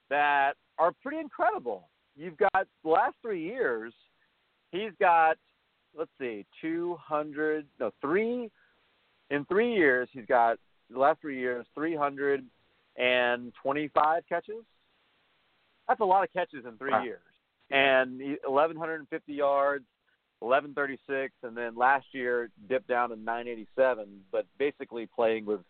that 0.10 0.54
are 0.80 0.92
pretty 1.04 1.20
incredible. 1.20 1.90
You've 2.18 2.38
got 2.38 2.66
the 2.84 2.90
last 2.90 3.14
three 3.22 3.44
years, 3.44 3.94
he's 4.72 4.92
got 5.00 5.38
let's 5.96 6.10
see, 6.20 6.44
two 6.60 6.98
hundred 7.00 7.68
no 7.80 7.92
three 8.02 8.50
in 9.30 9.46
three 9.46 9.76
years 9.76 10.10
he's 10.12 10.26
got 10.26 10.58
the 10.90 10.98
last 10.98 11.22
three 11.22 11.38
years 11.38 11.68
three 11.76 11.96
hundred 11.96 12.44
and 12.98 13.54
twenty 13.62 13.90
five 13.90 14.24
catches. 14.28 14.66
That's 15.88 16.02
a 16.02 16.06
lot 16.06 16.24
of 16.24 16.34
catches 16.34 16.66
in 16.66 16.80
three 16.80 16.94
Wow. 16.94 17.04
years. 17.04 17.22
And 17.72 18.22
eleven 18.48 18.78
hundred 18.78 18.96
and 19.00 19.10
fifty 19.10 19.34
yards, 19.34 19.86
eleven 20.42 20.74
thirty 20.74 21.00
six, 21.08 21.34
and 21.44 21.56
then 21.58 21.76
last 21.76 22.06
year 22.12 22.50
dipped 22.70 22.88
down 22.88 23.10
to 23.10 23.16
nine 23.16 23.48
eighty 23.48 23.68
seven, 23.76 24.22
but 24.32 24.46
basically 24.60 25.08
playing 25.08 25.46
with 25.46 25.62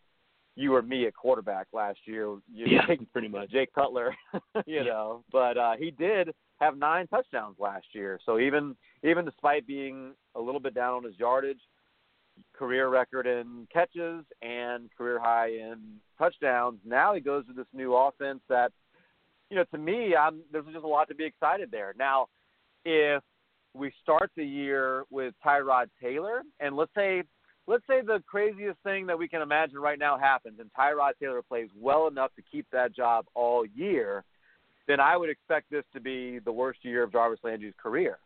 you 0.58 0.74
or 0.74 0.82
me 0.82 1.06
at 1.08 1.14
quarterback 1.16 1.68
last 1.74 2.00
year. 2.06 2.26
You 2.54 2.68
Yeah, 2.68 2.86
think 2.88 3.12
pretty 3.12 3.28
much. 3.28 3.50
Jay 3.52 3.68
Cutler, 3.74 4.16
you 4.66 4.78
Yeah. 4.78 4.84
know. 4.84 5.24
But 5.32 5.58
uh, 5.58 5.74
he 5.78 5.92
did 5.92 6.32
have 6.60 6.78
nine 6.78 7.08
touchdowns 7.08 7.58
last 7.60 7.86
year. 7.94 8.20
So 8.26 8.40
even 8.40 8.76
even 9.04 9.26
despite 9.26 9.66
being 9.68 10.14
a 10.36 10.42
little 10.42 10.62
bit 10.62 10.74
down 10.74 10.94
on 10.96 11.04
his 11.04 11.18
yardage, 11.20 11.60
career 12.54 12.90
record 12.90 13.28
in 13.28 13.68
catches 13.72 14.26
and 14.42 14.90
career 14.98 15.20
high 15.20 15.50
in 15.50 15.78
touchdowns. 16.18 16.80
Now 16.86 17.14
he 17.14 17.22
goes 17.22 17.46
to 17.48 17.54
this 17.54 17.68
new 17.74 17.94
offense 17.96 18.40
that, 18.50 18.72
you 19.50 19.58
know, 19.58 19.66
to 19.72 19.78
me, 19.78 20.16
I'm 20.16 20.42
there's 20.52 20.66
just 20.66 20.78
a 20.78 20.88
lot 20.88 21.08
to 21.10 21.16
be 21.16 21.26
excited 21.26 21.70
there. 21.72 21.94
Now, 21.98 22.28
if 22.84 23.22
we 23.74 23.92
start 24.02 24.32
the 24.36 24.46
year 24.46 25.04
with 25.10 25.34
Tyrod 25.46 25.88
Taylor, 26.02 26.42
and 26.60 26.76
let's 26.76 26.92
say 26.96 27.24
let's 27.68 27.84
say 27.88 28.02
the 28.02 28.24
craziest 28.28 28.80
thing 28.84 29.08
that 29.08 29.18
we 29.18 29.28
can 29.28 29.42
imagine 29.42 29.78
right 29.80 30.00
now 30.00 30.18
happens, 30.18 30.60
and 30.60 30.70
Tyrod 30.78 31.14
Taylor 31.22 31.42
plays 31.42 31.70
well 31.80 32.08
enough 32.08 32.32
to 32.36 32.42
keep 32.52 32.66
that 32.72 32.96
job 32.96 33.26
all 33.34 33.66
year, 33.66 34.24
then 34.88 35.00
I 35.00 35.18
would 35.18 35.30
expect 35.30 35.72
this 35.72 35.84
to 35.94 36.00
be 36.00 36.40
the 36.40 36.52
worst 36.52 36.80
year 36.84 37.04
of 37.04 37.12
Jarvis 37.12 37.40
Landry's 37.44 37.74
career, 37.82 38.20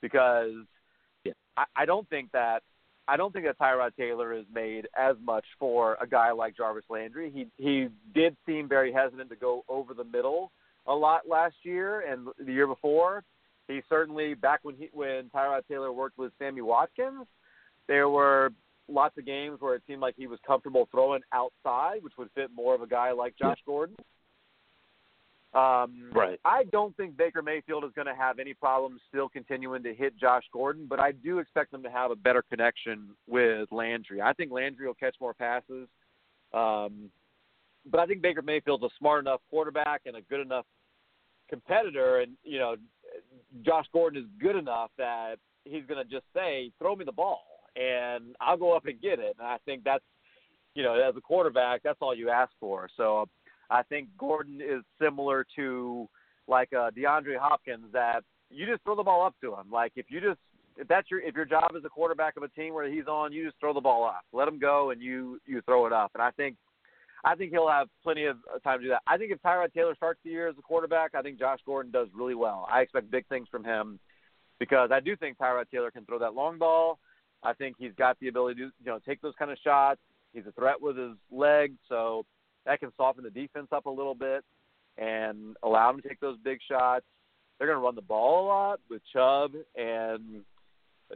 because 0.00 0.52
Yeah. 1.24 1.32
I, 1.56 1.64
I 1.76 1.84
don't 1.84 2.08
think 2.08 2.30
that 2.32 2.62
I 3.10 3.16
don't 3.16 3.32
think 3.32 3.44
that 3.46 3.58
Tyrod 3.58 3.96
Taylor 3.96 4.32
is 4.32 4.44
made 4.54 4.86
as 4.96 5.16
much 5.24 5.44
for 5.58 5.98
a 6.00 6.06
guy 6.06 6.30
like 6.30 6.56
Jarvis 6.56 6.84
Landry. 6.88 7.32
He 7.34 7.48
he 7.56 7.88
did 8.14 8.36
seem 8.46 8.68
very 8.68 8.92
hesitant 8.92 9.30
to 9.30 9.36
go 9.36 9.64
over 9.68 9.94
the 9.94 10.04
middle 10.04 10.52
a 10.86 10.94
lot 10.94 11.22
last 11.28 11.56
year 11.64 12.04
and 12.08 12.28
the 12.38 12.52
year 12.52 12.68
before. 12.68 13.24
He 13.66 13.80
certainly 13.88 14.34
back 14.34 14.60
when 14.62 14.76
he 14.76 14.90
when 14.92 15.28
Tyrod 15.34 15.62
Taylor 15.66 15.92
worked 15.92 16.18
with 16.18 16.30
Sammy 16.38 16.60
Watkins, 16.60 17.26
there 17.88 18.08
were 18.08 18.52
lots 18.86 19.18
of 19.18 19.26
games 19.26 19.60
where 19.60 19.74
it 19.74 19.82
seemed 19.88 20.00
like 20.00 20.14
he 20.16 20.28
was 20.28 20.38
comfortable 20.46 20.88
throwing 20.92 21.22
outside, 21.32 22.04
which 22.04 22.16
would 22.16 22.30
fit 22.36 22.50
more 22.54 22.76
of 22.76 22.80
a 22.80 22.86
guy 22.86 23.10
like 23.10 23.34
Josh 23.36 23.58
Gordon. 23.66 23.96
Um, 25.52 26.10
Right. 26.12 26.38
I 26.44 26.64
don't 26.64 26.96
think 26.96 27.16
Baker 27.16 27.42
Mayfield 27.42 27.84
is 27.84 27.90
going 27.94 28.06
to 28.06 28.14
have 28.14 28.38
any 28.38 28.54
problems 28.54 29.00
still 29.08 29.28
continuing 29.28 29.82
to 29.82 29.92
hit 29.92 30.16
Josh 30.16 30.44
Gordon, 30.52 30.86
but 30.88 31.00
I 31.00 31.12
do 31.12 31.38
expect 31.40 31.72
them 31.72 31.82
to 31.82 31.90
have 31.90 32.12
a 32.12 32.16
better 32.16 32.42
connection 32.42 33.16
with 33.26 33.70
Landry. 33.72 34.22
I 34.22 34.32
think 34.32 34.52
Landry 34.52 34.86
will 34.86 34.94
catch 34.94 35.16
more 35.20 35.34
passes. 35.34 35.88
Um, 36.52 37.10
but 37.90 37.98
I 38.00 38.06
think 38.06 38.22
Baker 38.22 38.42
Mayfield's 38.42 38.84
a 38.84 38.90
smart 38.98 39.24
enough 39.24 39.40
quarterback 39.50 40.02
and 40.06 40.16
a 40.16 40.22
good 40.22 40.40
enough 40.40 40.66
competitor, 41.48 42.20
and 42.20 42.32
you 42.44 42.58
know, 42.58 42.76
Josh 43.62 43.86
Gordon 43.92 44.22
is 44.22 44.28
good 44.40 44.56
enough 44.56 44.90
that 44.98 45.36
he's 45.64 45.84
going 45.86 46.02
to 46.02 46.10
just 46.10 46.26
say, 46.34 46.70
"Throw 46.78 46.94
me 46.94 47.04
the 47.04 47.12
ball, 47.12 47.44
and 47.76 48.36
I'll 48.40 48.56
go 48.56 48.76
up 48.76 48.86
and 48.86 49.00
get 49.00 49.18
it." 49.18 49.36
And 49.38 49.46
I 49.46 49.58
think 49.64 49.82
that's, 49.84 50.04
you 50.74 50.82
know, 50.82 50.94
as 50.94 51.16
a 51.16 51.20
quarterback, 51.20 51.82
that's 51.82 51.98
all 52.00 52.14
you 52.14 52.30
ask 52.30 52.52
for. 52.60 52.88
So 52.96 53.28
I 53.70 53.82
think 53.84 54.08
Gordon 54.18 54.60
is 54.60 54.82
similar 55.00 55.46
to 55.56 56.08
like 56.48 56.72
uh, 56.72 56.90
DeAndre 56.90 57.38
Hopkins 57.38 57.86
that 57.92 58.24
you 58.50 58.66
just 58.66 58.82
throw 58.82 58.96
the 58.96 59.02
ball 59.02 59.24
up 59.24 59.34
to 59.40 59.54
him. 59.54 59.70
Like 59.72 59.92
if 59.96 60.06
you 60.08 60.20
just 60.20 60.38
if 60.76 60.88
that's 60.88 61.10
your 61.10 61.20
if 61.20 61.34
your 61.34 61.44
job 61.44 61.72
as 61.76 61.84
a 61.84 61.88
quarterback 61.88 62.36
of 62.36 62.42
a 62.42 62.48
team 62.48 62.74
where 62.74 62.90
he's 62.90 63.06
on, 63.06 63.32
you 63.32 63.44
just 63.44 63.58
throw 63.60 63.72
the 63.72 63.80
ball 63.80 64.04
up. 64.04 64.22
Let 64.32 64.48
him 64.48 64.58
go 64.58 64.90
and 64.90 65.00
you 65.00 65.40
you 65.46 65.62
throw 65.62 65.86
it 65.86 65.92
up. 65.92 66.10
And 66.14 66.22
I 66.22 66.30
think 66.32 66.56
I 67.24 67.34
think 67.34 67.52
he'll 67.52 67.68
have 67.68 67.88
plenty 68.02 68.24
of 68.24 68.36
time 68.64 68.78
to 68.78 68.84
do 68.84 68.88
that. 68.90 69.02
I 69.06 69.16
think 69.18 69.30
if 69.30 69.40
Tyrod 69.42 69.72
Taylor 69.72 69.94
starts 69.94 70.20
the 70.24 70.30
year 70.30 70.48
as 70.48 70.56
a 70.58 70.62
quarterback, 70.62 71.14
I 71.14 71.22
think 71.22 71.38
Josh 71.38 71.58
Gordon 71.66 71.92
does 71.92 72.08
really 72.14 72.34
well. 72.34 72.66
I 72.70 72.80
expect 72.80 73.10
big 73.10 73.26
things 73.28 73.46
from 73.50 73.64
him 73.64 73.98
because 74.58 74.90
I 74.92 75.00
do 75.00 75.16
think 75.16 75.38
Tyrod 75.38 75.70
Taylor 75.70 75.90
can 75.90 76.04
throw 76.04 76.18
that 76.18 76.34
long 76.34 76.58
ball. 76.58 76.98
I 77.42 77.52
think 77.54 77.76
he's 77.78 77.92
got 77.96 78.18
the 78.20 78.28
ability 78.28 78.60
to 78.60 78.66
you 78.66 78.86
know 78.86 78.98
take 79.06 79.20
those 79.20 79.34
kind 79.38 79.50
of 79.50 79.58
shots. 79.62 80.00
He's 80.32 80.46
a 80.46 80.52
threat 80.52 80.80
with 80.80 80.96
his 80.96 81.16
legs, 81.30 81.74
so 81.88 82.24
that 82.66 82.80
can 82.80 82.92
soften 82.96 83.24
the 83.24 83.30
defense 83.30 83.68
up 83.72 83.86
a 83.86 83.90
little 83.90 84.14
bit 84.14 84.44
and 84.98 85.56
allow 85.62 85.90
them 85.90 86.00
to 86.02 86.08
take 86.08 86.20
those 86.20 86.36
big 86.44 86.58
shots. 86.68 87.04
They're 87.58 87.68
going 87.68 87.78
to 87.78 87.84
run 87.84 87.94
the 87.94 88.02
ball 88.02 88.44
a 88.44 88.46
lot 88.46 88.80
with 88.88 89.02
Chubb 89.12 89.52
and 89.76 90.42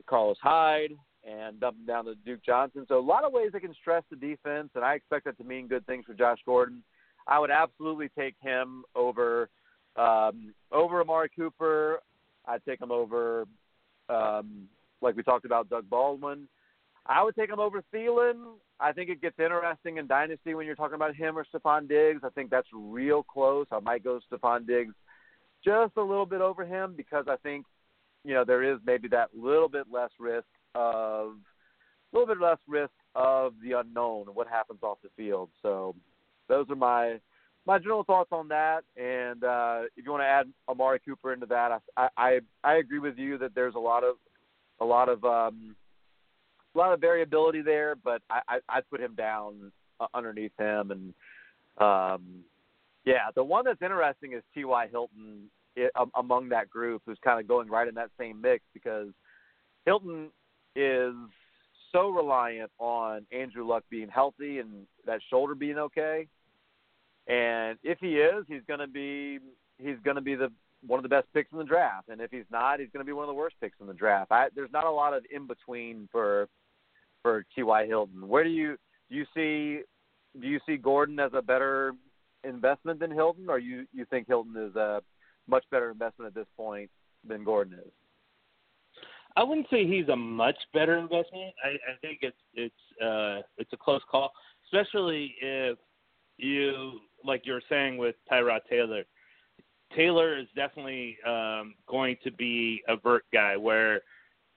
Carlos 0.07 0.37
Hyde 0.43 0.93
and 1.27 1.59
dumping 1.59 1.87
down 1.87 2.05
to 2.05 2.15
Duke 2.27 2.41
Johnson. 2.45 2.85
So 2.89 2.99
a 2.99 3.01
lot 3.01 3.25
of 3.25 3.33
ways 3.33 3.51
they 3.53 3.61
can 3.61 3.75
stress 3.81 4.03
the 4.11 4.17
defense, 4.17 4.71
and 4.75 4.85
I 4.85 4.95
expect 4.95 5.25
that 5.25 5.39
to 5.39 5.45
mean 5.45 5.69
good 5.69 5.87
things 5.87 6.05
for 6.07 6.15
Josh 6.15 6.39
Gordon. 6.45 6.83
I 7.27 7.39
would 7.39 7.51
absolutely 7.51 8.11
take 8.19 8.35
him 8.41 8.85
over 8.95 9.49
um, 9.97 10.53
over 10.73 11.01
Amari 11.01 11.31
Cooper. 11.35 12.01
I'd 12.47 12.65
take 12.65 12.81
him 12.81 12.91
over, 12.91 13.47
um, 14.09 14.69
like 15.01 15.17
we 15.17 15.23
talked 15.23 15.47
about, 15.47 15.71
Doug 15.71 15.89
Baldwin. 15.89 16.49
I 17.07 17.23
would 17.23 17.35
take 17.35 17.51
him 17.51 17.61
over 17.61 17.83
Thielen. 17.93 18.55
I 18.81 18.93
think 18.93 19.11
it 19.11 19.21
gets 19.21 19.39
interesting 19.39 19.99
in 19.99 20.07
Dynasty 20.07 20.55
when 20.55 20.67
you're 20.67 20.75
talking 20.75 20.95
about 20.95 21.15
him 21.15 21.37
or 21.37 21.45
Stefon 21.45 21.89
Diggs. 21.89 22.23
I 22.25 22.31
think 22.31 22.51
that's 22.51 22.69
real 22.73 23.23
close. 23.23 23.67
I 23.71 23.81
might 23.81 24.03
go 24.03 24.21
Stefon 24.33 24.67
Diggs 24.67 24.95
just 25.65 25.97
a 25.97 26.03
little 26.03 26.27
bit 26.27 26.41
over 26.41 26.65
him 26.65 26.95
because 26.97 27.27
I 27.29 27.37
think, 27.37 27.67
you 28.25 28.35
know, 28.35 28.45
there 28.45 28.63
is 28.63 28.79
maybe 28.87 29.09
that 29.09 29.31
little 29.35 29.69
bit 29.69 29.87
less 29.93 30.11
risk 30.19 30.47
of 30.75 31.33
a 32.13 32.17
little 32.17 32.35
bit 32.35 32.43
less 32.43 32.59
risk 32.67 32.93
of 33.15 33.55
the 33.63 33.79
unknown 33.79 34.27
and 34.27 34.37
what 34.37 34.49
happens 34.49 34.81
off 34.83 34.99
the 35.03 35.11
field. 35.17 35.51
So 35.63 35.95
those 36.49 36.67
are 36.71 36.77
my 36.77 37.21
my 37.67 37.79
general 37.79 38.05
thoughts 38.05 38.31
on 38.33 38.49
that. 38.49 38.85
And 38.97 39.43
uh, 39.45 39.83
if 39.97 40.05
you 40.05 40.11
want 40.11 40.23
to 40.23 40.27
add 40.27 40.47
Amari 40.69 41.01
Cooper 41.01 41.33
into 41.33 41.47
that, 41.47 41.81
I, 41.97 42.09
I 42.17 42.41
I 42.63 42.75
agree 42.77 42.99
with 42.99 43.19
you 43.19 43.39
that 43.39 43.55
there's 43.55 43.75
a 43.75 43.81
lot 43.81 44.05
of 44.05 44.17
a 44.81 44.85
lot 44.85 45.09
of 45.09 45.25
um, 45.25 45.77
a 46.75 46.79
lot 46.79 46.93
of 46.93 47.01
variability 47.01 47.63
there, 47.63 47.95
but 47.95 48.23
I, 48.31 48.41
I 48.49 48.59
I'd 48.69 48.91
put 48.91 49.01
him 49.01 49.15
down 49.15 49.73
uh, 50.01 50.07
underneath 50.15 50.53
him. 50.59 50.91
And 50.91 51.15
um, 51.79 52.45
yeah, 53.05 53.31
the 53.35 53.45
one 53.45 53.65
that's 53.65 53.83
interesting 53.83 54.33
is 54.33 54.43
T.Y. 54.55 54.89
Hilton 54.91 55.51
i 55.77 55.89
um, 56.01 56.11
among 56.15 56.49
that 56.51 56.71
group, 56.71 57.03
who's 57.05 57.19
kind 57.25 57.41
of 57.41 57.49
going 57.49 57.69
right 57.69 57.89
in 57.89 57.95
that 57.97 58.11
same 58.19 58.41
mix 58.41 58.63
because 58.73 59.09
Hilton 59.85 60.31
is 60.77 61.13
so 61.93 62.11
reliant 62.11 62.71
on 62.79 63.27
Andrew 63.33 63.67
Luck 63.67 63.85
being 63.91 64.09
healthy 64.09 64.59
and 64.59 64.87
that 65.07 65.21
shoulder 65.31 65.55
being 65.55 65.79
okay. 65.79 66.27
And 67.27 67.79
if 67.83 67.99
he 68.01 68.17
is, 68.19 68.45
he's 68.49 68.63
going 68.69 68.81
to 68.81 68.87
be 68.87 69.39
he's 69.79 69.97
going 70.05 70.17
to 70.17 70.23
be 70.23 70.35
the 70.35 70.53
one 70.87 70.99
of 70.99 71.03
the 71.03 71.09
best 71.09 71.27
picks 71.33 71.51
in 71.53 71.59
the 71.59 71.65
draft. 71.65 72.09
And 72.09 72.21
if 72.21 72.31
he's 72.31 72.45
not, 72.51 72.79
he's 72.79 72.91
going 72.93 73.05
to 73.05 73.07
be 73.07 73.13
one 73.13 73.25
of 73.25 73.29
the 73.29 73.35
worst 73.35 73.57
picks 73.61 73.81
in 73.81 73.87
the 73.87 73.95
draft. 73.95 74.31
I, 74.31 74.49
there's 74.55 74.73
not 74.73 74.85
a 74.85 74.91
lot 74.91 75.15
of 75.15 75.25
in 75.31 75.47
between 75.47 76.09
for 76.13 76.49
for 77.25 77.45
T.Y. 77.57 77.87
Hilton. 77.87 78.29
Where 78.29 78.45
do 78.45 78.51
you 78.51 78.77
do 79.11 79.17
you 79.17 79.25
see 79.35 79.83
do 80.41 80.47
you 80.47 80.61
see 80.67 80.77
Gordon 80.77 81.19
as 81.19 81.33
a 81.35 81.41
better 81.41 81.95
investment 82.45 83.01
than 83.01 83.11
Hilton, 83.11 83.47
or 83.49 83.59
you 83.59 83.87
you 83.93 84.05
think 84.11 84.29
Hilton 84.29 84.55
is 84.57 84.77
a 84.77 85.01
much 85.49 85.65
better 85.71 85.91
investment 85.91 86.29
at 86.29 86.35
this 86.35 86.47
point 86.57 86.91
than 87.27 87.43
Gordon 87.43 87.79
is? 87.79 87.93
I 89.37 89.43
wouldn't 89.43 89.69
say 89.71 89.87
he's 89.87 90.09
a 90.09 90.17
much 90.17 90.57
better 90.75 90.99
investment. 90.99 91.55
I, 91.65 91.71
I 91.71 91.97
think 92.03 92.19
it's 92.21 92.37
it's 92.53 93.03
uh 93.03 93.41
it's 93.57 93.73
a 93.73 93.77
close 93.79 94.03
call, 94.11 94.33
especially 94.67 95.35
if 95.41 95.79
you 96.37 97.01
like 97.25 97.47
you're 97.47 97.63
saying 97.71 97.97
with 97.97 98.17
Tyrod 98.31 98.61
Taylor. 98.69 99.05
Taylor 99.97 100.37
is 100.39 100.47
definitely 100.55 101.17
um 101.27 101.75
going 101.89 102.17
to 102.23 102.31
be 102.31 102.83
a 102.87 102.97
vert 102.97 103.25
guy 103.33 103.57
where 103.57 104.03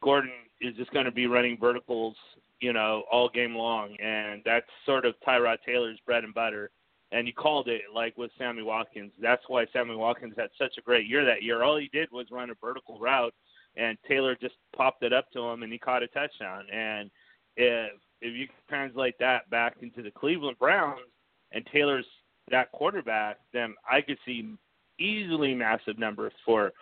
Gordon 0.04 0.32
is 0.62 0.76
just 0.76 0.92
going 0.92 1.06
to 1.06 1.12
be 1.12 1.28
running 1.28 1.58
verticals, 1.58 2.16
you 2.60 2.74
know, 2.74 3.04
all 3.12 3.30
game 3.30 3.56
long 3.56 3.96
and 4.02 4.42
that's 4.46 4.66
sort 4.86 5.06
of 5.06 5.16
Tyrod 5.26 5.58
Taylor's 5.66 6.00
bread 6.06 6.24
and 6.24 6.34
butter. 6.34 6.72
And 7.12 7.26
you 7.26 7.34
called 7.34 7.70
it 7.70 7.84
like 7.94 8.18
with 8.18 8.32
Sammy 8.38 8.64
Watkins. 8.64 9.12
That's 9.22 9.44
why 9.48 9.66
Sammy 9.72 9.96
Watkins 9.96 10.34
had 10.38 10.50
such 10.58 10.78
a 10.78 10.82
great 10.82 11.08
year 11.08 11.24
that 11.24 11.42
year. 11.42 11.64
All 11.64 11.78
he 11.78 11.90
did 11.94 12.10
was 12.12 12.28
run 12.32 12.50
a 12.50 12.54
vertical 12.62 13.00
route 13.00 13.34
and 13.78 13.98
Taylor 14.08 14.36
just 14.36 14.56
popped 14.76 15.04
it 15.04 15.14
up 15.14 15.32
to 15.32 15.40
him, 15.40 15.64
and 15.64 15.72
he 15.72 15.80
caught 15.80 16.04
a 16.04 16.08
touchdown. 16.08 16.66
And 16.74 17.10
if 17.56 17.92
if 18.22 18.34
you 18.36 18.48
translate 18.68 19.16
that 19.20 19.50
back 19.52 19.78
into 19.82 20.02
the 20.02 20.12
Cleveland 20.12 20.58
Browns, 20.60 21.00
and 21.52 21.66
Taylor's 21.72 22.06
that 22.50 22.72
quarterback, 22.72 23.38
then 23.54 23.76
I 23.90 24.02
could 24.02 24.18
see 24.26 24.54
easily 25.00 25.54
massive 25.54 26.00
numbers 26.00 26.34
for 26.46 26.74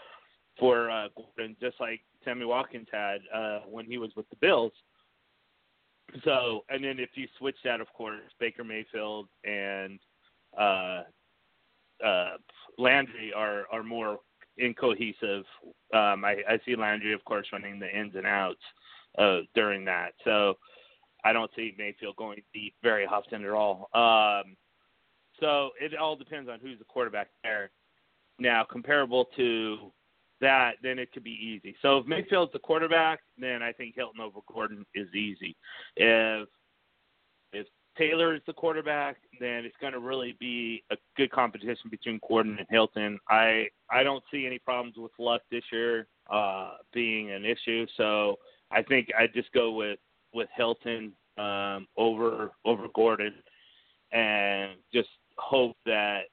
for 0.58 0.90
uh, 0.90 1.10
Gordon, 1.16 1.58
just 1.60 1.76
like 1.80 2.02
Sammy 2.24 2.46
Watkins 2.46 2.88
had 2.92 3.20
uh, 3.34 3.60
when 3.70 3.86
he 3.86 3.98
was 3.98 4.12
with 4.16 4.30
the 4.30 4.38
Bills. 4.38 4.72
So, 6.24 6.64
and 6.70 6.84
then 6.84 7.00
if 7.00 7.10
you 7.16 7.28
switch 7.38 7.58
that, 7.64 7.82
of 7.82 7.92
course, 7.94 8.22
Baker 8.40 8.64
Mayfield 8.64 9.28
and 9.44 10.00
uh, 10.58 11.04
uh, 12.04 12.38
Landry 12.78 13.34
are 13.36 13.66
are 13.72 13.84
more 13.84 14.20
incohesive. 14.58 15.44
Um, 15.94 16.24
I, 16.24 16.38
I 16.48 16.60
see 16.66 16.76
Landry, 16.76 17.14
of 17.14 17.24
course, 17.26 17.48
running 17.52 17.80
the 17.80 17.90
ins 17.94 18.16
and 18.16 18.26
outs 18.26 18.62
uh, 19.18 19.40
during 19.54 19.86
that. 19.86 20.14
So 20.24 20.56
I 21.24 21.34
don't 21.34 21.52
see 21.56 21.74
Mayfield 21.78 22.16
going 22.16 22.42
deep 22.54 22.76
very 22.82 23.06
often 23.06 23.44
at 23.44 23.52
all. 23.52 23.90
Um, 23.94 24.56
so 25.40 25.72
it 25.82 25.96
all 25.96 26.16
depends 26.16 26.50
on 26.50 26.60
who's 26.62 26.80
the 26.80 26.86
quarterback 26.86 27.30
there. 27.44 27.72
Now, 28.40 28.64
comparable 28.64 29.26
to 29.38 29.92
that, 30.42 30.74
then 30.84 31.00
it 31.00 31.12
could 31.12 31.24
be 31.24 31.32
easy. 31.32 31.76
So 31.82 32.00
if 32.00 32.08
Mayfield's 32.08 32.54
the 32.54 32.60
quarterback, 32.60 33.20
then 33.38 33.62
I 33.62 33.72
think 33.72 33.96
Hilton 33.96 34.22
over 34.22 34.40
Gordon 34.52 34.86
is 34.94 35.08
easy. 35.14 35.56
If 35.96 36.48
if 37.54 37.68
Taylor 37.98 38.36
is 38.36 38.42
the 38.46 38.54
quarterback, 38.54 39.18
then 39.40 39.64
it's 39.64 39.76
going 39.80 39.94
to 39.94 40.00
really 40.00 40.36
be 40.40 40.84
a 40.92 40.98
good 41.16 41.32
competition 41.32 41.90
between 41.90 42.20
Gordon 42.28 42.58
and 42.60 42.68
Hilton. 42.70 43.20
I 43.30 43.68
I 43.90 44.04
don't 44.04 44.24
see 44.32 44.46
any 44.46 44.60
problems 44.60 44.96
with 44.98 45.12
Luck 45.18 45.42
this 45.50 45.64
year 45.72 46.08
uh, 46.30 46.72
being 46.94 47.32
an 47.32 47.46
issue. 47.46 47.86
So 47.96 48.38
I 48.72 48.82
think 48.82 49.10
I 49.18 49.28
just 49.28 49.52
go 49.54 49.72
with 49.72 50.00
with 50.34 50.50
Hilton 50.56 51.14
um, 51.38 51.88
over 51.98 52.52
over 52.66 52.88
Gordon, 52.94 53.34
and 54.12 54.72
just 54.94 55.10
hope 55.38 55.78
that 55.86 56.24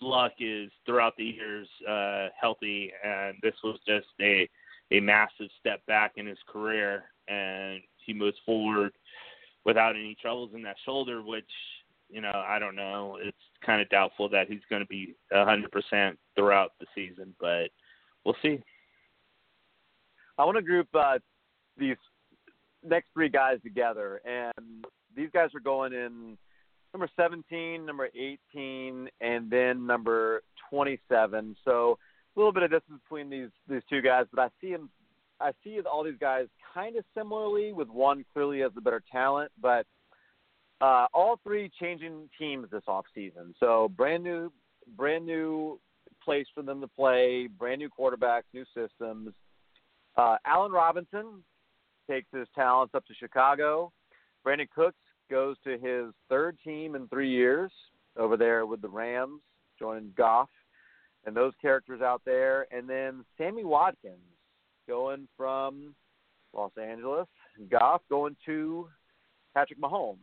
Luck 0.00 0.32
is 0.38 0.70
throughout 0.86 1.16
the 1.16 1.24
years 1.24 1.68
uh, 1.88 2.28
healthy, 2.40 2.92
and 3.04 3.36
this 3.42 3.54
was 3.62 3.78
just 3.86 4.06
a 4.20 4.48
a 4.90 5.00
massive 5.00 5.48
step 5.60 5.84
back 5.86 6.12
in 6.16 6.26
his 6.26 6.38
career, 6.50 7.04
and 7.28 7.80
he 8.04 8.14
moves 8.14 8.38
forward 8.46 8.92
without 9.64 9.96
any 9.96 10.16
troubles 10.20 10.50
in 10.54 10.62
that 10.62 10.76
shoulder, 10.84 11.22
which 11.22 11.50
you 12.08 12.20
know 12.20 12.44
I 12.46 12.58
don't 12.58 12.76
know. 12.76 13.18
It's 13.20 13.36
kind 13.64 13.82
of 13.82 13.88
doubtful 13.88 14.28
that 14.30 14.48
he's 14.48 14.62
going 14.70 14.82
to 14.82 14.86
be 14.86 15.14
hundred 15.32 15.70
percent 15.70 16.18
throughout 16.36 16.72
the 16.80 16.86
season, 16.94 17.34
but 17.40 17.68
we'll 18.24 18.36
see. 18.42 18.62
I 20.38 20.44
want 20.44 20.56
to 20.56 20.62
group 20.62 20.88
uh, 20.94 21.18
these 21.76 21.96
next 22.84 23.08
three 23.12 23.28
guys 23.28 23.58
together, 23.62 24.20
and 24.24 24.84
these 25.14 25.30
guys 25.32 25.50
are 25.54 25.60
going 25.60 25.92
in 25.92 26.38
number 26.92 27.08
17, 27.16 27.84
number 27.84 28.08
18, 28.14 29.08
and 29.20 29.50
then 29.50 29.86
number 29.86 30.42
27. 30.70 31.56
So 31.64 31.98
a 32.36 32.38
little 32.38 32.52
bit 32.52 32.62
of 32.62 32.70
distance 32.70 33.00
between 33.02 33.30
these 33.30 33.50
these 33.68 33.82
two 33.90 34.00
guys, 34.00 34.26
but 34.32 34.40
I 34.40 34.48
see 34.60 34.72
them. 34.72 34.90
I 35.40 35.52
see 35.62 35.80
all 35.80 36.02
these 36.02 36.18
guys 36.20 36.46
kind 36.74 36.96
of 36.96 37.04
similarly, 37.16 37.72
with 37.72 37.88
one 37.88 38.24
clearly 38.32 38.60
has 38.60 38.72
the 38.74 38.80
better 38.80 39.02
talent, 39.10 39.52
but 39.60 39.86
uh, 40.80 41.06
all 41.14 41.38
three 41.44 41.70
changing 41.80 42.28
teams 42.38 42.68
this 42.70 42.82
off 42.88 43.04
season. 43.14 43.54
So 43.60 43.90
brand 43.96 44.24
new, 44.24 44.52
brand 44.96 45.26
new 45.26 45.78
place 46.24 46.46
for 46.54 46.62
them 46.62 46.80
to 46.80 46.88
play, 46.88 47.46
brand 47.46 47.80
new 47.80 47.88
quarterbacks, 47.88 48.42
new 48.52 48.64
systems. 48.74 49.32
Uh, 50.16 50.36
Allen 50.44 50.72
Robinson 50.72 51.44
takes 52.10 52.28
his 52.32 52.48
talents 52.54 52.94
up 52.94 53.06
to 53.06 53.14
Chicago. 53.14 53.92
Brandin 54.44 54.68
Cooks 54.74 54.96
goes 55.30 55.56
to 55.64 55.78
his 55.78 56.12
third 56.28 56.56
team 56.64 56.94
in 56.94 57.08
three 57.08 57.30
years 57.30 57.70
over 58.16 58.36
there 58.36 58.66
with 58.66 58.82
the 58.82 58.88
Rams, 58.88 59.40
joining 59.78 60.12
Goff 60.16 60.48
and 61.26 61.36
those 61.36 61.52
characters 61.60 62.00
out 62.00 62.22
there. 62.24 62.66
And 62.70 62.88
then 62.88 63.24
Sammy 63.36 63.64
Watkins 63.64 64.18
going 64.88 65.28
from 65.36 65.94
Los 66.54 66.72
Angeles, 66.80 67.26
Goff 67.70 68.02
going 68.08 68.36
to 68.46 68.88
Patrick 69.54 69.80
Mahomes 69.80 70.16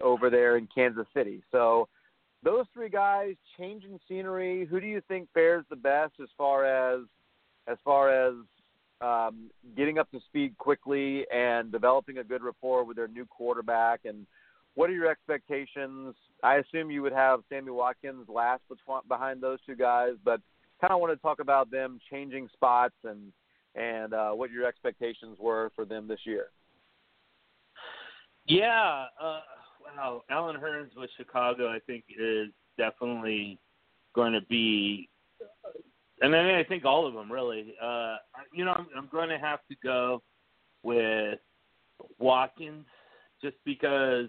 over 0.00 0.30
there 0.30 0.56
in 0.56 0.68
Kansas 0.74 1.06
City. 1.14 1.42
So 1.50 1.88
those 2.42 2.66
three 2.72 2.88
guys 2.88 3.34
changing 3.58 3.98
scenery. 4.08 4.66
Who 4.66 4.80
do 4.80 4.86
you 4.86 5.02
think 5.08 5.28
fares 5.34 5.64
the 5.68 5.76
best 5.76 6.12
as 6.22 6.28
far 6.36 6.64
as 6.64 7.00
as 7.66 7.78
far 7.84 8.10
as 8.10 8.34
um, 9.00 9.50
getting 9.76 9.98
up 9.98 10.10
to 10.10 10.20
speed 10.26 10.56
quickly 10.58 11.26
and 11.32 11.70
developing 11.70 12.18
a 12.18 12.24
good 12.24 12.42
rapport 12.42 12.84
with 12.84 12.96
their 12.96 13.08
new 13.08 13.26
quarterback? 13.26 14.00
And 14.04 14.26
what 14.74 14.90
are 14.90 14.94
your 14.94 15.10
expectations? 15.10 16.14
I 16.42 16.56
assume 16.56 16.90
you 16.90 17.02
would 17.02 17.12
have 17.12 17.40
Sammy 17.48 17.70
Watkins 17.70 18.28
last 18.28 18.62
behind 19.08 19.42
those 19.42 19.58
two 19.66 19.76
guys, 19.76 20.12
but 20.24 20.40
kind 20.80 20.92
of 20.92 21.00
want 21.00 21.12
to 21.12 21.22
talk 21.22 21.40
about 21.40 21.70
them 21.70 21.98
changing 22.10 22.48
spots 22.52 22.94
and 23.04 23.32
and 23.74 24.14
uh, 24.14 24.30
what 24.30 24.50
your 24.50 24.66
expectations 24.66 25.36
were 25.38 25.70
for 25.74 25.84
them 25.84 26.08
this 26.08 26.20
year. 26.24 26.46
Yeah, 28.46 29.04
uh, 29.20 29.40
wow. 29.84 30.22
Allen 30.30 30.56
Hurns 30.56 30.96
with 30.96 31.10
Chicago, 31.16 31.68
I 31.68 31.78
think, 31.86 32.04
is 32.08 32.48
definitely 32.78 33.58
going 34.14 34.32
to 34.32 34.40
be 34.48 35.10
and 36.22 36.32
then 36.32 36.46
I 36.46 36.64
think 36.64 36.84
all 36.84 37.06
of 37.06 37.14
them 37.14 37.30
really. 37.30 37.74
Uh, 37.82 38.16
you 38.52 38.64
know, 38.64 38.72
I'm, 38.72 38.86
I'm 38.96 39.08
going 39.10 39.28
to 39.28 39.38
have 39.38 39.60
to 39.68 39.76
go 39.82 40.22
with 40.82 41.38
Watkins 42.18 42.86
just 43.42 43.56
because 43.64 44.28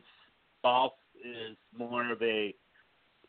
Goff 0.63 0.93
is 1.15 1.57
more 1.77 2.11
of 2.11 2.21
a, 2.21 2.53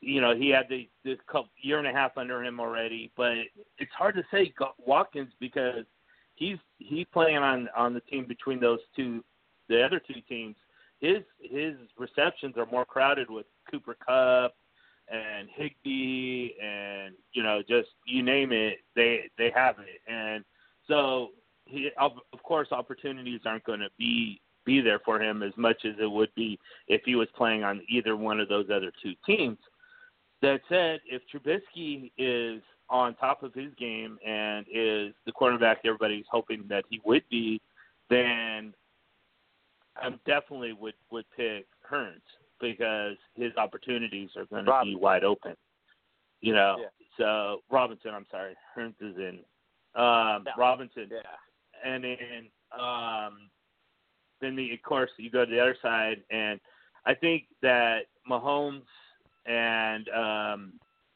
you 0.01 0.21
know, 0.21 0.35
he 0.35 0.49
had 0.51 0.67
the 0.69 0.89
the 1.05 1.17
year 1.63 1.79
and 1.79 1.87
a 1.87 1.93
half 1.93 2.17
under 2.17 2.43
him 2.45 2.61
already, 2.61 3.11
but 3.17 3.35
it's 3.79 3.93
hard 3.97 4.15
to 4.17 4.23
say 4.31 4.53
Watkins 4.79 5.33
because 5.41 5.85
he's 6.35 6.59
he's 6.79 7.07
playing 7.13 7.39
on 7.39 7.69
on 7.77 7.95
the 7.95 8.01
team 8.01 8.25
between 8.27 8.61
those 8.61 8.81
two, 8.95 9.25
the 9.69 9.83
other 9.83 10.01
two 10.01 10.21
teams. 10.29 10.57
His 11.01 11.19
his 11.41 11.75
receptions 11.97 12.57
are 12.57 12.67
more 12.67 12.85
crowded 12.85 13.31
with 13.31 13.47
Cooper 13.71 13.97
Kupp 14.05 14.55
and 15.11 15.49
Higbee 15.55 16.51
and 16.63 17.15
you 17.33 17.43
know 17.43 17.63
just 17.69 17.89
you 18.07 18.23
name 18.23 18.53
it, 18.53 18.79
they 18.95 19.31
they 19.39 19.51
have 19.55 19.77
it. 19.79 20.01
And 20.11 20.45
so 20.87 21.29
he 21.65 21.91
of, 21.99 22.13
of 22.33 22.43
course 22.43 22.69
opportunities 22.73 23.41
aren't 23.45 23.65
going 23.65 23.81
to 23.81 23.91
be 23.99 24.41
be 24.65 24.81
there 24.81 25.01
for 25.05 25.21
him 25.21 25.43
as 25.43 25.53
much 25.57 25.85
as 25.85 25.95
it 25.99 26.11
would 26.11 26.35
be 26.35 26.59
if 26.89 27.01
he 27.05 27.15
was 27.15 27.29
playing 27.37 27.65
on 27.65 27.81
either 27.89 28.17
one 28.17 28.39
of 28.39 28.49
those 28.49 28.67
other 28.73 28.93
two 29.03 29.15
teams. 29.25 29.59
That 30.43 30.61
said, 30.69 31.01
if 31.07 31.23
Trubisky 31.33 32.13
is 32.19 32.63
on 32.91 33.15
top 33.15 33.43
of 33.43 33.55
his 33.55 33.73
game 33.79 34.19
and 34.27 34.67
is 34.73 35.15
the 35.27 35.33
quarterback 35.33 35.79
everybody's 35.85 36.27
hoping 36.31 36.65
that 36.69 36.85
he 36.89 37.01
would 37.05 37.25
be, 37.31 37.61
then 38.09 38.73
I 39.97 40.11
definitely 40.27 40.75
would 40.75 40.95
would 41.11 41.25
pick 41.37 41.67
Hurns 41.91 42.21
because 42.61 43.17
his 43.35 43.53
opportunities 43.57 44.31
are 44.37 44.47
going 44.47 44.65
to 44.65 44.81
be 44.85 44.97
wide 44.97 45.25
open. 45.25 45.55
You 46.41 46.55
know, 46.55 46.77
yeah. 46.79 46.87
so 47.17 47.63
Robinson, 47.71 48.13
I'm 48.15 48.27
sorry, 48.31 48.55
Hurns 48.77 48.95
is 49.01 49.17
in. 49.17 49.41
Um, 49.95 50.45
yeah. 50.47 50.53
Robinson, 50.57 51.09
yeah. 51.11 51.85
and 51.85 52.05
then 52.05 52.49
um, 52.79 53.51
then 54.41 54.55
the, 54.55 54.73
of 54.73 54.83
course 54.83 55.11
you 55.17 55.31
go 55.31 55.45
to 55.45 55.51
the 55.51 55.61
other 55.61 55.77
side, 55.83 56.23
and 56.31 56.61
I 57.07 57.15
think 57.15 57.45
that 57.63 58.03
Mahomes 58.31 58.83
and 59.47 60.09
um, 60.11 60.73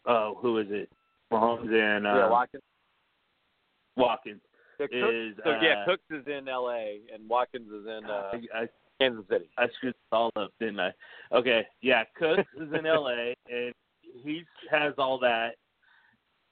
oh, 0.07 0.39
who 0.41 0.59
is 0.59 0.67
it? 0.71 0.91
Mahomes 1.33 1.73
and 1.73 2.07
um, 2.07 2.17
yeah, 2.17 2.29
Watkins. 2.29 2.63
Watkins 3.97 4.41
Cook, 4.89 5.15
is 5.15 5.35
so 5.45 5.51
uh, 5.51 5.61
yeah, 5.63 5.85
Cooks 5.87 6.05
is 6.11 6.27
in 6.27 6.49
L.A. 6.49 7.01
and 7.13 7.29
Watkins 7.29 7.69
is 7.69 7.87
in 7.87 8.05
uh, 8.05 8.31
I, 8.33 8.63
I 8.63 8.69
Kansas 9.01 9.25
City. 9.31 9.51
I 9.59 9.67
screwed 9.77 9.95
this 9.95 10.09
all 10.13 10.31
up, 10.37 10.53
didn't 10.61 10.81
I? 10.81 10.93
Okay, 11.33 11.67
yeah, 11.81 12.05
Cooks 12.19 12.49
is 12.61 12.73
in 12.73 12.87
L.A. 12.87 13.35
and 13.51 13.73
he 14.23 14.45
has 14.71 14.95
all 14.99 15.19
that. 15.21 15.57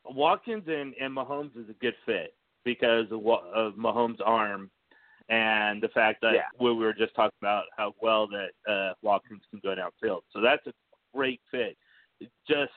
Watkins 0.04 0.64
and, 0.66 0.94
and 1.00 1.14
Mahomes 1.14 1.56
is 1.56 1.68
a 1.68 1.74
good 1.74 1.94
fit 2.06 2.34
because 2.64 3.06
of, 3.10 3.26
of 3.26 3.74
Mahomes' 3.74 4.18
arm 4.24 4.70
and 5.28 5.80
the 5.80 5.88
fact 5.88 6.20
that 6.22 6.34
yeah. 6.34 6.40
we 6.60 6.74
were 6.74 6.92
just 6.92 7.14
talking 7.14 7.36
about 7.40 7.64
how 7.76 7.94
well 8.02 8.26
that 8.28 8.72
uh, 8.72 8.94
Watkins 9.02 9.42
can 9.50 9.60
go 9.62 9.74
downfield. 9.74 10.22
So 10.32 10.40
that's 10.40 10.66
a 10.66 10.72
great 11.14 11.40
fit. 11.50 11.76
It's 12.20 12.32
just 12.48 12.72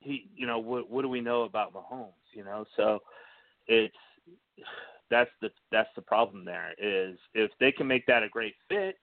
he, 0.00 0.28
you 0.34 0.46
know, 0.46 0.58
what, 0.58 0.90
what 0.90 1.02
do 1.02 1.08
we 1.08 1.20
know 1.20 1.42
about 1.42 1.74
Mahomes? 1.74 2.12
You 2.32 2.44
know, 2.44 2.64
so 2.76 3.00
it's 3.66 3.94
that's 5.10 5.30
the 5.40 5.50
that's 5.70 5.90
the 5.94 6.02
problem 6.02 6.44
there 6.44 6.72
is 6.78 7.18
if 7.34 7.50
they 7.60 7.72
can 7.72 7.86
make 7.86 8.06
that 8.06 8.22
a 8.22 8.28
great 8.28 8.54
fit 8.68 8.96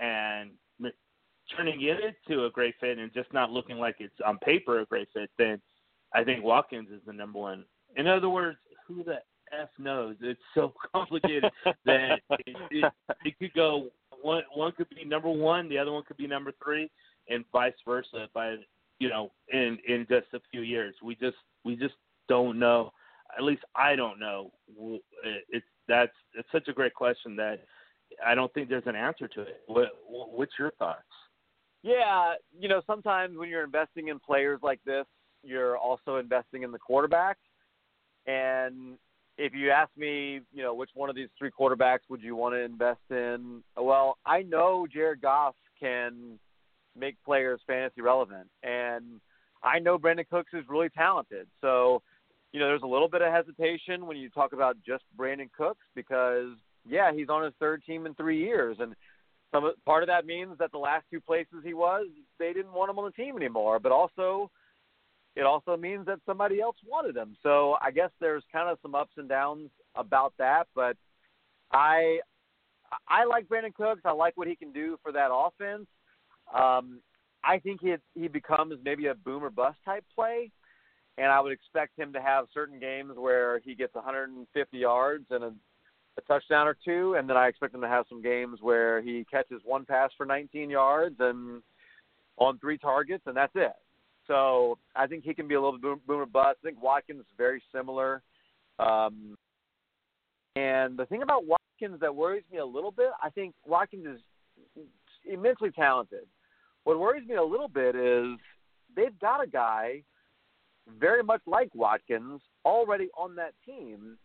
and 0.00 0.50
turning 1.56 1.82
it 1.82 1.98
into 2.28 2.44
a 2.44 2.50
great 2.50 2.74
fit 2.80 2.98
and 2.98 3.12
just 3.12 3.32
not 3.32 3.50
looking 3.50 3.78
like 3.78 3.96
it's 3.98 4.14
on 4.24 4.38
paper 4.38 4.80
a 4.80 4.86
great 4.86 5.08
fit, 5.12 5.30
then 5.38 5.60
I 6.14 6.24
think 6.24 6.44
Watkins 6.44 6.88
is 6.90 7.00
the 7.06 7.12
number 7.12 7.38
one. 7.38 7.64
In 7.96 8.06
other 8.06 8.28
words, 8.28 8.58
who 8.86 9.04
the 9.04 9.18
f 9.52 9.68
knows. 9.78 10.16
It's 10.20 10.40
so 10.54 10.72
complicated 10.94 11.50
that 11.84 12.20
it, 12.46 12.56
it, 12.70 12.92
it 13.24 13.38
could 13.38 13.52
go 13.54 13.88
one 14.22 14.42
one 14.54 14.72
could 14.72 14.88
be 14.90 15.04
number 15.04 15.30
one, 15.30 15.68
the 15.68 15.78
other 15.78 15.92
one 15.92 16.04
could 16.04 16.16
be 16.16 16.26
number 16.26 16.52
three, 16.62 16.90
and 17.28 17.44
vice 17.52 17.72
versa. 17.86 18.28
By 18.34 18.56
you 18.98 19.08
know, 19.08 19.30
in 19.52 19.78
in 19.86 20.06
just 20.08 20.26
a 20.32 20.40
few 20.50 20.62
years, 20.62 20.94
we 21.02 21.14
just 21.16 21.36
we 21.64 21.76
just 21.76 21.94
don't 22.28 22.58
know. 22.58 22.92
At 23.36 23.44
least 23.44 23.62
I 23.74 23.96
don't 23.96 24.18
know. 24.18 24.52
It's 25.48 25.66
that's 25.88 26.12
it's 26.34 26.48
such 26.52 26.68
a 26.68 26.72
great 26.72 26.94
question 26.94 27.36
that 27.36 27.64
I 28.24 28.34
don't 28.34 28.52
think 28.52 28.68
there's 28.68 28.86
an 28.86 28.96
answer 28.96 29.28
to 29.28 29.42
it. 29.42 29.62
What 29.66 29.88
what's 30.08 30.52
your 30.58 30.70
thoughts? 30.78 31.02
Yeah, 31.82 32.34
you 32.58 32.68
know, 32.68 32.80
sometimes 32.86 33.36
when 33.36 33.48
you're 33.48 33.64
investing 33.64 34.08
in 34.08 34.20
players 34.20 34.60
like 34.62 34.80
this, 34.86 35.06
you're 35.42 35.76
also 35.76 36.16
investing 36.16 36.62
in 36.62 36.70
the 36.70 36.78
quarterback. 36.78 37.38
And 38.26 38.98
if 39.38 39.52
you 39.54 39.70
ask 39.70 39.90
me, 39.96 40.40
you 40.52 40.62
know, 40.62 40.74
which 40.74 40.90
one 40.94 41.10
of 41.10 41.16
these 41.16 41.28
three 41.36 41.50
quarterbacks 41.50 42.00
would 42.08 42.22
you 42.22 42.36
want 42.36 42.54
to 42.54 42.60
invest 42.60 43.00
in? 43.10 43.62
Well, 43.76 44.18
I 44.24 44.42
know 44.42 44.86
Jared 44.92 45.20
Goff 45.20 45.56
can 45.80 46.38
make 46.96 47.16
players 47.24 47.60
fantasy 47.66 48.00
relevant, 48.00 48.48
and 48.62 49.20
I 49.64 49.78
know 49.78 49.98
Brandin 49.98 50.28
Cooks 50.28 50.52
is 50.52 50.64
really 50.68 50.90
talented. 50.90 51.48
So, 51.60 52.02
you 52.52 52.60
know, 52.60 52.66
there's 52.66 52.82
a 52.82 52.86
little 52.86 53.08
bit 53.08 53.22
of 53.22 53.32
hesitation 53.32 54.06
when 54.06 54.16
you 54.16 54.28
talk 54.28 54.52
about 54.52 54.76
just 54.86 55.04
Brandin 55.18 55.50
Cooks 55.56 55.84
because, 55.94 56.50
yeah, 56.88 57.12
he's 57.12 57.28
on 57.28 57.44
his 57.44 57.54
third 57.58 57.82
team 57.84 58.06
in 58.06 58.14
three 58.14 58.38
years, 58.38 58.76
and 58.78 58.94
some 59.52 59.70
part 59.84 60.02
of 60.02 60.06
that 60.08 60.26
means 60.26 60.58
that 60.58 60.72
the 60.72 60.78
last 60.78 61.04
two 61.10 61.20
places 61.20 61.58
he 61.64 61.74
was, 61.74 62.06
they 62.38 62.52
didn't 62.52 62.72
want 62.72 62.90
him 62.90 62.98
on 62.98 63.04
the 63.04 63.22
team 63.22 63.36
anymore. 63.36 63.78
But 63.78 63.92
also, 63.92 64.50
it 65.36 65.42
also 65.42 65.76
means 65.76 66.06
that 66.06 66.20
somebody 66.26 66.60
else 66.60 66.76
wanted 66.86 67.16
him. 67.16 67.36
So 67.42 67.76
I 67.80 67.90
guess 67.90 68.10
there's 68.20 68.44
kind 68.52 68.68
of 68.68 68.78
some 68.82 68.94
ups 68.94 69.12
and 69.16 69.28
downs 69.28 69.70
about 69.94 70.32
that. 70.38 70.68
But 70.74 70.96
I 71.70 72.20
I 73.08 73.24
like 73.24 73.46
Brandin 73.46 73.74
Cooks. 73.74 74.02
I 74.04 74.12
like 74.12 74.36
what 74.36 74.48
he 74.48 74.56
can 74.56 74.72
do 74.72 74.98
for 75.02 75.12
that 75.12 75.30
offense. 75.32 75.86
Um, 76.54 77.00
I 77.44 77.58
think 77.58 77.80
he 77.80 77.94
he 78.14 78.28
becomes 78.28 78.74
maybe 78.84 79.06
a 79.06 79.14
boomer 79.14 79.50
bust 79.50 79.78
type 79.84 80.04
play, 80.14 80.50
and 81.18 81.26
I 81.26 81.40
would 81.40 81.52
expect 81.52 81.98
him 81.98 82.12
to 82.12 82.22
have 82.22 82.46
certain 82.54 82.78
games 82.78 83.12
where 83.16 83.60
he 83.60 83.74
gets 83.74 83.94
150 83.94 84.78
yards 84.78 85.26
and 85.30 85.44
a, 85.44 85.52
a 86.18 86.20
touchdown 86.26 86.66
or 86.66 86.76
two, 86.84 87.14
and 87.14 87.28
then 87.28 87.36
I 87.36 87.48
expect 87.48 87.74
him 87.74 87.80
to 87.82 87.88
have 87.88 88.06
some 88.08 88.22
games 88.22 88.58
where 88.60 89.02
he 89.02 89.26
catches 89.30 89.60
one 89.64 89.84
pass 89.84 90.10
for 90.16 90.26
19 90.26 90.70
yards 90.70 91.16
and 91.18 91.62
on 92.38 92.58
three 92.58 92.78
targets, 92.78 93.24
and 93.26 93.36
that's 93.36 93.52
it. 93.54 93.72
So 94.26 94.78
I 94.96 95.06
think 95.06 95.24
he 95.24 95.34
can 95.34 95.48
be 95.48 95.54
a 95.54 95.60
little 95.60 95.78
bit 95.78 96.06
boomer 96.06 96.26
bust. 96.26 96.58
I 96.62 96.66
think 96.66 96.82
Watkins 96.82 97.20
is 97.20 97.26
very 97.36 97.62
similar. 97.74 98.22
Um, 98.78 99.36
and 100.56 100.96
the 100.96 101.06
thing 101.06 101.22
about 101.22 101.44
Watkins 101.46 102.00
that 102.00 102.14
worries 102.14 102.44
me 102.50 102.58
a 102.58 102.64
little 102.64 102.90
bit, 102.90 103.10
I 103.22 103.30
think 103.30 103.54
Watkins 103.66 104.06
is 104.06 104.84
immensely 105.30 105.70
talented. 105.70 106.26
What 106.84 106.98
worries 106.98 107.26
me 107.26 107.34
a 107.34 107.42
little 107.42 107.68
bit 107.68 107.94
is 107.94 108.38
they've 108.94 109.18
got 109.20 109.42
a 109.42 109.46
guy 109.46 110.02
very 110.98 111.22
much 111.22 111.40
like 111.46 111.74
Watkins 111.74 112.40
already 112.64 113.08
on 113.16 113.36
that 113.36 113.54
team 113.64 114.18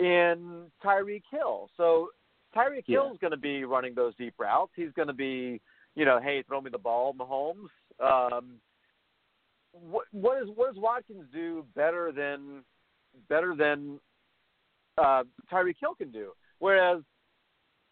in 0.00 0.66
Tyreek 0.84 1.22
Hill. 1.30 1.68
So 1.76 2.08
Tyreek 2.56 2.84
yeah. 2.86 3.00
Hill 3.00 3.12
is 3.12 3.18
going 3.20 3.32
to 3.32 3.36
be 3.36 3.64
running 3.64 3.94
those 3.94 4.14
deep 4.16 4.34
routes. 4.38 4.72
He's 4.74 4.92
going 4.96 5.08
to 5.08 5.14
be, 5.14 5.60
you 5.94 6.04
know, 6.04 6.20
hey, 6.20 6.42
throw 6.42 6.60
me 6.60 6.70
the 6.70 6.78
ball, 6.78 7.14
Mahomes. 7.14 7.68
Um, 8.04 8.54
what 9.72 10.04
what 10.12 10.40
is 10.42 10.48
what 10.54 10.72
does 10.72 10.80
Watkins 10.80 11.24
do 11.32 11.64
better 11.74 12.12
than 12.12 12.62
better 13.28 13.54
than 13.56 13.98
uh, 14.98 15.24
Tyreek 15.52 15.76
Hill 15.80 15.94
can 15.94 16.10
do? 16.10 16.30
Whereas 16.58 17.02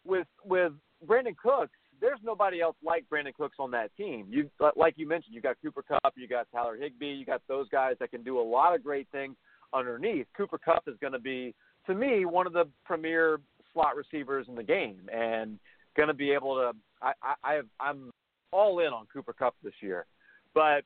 with 0.05 0.27
with 0.45 0.73
Brandin 1.05 1.35
Cooks, 1.35 1.77
there's 2.03 2.19
nobody 2.21 2.59
else 2.59 2.75
like 2.83 3.05
Brandin 3.09 3.33
Cooks 3.33 3.55
on 3.59 3.71
that 3.71 3.95
team. 3.95 4.27
You 4.29 4.49
like 4.75 4.95
you 4.97 5.07
mentioned, 5.07 5.33
you 5.33 5.41
got 5.41 5.55
Cooper 5.63 5.81
Kupp, 5.81 6.13
you 6.17 6.27
got 6.27 6.47
Tyler 6.51 6.75
Higbee, 6.75 7.13
you 7.13 7.25
got 7.25 7.41
those 7.47 7.69
guys 7.69 7.95
that 8.01 8.11
can 8.11 8.23
do 8.23 8.39
a 8.39 8.43
lot 8.43 8.75
of 8.75 8.83
great 8.83 9.07
things 9.13 9.37
underneath. 9.73 10.27
Cooper 10.35 10.57
Kupp 10.57 10.83
is 10.87 10.95
going 10.99 11.13
to 11.13 11.19
be, 11.19 11.55
to 11.87 11.95
me, 11.95 12.25
one 12.25 12.45
of 12.45 12.51
the 12.51 12.65
premier 12.83 13.39
slot 13.71 13.95
receivers 13.95 14.47
in 14.49 14.55
the 14.55 14.63
game, 14.63 15.09
and 15.11 15.57
going 15.95 16.09
to 16.09 16.13
be 16.13 16.31
able 16.31 16.55
to. 16.55 16.73
I, 17.01 17.13
I, 17.41 17.61
I'm 17.79 18.11
all 18.51 18.79
in 18.79 18.87
on 18.87 19.07
Cooper 19.11 19.33
Kupp 19.33 19.55
this 19.63 19.73
year, 19.79 20.05
but 20.53 20.83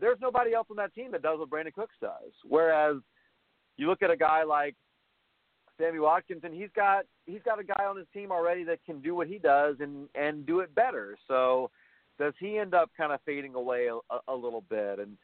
there's 0.00 0.18
nobody 0.22 0.54
else 0.54 0.68
on 0.70 0.76
that 0.76 0.94
team 0.94 1.12
that 1.12 1.22
does 1.22 1.38
what 1.38 1.50
Brandin 1.50 1.74
Cooks 1.74 1.94
does. 2.00 2.32
Whereas 2.48 2.96
you 3.76 3.88
look 3.88 4.02
at 4.02 4.10
a 4.10 4.16
guy 4.16 4.42
like 4.42 4.74
Sammy 5.78 5.98
Watkins, 5.98 6.42
and 6.44 6.54
he's 6.54 6.70
got 6.74 7.04
he's 7.26 7.42
got 7.44 7.60
a 7.60 7.64
guy 7.64 7.84
on 7.84 7.96
his 7.96 8.06
team 8.12 8.30
already 8.30 8.64
that 8.64 8.84
can 8.84 9.00
do 9.00 9.14
what 9.14 9.26
he 9.26 9.38
does 9.38 9.76
and 9.80 10.08
and 10.14 10.46
do 10.46 10.60
it 10.60 10.74
better. 10.74 11.16
So 11.28 11.70
does 12.18 12.34
he 12.38 12.58
end 12.58 12.74
up 12.74 12.90
kind 12.96 13.12
of 13.12 13.20
fading 13.26 13.54
away 13.54 13.88
a, 13.88 14.18
a 14.28 14.34
little 14.34 14.64
bit? 14.68 14.98
And 14.98 15.16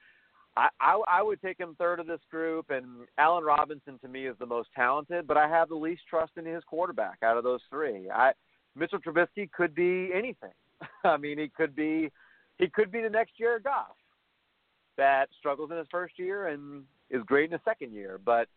I, 0.56 0.68
I 0.80 1.00
I 1.08 1.22
would 1.22 1.40
take 1.40 1.58
him 1.58 1.74
third 1.78 2.00
of 2.00 2.06
this 2.06 2.20
group, 2.30 2.70
and 2.70 3.06
Allen 3.18 3.44
Robinson 3.44 3.98
to 4.00 4.08
me 4.08 4.26
is 4.26 4.36
the 4.38 4.46
most 4.46 4.68
talented, 4.74 5.26
but 5.26 5.36
I 5.36 5.48
have 5.48 5.68
the 5.68 5.74
least 5.74 6.02
trust 6.08 6.32
in 6.36 6.44
his 6.44 6.62
quarterback 6.64 7.18
out 7.22 7.36
of 7.36 7.44
those 7.44 7.60
three. 7.70 8.10
I 8.10 8.32
Mitchell 8.76 8.98
Trubisky 8.98 9.50
could 9.50 9.74
be 9.74 10.10
anything. 10.14 10.52
I 11.04 11.16
mean, 11.16 11.38
he 11.38 11.48
could 11.48 11.74
be 11.74 12.10
he 12.58 12.68
could 12.68 12.92
be 12.92 13.00
the 13.02 13.10
next 13.10 13.36
Jared 13.38 13.64
Goff 13.64 13.96
that 14.98 15.28
struggles 15.38 15.70
in 15.70 15.78
his 15.78 15.86
first 15.90 16.18
year 16.18 16.48
and 16.48 16.84
is 17.10 17.22
great 17.24 17.46
in 17.46 17.52
his 17.52 17.60
second 17.64 17.92
year. 17.92 18.20
But 18.22 18.48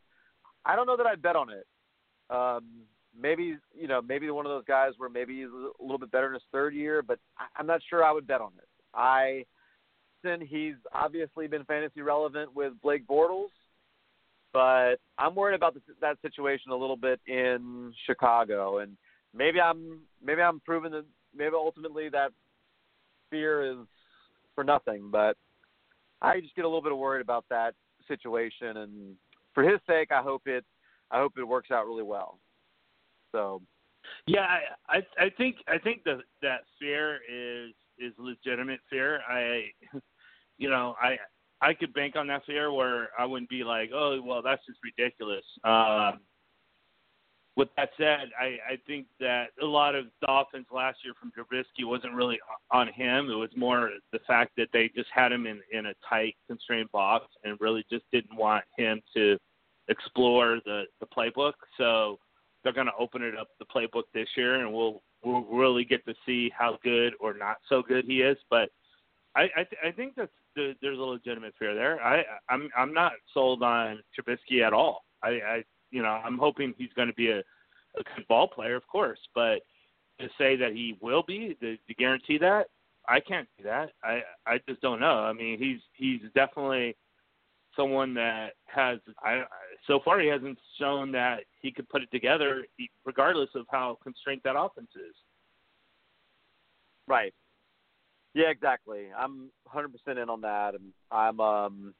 I 0.65 0.75
don't 0.75 0.87
know 0.87 0.97
that 0.97 1.05
I'd 1.05 1.21
bet 1.21 1.35
on 1.35 1.49
it. 1.49 1.65
Um, 2.29 2.63
maybe 3.19 3.57
you 3.73 3.87
know, 3.87 4.01
maybe 4.01 4.29
one 4.29 4.45
of 4.45 4.51
those 4.51 4.65
guys 4.65 4.93
where 4.97 5.09
maybe 5.09 5.37
he's 5.37 5.47
a 5.47 5.83
little 5.83 5.97
bit 5.97 6.11
better 6.11 6.27
in 6.27 6.33
his 6.33 6.43
third 6.51 6.73
year, 6.73 7.01
but 7.01 7.19
I'm 7.55 7.67
not 7.67 7.81
sure 7.89 8.03
I 8.03 8.11
would 8.11 8.27
bet 8.27 8.41
on 8.41 8.51
it. 8.57 8.67
I 8.93 9.45
he's 10.47 10.73
obviously 10.91 11.47
been 11.47 11.63
fantasy 11.65 12.01
relevant 12.01 12.55
with 12.55 12.73
Blake 12.81 13.05
Bortles, 13.07 13.49
but 14.53 14.95
I'm 15.19 15.35
worried 15.35 15.55
about 15.55 15.75
the, 15.75 15.81
that 16.01 16.17
situation 16.21 16.71
a 16.71 16.75
little 16.75 16.97
bit 16.97 17.19
in 17.27 17.93
Chicago, 18.05 18.79
and 18.79 18.97
maybe 19.35 19.61
I'm 19.61 19.99
maybe 20.23 20.41
I'm 20.41 20.59
proving 20.61 20.91
that 20.93 21.05
maybe 21.35 21.53
ultimately 21.53 22.09
that 22.09 22.31
fear 23.29 23.71
is 23.71 23.85
for 24.55 24.63
nothing, 24.63 25.09
but 25.11 25.37
I 26.21 26.39
just 26.39 26.55
get 26.55 26.65
a 26.65 26.67
little 26.67 26.81
bit 26.81 26.97
worried 26.97 27.21
about 27.21 27.45
that 27.49 27.75
situation, 28.07 28.77
and 28.77 29.15
for 29.53 29.63
his 29.63 29.79
sake, 29.87 30.11
I 30.11 30.21
hope 30.21 30.43
it 30.47 30.65
I 31.11 31.19
hope 31.19 31.33
it 31.37 31.43
works 31.43 31.71
out 31.71 31.85
really 31.85 32.03
well. 32.03 32.39
So, 33.31 33.61
yeah, 34.27 34.47
I 34.89 34.97
I, 34.97 35.25
I 35.25 35.29
think 35.37 35.57
I 35.67 35.77
think 35.77 36.03
that 36.03 36.19
that 36.41 36.61
fear 36.79 37.19
is 37.29 37.73
is 37.97 38.13
legitimate 38.17 38.79
fear. 38.89 39.21
I, 39.27 39.65
you 40.57 40.69
know, 40.69 40.95
I 41.01 41.17
I 41.61 41.73
could 41.73 41.93
bank 41.93 42.15
on 42.15 42.27
that 42.27 42.45
fear 42.45 42.71
where 42.71 43.09
I 43.17 43.25
wouldn't 43.25 43.49
be 43.49 43.63
like, 43.63 43.91
oh 43.93 44.21
well, 44.21 44.41
that's 44.41 44.65
just 44.65 44.79
ridiculous. 44.83 45.45
Um, 45.63 46.19
with 47.55 47.69
that 47.77 47.89
said, 47.97 48.29
I, 48.39 48.57
I 48.73 48.77
think 48.85 49.07
that 49.19 49.47
a 49.61 49.65
lot 49.65 49.95
of 49.95 50.05
the 50.21 50.27
offense 50.29 50.65
last 50.71 50.99
year 51.05 51.13
from 51.19 51.31
Trubisky 51.31 51.87
wasn't 51.87 52.13
really 52.13 52.37
on 52.71 52.89
him. 52.89 53.29
It 53.29 53.35
was 53.35 53.49
more 53.55 53.91
the 54.11 54.19
fact 54.27 54.51
that 54.57 54.67
they 54.73 54.89
just 54.93 55.09
had 55.13 55.31
him 55.31 55.47
in, 55.47 55.61
in 55.71 55.85
a 55.85 55.93
tight, 56.07 56.35
constrained 56.47 56.91
box 56.91 57.27
and 57.43 57.57
really 57.61 57.85
just 57.89 58.03
didn't 58.11 58.35
want 58.35 58.65
him 58.77 59.01
to 59.15 59.37
explore 59.87 60.59
the, 60.65 60.83
the 60.99 61.05
playbook. 61.05 61.53
So 61.77 62.19
they're 62.63 62.73
going 62.73 62.87
to 62.87 62.93
open 62.99 63.21
it 63.21 63.37
up 63.37 63.49
the 63.59 63.65
playbook 63.65 64.03
this 64.13 64.27
year, 64.35 64.61
and 64.61 64.73
we'll 64.73 65.01
we'll 65.23 65.43
really 65.43 65.85
get 65.85 66.05
to 66.05 66.13
see 66.25 66.51
how 66.57 66.77
good 66.83 67.13
or 67.19 67.33
not 67.33 67.57
so 67.69 67.81
good 67.81 68.05
he 68.05 68.21
is. 68.21 68.37
But 68.49 68.69
I 69.35 69.43
I, 69.43 69.63
th- 69.63 69.81
I 69.85 69.91
think 69.91 70.15
that 70.15 70.29
the, 70.55 70.73
there's 70.81 70.99
a 70.99 71.01
legitimate 71.01 71.53
fear 71.59 71.75
there. 71.75 72.01
I 72.03 72.23
I'm 72.49 72.69
I'm 72.75 72.93
not 72.93 73.13
sold 73.33 73.61
on 73.63 73.99
Trubisky 74.17 74.65
at 74.65 74.73
all. 74.73 75.03
I, 75.23 75.29
I 75.29 75.63
you 75.91 76.01
know, 76.01 76.09
I'm 76.09 76.37
hoping 76.37 76.73
he's 76.77 76.93
going 76.95 77.07
to 77.07 77.13
be 77.13 77.29
a, 77.29 77.39
a 77.39 78.03
good 78.15 78.27
ball 78.27 78.47
player, 78.47 78.75
of 78.75 78.87
course, 78.87 79.19
but 79.33 79.59
to 80.19 80.27
say 80.37 80.55
that 80.55 80.73
he 80.73 80.97
will 81.01 81.23
be, 81.27 81.55
to, 81.61 81.77
to 81.77 81.93
guarantee 81.97 82.37
that, 82.39 82.67
I 83.07 83.19
can't 83.19 83.47
do 83.57 83.63
that. 83.65 83.91
I 84.03 84.21
I 84.47 84.59
just 84.67 84.81
don't 84.81 84.99
know. 84.99 85.19
I 85.19 85.33
mean, 85.33 85.59
he's 85.59 85.79
he's 85.93 86.21
definitely 86.33 86.95
someone 87.75 88.13
that 88.15 88.53
has. 88.65 88.99
I 89.23 89.43
so 89.87 89.99
far 90.03 90.19
he 90.19 90.27
hasn't 90.27 90.57
shown 90.79 91.11
that 91.11 91.41
he 91.61 91.71
could 91.71 91.87
put 91.89 92.01
it 92.01 92.11
together, 92.11 92.65
regardless 93.05 93.49
of 93.55 93.65
how 93.71 93.97
constrained 94.03 94.41
that 94.43 94.57
offense 94.57 94.89
is. 94.95 95.15
Right. 97.07 97.33
Yeah, 98.33 98.49
exactly. 98.49 99.07
I'm 99.17 99.49
100% 99.73 99.87
in 100.21 100.29
on 100.29 100.41
that, 100.41 100.75
and 100.75 100.91
I'm 101.11 101.39
um 101.39 101.93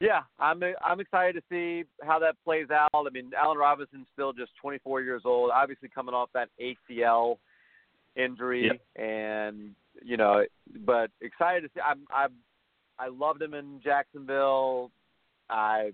yeah, 0.00 0.22
I'm 0.38 0.60
I'm 0.84 1.00
excited 1.00 1.40
to 1.40 1.42
see 1.50 1.88
how 2.02 2.18
that 2.18 2.36
plays 2.44 2.66
out. 2.70 2.90
I 2.94 3.10
mean, 3.10 3.30
Allen 3.40 3.56
Robinson's 3.56 4.06
still 4.12 4.32
just 4.32 4.52
24 4.60 5.00
years 5.00 5.22
old, 5.24 5.50
obviously 5.54 5.88
coming 5.88 6.14
off 6.14 6.28
that 6.34 6.48
ACL 6.60 7.38
injury, 8.14 8.66
yep. 8.66 8.80
and 9.02 9.74
you 10.04 10.18
know, 10.18 10.44
but 10.84 11.10
excited 11.22 11.62
to 11.62 11.68
see. 11.74 11.80
I'm 11.80 12.00
I 12.10 12.26
I 12.98 13.08
loved 13.08 13.40
him 13.40 13.54
in 13.54 13.80
Jacksonville. 13.82 14.90
I 15.48 15.92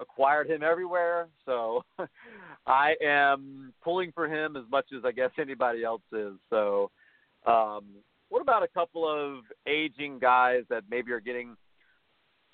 acquired 0.00 0.48
him 0.48 0.62
everywhere. 0.62 1.28
So 1.46 1.84
I 2.66 2.94
am 3.02 3.72
pulling 3.82 4.12
for 4.12 4.26
him 4.26 4.56
as 4.56 4.64
much 4.70 4.86
as 4.96 5.04
I 5.04 5.12
guess 5.12 5.30
anybody 5.38 5.84
else 5.84 6.02
is. 6.12 6.34
So 6.48 6.90
um, 7.46 7.84
what 8.28 8.42
about 8.42 8.62
a 8.62 8.68
couple 8.68 9.06
of 9.08 9.44
aging 9.66 10.18
guys 10.18 10.62
that 10.70 10.84
maybe 10.90 11.12
are 11.12 11.20
getting 11.20 11.56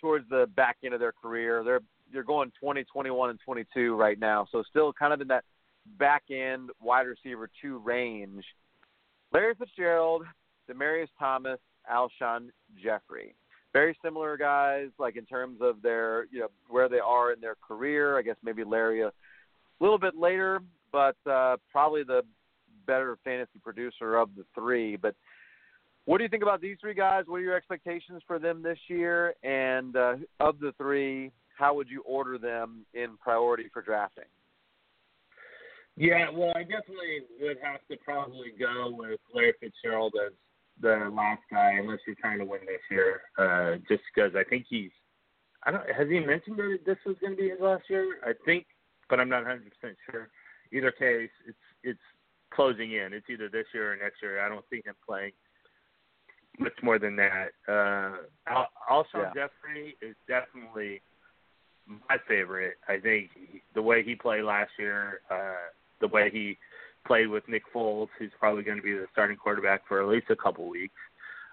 towards 0.00 0.28
the 0.28 0.48
back 0.56 0.78
end 0.84 0.94
of 0.94 1.00
their 1.00 1.12
career? 1.12 1.62
They're 1.64 1.80
you're 2.12 2.22
going 2.22 2.52
20, 2.60 2.84
21, 2.84 3.30
and 3.30 3.38
22 3.44 3.96
right 3.96 4.18
now, 4.18 4.46
so 4.52 4.62
still 4.70 4.92
kind 4.92 5.12
of 5.12 5.20
in 5.20 5.26
that 5.28 5.42
back 5.98 6.22
end 6.30 6.70
wide 6.80 7.06
receiver 7.06 7.50
two 7.60 7.78
range. 7.78 8.44
Larry 9.32 9.54
Fitzgerald, 9.54 10.22
Demaryius 10.70 11.08
Thomas, 11.18 11.58
Alshon 11.92 12.50
Jeffery. 12.82 13.34
Very 13.76 13.94
similar 14.02 14.38
guys, 14.38 14.88
like 14.98 15.16
in 15.16 15.26
terms 15.26 15.58
of 15.60 15.82
their, 15.82 16.24
you 16.30 16.40
know, 16.40 16.48
where 16.70 16.88
they 16.88 16.98
are 16.98 17.34
in 17.34 17.42
their 17.42 17.56
career. 17.56 18.18
I 18.18 18.22
guess 18.22 18.36
maybe 18.42 18.64
Larry 18.64 19.02
a 19.02 19.12
little 19.80 19.98
bit 19.98 20.16
later, 20.16 20.62
but 20.92 21.18
uh, 21.30 21.58
probably 21.70 22.02
the 22.02 22.22
better 22.86 23.18
fantasy 23.22 23.58
producer 23.62 24.16
of 24.16 24.30
the 24.34 24.46
three. 24.54 24.96
But 24.96 25.14
what 26.06 26.16
do 26.16 26.24
you 26.24 26.30
think 26.30 26.42
about 26.42 26.62
these 26.62 26.78
three 26.80 26.94
guys? 26.94 27.24
What 27.26 27.36
are 27.36 27.42
your 27.42 27.54
expectations 27.54 28.22
for 28.26 28.38
them 28.38 28.62
this 28.62 28.78
year? 28.88 29.34
And 29.42 29.94
uh, 29.94 30.14
of 30.40 30.58
the 30.58 30.72
three, 30.78 31.30
how 31.58 31.74
would 31.74 31.90
you 31.90 32.02
order 32.06 32.38
them 32.38 32.86
in 32.94 33.18
priority 33.22 33.68
for 33.74 33.82
drafting? 33.82 34.24
Yeah, 35.98 36.30
well, 36.32 36.54
I 36.56 36.62
definitely 36.62 37.24
would 37.42 37.58
have 37.62 37.80
to 37.90 37.98
probably 38.02 38.52
go 38.58 38.96
with 38.96 39.20
Larry 39.34 39.52
Fitzgerald 39.60 40.14
as 40.26 40.32
the 40.80 41.10
last 41.12 41.42
guy, 41.50 41.72
unless 41.80 41.98
you're 42.06 42.16
trying 42.16 42.38
to 42.38 42.44
win 42.44 42.60
this 42.66 42.80
year. 42.90 43.22
Uh, 43.38 43.76
just 43.88 44.02
because 44.14 44.32
I 44.36 44.44
think 44.44 44.66
he's, 44.68 44.90
I 45.64 45.70
don't. 45.70 45.82
Has 45.90 46.08
he 46.08 46.20
mentioned 46.20 46.58
that 46.58 46.78
this 46.84 46.98
was 47.06 47.16
going 47.20 47.36
to 47.36 47.42
be 47.42 47.50
his 47.50 47.60
last 47.60 47.84
year? 47.88 48.16
I 48.24 48.32
think, 48.44 48.66
but 49.08 49.20
I'm 49.20 49.28
not 49.28 49.44
100 49.44 49.72
percent 49.80 49.96
sure. 50.10 50.28
Either 50.72 50.90
case, 50.90 51.30
it's 51.46 51.58
it's 51.82 52.00
closing 52.50 52.92
in. 52.92 53.12
It's 53.12 53.26
either 53.30 53.48
this 53.48 53.66
year 53.74 53.92
or 53.92 53.96
next 53.96 54.22
year. 54.22 54.44
I 54.44 54.48
don't 54.48 54.64
see 54.70 54.82
him 54.84 54.94
playing 55.06 55.32
much 56.58 56.72
more 56.82 56.98
than 56.98 57.16
that. 57.16 57.48
Uh, 57.68 58.16
Al- 58.46 58.70
Alshon 58.90 59.32
Yeah. 59.34 59.48
Jeffery 59.48 59.96
is 60.00 60.16
definitely 60.28 61.02
my 62.08 62.16
favorite. 62.26 62.78
I 62.88 62.98
think 62.98 63.30
the 63.74 63.82
way 63.82 64.02
he 64.02 64.14
played 64.14 64.42
last 64.44 64.70
year, 64.78 65.20
uh, 65.30 65.70
the 66.00 66.08
way 66.08 66.30
he 66.30 66.58
played 67.06 67.28
with 67.28 67.48
Nick 67.48 67.62
Foles, 67.74 68.08
who's 68.18 68.30
probably 68.38 68.62
going 68.62 68.78
to 68.78 68.82
be 68.82 68.92
the 68.92 69.06
starting 69.12 69.36
quarterback 69.36 69.86
for 69.86 70.02
at 70.02 70.08
least 70.08 70.26
a 70.30 70.36
couple 70.36 70.68
weeks, 70.68 70.94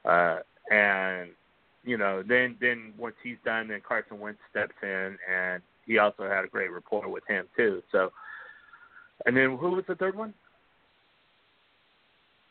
uh, 0.06 0.39
and 0.72 1.30
you 1.84 1.97
know, 1.97 2.24
then 2.28 2.56
then 2.62 2.93
once 2.97 3.16
he's 3.24 3.38
done, 3.43 3.68
then 3.68 3.82
Carson 3.86 4.20
Wentz 4.20 4.39
steps 4.49 4.76
in, 4.82 5.18
and 5.32 5.62
he 5.86 5.97
also 5.97 6.24
had 6.24 6.45
a 6.45 6.47
great 6.47 6.72
rapport 6.72 7.08
with 7.10 7.24
him 7.28 7.45
too. 7.58 7.82
So, 7.91 8.12
and 9.26 9.36
then 9.36 9.58
who 9.58 9.72
was 9.72 9.84
the 9.88 9.95
third 9.95 10.16
one? 10.16 10.34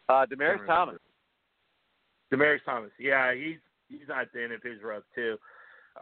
Uh, 0.09 0.27
Thomas. 0.67 0.99
Demaryius 2.33 2.65
Thomas. 2.65 2.91
Yeah, 2.99 3.35
he's 3.35 3.59
he's 3.89 4.09
at 4.15 4.33
the 4.33 4.43
end 4.43 4.53
of 4.53 4.63
his 4.63 4.83
rope 4.83 5.05
too. 5.15 5.37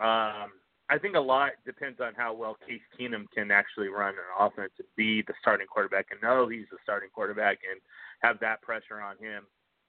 Um, 0.01 0.51
I 0.91 0.99
think 0.99 1.14
a 1.14 1.20
lot 1.20 1.53
depends 1.64 2.01
on 2.01 2.14
how 2.16 2.34
well 2.34 2.57
Case 2.66 2.80
Keenum 2.99 3.26
can 3.32 3.53
actually 3.53 3.88
run 3.88 4.14
an 4.14 4.47
offense 4.47 4.72
and 4.78 4.88
be 4.97 5.22
the 5.22 5.34
starting 5.41 5.68
quarterback 5.68 6.07
and 6.11 6.20
know 6.20 6.49
he's 6.49 6.66
the 6.70 6.78
starting 6.82 7.11
quarterback 7.14 7.59
and 7.70 7.80
have 8.22 8.41
that 8.41 8.61
pressure 8.62 9.01
on 9.01 9.16
him. 9.18 9.45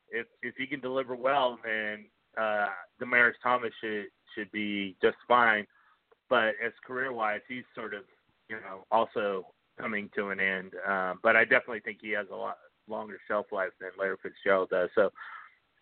If 0.09 0.27
if 0.43 0.55
he 0.57 0.67
can 0.67 0.79
deliver 0.79 1.15
well, 1.15 1.57
then 1.63 2.05
uh, 2.37 2.67
Demaryius 3.01 3.33
Thomas 3.41 3.71
should 3.81 4.05
should 4.35 4.51
be 4.51 4.95
just 5.01 5.17
fine. 5.27 5.65
But 6.29 6.53
as 6.63 6.71
career 6.85 7.11
wise, 7.11 7.41
he's 7.47 7.63
sort 7.73 7.95
of 7.95 8.03
you 8.47 8.57
know 8.57 8.85
also 8.91 9.47
coming 9.79 10.09
to 10.15 10.29
an 10.29 10.39
end. 10.39 10.73
Um, 10.87 11.19
but 11.23 11.35
I 11.35 11.45
definitely 11.45 11.79
think 11.79 11.97
he 12.01 12.11
has 12.11 12.27
a 12.31 12.35
lot 12.35 12.57
longer 12.87 13.17
shelf 13.27 13.47
life 13.51 13.71
than 13.79 13.89
Larry 13.97 14.17
Fitzgerald 14.21 14.69
does. 14.69 14.89
So 14.93 15.11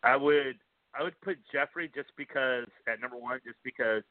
I 0.02 0.16
would 0.16 0.58
I 0.98 1.04
would 1.04 1.20
put 1.22 1.38
Jeffery 1.52 1.92
just 1.94 2.10
because 2.16 2.66
at 2.88 3.02
number 3.02 3.18
one, 3.18 3.40
just 3.46 3.60
because 3.66 4.04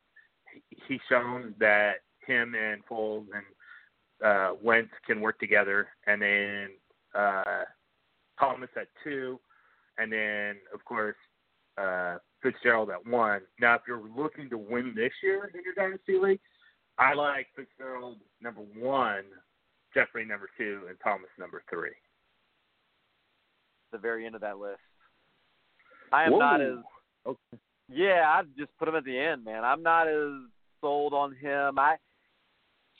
he's 0.86 1.00
shown 1.08 1.54
that 1.58 1.94
him 2.26 2.54
and 2.54 2.84
Foles 2.86 3.26
and 3.34 3.44
uh, 4.24 4.54
Wentz 4.62 4.90
can 5.06 5.20
work 5.20 5.38
together, 5.38 5.88
and 6.06 6.20
then 6.20 6.68
uh, 7.14 7.64
Thomas 8.38 8.70
at 8.76 8.88
two, 9.04 9.38
and 9.98 10.12
then 10.12 10.56
of 10.74 10.84
course 10.84 11.16
uh, 11.76 12.16
Fitzgerald 12.42 12.90
at 12.90 13.06
one. 13.06 13.42
Now, 13.60 13.74
if 13.74 13.82
you're 13.86 14.02
looking 14.16 14.50
to 14.50 14.58
win 14.58 14.92
this 14.94 15.12
year 15.22 15.50
in 15.54 15.62
your 15.64 15.74
dynasty 15.74 16.18
league, 16.18 16.40
I 16.98 17.14
like 17.14 17.46
Fitzgerald 17.54 18.18
number 18.40 18.62
one, 18.76 19.22
Jeffery 19.94 20.24
number 20.24 20.48
two, 20.58 20.82
and 20.88 20.98
Thomas 21.02 21.30
number 21.38 21.62
three. 21.70 21.90
the 23.92 23.98
very 23.98 24.26
end 24.26 24.34
of 24.34 24.40
that 24.40 24.58
list. 24.58 24.80
I 26.12 26.24
am 26.24 26.38
not 26.38 26.60
as 26.60 26.78
Whoa. 27.24 27.36
Yeah. 27.88 28.24
I 28.26 28.42
just 28.58 28.76
put 28.78 28.88
him 28.88 28.94
at 28.94 29.04
the 29.04 29.18
end, 29.18 29.44
man. 29.44 29.64
I'm 29.64 29.82
not 29.82 30.08
as 30.08 30.32
sold 30.80 31.12
on 31.12 31.34
him. 31.34 31.78
I 31.78 31.96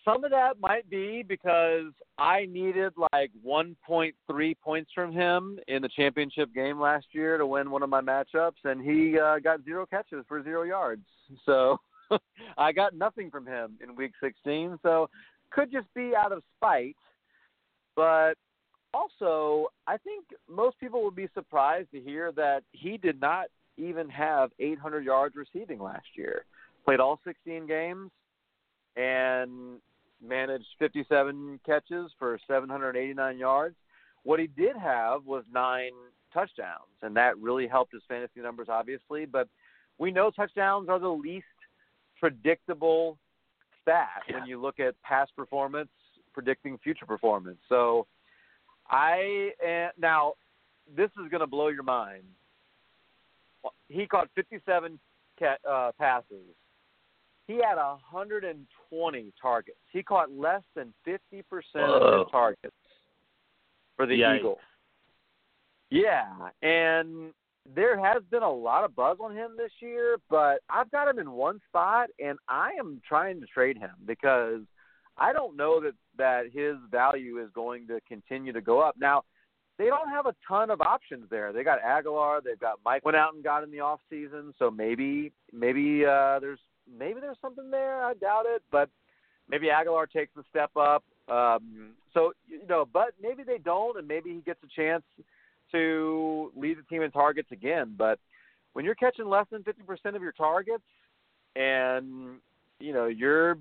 some 0.05 0.25
of 0.25 0.31
that 0.31 0.59
might 0.61 0.89
be 0.89 1.23
because 1.23 1.93
I 2.19 2.47
needed 2.47 2.95
like 3.13 3.31
1.3 3.47 4.57
points 4.63 4.91
from 4.95 5.13
him 5.13 5.59
in 5.69 5.83
the 5.83 5.89
championship 5.95 6.55
game 6.55 6.81
last 6.81 7.07
year 7.13 7.37
to 7.37 7.47
win 7.47 7.71
one 7.71 7.83
of 7.83 7.91
my 7.91 8.01
matchups, 8.01 8.65
and 8.65 8.81
he 8.81 9.19
uh, 9.19 9.39
got 9.39 9.65
zero 9.65 9.85
catches 9.85 10.25
for 10.27 10.43
zero 10.43 10.63
yards. 10.63 11.03
So 11.45 11.79
I 12.59 12.73
got 12.73 12.95
nothing 12.95 13.31
from 13.31 13.47
him 13.47 13.79
in 13.83 13.97
Week 13.97 14.13
16. 14.23 14.79
So 14.83 15.11
could 15.51 15.71
just 15.71 15.93
be 15.95 16.13
out 16.17 16.33
of 16.33 16.43
spite, 16.57 16.97
but 17.95 18.35
also, 18.95 19.67
I 19.87 19.99
think 19.99 20.25
most 20.49 20.79
people 20.81 21.05
would 21.05 21.17
be 21.17 21.29
surprised 21.35 21.91
to 21.93 22.01
hear 22.01 22.33
that 22.33 22.63
he 22.73 22.97
did 22.97 23.21
not 23.21 23.47
even 23.79 24.09
have 24.11 24.51
800 24.59 25.05
yards 25.05 25.37
receiving 25.37 25.81
last 25.81 26.07
year. 26.15 26.45
Played 26.85 27.01
all 27.01 27.21
16 27.25 27.67
games 27.67 28.11
and 28.97 29.79
managed 30.27 30.67
57 30.79 31.61
catches 31.65 32.11
for 32.19 32.39
789 32.47 33.39
yards. 33.39 33.77
What 34.25 34.41
he 34.41 34.49
did 34.49 34.77
have 34.77 35.25
was 35.25 35.45
nine 35.53 35.93
touchdowns, 36.33 36.91
and 37.03 37.17
that 37.17 37.39
really 37.39 37.67
helped 37.67 37.93
his 37.93 38.03
fantasy 38.09 38.41
numbers, 38.41 38.69
obviously. 38.69 39.25
But 39.25 39.49
we 39.99 40.11
know 40.11 40.31
touchdowns 40.31 40.89
are 40.89 40.99
the 40.99 41.09
least 41.09 41.47
predictable 42.19 43.19
stat 43.83 44.23
when 44.31 44.47
you 44.47 44.61
look 44.61 44.81
at 44.81 45.01
past 45.03 45.35
performance 45.37 45.89
predicting 46.35 46.79
future 46.79 47.07
performance. 47.07 47.59
So 47.69 48.07
I 48.89 49.51
uh, 49.65 49.89
now 49.99 50.35
this 50.97 51.11
is 51.23 51.31
going 51.31 51.41
to 51.41 51.47
blow 51.47 51.69
your 51.69 51.83
mind. 51.83 52.25
He 53.89 54.07
caught 54.07 54.29
57 54.35 54.99
ca- 55.39 55.57
uh, 55.69 55.93
passes. 55.99 56.55
He 57.47 57.55
had 57.55 57.77
120 57.77 59.33
targets. 59.41 59.79
He 59.91 60.03
caught 60.03 60.31
less 60.31 60.63
than 60.77 60.93
50% 61.07 61.17
of 61.23 61.43
Whoa. 61.75 62.19
his 62.19 62.31
targets 62.31 62.77
for 63.97 64.07
the 64.07 64.21
Yikes. 64.21 64.39
Eagles. 64.41 64.59
Yeah, 65.91 66.51
and 66.61 67.33
there 67.75 67.99
has 67.99 68.23
been 68.31 68.43
a 68.43 68.51
lot 68.51 68.85
of 68.85 68.95
buzz 68.95 69.17
on 69.21 69.35
him 69.35 69.53
this 69.57 69.73
year, 69.81 70.19
but 70.29 70.61
I've 70.69 70.91
got 70.91 71.09
him 71.09 71.19
in 71.19 71.31
one 71.31 71.61
spot, 71.69 72.11
and 72.19 72.39
I 72.49 72.73
am 72.79 73.01
trying 73.07 73.41
to 73.41 73.47
trade 73.47 73.79
him 73.79 73.93
because 74.07 74.61
I 75.17 75.33
don't 75.33 75.57
know 75.57 75.81
that 75.81 75.95
that 76.17 76.45
his 76.53 76.77
value 76.91 77.43
is 77.43 77.49
going 77.55 77.87
to 77.89 78.01
continue 78.07 78.53
to 78.53 78.61
go 78.61 78.81
up. 78.81 78.97
Now, 78.99 79.23
they 79.79 79.87
don't 79.87 80.09
have 80.11 80.27
a 80.27 80.35
ton 80.47 80.71
of 80.71 80.81
options 80.81 81.27
there. 81.31 81.53
They 81.53 81.63
got 81.63 81.81
Agholor, 81.83 82.43
they've 82.43 82.59
got 82.59 82.81
Mike 82.85 83.05
went 83.05 83.17
out 83.17 83.35
and 83.35 83.45
got 83.45 83.63
in 83.63 83.71
the 83.71 83.81
off 83.81 84.01
season, 84.11 84.53
so 84.59 84.71
maybe 84.71 85.33
maybe 85.53 86.05
uh 86.05 86.41
there's 86.41 86.59
maybe 86.99 87.21
there's 87.21 87.39
something 87.41 87.71
there. 87.71 88.05
I 88.05 88.15
doubt 88.15 88.45
it, 88.47 88.63
but 88.71 88.91
maybe 89.49 89.69
Agholor 89.69 90.11
takes 90.11 90.37
a 90.37 90.43
step 90.51 90.71
up. 90.77 91.05
Um 91.29 91.93
so 92.13 92.33
you 92.49 92.67
know, 92.69 92.87
but 92.93 93.15
maybe 93.23 93.45
they 93.45 93.59
don't 93.59 93.97
and 93.99 94.09
maybe 94.09 94.31
he 94.31 94.41
gets 94.41 94.61
a 94.65 94.81
chance 94.81 95.05
to 95.73 96.51
lead 96.57 96.79
the 96.79 96.83
team 96.83 97.03
in 97.03 97.11
targets 97.11 97.53
again, 97.53 97.95
but 97.97 98.19
when 98.73 98.85
you're 98.85 98.95
catching 98.95 99.29
less 99.29 99.47
than 99.51 99.63
50% 99.63 100.15
of 100.15 100.23
your 100.23 100.33
targets 100.33 100.85
and 101.55 102.39
you 102.81 102.93
know, 102.93 103.07
you're 103.07 103.59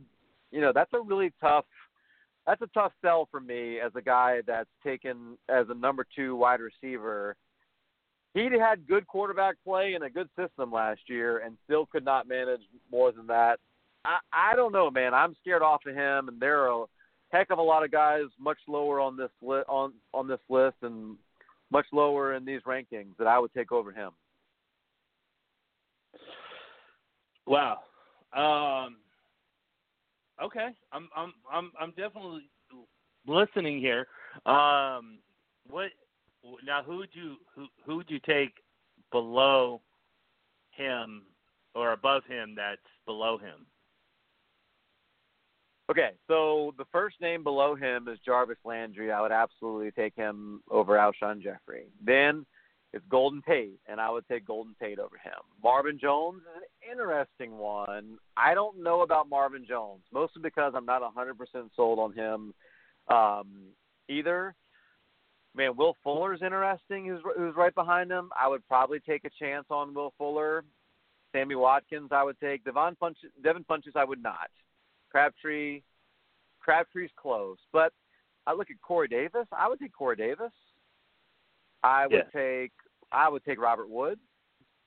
you 0.51 0.61
know, 0.61 0.71
that's 0.73 0.93
a 0.93 0.99
really 0.99 1.31
tough 1.41 1.65
that's 2.47 2.61
a 2.61 2.67
tough 2.67 2.93
sell 3.01 3.27
for 3.29 3.41
me 3.41 3.79
as 3.79 3.91
a 3.95 4.01
guy 4.01 4.39
that's 4.47 4.69
taken 4.83 5.37
as 5.49 5.65
a 5.69 5.75
number 5.75 6.05
two 6.15 6.35
wide 6.35 6.61
receiver. 6.61 7.35
He 8.33 8.47
had 8.57 8.87
good 8.87 9.05
quarterback 9.05 9.55
play 9.65 9.93
and 9.93 10.03
a 10.03 10.09
good 10.09 10.29
system 10.39 10.71
last 10.71 11.01
year, 11.07 11.39
and 11.39 11.57
still 11.65 11.85
could 11.87 12.05
not 12.05 12.27
manage 12.27 12.61
more 12.89 13.11
than 13.11 13.27
that. 13.27 13.59
I, 14.05 14.19
I 14.31 14.55
don't 14.55 14.71
know, 14.71 14.89
man. 14.89 15.13
I'm 15.13 15.35
scared 15.41 15.61
off 15.61 15.81
of 15.85 15.93
him, 15.93 16.29
and 16.29 16.39
there 16.39 16.61
are 16.61 16.83
a 16.83 16.85
heck 17.31 17.49
of 17.49 17.57
a 17.57 17.63
lot 17.63 17.83
of 17.83 17.91
guys 17.91 18.23
much 18.39 18.59
lower 18.67 19.01
on 19.01 19.17
this 19.17 19.31
li- 19.41 19.63
on 19.67 19.93
on 20.13 20.27
this 20.27 20.39
list 20.49 20.77
and 20.83 21.17
much 21.69 21.85
lower 21.91 22.35
in 22.35 22.45
these 22.45 22.61
rankings 22.61 23.17
that 23.17 23.27
I 23.27 23.39
would 23.39 23.53
take 23.53 23.73
over 23.73 23.91
him. 23.91 24.11
Wow. 27.45 27.79
Um, 28.33 28.97
Okay. 30.43 30.69
I'm 30.91 31.09
I'm 31.15 31.33
I'm 31.51 31.71
I'm 31.79 31.89
definitely 31.91 32.49
listening 33.27 33.79
here. 33.79 34.07
Um, 34.45 35.19
what 35.69 35.89
now? 36.63 36.83
Who 36.83 36.97
would 36.97 37.09
you 37.13 37.37
who 37.55 37.67
who 37.85 37.97
would 37.97 38.09
you 38.09 38.19
take 38.19 38.53
below 39.11 39.81
him 40.71 41.23
or 41.75 41.93
above 41.93 42.23
him? 42.27 42.53
That's 42.55 42.81
below 43.05 43.37
him. 43.37 43.65
Okay, 45.89 46.11
so 46.27 46.73
the 46.77 46.83
first 46.91 47.15
name 47.21 47.43
below 47.43 47.73
him 47.73 48.09
is 48.09 48.19
Jarvis 48.25 48.57
Landry. 48.65 49.09
I 49.09 49.21
would 49.21 49.31
absolutely 49.31 49.91
take 49.91 50.13
him 50.15 50.61
over 50.69 50.97
Alshon 50.97 51.41
Jeffery. 51.41 51.85
Then 52.03 52.45
it's 52.93 53.05
Golden 53.09 53.41
Tate, 53.41 53.79
and 53.87 53.99
I 53.99 54.09
would 54.09 54.27
take 54.27 54.45
Golden 54.45 54.75
Tate 54.79 54.99
over 54.99 55.17
him. 55.17 55.39
Marvin 55.61 55.99
Jones 55.99 56.41
is 56.41 56.63
an 56.63 56.91
interesting 56.91 57.57
one. 57.57 58.17
I 58.37 58.53
don't 58.53 58.81
know 58.81 59.01
about 59.01 59.29
Marvin 59.29 59.65
Jones, 59.67 60.03
mostly 60.13 60.41
because 60.41 60.73
I'm 60.75 60.85
not 60.85 61.01
100% 61.01 61.33
sold 61.75 61.99
on 61.99 62.13
him 62.13 62.53
um, 63.13 63.67
either. 64.09 64.55
Man, 65.55 65.75
Will 65.75 65.95
Fuller's 66.03 66.41
interesting. 66.43 67.07
Who's 67.07 67.21
who's 67.35 67.55
right 67.55 67.73
behind 67.73 68.11
him? 68.11 68.29
I 68.39 68.47
would 68.47 68.65
probably 68.67 68.99
take 68.99 69.25
a 69.25 69.29
chance 69.39 69.65
on 69.69 69.93
Will 69.93 70.13
Fuller. 70.17 70.63
Sammy 71.33 71.55
Watkins, 71.55 72.09
I 72.11 72.23
would 72.23 72.39
take. 72.39 72.63
Devin 72.63 72.95
Funchess, 73.01 73.31
Devin 73.43 73.65
Funchess, 73.65 73.95
I 73.95 74.05
would 74.05 74.21
not. 74.21 74.49
Crabtree, 75.11 75.81
Crabtree's 76.59 77.11
close, 77.17 77.57
but 77.73 77.91
I 78.45 78.53
look 78.53 78.69
at 78.69 78.81
Corey 78.81 79.07
Davis. 79.07 79.47
I 79.51 79.67
would 79.67 79.79
take 79.79 79.93
Corey 79.93 80.15
Davis. 80.15 80.51
I 81.83 82.07
would 82.07 82.27
Yeah. 82.33 82.41
take 82.41 82.71
I 83.11 83.29
would 83.29 83.43
take 83.45 83.59
Robert 83.59 83.89
Woods. 83.89 84.21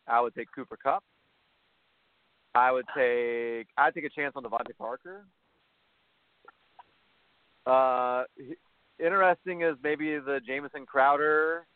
I 0.07 0.20
would 0.20 0.34
take 0.34 0.49
Cooper 0.55 0.76
Kupp. 0.76 1.03
I 2.55 2.70
would 2.72 2.86
take 2.95 3.68
I'd 3.76 3.95
take 3.95 4.05
a 4.05 4.11
chance 4.11 4.34
on 4.36 4.43
DeVante 4.43 4.76
Parker. 4.76 5.24
Uh, 7.66 8.24
interesting 8.99 9.62
is 9.62 9.76
maybe 9.82 10.18
the 10.18 10.41
Jamison 10.47 10.86
Crowder. 10.86 11.66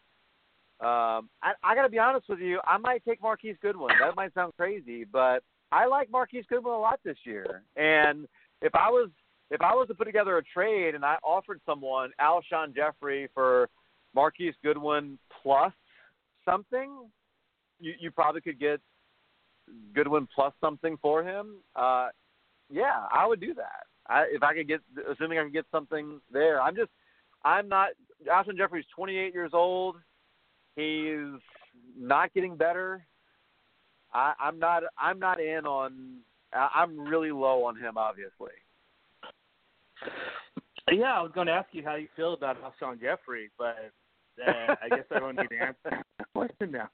Um, 0.80 1.30
I, 1.42 1.52
I 1.62 1.74
got 1.74 1.82
to 1.82 1.88
be 1.88 1.98
honest 1.98 2.28
with 2.28 2.40
you. 2.40 2.60
I 2.66 2.78
might 2.78 3.04
take 3.04 3.22
Marquise 3.22 3.56
Goodwin. 3.62 3.94
That 4.00 4.16
might 4.16 4.34
sound 4.34 4.52
crazy, 4.56 5.04
but 5.04 5.42
I 5.70 5.86
like 5.86 6.10
Marquise 6.10 6.44
Goodwin 6.48 6.74
a 6.74 6.78
lot 6.78 7.00
this 7.04 7.16
year. 7.24 7.62
And 7.76 8.26
if 8.60 8.74
I 8.74 8.90
was 8.90 9.10
if 9.50 9.60
I 9.60 9.72
was 9.74 9.86
to 9.88 9.94
put 9.94 10.04
together 10.04 10.36
a 10.38 10.42
trade 10.42 10.94
and 10.94 11.04
I 11.04 11.16
offered 11.22 11.60
someone 11.64 12.10
Alshon 12.20 12.74
Jeffery 12.74 13.28
for 13.34 13.68
Marquise 14.14 14.54
Goodwin 14.62 15.18
plus 15.42 15.72
something, 16.44 16.90
you 17.80 17.94
you 17.98 18.10
probably 18.10 18.40
could 18.40 18.58
get 18.58 18.80
Goodwin 19.94 20.28
plus 20.34 20.52
something 20.60 20.96
for 21.00 21.22
him. 21.22 21.56
Uh, 21.74 22.08
yeah, 22.70 23.06
I 23.12 23.26
would 23.26 23.40
do 23.40 23.54
that. 23.54 23.86
I, 24.06 24.24
if 24.30 24.42
I 24.42 24.54
could 24.54 24.68
get, 24.68 24.80
assuming 25.10 25.38
I 25.38 25.42
can 25.42 25.52
get 25.52 25.66
something 25.72 26.20
there. 26.32 26.60
I'm 26.60 26.76
just, 26.76 26.90
I'm 27.44 27.68
not. 27.68 27.90
Alshon 28.28 28.56
Jeffery's 28.56 28.84
28 28.94 29.34
years 29.34 29.50
old. 29.52 29.96
He's 30.76 31.40
not 31.98 32.32
getting 32.34 32.56
better. 32.56 33.06
I, 34.12 34.34
I'm 34.38 34.58
not. 34.58 34.82
I'm 34.98 35.18
not 35.18 35.40
in 35.40 35.66
on. 35.66 36.18
I'm 36.52 37.00
really 37.00 37.32
low 37.32 37.64
on 37.64 37.76
him, 37.76 37.96
obviously. 37.96 38.52
Yeah, 40.92 41.18
I 41.18 41.22
was 41.22 41.32
going 41.34 41.46
to 41.48 41.52
ask 41.52 41.68
you 41.72 41.82
how 41.82 41.96
you 41.96 42.06
feel 42.14 42.34
about 42.34 42.56
Alshon 42.62 43.00
Jeffery, 43.00 43.50
but 43.58 43.90
uh, 44.46 44.74
I 44.82 44.88
guess 44.88 45.04
I 45.14 45.18
don't 45.20 45.36
need 45.36 45.48
to 45.50 45.58
answer 45.58 45.76
that 45.90 46.06
question 46.34 46.70
now. 46.72 46.88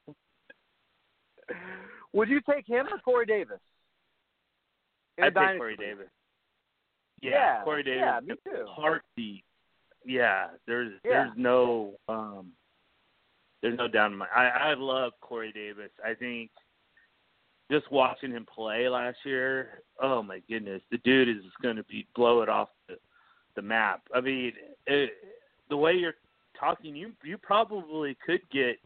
Would 2.12 2.28
you 2.28 2.41
take 2.49 2.66
him 2.66 2.86
or 2.93 2.99
Corey 2.99 3.26
Davis? 3.26 3.59
I'd 5.18 5.24
take 5.26 5.34
dynasty 5.34 5.59
Corey? 5.59 5.76
Davis. 5.76 6.07
Yeah, 7.22 7.62
Corey 7.64 7.82
Davis. 7.82 8.01
yeah, 8.01 8.20
me 8.20 8.34
too. 8.45 8.64
Heartbeat. 8.68 9.45
Yeah, 10.05 10.49
there's 10.66 10.93
Yeah. 11.05 11.24
there's 11.24 11.32
no 11.36 11.95
um 12.09 12.53
there's 13.62 13.76
no 13.76 13.88
doubt 13.88 14.12
in 14.12 14.18
my 14.18 14.26
I 14.34 14.70
I 14.70 14.74
love 14.74 15.12
Corey 15.20 15.53
Davis. 15.53 15.91
I 16.05 16.14
think 16.14 16.51
just 17.70 17.91
watching 17.93 18.32
him 18.32 18.47
play 18.53 18.88
last 18.88 19.18
year, 19.24 19.82
oh 20.03 20.22
my 20.22 20.41
goodness, 20.49 20.82
the 20.91 20.99
dude 20.99 21.28
is 21.28 21.45
going 21.62 21.76
to 21.76 21.84
be 21.84 22.07
blow 22.16 22.43
it 22.43 22.49
off 22.49 22.68
the, 22.88 22.97
the 23.55 23.62
map. 23.62 24.03
I 24.14 24.20
mean, 24.20 24.53
it, 24.86 25.11
the 25.68 25.76
way 25.76 25.93
you're 25.93 26.14
talking, 26.61 26.94
you 26.94 27.12
you 27.24 27.38
probably 27.38 28.16
could 28.24 28.42
get 28.52 28.76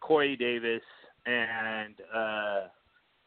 Corey 0.00 0.36
Davis 0.36 0.82
and 1.26 1.94
uh 2.14 2.60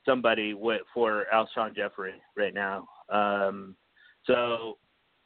somebody 0.06 0.54
with 0.54 0.82
for 0.94 1.26
Alshon 1.34 1.76
Jeffery 1.76 2.14
right 2.38 2.54
now. 2.54 2.88
Um 3.10 3.76
so 4.26 4.78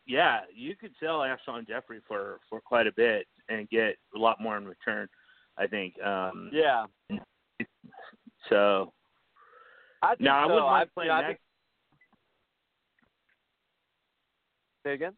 yeah, 0.07 0.41
you 0.53 0.75
could 0.75 0.91
sell 0.99 1.19
Alshon 1.19 1.67
Jeffery 1.67 1.99
for 2.07 2.39
for 2.49 2.61
quite 2.61 2.87
a 2.87 2.91
bit 2.93 3.27
and 3.49 3.69
get 3.69 3.97
a 4.15 4.17
lot 4.17 4.41
more 4.41 4.57
in 4.57 4.65
return. 4.65 5.07
I 5.57 5.67
think. 5.67 6.01
Um, 6.01 6.49
Yeah. 6.53 6.85
So 8.47 8.93
I 10.01 10.09
think 10.15 10.21
no, 10.21 10.31
I 10.31 10.45
wouldn't 10.45 10.65
mind 10.65 10.89
I, 10.89 10.93
playing 10.93 11.09
know, 11.09 11.17
that. 11.21 11.27
think- 11.27 11.39
Say 14.85 14.93
again. 14.93 15.13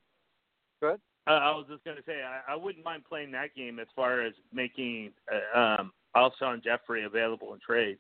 Uh, 1.28 1.32
I 1.32 1.51
was 1.51 1.65
just 1.69 1.84
going 1.84 1.97
to 1.97 2.03
say 2.03 2.22
I, 2.24 2.53
I 2.53 2.55
wouldn't 2.55 2.84
mind 2.84 3.03
playing 3.07 3.32
that 3.32 3.55
game 3.55 3.80
as 3.80 3.88
far 3.95 4.22
as 4.22 4.34
making 4.51 5.11
uh, 5.55 5.59
um, 5.59 5.91
Alshon 6.15 6.63
Jeffery 6.63 7.03
available 7.03 7.53
in 7.53 7.59
trades 7.59 7.99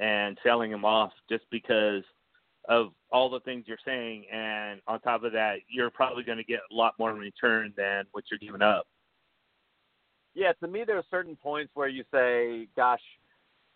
and 0.00 0.38
selling 0.42 0.70
him 0.70 0.84
off 0.84 1.12
just 1.28 1.44
because 1.50 2.04
of 2.68 2.92
all 3.10 3.30
the 3.30 3.40
things 3.40 3.64
you're 3.66 3.78
saying, 3.84 4.26
and 4.32 4.80
on 4.86 5.00
top 5.00 5.24
of 5.24 5.32
that, 5.32 5.56
you're 5.68 5.90
probably 5.90 6.22
going 6.22 6.38
to 6.38 6.44
get 6.44 6.60
a 6.70 6.74
lot 6.74 6.94
more 6.98 7.10
in 7.10 7.18
return 7.18 7.72
than 7.76 8.04
what 8.12 8.24
you're 8.30 8.38
giving 8.38 8.62
up. 8.62 8.86
Yeah, 10.34 10.52
to 10.60 10.68
me, 10.68 10.84
there 10.86 10.98
are 10.98 11.04
certain 11.10 11.34
points 11.34 11.72
where 11.74 11.88
you 11.88 12.04
say, 12.12 12.68
"Gosh, 12.76 13.00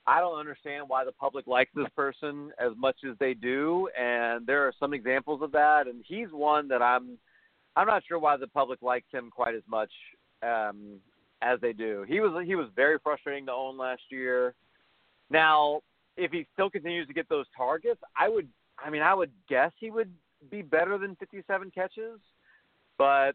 I 0.07 0.21
don't 0.21 0.39
understand 0.39 0.89
why 0.89 1.05
the 1.05 1.13
public 1.13 1.47
likes 1.47 1.71
this 1.75 1.89
person 1.97 2.53
as 2.59 2.73
much 2.77 2.97
as 3.09 3.17
they 3.19 3.35
do," 3.35 3.89
and 3.99 4.47
there 4.47 4.67
are 4.69 4.75
some 4.79 4.93
examples 4.93 5.43
of 5.43 5.53
that, 5.53 5.89
and 5.89 6.05
he's 6.07 6.31
one 6.31 6.69
that 6.69 6.83
I'm, 6.83 7.19
I'm 7.77 7.87
not 7.87 8.03
sure 8.07 8.19
why 8.19 8.37
the 8.37 8.49
public 8.49 8.83
likes 8.83 9.07
him 9.13 9.31
quite 9.31 9.55
as 9.55 9.63
much 9.69 9.91
um, 10.43 11.01
as 11.41 11.61
they 11.61 11.73
do. 11.73 12.05
He 12.09 12.21
was 12.21 12.45
he 12.47 12.55
was 12.55 12.69
very 12.77 12.99
frustrating 13.03 13.47
to 13.47 13.53
own 13.53 13.79
last 13.79 14.03
year. 14.11 14.55
Now, 15.31 15.81
if 16.17 16.31
he 16.31 16.47
still 16.53 16.71
continues 16.71 17.07
to 17.09 17.15
get 17.15 17.29
those 17.29 17.47
targets, 17.57 18.01
I 18.17 18.29
would, 18.29 18.49
I 18.79 18.91
mean, 18.91 19.03
I 19.03 19.15
would 19.15 19.31
guess 19.49 19.73
he 19.79 19.91
would 19.91 20.11
be 20.51 20.61
better 20.61 20.99
than 20.99 21.17
57 21.17 21.71
catches, 21.71 22.21
but 22.99 23.33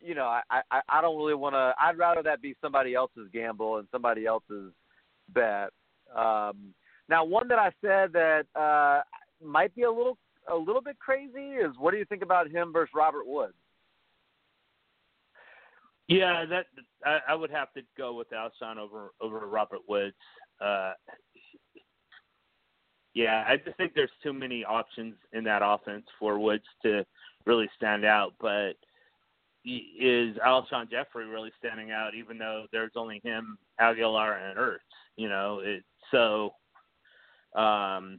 you 0.00 0.14
know, 0.14 0.24
I, 0.24 0.62
I, 0.70 0.80
I 0.88 1.00
don't 1.00 1.18
really 1.18 1.34
want 1.34 1.54
to. 1.54 1.74
I'd 1.78 1.98
rather 1.98 2.22
that 2.22 2.40
be 2.40 2.54
somebody 2.62 2.94
else's 2.94 3.28
gamble 3.32 3.78
and 3.78 3.88
somebody 3.92 4.24
else's 4.24 4.72
bet. 5.34 5.70
Um, 6.16 6.74
now, 7.08 7.24
one 7.24 7.48
that 7.48 7.58
I 7.58 7.70
said 7.80 8.12
that 8.12 8.44
uh, 8.54 9.02
might 9.44 9.74
be 9.74 9.82
a 9.82 9.90
little 9.90 10.16
a 10.48 10.56
little 10.56 10.82
bit 10.82 10.98
crazy 10.98 11.54
is 11.54 11.72
what 11.78 11.92
do 11.92 11.98
you 11.98 12.04
think 12.04 12.22
about 12.22 12.50
him 12.50 12.72
versus 12.72 12.92
Robert 12.94 13.26
Woods? 13.26 13.54
Yeah, 16.08 16.44
that 16.46 16.66
I, 17.04 17.18
I 17.28 17.34
would 17.34 17.50
have 17.50 17.72
to 17.74 17.82
go 17.96 18.14
with 18.14 18.28
Alshon 18.30 18.78
over 18.78 19.12
over 19.20 19.46
Robert 19.46 19.82
Woods. 19.88 20.16
Uh, 20.60 20.92
yeah, 23.14 23.44
I 23.46 23.56
just 23.56 23.76
think 23.76 23.92
there's 23.94 24.10
too 24.22 24.32
many 24.32 24.64
options 24.64 25.14
in 25.32 25.44
that 25.44 25.62
offense 25.64 26.04
for 26.18 26.38
Woods 26.38 26.64
to 26.82 27.04
really 27.46 27.68
stand 27.76 28.04
out. 28.04 28.34
But 28.40 28.72
is 29.64 30.36
Alshon 30.44 30.90
Jeffery 30.90 31.26
really 31.26 31.52
standing 31.58 31.92
out? 31.92 32.14
Even 32.16 32.38
though 32.38 32.66
there's 32.72 32.92
only 32.96 33.20
him, 33.22 33.56
Agholor, 33.80 34.36
and 34.48 34.58
Ertz. 34.58 34.78
You 35.16 35.28
know, 35.28 35.60
it, 35.62 35.84
so 36.10 36.54
um, 37.54 38.18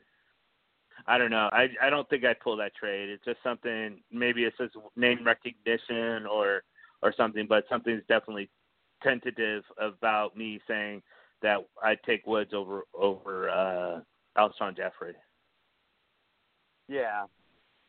I 1.07 1.17
don't 1.17 1.31
know. 1.31 1.49
I 1.51 1.67
I 1.81 1.89
don't 1.89 2.09
think 2.09 2.23
I'd 2.23 2.39
pull 2.39 2.57
that 2.57 2.75
trade. 2.75 3.09
It's 3.09 3.25
just 3.25 3.39
something. 3.43 4.01
Maybe 4.11 4.43
it's 4.43 4.57
just 4.57 4.75
name 4.95 5.25
recognition 5.25 6.25
or 6.25 6.63
or 7.01 7.13
something, 7.15 7.47
but 7.47 7.65
something's 7.69 8.03
definitely 8.07 8.49
tentative 9.03 9.63
about 9.79 10.37
me 10.37 10.59
saying 10.67 11.01
that 11.41 11.57
I'd 11.83 12.01
take 12.03 12.25
Woods 12.27 12.53
over 12.53 12.83
over 12.93 13.49
uh 13.49 13.99
Alshon 14.37 14.77
Jeffery. 14.77 15.15
Yeah, 16.87 17.25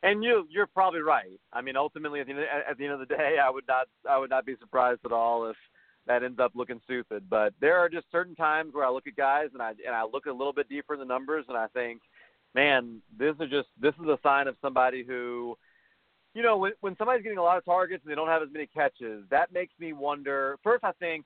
and 0.02 0.22
you 0.24 0.47
you're 0.51 0.66
probably 0.66 1.01
right. 1.01 1.40
I 1.52 1.60
mean, 1.60 1.76
ultimately 1.76 2.20
at 2.20 2.26
the 2.26 2.44
at 2.68 2.78
the 2.78 2.84
end 2.84 2.94
of 2.94 3.01
the 3.01 3.14
day, 3.14 3.36
I 3.44 3.51
would 3.51 3.66
not 3.68 3.89
I 4.09 4.18
would 4.18 4.30
not 4.30 4.47
be 4.47 4.56
surprised 4.60 5.01
at 5.05 5.12
all 5.12 5.48
if 5.48 5.56
that 6.06 6.22
ends 6.22 6.40
up 6.40 6.52
looking 6.55 6.80
stupid. 6.84 7.24
But 7.28 7.55
there 7.60 7.78
are 7.78 7.89
just 7.89 8.06
certain 8.10 8.34
times 8.34 8.74
where 8.74 8.84
I 8.84 8.90
look 8.90 9.06
at 9.06 9.16
guys 9.16 9.48
and 9.52 9.62
I 9.62 9.70
and 9.86 9.94
I 9.94 10.05
look 10.05 10.26
a 10.26 10.32
little 10.32 10.52
bit 10.52 10.68
deeper 10.68 10.94
in 10.94 11.01
the 11.01 11.06
numbers 11.06 11.44
and 11.48 11.56
I 11.56 11.68
think, 11.68 12.02
man, 12.54 13.00
this 13.18 13.34
is 13.40 13.50
just 13.50 13.68
this 13.80 13.94
is 14.00 14.08
a 14.08 14.18
sign 14.22 14.48
of 14.48 14.56
somebody 14.60 15.04
who, 15.04 15.56
you 16.34 16.42
know, 16.42 16.56
when 16.56 16.72
when 16.80 16.96
somebody's 16.96 17.22
getting 17.22 17.38
a 17.38 17.42
lot 17.42 17.58
of 17.58 17.64
targets 17.64 18.02
and 18.04 18.10
they 18.10 18.16
don't 18.16 18.28
have 18.28 18.42
as 18.42 18.48
many 18.52 18.66
catches, 18.66 19.24
that 19.30 19.52
makes 19.52 19.72
me 19.78 19.92
wonder. 19.92 20.58
First, 20.62 20.84
I 20.84 20.92
think 20.92 21.24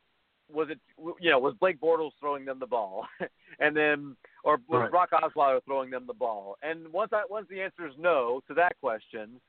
was 0.52 0.68
it 0.70 0.78
you 1.20 1.30
know 1.30 1.38
was 1.38 1.54
Blake 1.60 1.80
Bortles 1.80 2.12
throwing 2.20 2.44
them 2.44 2.58
the 2.58 2.66
ball, 2.66 3.06
and 3.60 3.76
then 3.76 4.16
or 4.44 4.58
was 4.68 4.82
Right. 4.82 4.90
Brock 4.90 5.10
Osweiler 5.12 5.60
throwing 5.64 5.90
them 5.90 6.04
the 6.06 6.14
ball? 6.14 6.56
And 6.62 6.92
once 6.92 7.12
I 7.12 7.22
once 7.28 7.46
the 7.50 7.60
answer 7.60 7.86
is 7.86 7.94
no 7.98 8.42
to 8.48 8.54
that 8.54 8.78
question, 8.80 9.40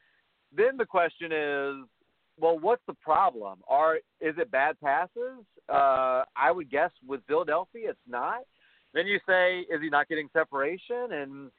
then 0.55 0.77
the 0.77 0.85
question 0.85 1.31
is, 1.31 1.87
well, 2.39 2.57
what's 2.59 2.81
the 2.87 2.95
problem? 2.95 3.59
Are 3.67 3.97
is 4.19 4.35
it 4.37 4.51
bad 4.51 4.79
passes? 4.79 5.45
Uh, 5.69 6.23
I 6.35 6.51
would 6.51 6.71
guess 6.71 6.91
with 7.05 7.21
Philadelphia, 7.27 7.91
it's 7.91 7.99
not. 8.07 8.41
Then 8.93 9.05
you 9.05 9.19
say, 9.27 9.59
is 9.59 9.81
he 9.81 9.89
not 9.89 10.07
getting 10.07 10.29
separation? 10.33 11.11
And 11.11 11.51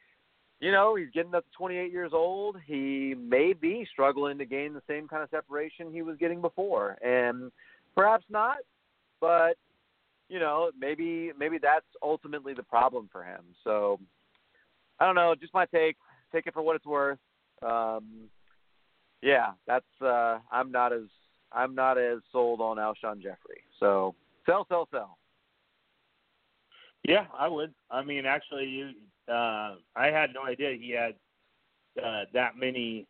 you 0.60 0.72
know, 0.72 0.96
he's 0.96 1.10
getting 1.14 1.34
up 1.34 1.44
to 1.44 1.56
28 1.56 1.92
years 1.92 2.12
old. 2.12 2.56
He 2.66 3.14
may 3.16 3.52
be 3.52 3.86
struggling 3.92 4.38
to 4.38 4.44
gain 4.44 4.74
the 4.74 4.82
same 4.88 5.06
kind 5.06 5.22
of 5.22 5.30
separation 5.30 5.92
he 5.92 6.02
was 6.02 6.16
getting 6.18 6.40
before, 6.40 6.98
and 7.02 7.52
perhaps 7.94 8.24
not. 8.28 8.58
But 9.20 9.56
you 10.28 10.38
know, 10.38 10.70
maybe 10.78 11.32
maybe 11.38 11.58
that's 11.58 11.86
ultimately 12.02 12.54
the 12.54 12.62
problem 12.62 13.08
for 13.10 13.22
him. 13.24 13.42
So 13.64 13.98
I 15.00 15.06
don't 15.06 15.14
know. 15.14 15.34
Just 15.38 15.54
my 15.54 15.66
take. 15.66 15.96
Take 16.32 16.46
it 16.46 16.54
for 16.54 16.62
what 16.62 16.76
it's 16.76 16.86
worth. 16.86 17.18
Um, 17.62 18.28
yeah, 19.22 19.52
that's 19.66 19.86
uh, 20.02 20.38
I'm 20.52 20.70
not 20.70 20.92
as 20.92 21.04
I'm 21.52 21.74
not 21.74 21.98
as 21.98 22.18
sold 22.32 22.60
on 22.60 22.76
Alshon 22.76 23.22
Jeffery. 23.22 23.62
So 23.80 24.14
sell, 24.46 24.66
sell, 24.68 24.88
sell. 24.90 25.18
Yeah, 27.04 27.26
I 27.36 27.48
would. 27.48 27.72
I 27.90 28.02
mean, 28.02 28.26
actually, 28.26 28.66
you. 28.66 28.90
Uh, 29.28 29.76
I 29.96 30.06
had 30.06 30.30
no 30.34 30.44
idea 30.44 30.76
he 30.78 30.90
had 30.90 31.14
uh, 32.02 32.24
that 32.32 32.56
many 32.56 33.06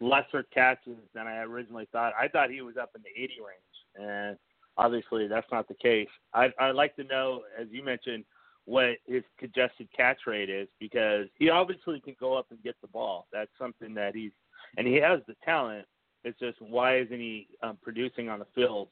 lesser 0.00 0.44
catches 0.54 0.96
than 1.14 1.26
I 1.26 1.38
originally 1.38 1.88
thought. 1.92 2.12
I 2.20 2.28
thought 2.28 2.50
he 2.50 2.62
was 2.62 2.76
up 2.80 2.90
in 2.94 3.02
the 3.02 3.22
80 3.22 3.34
range, 3.40 4.06
and 4.08 4.36
obviously 4.76 5.26
that's 5.26 5.50
not 5.50 5.68
the 5.68 5.74
case. 5.74 6.08
I'd, 6.34 6.52
I'd 6.58 6.74
like 6.74 6.94
to 6.96 7.04
know, 7.04 7.42
as 7.60 7.66
you 7.70 7.84
mentioned, 7.84 8.24
what 8.64 8.98
his 9.06 9.22
contested 9.38 9.88
catch 9.96 10.18
rate 10.26 10.50
is 10.50 10.68
because 10.78 11.26
he 11.34 11.48
obviously 11.48 12.00
can 12.00 12.14
go 12.20 12.34
up 12.34 12.46
and 12.50 12.62
get 12.62 12.76
the 12.82 12.88
ball. 12.88 13.26
That's 13.32 13.50
something 13.58 13.94
that 13.94 14.14
he's 14.14 14.32
and 14.76 14.86
he 14.86 14.96
has 14.96 15.20
the 15.26 15.34
talent. 15.44 15.86
It's 16.24 16.38
just 16.38 16.60
why 16.60 16.98
isn't 16.98 17.18
he 17.18 17.48
um, 17.62 17.78
producing 17.82 18.28
on 18.28 18.40
the 18.40 18.46
field 18.54 18.88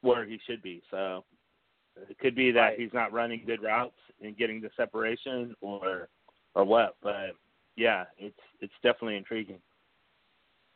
where 0.00 0.24
he 0.24 0.40
should 0.46 0.62
be? 0.62 0.82
So 0.90 1.24
it 2.08 2.18
could 2.18 2.34
be 2.34 2.50
that 2.52 2.60
right. 2.60 2.78
he's 2.78 2.92
not 2.92 3.12
running 3.12 3.42
good 3.46 3.62
routes 3.62 3.96
and 4.22 4.36
getting 4.36 4.60
the 4.60 4.70
separation, 4.76 5.54
or 5.60 6.08
or 6.54 6.64
what. 6.64 6.96
But 7.02 7.36
yeah, 7.76 8.04
it's 8.18 8.38
it's 8.60 8.72
definitely 8.82 9.16
intriguing. 9.16 9.60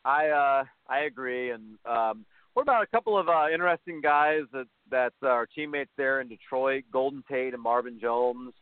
I 0.05 0.29
uh, 0.29 0.65
I 0.89 1.01
agree. 1.01 1.51
And 1.51 1.79
um, 1.85 2.25
what 2.55 2.63
about 2.63 2.83
a 2.83 2.87
couple 2.87 3.19
of 3.19 3.29
uh, 3.29 3.47
interesting 3.53 4.01
guys 4.01 4.43
that 4.53 4.67
that 4.91 5.13
are 5.23 5.47
teammates 5.47 5.91
there 5.97 6.21
in 6.21 6.29
Detroit, 6.29 6.85
Golden 6.93 7.25
Tate 7.29 7.55
and 7.55 7.63
Marvin 7.63 7.99
Jones? 8.01 8.53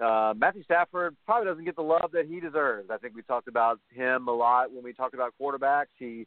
Uh, 0.00 0.32
Matthew 0.36 0.62
Stafford 0.62 1.16
probably 1.26 1.46
doesn't 1.46 1.64
get 1.64 1.74
the 1.74 1.82
love 1.82 2.10
that 2.12 2.26
he 2.26 2.38
deserves. 2.38 2.88
I 2.90 2.98
think 2.98 3.16
we 3.16 3.22
talked 3.22 3.48
about 3.48 3.80
him 3.90 4.28
a 4.28 4.32
lot 4.32 4.72
when 4.72 4.84
we 4.84 4.92
talked 4.92 5.14
about 5.14 5.34
quarterbacks. 5.40 5.86
He 5.98 6.26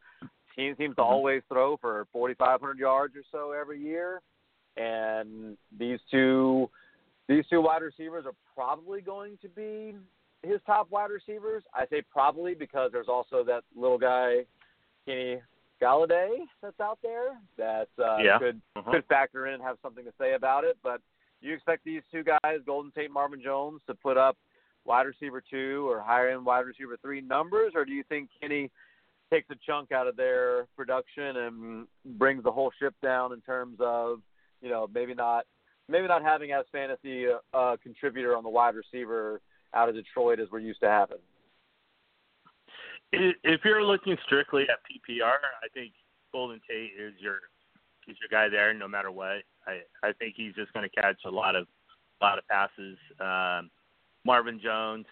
he 0.55 0.73
seems 0.77 0.95
to 0.97 1.01
always 1.01 1.41
throw 1.47 1.77
for 1.77 2.05
4,500 2.11 2.77
yards 2.77 3.15
or 3.15 3.23
so 3.31 3.53
every 3.53 3.79
year, 3.79 4.21
and 4.77 5.57
these 5.77 5.99
two 6.09 6.69
these 7.27 7.45
two 7.49 7.61
wide 7.61 7.81
receivers 7.81 8.25
are 8.25 8.35
probably 8.55 9.01
going 9.01 9.37
to 9.41 9.49
be 9.49 9.95
his 10.43 10.59
top 10.65 10.89
wide 10.91 11.11
receivers. 11.11 11.63
I 11.73 11.85
say 11.87 12.01
probably 12.01 12.53
because 12.53 12.91
there's 12.91 13.07
also 13.07 13.43
that 13.45 13.63
little 13.75 13.97
guy 13.97 14.45
Kenny 15.05 15.41
Golladay, 15.81 16.45
that's 16.61 16.79
out 16.79 16.99
there 17.01 17.39
that 17.57 17.87
uh, 17.99 18.17
yeah. 18.17 18.37
could 18.37 18.61
uh-huh. 18.75 18.91
could 18.91 19.05
factor 19.05 19.47
in 19.47 19.55
and 19.55 19.63
have 19.63 19.77
something 19.81 20.05
to 20.05 20.13
say 20.19 20.33
about 20.33 20.63
it. 20.63 20.77
But 20.83 21.01
do 21.41 21.47
you 21.47 21.55
expect 21.55 21.83
these 21.83 22.03
two 22.11 22.23
guys, 22.23 22.59
Golden 22.65 22.91
Tate, 22.91 23.11
Marvin 23.11 23.41
Jones, 23.41 23.81
to 23.87 23.95
put 23.95 24.17
up 24.17 24.37
wide 24.85 25.07
receiver 25.07 25.41
two 25.47 25.89
or 25.89 26.01
higher 26.01 26.29
end 26.29 26.45
wide 26.45 26.65
receiver 26.65 26.97
three 27.01 27.21
numbers, 27.21 27.73
or 27.75 27.85
do 27.85 27.91
you 27.91 28.03
think 28.09 28.29
Kenny 28.39 28.69
takes 29.31 29.49
a 29.49 29.55
chunk 29.65 29.91
out 29.91 30.07
of 30.07 30.15
their 30.17 30.65
production 30.75 31.37
and 31.37 31.87
brings 32.17 32.43
the 32.43 32.51
whole 32.51 32.71
ship 32.79 32.93
down 33.01 33.33
in 33.33 33.41
terms 33.41 33.77
of 33.79 34.19
you 34.61 34.69
know 34.69 34.87
maybe 34.93 35.13
not 35.13 35.45
maybe 35.87 36.07
not 36.07 36.23
having 36.23 36.51
as 36.51 36.65
fantasy 36.71 37.27
uh, 37.27 37.57
uh, 37.57 37.77
contributor 37.81 38.35
on 38.35 38.43
the 38.43 38.49
wide 38.49 38.75
receiver 38.75 39.41
out 39.73 39.89
of 39.89 39.95
Detroit 39.95 40.39
as 40.39 40.47
we're 40.51 40.59
used 40.59 40.81
to 40.81 40.89
having? 40.89 41.17
If 43.13 43.61
you're 43.65 43.83
looking 43.83 44.17
strictly 44.25 44.63
at 44.63 44.79
PPR, 44.87 45.33
I 45.63 45.67
think 45.73 45.91
Golden 46.31 46.61
Tate 46.67 46.91
is 46.97 47.13
your 47.19 47.39
is 48.07 48.15
your 48.19 48.29
guy 48.31 48.49
there, 48.49 48.73
no 48.73 48.87
matter 48.87 49.11
what. 49.11 49.43
I 49.67 49.81
I 50.03 50.13
think 50.13 50.35
he's 50.37 50.55
just 50.55 50.71
going 50.73 50.89
to 50.89 51.01
catch 51.01 51.19
a 51.25 51.29
lot 51.29 51.55
of 51.55 51.67
a 52.21 52.25
lot 52.25 52.37
of 52.37 52.47
passes. 52.47 52.97
Um, 53.19 53.69
Marvin 54.25 54.59
Jones, 54.63 55.05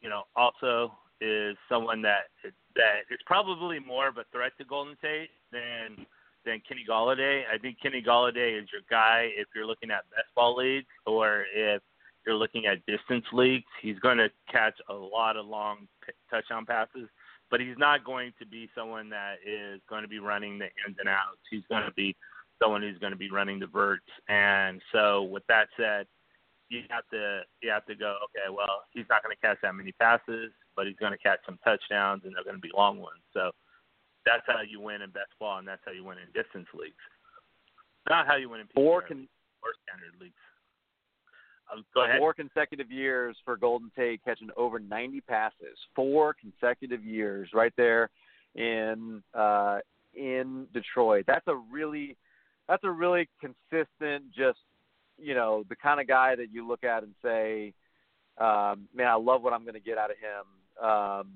you 0.00 0.08
know, 0.08 0.24
also 0.36 0.92
is 1.20 1.56
someone 1.68 2.02
that 2.02 2.28
that 2.76 3.08
is 3.10 3.18
probably 3.26 3.78
more 3.80 4.08
of 4.08 4.18
a 4.18 4.24
threat 4.30 4.52
to 4.58 4.64
Golden 4.64 4.96
Tate 5.00 5.30
than 5.50 6.06
than 6.48 6.62
Kenny 6.66 6.84
Golladay. 6.88 7.42
I 7.52 7.58
think 7.58 7.76
Kenny 7.80 8.02
Golladay 8.02 8.60
is 8.60 8.68
your 8.72 8.80
guy 8.90 9.28
if 9.36 9.48
you're 9.54 9.66
looking 9.66 9.90
at 9.90 10.08
best 10.10 10.34
ball 10.34 10.56
leagues 10.56 10.86
or 11.06 11.44
if 11.54 11.82
you're 12.26 12.34
looking 12.34 12.66
at 12.66 12.84
distance 12.86 13.24
leagues. 13.32 13.66
He's 13.82 13.98
going 13.98 14.16
to 14.18 14.30
catch 14.50 14.74
a 14.88 14.94
lot 14.94 15.36
of 15.36 15.46
long 15.46 15.86
p- 16.04 16.12
touchdown 16.30 16.64
passes, 16.64 17.08
but 17.50 17.60
he's 17.60 17.76
not 17.76 18.04
going 18.04 18.32
to 18.38 18.46
be 18.46 18.68
someone 18.74 19.10
that 19.10 19.36
is 19.46 19.80
going 19.88 20.02
to 20.02 20.08
be 20.08 20.18
running 20.18 20.58
the 20.58 20.66
ins 20.86 20.96
and 20.98 21.08
outs. 21.08 21.44
He's 21.50 21.64
going 21.68 21.84
to 21.84 21.92
be 21.92 22.16
someone 22.62 22.82
who's 22.82 22.98
going 22.98 23.12
to 23.12 23.18
be 23.18 23.30
running 23.30 23.58
the 23.58 23.66
verts. 23.66 24.08
And 24.28 24.80
so, 24.92 25.24
with 25.24 25.42
that 25.48 25.68
said, 25.76 26.06
you 26.70 26.82
have 26.90 27.04
to 27.12 27.42
you 27.62 27.70
have 27.70 27.84
to 27.86 27.94
go. 27.94 28.16
Okay, 28.24 28.54
well, 28.54 28.84
he's 28.92 29.06
not 29.10 29.22
going 29.22 29.34
to 29.34 29.40
catch 29.40 29.58
that 29.62 29.74
many 29.74 29.92
passes, 29.92 30.50
but 30.76 30.86
he's 30.86 30.96
going 30.96 31.12
to 31.12 31.18
catch 31.18 31.40
some 31.44 31.58
touchdowns, 31.62 32.22
and 32.24 32.34
they're 32.34 32.44
going 32.44 32.56
to 32.56 32.60
be 32.60 32.72
long 32.74 32.98
ones. 32.98 33.20
So 33.32 33.50
that's 34.28 34.46
how 34.46 34.62
you 34.62 34.80
win 34.80 35.02
in 35.02 35.10
best 35.10 35.32
ball, 35.40 35.58
and 35.58 35.66
that's 35.66 35.82
how 35.84 35.92
you 35.92 36.04
win 36.04 36.18
in 36.18 36.26
distance 36.26 36.68
leagues. 36.74 36.94
Not 38.08 38.26
how 38.26 38.36
you 38.36 38.48
win 38.48 38.60
in 38.60 38.68
Four 38.74 39.02
con- 39.02 39.28
or 39.62 39.70
standard 39.84 40.20
leagues. 40.20 40.34
Um, 41.72 41.84
go 41.94 42.04
ahead. 42.04 42.18
Four 42.18 42.34
consecutive 42.34 42.90
years 42.90 43.36
for 43.44 43.56
Golden 43.56 43.90
Tate 43.96 44.24
catching 44.24 44.48
over 44.56 44.78
90 44.78 45.20
passes. 45.22 45.76
Four 45.94 46.34
consecutive 46.34 47.04
years, 47.04 47.50
right 47.52 47.72
there 47.76 48.10
in 48.54 49.22
uh, 49.34 49.78
in 50.14 50.66
Detroit. 50.72 51.24
That's 51.26 51.46
a 51.46 51.56
really 51.70 52.16
that's 52.68 52.84
a 52.84 52.90
really 52.90 53.28
consistent, 53.40 54.24
just 54.36 54.58
you 55.18 55.34
know, 55.34 55.64
the 55.68 55.76
kind 55.76 56.00
of 56.00 56.06
guy 56.06 56.36
that 56.36 56.52
you 56.52 56.66
look 56.66 56.84
at 56.84 57.02
and 57.02 57.14
say, 57.22 57.74
um, 58.38 58.88
man, 58.94 59.08
I 59.08 59.14
love 59.14 59.42
what 59.42 59.52
I'm 59.52 59.62
going 59.62 59.74
to 59.74 59.80
get 59.80 59.98
out 59.98 60.10
of 60.10 60.16
him. 60.16 60.88
Um, 60.88 61.28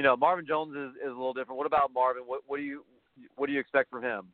you 0.00 0.04
know, 0.04 0.16
Marvin 0.16 0.46
Jones 0.46 0.74
is, 0.74 0.96
is 0.96 1.12
a 1.12 1.20
little 1.20 1.34
different. 1.34 1.58
What 1.58 1.66
about 1.66 1.92
Marvin? 1.92 2.22
What, 2.24 2.40
what 2.46 2.56
do 2.56 2.62
you 2.62 2.84
what 3.36 3.48
do 3.48 3.52
you 3.52 3.60
expect 3.60 3.90
from 3.90 4.02
him? 4.02 4.28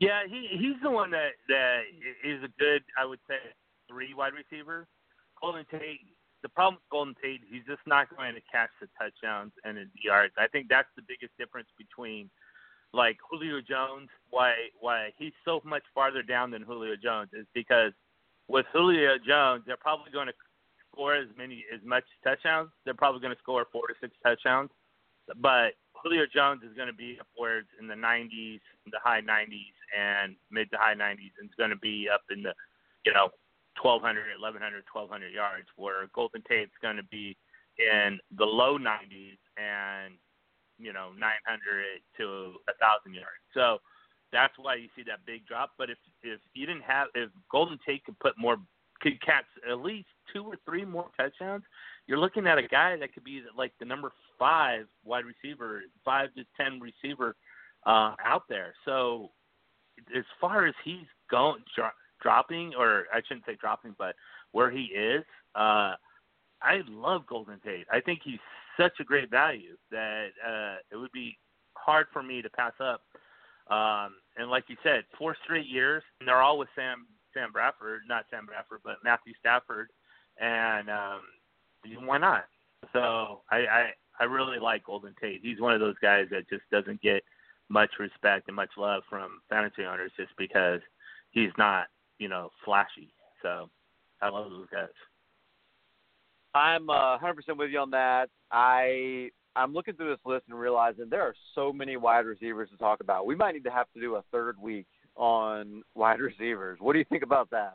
Yeah, 0.00 0.22
he 0.28 0.48
he's 0.50 0.74
the 0.82 0.90
one 0.90 1.12
that 1.12 1.38
that 1.46 1.82
is 2.24 2.42
a 2.42 2.50
good, 2.58 2.82
I 2.98 3.06
would 3.06 3.20
say, 3.28 3.36
three 3.88 4.12
wide 4.12 4.32
receiver. 4.34 4.88
Golden 5.40 5.64
Tate. 5.70 6.00
The 6.42 6.48
problem 6.48 6.74
with 6.74 6.90
Golden 6.90 7.14
Tate, 7.22 7.42
he's 7.48 7.62
just 7.68 7.86
not 7.86 8.10
going 8.14 8.34
to 8.34 8.40
catch 8.50 8.70
the 8.80 8.88
touchdowns 9.00 9.52
and 9.62 9.78
the 9.78 9.86
yards. 10.02 10.34
I 10.36 10.48
think 10.48 10.66
that's 10.68 10.90
the 10.96 11.02
biggest 11.06 11.30
difference 11.38 11.68
between 11.78 12.28
like 12.92 13.16
Julio 13.30 13.60
Jones. 13.60 14.08
Why 14.30 14.54
why 14.80 15.10
he's 15.16 15.32
so 15.44 15.62
much 15.64 15.84
farther 15.94 16.24
down 16.24 16.50
than 16.50 16.62
Julio 16.62 16.96
Jones 17.00 17.30
is 17.32 17.46
because 17.54 17.92
with 18.48 18.66
Julio 18.72 19.18
Jones, 19.24 19.62
they're 19.68 19.76
probably 19.76 20.10
going 20.10 20.26
to 20.26 20.34
score 20.94 21.14
as 21.14 21.28
many 21.36 21.64
as 21.74 21.80
much 21.84 22.04
touchdowns. 22.22 22.70
They're 22.84 22.94
probably 22.94 23.20
going 23.20 23.34
to 23.34 23.42
score 23.42 23.66
four 23.72 23.88
to 23.88 23.94
six 24.00 24.14
touchdowns, 24.22 24.70
but 25.40 25.74
Julio 26.02 26.24
Jones 26.32 26.62
is 26.62 26.76
going 26.76 26.88
to 26.88 26.94
be 26.94 27.18
upwards 27.20 27.68
in 27.80 27.88
the 27.88 27.94
90s, 27.94 28.60
the 28.86 28.98
high 29.02 29.20
90s, 29.20 29.74
and 29.96 30.36
mid 30.50 30.70
to 30.70 30.76
high 30.76 30.94
90s, 30.94 31.32
and 31.40 31.48
it's 31.48 31.54
going 31.56 31.70
to 31.70 31.76
be 31.76 32.08
up 32.12 32.22
in 32.30 32.42
the, 32.42 32.52
you 33.04 33.12
know, 33.12 33.28
1,200, 33.80 34.38
1,100, 34.38 34.84
1,200 34.92 35.32
yards. 35.32 35.66
Where 35.76 36.06
Golden 36.14 36.42
Tate's 36.48 36.76
going 36.82 36.96
to 36.96 37.04
be 37.04 37.36
in 37.78 38.18
the 38.36 38.44
low 38.44 38.78
90s 38.78 39.40
and, 39.56 40.14
you 40.78 40.92
know, 40.92 41.10
900 41.18 42.04
to 42.18 42.24
a 42.68 42.74
1,000 42.78 43.14
yards. 43.14 43.42
So 43.52 43.78
that's 44.32 44.54
why 44.58 44.74
you 44.74 44.88
see 44.94 45.02
that 45.08 45.24
big 45.26 45.46
drop. 45.46 45.72
But 45.78 45.90
if 45.90 45.98
if 46.22 46.40
you 46.52 46.66
didn't 46.66 46.82
have, 46.82 47.08
if 47.14 47.30
Golden 47.50 47.78
Tate 47.86 48.04
could 48.04 48.18
put 48.18 48.36
more, 48.36 48.58
could 49.04 49.20
catch 49.22 49.44
at 49.70 49.78
least 49.80 50.08
two 50.32 50.44
or 50.44 50.56
three 50.64 50.84
more 50.84 51.08
touchdowns, 51.16 51.62
you're 52.06 52.18
looking 52.18 52.46
at 52.46 52.58
a 52.58 52.66
guy 52.66 52.96
that 52.96 53.12
could 53.12 53.22
be 53.22 53.42
like 53.56 53.72
the 53.78 53.84
number 53.84 54.10
five 54.38 54.86
wide 55.04 55.24
receiver, 55.26 55.82
five 56.04 56.30
to 56.34 56.44
ten 56.56 56.80
receiver 56.80 57.36
uh, 57.86 58.14
out 58.24 58.44
there. 58.48 58.74
So 58.84 59.30
as 60.16 60.24
far 60.40 60.66
as 60.66 60.74
he's 60.84 61.06
going 61.30 61.62
dro- 61.76 61.90
dropping, 62.20 62.74
or 62.74 63.04
I 63.12 63.20
shouldn't 63.28 63.46
say 63.46 63.56
dropping, 63.60 63.94
but 63.98 64.16
where 64.52 64.70
he 64.70 64.84
is, 64.84 65.22
uh, 65.54 65.94
I 66.62 66.80
love 66.88 67.26
Golden 67.26 67.60
Tate. 67.60 67.86
I 67.92 68.00
think 68.00 68.20
he's 68.24 68.40
such 68.80 68.94
a 69.00 69.04
great 69.04 69.30
value 69.30 69.76
that 69.90 70.28
uh, 70.44 70.76
it 70.90 70.96
would 70.96 71.12
be 71.12 71.36
hard 71.74 72.06
for 72.12 72.22
me 72.22 72.40
to 72.42 72.50
pass 72.50 72.72
up. 72.80 73.02
Um, 73.70 74.14
and 74.36 74.50
like 74.50 74.64
you 74.68 74.76
said, 74.82 75.04
four 75.18 75.36
straight 75.44 75.66
years, 75.66 76.02
and 76.18 76.28
they're 76.28 76.42
all 76.42 76.58
with 76.58 76.68
Sam 76.74 77.06
Sam 77.34 77.52
Bradford, 77.52 78.02
not 78.08 78.24
Sam 78.30 78.46
Bradford, 78.46 78.80
but 78.84 78.96
Matthew 79.04 79.34
Stafford, 79.38 79.88
and 80.40 80.88
um, 80.88 81.20
why 82.04 82.18
not? 82.18 82.44
So 82.92 83.42
I, 83.50 83.56
I 83.56 83.90
I 84.20 84.24
really 84.24 84.58
like 84.58 84.84
Golden 84.84 85.14
Tate. 85.20 85.40
He's 85.42 85.60
one 85.60 85.74
of 85.74 85.80
those 85.80 85.98
guys 86.00 86.26
that 86.30 86.48
just 86.48 86.62
doesn't 86.70 87.02
get 87.02 87.22
much 87.68 87.90
respect 87.98 88.46
and 88.46 88.56
much 88.56 88.70
love 88.76 89.02
from 89.08 89.40
fantasy 89.48 89.84
owners 89.84 90.12
just 90.16 90.30
because 90.38 90.80
he's 91.32 91.50
not, 91.58 91.86
you 92.18 92.28
know, 92.28 92.50
flashy. 92.64 93.12
So 93.42 93.68
I 94.22 94.28
love 94.28 94.50
those 94.50 94.68
guys. 94.70 94.88
I'm 96.54 96.88
uh, 96.88 97.18
100% 97.18 97.34
with 97.56 97.70
you 97.70 97.80
on 97.80 97.90
that. 97.90 98.28
I 98.52 99.30
I'm 99.56 99.72
looking 99.72 99.94
through 99.94 100.10
this 100.10 100.24
list 100.24 100.44
and 100.48 100.58
realizing 100.58 101.06
there 101.08 101.22
are 101.22 101.34
so 101.54 101.72
many 101.72 101.96
wide 101.96 102.26
receivers 102.26 102.70
to 102.70 102.76
talk 102.76 103.00
about. 103.00 103.26
We 103.26 103.34
might 103.34 103.54
need 103.54 103.64
to 103.64 103.70
have 103.70 103.86
to 103.94 104.00
do 104.00 104.16
a 104.16 104.24
third 104.32 104.60
week 104.60 104.86
on 105.16 105.82
wide 105.94 106.20
receivers. 106.20 106.78
What 106.80 106.92
do 106.92 106.98
you 106.98 107.04
think 107.04 107.22
about 107.22 107.50
that? 107.50 107.74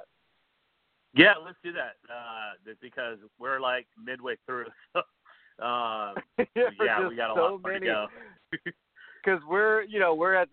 Yeah, 1.14 1.34
let's 1.44 1.58
do 1.64 1.72
that. 1.74 1.96
Uh, 2.10 2.74
because 2.82 3.18
we're 3.40 3.60
like 3.60 3.88
midway 4.04 4.36
through. 4.46 4.66
So, 5.60 5.66
uh, 5.66 6.14
yeah, 6.56 7.06
we 7.06 7.18
got 7.18 7.32
a 7.32 7.36
so 7.36 7.42
lot 7.42 7.62
more 7.62 7.74
many. 7.74 7.80
to 7.82 7.86
go. 7.86 8.08
Because 9.22 9.42
we're 9.50 9.82
you 9.82 10.00
know 10.00 10.16
we're 10.16 10.34
at 10.34 10.48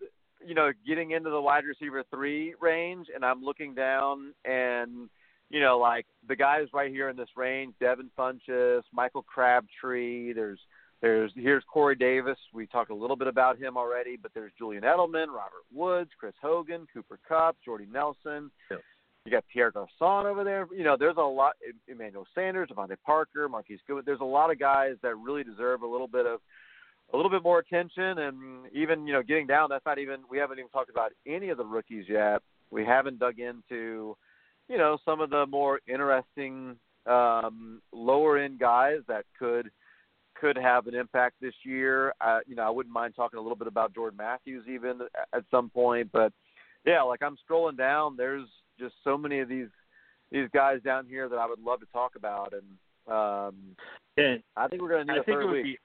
you 0.45 0.53
know 0.53 0.73
getting 0.85 1.11
into 1.11 1.29
the 1.29 1.39
wide 1.39 1.63
receiver 1.63 2.03
three 2.13 2.53
range, 2.59 3.07
and 3.15 3.23
I'm 3.23 3.41
looking 3.41 3.73
down 3.73 4.33
and 4.43 5.09
you 5.49 5.61
know 5.61 5.79
like 5.79 6.05
the 6.27 6.35
guys 6.35 6.67
right 6.73 6.91
here 6.91 7.07
in 7.07 7.15
this 7.15 7.29
range: 7.37 7.75
Devin 7.79 8.11
Funchess, 8.19 8.81
Michael 8.91 9.23
Crabtree. 9.23 10.33
There's 10.33 10.59
there's 11.01 11.31
here's 11.35 11.63
Corey 11.71 11.95
Davis. 11.95 12.37
We 12.53 12.65
talked 12.65 12.89
a 12.89 12.95
little 12.95 13.15
bit 13.15 13.27
about 13.27 13.59
him 13.59 13.77
already, 13.77 14.17
but 14.17 14.31
there's 14.33 14.51
Julian 14.57 14.83
Edelman, 14.83 15.27
Robert 15.27 15.65
Woods, 15.73 16.09
Chris 16.19 16.33
Hogan, 16.41 16.87
Cooper 16.93 17.19
Kupp, 17.27 17.57
Jordy 17.63 17.87
Nelson. 17.91 18.49
Yep. 18.71 18.81
You 19.25 19.31
got 19.31 19.43
Pierre 19.51 19.71
Garcon 19.71 20.25
over 20.25 20.43
there. 20.43 20.67
You 20.75 20.83
know, 20.83 20.95
there's 20.97 21.17
a 21.17 21.21
lot. 21.21 21.53
Emmanuel 21.87 22.25
Sanders, 22.33 22.69
DeVante 22.69 22.95
Parker, 23.05 23.49
Marquise 23.49 23.79
Goodwin. 23.85 24.05
There's 24.05 24.21
a 24.21 24.25
lot 24.25 24.51
of 24.51 24.57
guys 24.57 24.95
that 25.03 25.15
really 25.17 25.43
deserve 25.43 25.81
a 25.81 25.87
little 25.87 26.07
bit 26.07 26.25
of 26.25 26.39
a 27.13 27.17
little 27.17 27.29
bit 27.29 27.43
more 27.43 27.59
attention, 27.59 28.17
and 28.19 28.67
even 28.73 29.05
you 29.05 29.13
know, 29.13 29.21
getting 29.21 29.45
down. 29.45 29.69
That's 29.69 29.85
not 29.85 29.99
even. 29.99 30.21
We 30.29 30.37
haven't 30.37 30.59
even 30.59 30.69
talked 30.69 30.89
about 30.89 31.11
any 31.27 31.49
of 31.49 31.57
the 31.57 31.65
rookies 31.65 32.05
yet. 32.07 32.41
We 32.71 32.85
haven't 32.85 33.19
dug 33.19 33.39
into, 33.39 34.17
you 34.67 34.77
know, 34.77 34.97
some 35.05 35.21
of 35.21 35.29
the 35.29 35.45
more 35.45 35.79
interesting 35.87 36.77
um, 37.05 37.81
lower 37.93 38.37
end 38.37 38.59
guys 38.59 38.99
that 39.07 39.25
could 39.37 39.69
could 40.39 40.57
have 40.57 40.87
an 40.87 40.95
impact 40.95 41.35
this 41.41 41.53
year. 41.63 42.13
Uh, 42.21 42.39
you 42.47 42.55
know, 42.55 42.63
I 42.63 42.69
wouldn't 42.69 42.93
mind 42.93 43.13
talking 43.15 43.39
a 43.39 43.41
little 43.41 43.57
bit 43.57 43.67
about 43.67 43.93
Jordan 43.93 44.17
Matthews 44.17 44.65
even 44.67 45.01
at 45.33 45.43
some 45.51 45.69
point, 45.69 46.09
but 46.11 46.31
yeah, 46.85 47.01
like 47.01 47.21
I'm 47.21 47.37
scrolling 47.49 47.77
down, 47.77 48.15
there's 48.17 48.47
just 48.79 48.95
so 49.03 49.17
many 49.17 49.39
of 49.39 49.49
these 49.49 49.69
these 50.31 50.49
guys 50.53 50.81
down 50.83 51.05
here 51.05 51.29
that 51.29 51.37
I 51.37 51.45
would 51.47 51.59
love 51.59 51.79
to 51.79 51.85
talk 51.87 52.15
about, 52.15 52.53
and 52.53 53.13
um, 53.13 53.55
And 54.17 54.41
I 54.55 54.67
think 54.67 54.81
we're 54.81 54.89
going 54.89 55.07
to 55.07 55.13
need 55.13 55.19
I 55.19 55.21
a 55.21 55.23
think 55.23 55.37
third 55.37 55.43
it 55.43 55.45
would 55.45 55.53
week. 55.53 55.63
be 55.63 55.79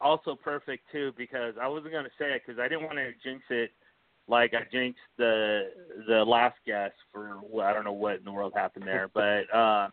also 0.00 0.34
perfect 0.34 0.84
too 0.92 1.12
because 1.16 1.54
I 1.60 1.66
wasn't 1.66 1.92
going 1.92 2.04
to 2.04 2.10
say 2.18 2.32
it 2.32 2.42
because 2.46 2.60
I 2.60 2.68
didn't 2.68 2.84
want 2.84 2.96
to 2.96 3.12
jinx 3.22 3.42
it 3.50 3.72
like 4.28 4.52
I 4.54 4.64
jinxed 4.70 5.00
the 5.16 5.70
the 6.06 6.24
last 6.24 6.56
guest 6.66 6.94
for 7.12 7.38
well, 7.42 7.66
I 7.66 7.72
don't 7.72 7.84
know 7.84 7.92
what 7.92 8.18
in 8.18 8.24
the 8.24 8.32
world 8.32 8.52
happened 8.54 8.86
there, 8.86 9.08
but 9.12 9.52
uh 9.54 9.88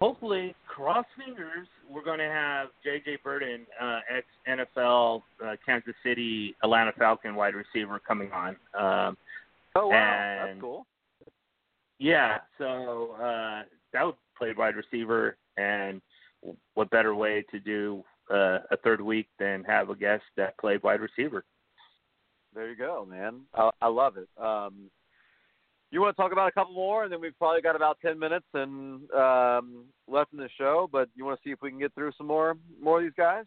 hopefully 0.00 0.54
cross 0.66 1.06
fingers 1.16 1.68
we're 1.88 2.04
going 2.04 2.18
to 2.18 2.24
have 2.24 2.68
JJ 2.86 3.22
Birden, 3.24 3.66
uh, 3.80 4.00
ex 4.16 4.26
NFL 4.48 5.22
uh, 5.44 5.56
Kansas 5.64 5.94
City 6.04 6.54
Atlanta 6.62 6.92
Falcon 6.96 7.34
wide 7.34 7.54
receiver 7.54 8.00
coming 8.06 8.30
on. 8.32 8.56
Um 8.78 9.16
oh 9.76 9.88
wow, 9.88 10.46
that's 10.46 10.60
cool. 10.60 10.86
yeah, 11.98 12.38
so 12.58 13.12
uh, 13.20 13.62
that 13.92 14.04
would 14.04 14.14
play 14.38 14.52
wide 14.56 14.74
receiver, 14.76 15.36
and 15.56 16.00
what 16.74 16.90
better 16.90 17.14
way 17.14 17.44
to 17.50 17.60
do 17.60 18.02
uh, 18.30 18.60
a 18.70 18.76
third 18.82 19.00
week 19.00 19.26
than 19.38 19.64
have 19.64 19.90
a 19.90 19.94
guest 19.94 20.22
that 20.36 20.56
played 20.58 20.82
wide 20.82 21.00
receiver? 21.00 21.44
There 22.54 22.68
you 22.68 22.76
go, 22.76 23.06
man. 23.08 23.42
I, 23.54 23.70
I 23.82 23.86
love 23.88 24.16
it. 24.16 24.28
Um, 24.42 24.90
you 25.90 26.00
want 26.00 26.16
to 26.16 26.22
talk 26.22 26.32
about 26.32 26.48
a 26.48 26.52
couple 26.52 26.74
more, 26.74 27.04
and 27.04 27.12
then 27.12 27.20
we've 27.20 27.36
probably 27.38 27.62
got 27.62 27.76
about 27.76 27.98
ten 28.00 28.18
minutes 28.18 28.46
and 28.54 29.10
um, 29.12 29.84
left 30.06 30.32
in 30.32 30.38
the 30.38 30.48
show. 30.56 30.88
But 30.90 31.08
you 31.14 31.24
want 31.24 31.40
to 31.40 31.48
see 31.48 31.52
if 31.52 31.60
we 31.62 31.70
can 31.70 31.78
get 31.78 31.94
through 31.94 32.12
some 32.16 32.26
more 32.26 32.56
more 32.80 32.98
of 32.98 33.04
these 33.04 33.12
guys? 33.16 33.44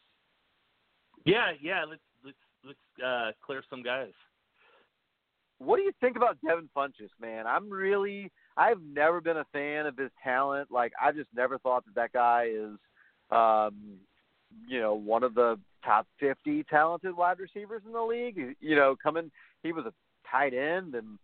Yeah, 1.26 1.52
yeah. 1.61 1.86
Let's 1.90 2.02
let's 2.26 2.38
let's 2.65 3.06
uh, 3.06 3.32
clear 3.45 3.64
some 3.70 3.84
guys. 3.84 4.11
What 5.60 5.78
do 5.78 5.84
you 5.84 5.94
think 6.02 6.18
about 6.18 6.38
Devin 6.45 6.70
Funchess, 6.76 7.10
man? 7.22 7.48
I'm 7.48 7.70
really 7.70 8.32
I've 8.57 8.82
never 8.82 9.22
been 9.22 9.38
a 9.38 9.45
fan 9.53 9.86
of 9.86 9.98
his 9.98 10.11
talent. 10.24 10.70
Like 10.72 10.91
I 11.02 11.11
just 11.11 11.30
never 11.34 11.57
thought 11.60 11.86
that 11.86 11.95
that 11.95 12.11
guy 12.11 12.49
is 12.53 12.78
um 13.32 13.99
you 14.68 14.80
know, 14.80 14.94
one 14.94 15.24
of 15.24 15.34
the 15.34 15.60
top 15.84 16.06
50 16.20 16.64
talented 16.70 17.15
wide 17.15 17.40
receivers 17.40 17.82
in 17.86 17.91
the 17.91 18.02
league. 18.02 18.56
You 18.60 18.76
know, 18.76 18.95
coming 19.02 19.32
he 19.64 19.72
was 19.72 19.86
a 19.86 19.94
tight 20.30 20.53
end 20.53 20.95
and 20.95 21.18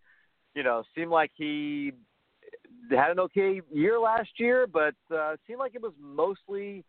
you 0.55 0.63
know, 0.63 0.83
seemed 0.95 1.11
like 1.11 1.31
he 1.35 1.91
had 2.89 3.11
an 3.11 3.19
okay 3.19 3.61
year 3.71 3.99
last 3.99 4.29
year, 4.37 4.67
but 4.67 4.95
uh 5.15 5.35
seemed 5.47 5.59
like 5.59 5.75
it 5.75 5.81
was 5.81 5.93
mostly 5.99 6.83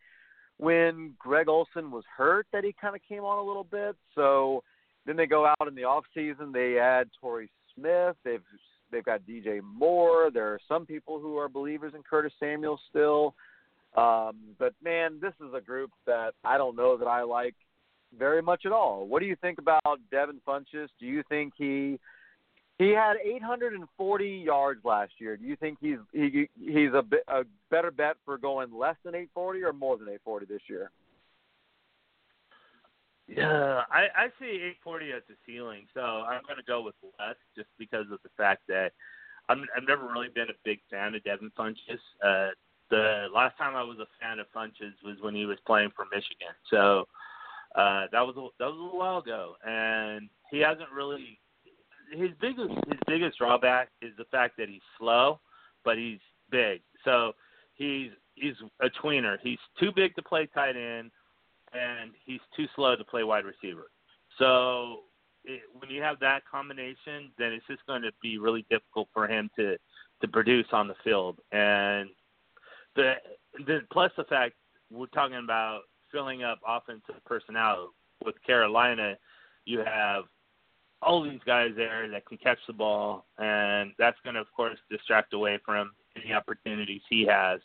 when 0.56 1.14
Greg 1.18 1.48
Olsen 1.48 1.90
was 1.90 2.04
hurt 2.16 2.46
that 2.52 2.64
he 2.64 2.74
kind 2.78 2.94
of 2.94 3.00
came 3.08 3.24
on 3.24 3.38
a 3.38 3.42
little 3.42 3.64
bit. 3.64 3.96
So 4.14 4.62
then 5.06 5.16
they 5.16 5.26
go 5.26 5.46
out 5.46 5.66
in 5.66 5.74
the 5.74 5.84
off 5.84 6.04
season. 6.14 6.52
They 6.52 6.78
add 6.78 7.08
Torrey 7.20 7.50
Smith. 7.74 8.16
They've 8.24 8.42
they've 8.92 9.04
got 9.04 9.22
DJ 9.22 9.60
Moore. 9.62 10.30
There 10.32 10.46
are 10.46 10.60
some 10.68 10.86
people 10.86 11.18
who 11.18 11.38
are 11.38 11.48
believers 11.48 11.92
in 11.94 12.02
Curtis 12.02 12.32
Samuel 12.38 12.78
still. 12.90 13.34
Um, 13.96 14.36
but 14.58 14.74
man, 14.82 15.18
this 15.20 15.32
is 15.40 15.52
a 15.54 15.60
group 15.60 15.90
that 16.06 16.32
I 16.44 16.58
don't 16.58 16.76
know 16.76 16.96
that 16.96 17.08
I 17.08 17.22
like 17.22 17.54
very 18.16 18.42
much 18.42 18.66
at 18.66 18.72
all. 18.72 19.06
What 19.06 19.20
do 19.20 19.26
you 19.26 19.36
think 19.36 19.58
about 19.58 19.98
Devin 20.10 20.40
Funchess? 20.46 20.88
Do 20.98 21.06
you 21.06 21.22
think 21.28 21.54
he 21.56 21.98
he 22.80 22.92
had 22.92 23.16
840 23.22 24.26
yards 24.26 24.80
last 24.84 25.12
year? 25.18 25.36
Do 25.36 25.44
you 25.44 25.54
think 25.54 25.76
he's 25.82 25.98
he 26.12 26.48
he's 26.58 26.94
a, 26.94 27.02
bit, 27.02 27.24
a 27.28 27.44
better 27.70 27.90
bet 27.90 28.16
for 28.24 28.38
going 28.38 28.72
less 28.72 28.96
than 29.04 29.14
840 29.14 29.62
or 29.64 29.72
more 29.74 29.98
than 29.98 30.08
840 30.08 30.46
this 30.46 30.62
year? 30.66 30.90
Yeah, 33.28 33.82
I, 33.92 34.08
I 34.16 34.26
see 34.40 34.74
840 34.80 35.12
as 35.12 35.22
the 35.28 35.34
ceiling, 35.46 35.86
so 35.92 36.00
I'm 36.00 36.40
going 36.46 36.56
to 36.56 36.64
go 36.66 36.80
with 36.80 36.94
less 37.20 37.36
just 37.54 37.68
because 37.78 38.06
of 38.10 38.18
the 38.24 38.30
fact 38.36 38.62
that 38.68 38.92
I'm, 39.50 39.66
I've 39.76 39.86
never 39.86 40.08
really 40.10 40.30
been 40.34 40.48
a 40.48 40.58
big 40.64 40.80
fan 40.90 41.14
of 41.14 41.22
Devin 41.22 41.52
Funchess. 41.58 42.00
Uh, 42.24 42.50
the 42.90 43.26
last 43.32 43.58
time 43.58 43.76
I 43.76 43.82
was 43.82 43.98
a 44.00 44.08
fan 44.20 44.38
of 44.40 44.46
Funchess 44.56 44.94
was 45.04 45.16
when 45.20 45.34
he 45.34 45.44
was 45.44 45.58
playing 45.66 45.90
for 45.94 46.06
Michigan, 46.06 46.56
so 46.70 47.06
uh, 47.76 48.06
that 48.10 48.22
was 48.22 48.36
a, 48.38 48.48
that 48.58 48.72
was 48.72 48.90
a 48.92 48.96
while 48.96 49.18
ago, 49.18 49.56
and 49.66 50.30
he 50.50 50.60
hasn't 50.60 50.90
really. 50.90 51.38
His 52.10 52.30
biggest 52.40 52.70
his 52.88 52.98
biggest 53.06 53.38
drawback 53.38 53.88
is 54.02 54.12
the 54.18 54.24
fact 54.24 54.56
that 54.58 54.68
he's 54.68 54.82
slow, 54.98 55.40
but 55.84 55.96
he's 55.96 56.18
big. 56.50 56.80
So 57.04 57.32
he's 57.74 58.10
he's 58.34 58.54
a 58.80 58.88
tweener. 59.02 59.36
He's 59.42 59.58
too 59.78 59.90
big 59.94 60.14
to 60.16 60.22
play 60.22 60.48
tight 60.52 60.76
end 60.76 61.10
and 61.72 62.10
he's 62.24 62.40
too 62.56 62.66
slow 62.74 62.96
to 62.96 63.04
play 63.04 63.22
wide 63.22 63.44
receiver. 63.44 63.90
So 64.38 65.00
it, 65.44 65.62
when 65.78 65.90
you 65.90 66.02
have 66.02 66.18
that 66.20 66.42
combination, 66.50 67.32
then 67.38 67.52
it's 67.52 67.66
just 67.66 67.84
going 67.86 68.02
to 68.02 68.10
be 68.22 68.38
really 68.38 68.66
difficult 68.70 69.08
for 69.12 69.28
him 69.28 69.50
to 69.56 69.76
to 70.20 70.28
produce 70.28 70.66
on 70.72 70.86
the 70.86 70.94
field. 71.02 71.38
And 71.52 72.10
the, 72.94 73.14
the 73.66 73.80
plus 73.92 74.12
the 74.16 74.24
fact 74.24 74.54
we're 74.90 75.06
talking 75.06 75.40
about 75.42 75.82
filling 76.12 76.42
up 76.42 76.58
offensive 76.66 77.24
personnel 77.24 77.90
with 78.24 78.34
Carolina, 78.46 79.16
you 79.64 79.78
have 79.78 80.24
all 81.02 81.22
these 81.22 81.40
guys 81.46 81.70
there 81.76 82.08
that 82.08 82.26
can 82.26 82.36
catch 82.38 82.58
the 82.66 82.72
ball, 82.72 83.26
and 83.38 83.92
that's 83.98 84.18
going 84.24 84.34
to 84.34 84.40
of 84.40 84.52
course 84.54 84.78
distract 84.90 85.32
away 85.32 85.58
from 85.64 85.92
any 86.16 86.32
opportunities 86.32 87.02
he 87.08 87.26
has. 87.26 87.60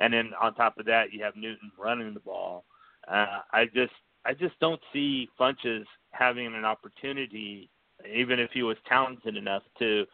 And 0.00 0.12
then 0.12 0.32
on 0.40 0.54
top 0.54 0.78
of 0.78 0.86
that, 0.86 1.12
you 1.12 1.22
have 1.22 1.36
Newton 1.36 1.70
running 1.78 2.14
the 2.14 2.20
ball. 2.20 2.64
Uh, 3.08 3.40
I 3.52 3.66
just 3.66 3.92
I 4.24 4.34
just 4.34 4.58
don't 4.60 4.80
see 4.92 5.28
Funchess 5.38 5.84
having 6.10 6.46
an 6.46 6.64
opportunity, 6.64 7.70
even 8.12 8.38
if 8.38 8.50
he 8.52 8.62
was 8.62 8.76
talented 8.88 9.36
enough 9.36 9.62
to 9.78 10.04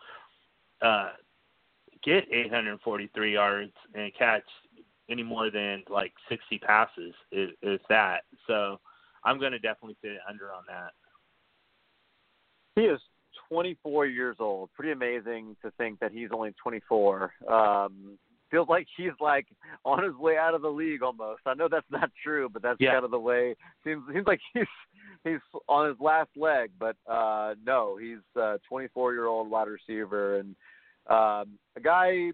uh, 0.83 1.11
get 2.05 2.25
843 2.33 3.33
yards 3.33 3.73
and 3.95 4.13
catch 4.19 4.45
any 5.09 5.23
more 5.23 5.51
than 5.51 5.83
like 5.89 6.13
60 6.29 6.59
passes, 6.59 7.15
is, 7.33 7.51
is 7.63 7.81
that. 7.89 8.23
So 8.47 8.81
I'm 9.25 9.39
going 9.39 9.53
to 9.53 9.59
definitely 9.59 9.97
sit 10.03 10.13
under 10.29 10.53
on 10.53 10.63
that. 10.69 10.93
He 12.77 12.83
is 12.83 13.01
24 13.49 14.07
years 14.07 14.37
old. 14.39 14.71
Pretty 14.75 14.93
amazing 14.93 15.57
to 15.65 15.71
think 15.73 15.99
that 16.01 16.13
he's 16.13 16.29
only 16.33 16.55
24. 16.63 17.33
Um, 17.49 18.19
feels 18.51 18.69
like 18.69 18.87
he's 18.97 19.13
like 19.21 19.47
on 19.85 20.03
his 20.03 20.15
way 20.15 20.37
out 20.37 20.55
of 20.55 20.63
the 20.63 20.69
league 20.69 21.03
almost. 21.03 21.43
I 21.47 21.55
know 21.55 21.69
that's 21.71 21.87
not 21.91 22.11
true, 22.23 22.49
but 22.49 22.63
that's 22.63 22.81
Yeah. 22.81 22.93
kind 22.95 23.05
of 23.05 23.11
the 23.11 23.19
way. 23.19 23.55
Seems 23.85 24.03
seems 24.13 24.27
like 24.27 24.41
he's 24.55 24.67
he's 25.25 25.39
on 25.69 25.89
his 25.89 25.99
last 26.01 26.31
leg, 26.37 26.71
but 26.79 26.97
uh 27.09 27.55
no, 27.65 27.97
he's 27.97 28.19
a 28.37 28.59
24 28.69 29.13
year 29.15 29.27
old 29.27 29.51
wide 29.51 29.69
receiver 29.69 30.39
and 30.39 30.55
um, 31.09 31.59
a 31.77 31.81
guy. 31.83 32.31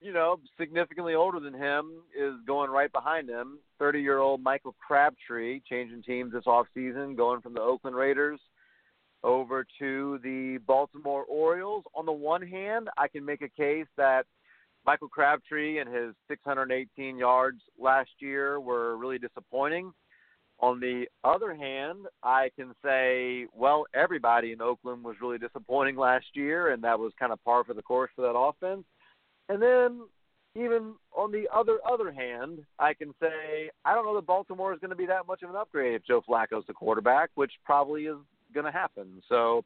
you 0.00 0.12
know, 0.12 0.38
significantly 0.60 1.14
older 1.14 1.40
than 1.40 1.54
him 1.54 1.92
is 2.18 2.34
going 2.46 2.70
right 2.70 2.92
behind 2.92 3.26
him. 3.28 3.58
30 3.78 4.00
year 4.02 4.18
old 4.18 4.42
Michael 4.42 4.74
Crabtree 4.86 5.60
changing 5.68 6.02
teams 6.02 6.32
this 6.32 6.46
off 6.46 6.66
season, 6.74 7.16
going 7.16 7.40
from 7.40 7.54
the 7.54 7.60
Oakland 7.62 7.96
Raiders 7.96 8.38
over 9.24 9.66
to 9.78 10.20
the 10.22 10.58
Baltimore 10.66 11.24
Orioles. 11.24 11.84
On 11.94 12.06
the 12.06 12.12
one 12.12 12.46
hand, 12.46 12.88
I 12.96 13.08
can 13.08 13.24
make 13.24 13.42
a 13.42 13.48
case 13.48 13.86
that 13.96 14.26
Michael 14.86 15.08
Crabtree 15.08 15.78
and 15.78 15.92
his 15.92 16.14
618 16.28 17.16
yards 17.16 17.60
last 17.80 18.10
year 18.18 18.60
were 18.60 18.96
really 18.96 19.18
disappointing. 19.18 19.92
On 20.60 20.78
the 20.78 21.06
other 21.24 21.54
hand, 21.54 22.06
I 22.22 22.50
can 22.56 22.74
say, 22.84 23.46
well, 23.52 23.86
everybody 23.94 24.52
in 24.52 24.60
Oakland 24.60 25.02
was 25.02 25.16
really 25.20 25.38
disappointing 25.38 25.96
last 25.96 26.26
year, 26.34 26.70
and 26.70 26.84
that 26.84 26.98
was 26.98 27.12
kind 27.18 27.32
of 27.32 27.42
par 27.44 27.64
for 27.64 27.74
the 27.74 27.82
course 27.82 28.10
for 28.14 28.22
that 28.22 28.38
offense. 28.38 28.84
And 29.48 29.60
then, 29.60 30.02
even 30.54 30.94
on 31.16 31.32
the 31.32 31.48
other 31.52 31.78
other 31.90 32.12
hand, 32.12 32.60
I 32.78 32.94
can 32.94 33.12
say 33.20 33.70
I 33.84 33.94
don't 33.94 34.04
know 34.04 34.14
that 34.14 34.26
Baltimore 34.26 34.72
is 34.72 34.78
going 34.78 34.90
to 34.90 34.96
be 34.96 35.06
that 35.06 35.26
much 35.26 35.42
of 35.42 35.50
an 35.50 35.56
upgrade 35.56 35.94
if 35.94 36.06
Joe 36.06 36.22
Flacco's 36.26 36.64
the 36.66 36.72
quarterback, 36.72 37.30
which 37.34 37.52
probably 37.64 38.04
is 38.04 38.16
going 38.54 38.66
to 38.66 38.72
happen. 38.72 39.22
So, 39.28 39.64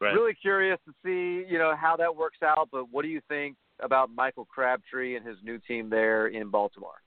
Right. 0.00 0.14
really 0.14 0.34
curious 0.34 0.78
to 0.84 0.92
see 1.04 1.48
you 1.48 1.58
know 1.58 1.76
how 1.76 1.94
that 1.96 2.14
works 2.16 2.42
out. 2.42 2.68
But 2.72 2.90
what 2.90 3.02
do 3.02 3.08
you 3.08 3.20
think 3.28 3.56
about 3.78 4.10
Michael 4.10 4.44
Crabtree 4.46 5.14
and 5.16 5.24
his 5.24 5.36
new 5.44 5.58
team 5.60 5.88
there 5.88 6.26
in 6.26 6.48
Baltimore? 6.48 7.00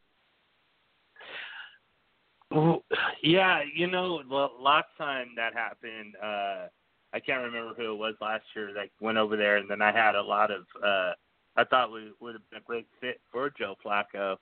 Well, 2.51 2.83
yeah, 3.21 3.61
you 3.73 3.87
know, 3.87 4.21
last 4.59 4.87
time 4.97 5.29
that 5.35 5.53
happened, 5.53 6.15
uh 6.23 6.67
I 7.13 7.19
can't 7.19 7.43
remember 7.43 7.73
who 7.75 7.93
it 7.93 7.97
was 7.97 8.15
last 8.21 8.43
year 8.55 8.71
that 8.73 8.89
went 9.01 9.17
over 9.17 9.35
there, 9.37 9.57
and 9.57 9.69
then 9.69 9.81
I 9.81 9.91
had 9.91 10.15
a 10.15 10.21
lot 10.21 10.51
of. 10.51 10.61
uh 10.83 11.13
I 11.57 11.63
thought 11.63 11.91
we 11.91 12.11
would 12.21 12.35
have 12.35 12.49
been 12.49 12.59
a 12.59 12.63
great 12.63 12.87
fit 13.01 13.19
for 13.31 13.49
Joe 13.57 13.75
Flacco. 13.83 14.37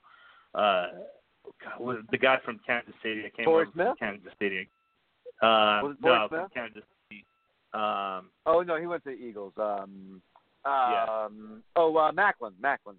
Uh 0.54 0.86
God, 1.62 1.96
the 2.10 2.18
guy 2.18 2.38
from 2.44 2.60
Kansas 2.66 2.94
City, 3.02 3.20
I 3.26 3.30
can't 3.30 3.46
Torrey 3.46 3.66
remember 3.66 3.72
Smith? 3.72 3.98
from 3.98 4.08
Kansas 4.08 4.32
City. 4.40 4.68
Uh, 5.42 5.80
Was 5.82 5.96
it 5.98 6.02
Torrey 6.02 6.18
no, 6.18 6.28
from 6.28 6.48
Kansas 6.54 6.82
City. 7.08 7.24
Um, 7.72 8.30
Oh 8.46 8.62
no, 8.62 8.76
he 8.80 8.86
went 8.86 9.04
to 9.04 9.10
the 9.10 9.16
Eagles. 9.16 9.52
Um, 9.56 10.22
Yeah. 10.64 11.04
um, 11.04 11.62
Oh, 11.76 11.94
uh, 11.96 12.12
Maclin. 12.12 12.52
Maclin. 12.60 12.96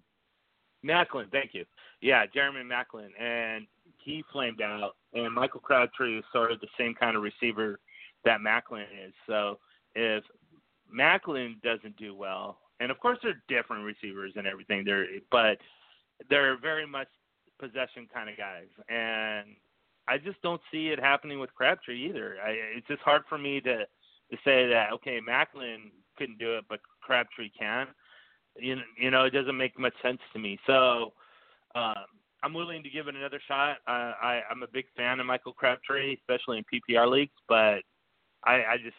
Maclin, 0.84 1.30
thank 1.32 1.54
you. 1.54 1.64
Yeah, 2.00 2.26
Jeremy 2.26 2.62
Maclin, 2.62 3.10
and 3.20 3.66
he 3.98 4.22
flamed 4.32 4.60
out. 4.60 4.96
And 5.14 5.34
Michael 5.34 5.60
Crabtree 5.60 6.18
is 6.18 6.24
sort 6.32 6.52
of 6.52 6.60
the 6.60 6.68
same 6.78 6.94
kind 6.94 7.16
of 7.16 7.22
receiver 7.22 7.80
that 8.24 8.40
Maclin 8.40 8.84
is. 9.06 9.14
So 9.26 9.58
if 9.94 10.22
Maclin 10.94 11.60
doesn't 11.62 11.96
do 11.96 12.14
well, 12.14 12.58
and 12.80 12.90
of 12.90 13.00
course 13.00 13.18
they're 13.22 13.42
different 13.48 13.84
receivers 13.84 14.32
and 14.36 14.46
everything, 14.46 14.84
they're 14.84 15.06
but 15.30 15.58
they're 16.28 16.58
very 16.58 16.86
much 16.86 17.08
possession 17.58 18.06
kind 18.12 18.28
of 18.28 18.36
guys, 18.36 18.68
and 18.88 19.56
I 20.08 20.18
just 20.18 20.40
don't 20.42 20.60
see 20.70 20.88
it 20.88 21.00
happening 21.00 21.40
with 21.40 21.54
Crabtree 21.54 22.08
either. 22.08 22.36
I, 22.44 22.50
it's 22.76 22.86
just 22.86 23.02
hard 23.02 23.22
for 23.28 23.38
me 23.38 23.60
to 23.62 23.78
to 24.30 24.36
say 24.44 24.66
that 24.68 24.92
okay, 24.94 25.20
Maclin 25.20 25.90
couldn't 26.18 26.38
do 26.38 26.56
it, 26.56 26.64
but 26.68 26.80
Crabtree 27.02 27.50
can 27.58 27.88
you 28.58 28.76
know, 28.76 28.82
you 28.98 29.10
know, 29.10 29.24
it 29.24 29.30
doesn't 29.30 29.56
make 29.56 29.78
much 29.78 29.94
sense 30.02 30.20
to 30.32 30.38
me. 30.38 30.58
So 30.66 31.12
um, 31.74 32.04
I'm 32.42 32.54
willing 32.54 32.82
to 32.82 32.90
give 32.90 33.08
it 33.08 33.14
another 33.14 33.40
shot. 33.46 33.78
I, 33.86 34.42
I'm 34.50 34.62
a 34.62 34.68
big 34.72 34.86
fan 34.96 35.20
of 35.20 35.26
Michael 35.26 35.52
Crabtree, 35.52 36.16
especially 36.16 36.58
in 36.58 36.64
PPR 36.64 37.10
leagues, 37.10 37.32
but 37.48 37.80
I, 38.44 38.64
I 38.64 38.76
just 38.82 38.96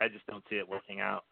I 0.00 0.08
just 0.08 0.26
don't 0.26 0.44
see 0.48 0.56
it 0.56 0.68
working 0.68 1.00
out. 1.00 1.24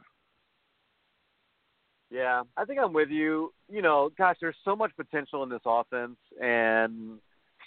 Yeah, 2.11 2.43
I 2.57 2.65
think 2.65 2.78
I'm 2.81 2.93
with 2.93 3.11
you. 3.11 3.53
You 3.69 3.82
know, 3.82 4.11
gosh, 4.16 4.36
there's 4.40 4.57
so 4.65 4.77
much 4.77 4.93
potential 4.97 5.43
in 5.43 5.48
this 5.48 5.61
offense, 5.65 6.16
and 6.40 7.19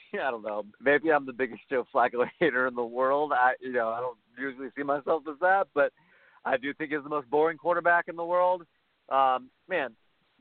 I 0.14 0.32
don't 0.32 0.44
know. 0.44 0.66
Maybe 0.82 1.12
I'm 1.12 1.26
the 1.26 1.34
biggest 1.34 1.62
Joe 1.70 1.86
Flacco 1.94 2.26
hater 2.40 2.68
in 2.68 2.76
the 2.76 2.84
world. 2.84 3.32
I, 3.34 3.54
you 3.62 3.74
know, 3.74 3.90
I 3.90 4.00
don't 4.00 4.18
usually 4.38 4.70
see 4.76 4.84
myself 4.84 5.24
as 5.30 5.40
that, 5.42 5.68
but 5.74 5.92
I 6.46 6.58
do 6.58 6.74
think 6.74 6.92
he's 6.92 7.04
the 7.04 7.10
most 7.10 7.30
boring 7.30 7.58
quarterback 7.58 8.08
in 8.08 8.16
the 8.16 8.26
world. 8.26 8.64
Um, 9.10 9.50
man, 9.68 9.96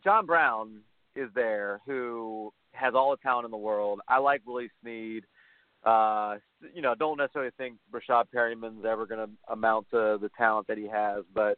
John 0.04 0.26
Brown 0.26 0.80
is 1.16 1.28
there, 1.34 1.80
who 1.86 2.52
has 2.72 2.94
all 2.94 3.10
the 3.10 3.16
talent 3.16 3.44
in 3.44 3.50
the 3.50 3.56
world. 3.56 4.00
I 4.08 4.18
like 4.18 4.42
Willie 4.46 4.70
Snead. 4.82 5.24
Uh, 5.84 6.36
you 6.74 6.82
know, 6.82 6.94
don't 6.94 7.18
necessarily 7.18 7.52
think 7.56 7.76
Rashad 7.92 8.24
Perriman's 8.32 8.84
ever 8.84 9.06
going 9.06 9.26
to 9.26 9.52
amount 9.52 9.88
to 9.90 10.18
the 10.20 10.30
talent 10.36 10.66
that 10.66 10.78
he 10.78 10.88
has, 10.88 11.24
but 11.34 11.56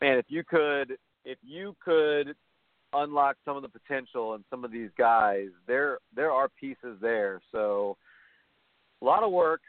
man, 0.00 0.18
if 0.18 0.26
you 0.28 0.44
could, 0.44 0.96
if 1.24 1.38
you 1.42 1.76
could 1.84 2.34
unlock 2.92 3.36
some 3.44 3.56
of 3.56 3.62
the 3.62 3.68
potential 3.68 4.34
in 4.34 4.44
some 4.50 4.64
of 4.64 4.72
these 4.72 4.90
guys, 4.98 5.48
there 5.66 5.98
there 6.14 6.30
are 6.30 6.48
pieces 6.48 6.96
there. 7.00 7.40
So 7.52 7.96
a 9.02 9.04
lot 9.04 9.22
of 9.22 9.32
work, 9.32 9.60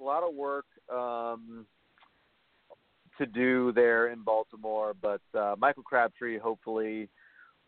a 0.00 0.04
lot 0.04 0.22
of 0.22 0.34
work 0.34 0.64
um, 0.92 1.66
to 3.18 3.26
do 3.26 3.72
there 3.72 4.08
in 4.08 4.22
Baltimore. 4.22 4.94
But 5.00 5.20
uh, 5.34 5.56
Michael 5.58 5.82
Crabtree, 5.82 6.38
hopefully, 6.38 7.08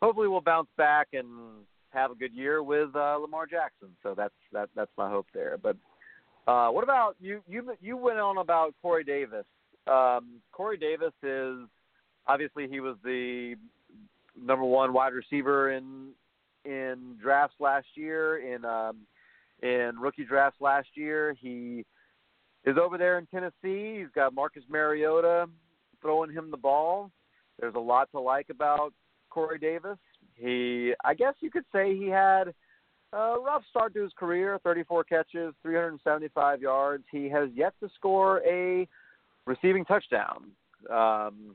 hopefully 0.01 0.29
will 0.29 0.41
bounce 0.41 0.69
back 0.77 1.09
and 1.13 1.27
have 1.91 2.11
a 2.11 2.15
good 2.15 2.33
year 2.33 2.63
with 2.63 2.95
uh, 2.95 3.17
Lamar 3.17 3.47
Jackson. 3.47 3.89
So 4.03 4.15
that's 4.17 4.35
that 4.53 4.69
that's 4.75 4.93
my 4.97 5.11
hope 5.11 5.27
there. 5.35 5.59
But 5.61 5.77
uh, 6.47 6.69
what 6.71 6.85
about 6.85 7.17
you? 7.21 7.43
You 7.49 7.75
you 7.81 7.97
went 7.97 8.19
on 8.19 8.39
about 8.39 8.75
Corey 8.81 9.05
Davis. 9.05 9.45
Um, 9.87 10.41
Corey 10.53 10.77
Davis 10.77 11.13
is 11.23 11.57
obviously 12.27 12.69
he 12.69 12.81
was 12.81 12.97
the 13.03 13.57
number 14.37 14.65
one 14.65 14.93
wide 14.93 15.13
receiver 15.13 15.73
in 15.73 16.11
in 16.65 17.17
drafts 17.21 17.57
last 17.59 17.87
year 17.95 18.55
in 18.55 18.65
um, 18.65 18.99
in 19.63 19.99
rookie 19.99 20.25
drafts 20.25 20.61
last 20.61 20.89
year. 20.95 21.35
He 21.41 21.85
is 22.65 22.77
over 22.81 22.99
there 22.99 23.19
in 23.19 23.27
Tennessee. 23.27 24.01
He's 24.01 24.13
got 24.15 24.35
Marcus 24.35 24.65
Mariota 24.69 25.47
throwing 26.03 26.33
him 26.33 26.51
the 26.51 26.57
ball. 26.57 27.11
There's 27.59 27.75
a 27.75 27.81
lot 27.81 28.11
to 28.13 28.21
like 28.21 28.49
about 28.51 28.93
Corey 29.29 29.59
Davis. 29.59 29.99
He, 30.35 30.95
I 31.05 31.15
guess 31.15 31.35
you 31.41 31.51
could 31.51 31.65
say 31.73 31.95
he 31.97 32.09
had 32.09 32.55
a 33.13 33.35
rough 33.39 33.63
start 33.69 33.93
to 33.95 34.03
his 34.03 34.13
career 34.19 34.59
34 34.65 35.05
catches, 35.05 35.55
375 35.63 36.63
yards. 36.63 37.05
He 37.11 37.29
has 37.29 37.51
yet 37.55 37.75
to 37.81 37.91
score 37.95 38.41
a 38.47 38.89
receiving 39.47 39.85
touchdown. 39.85 40.53
Um, 40.91 41.55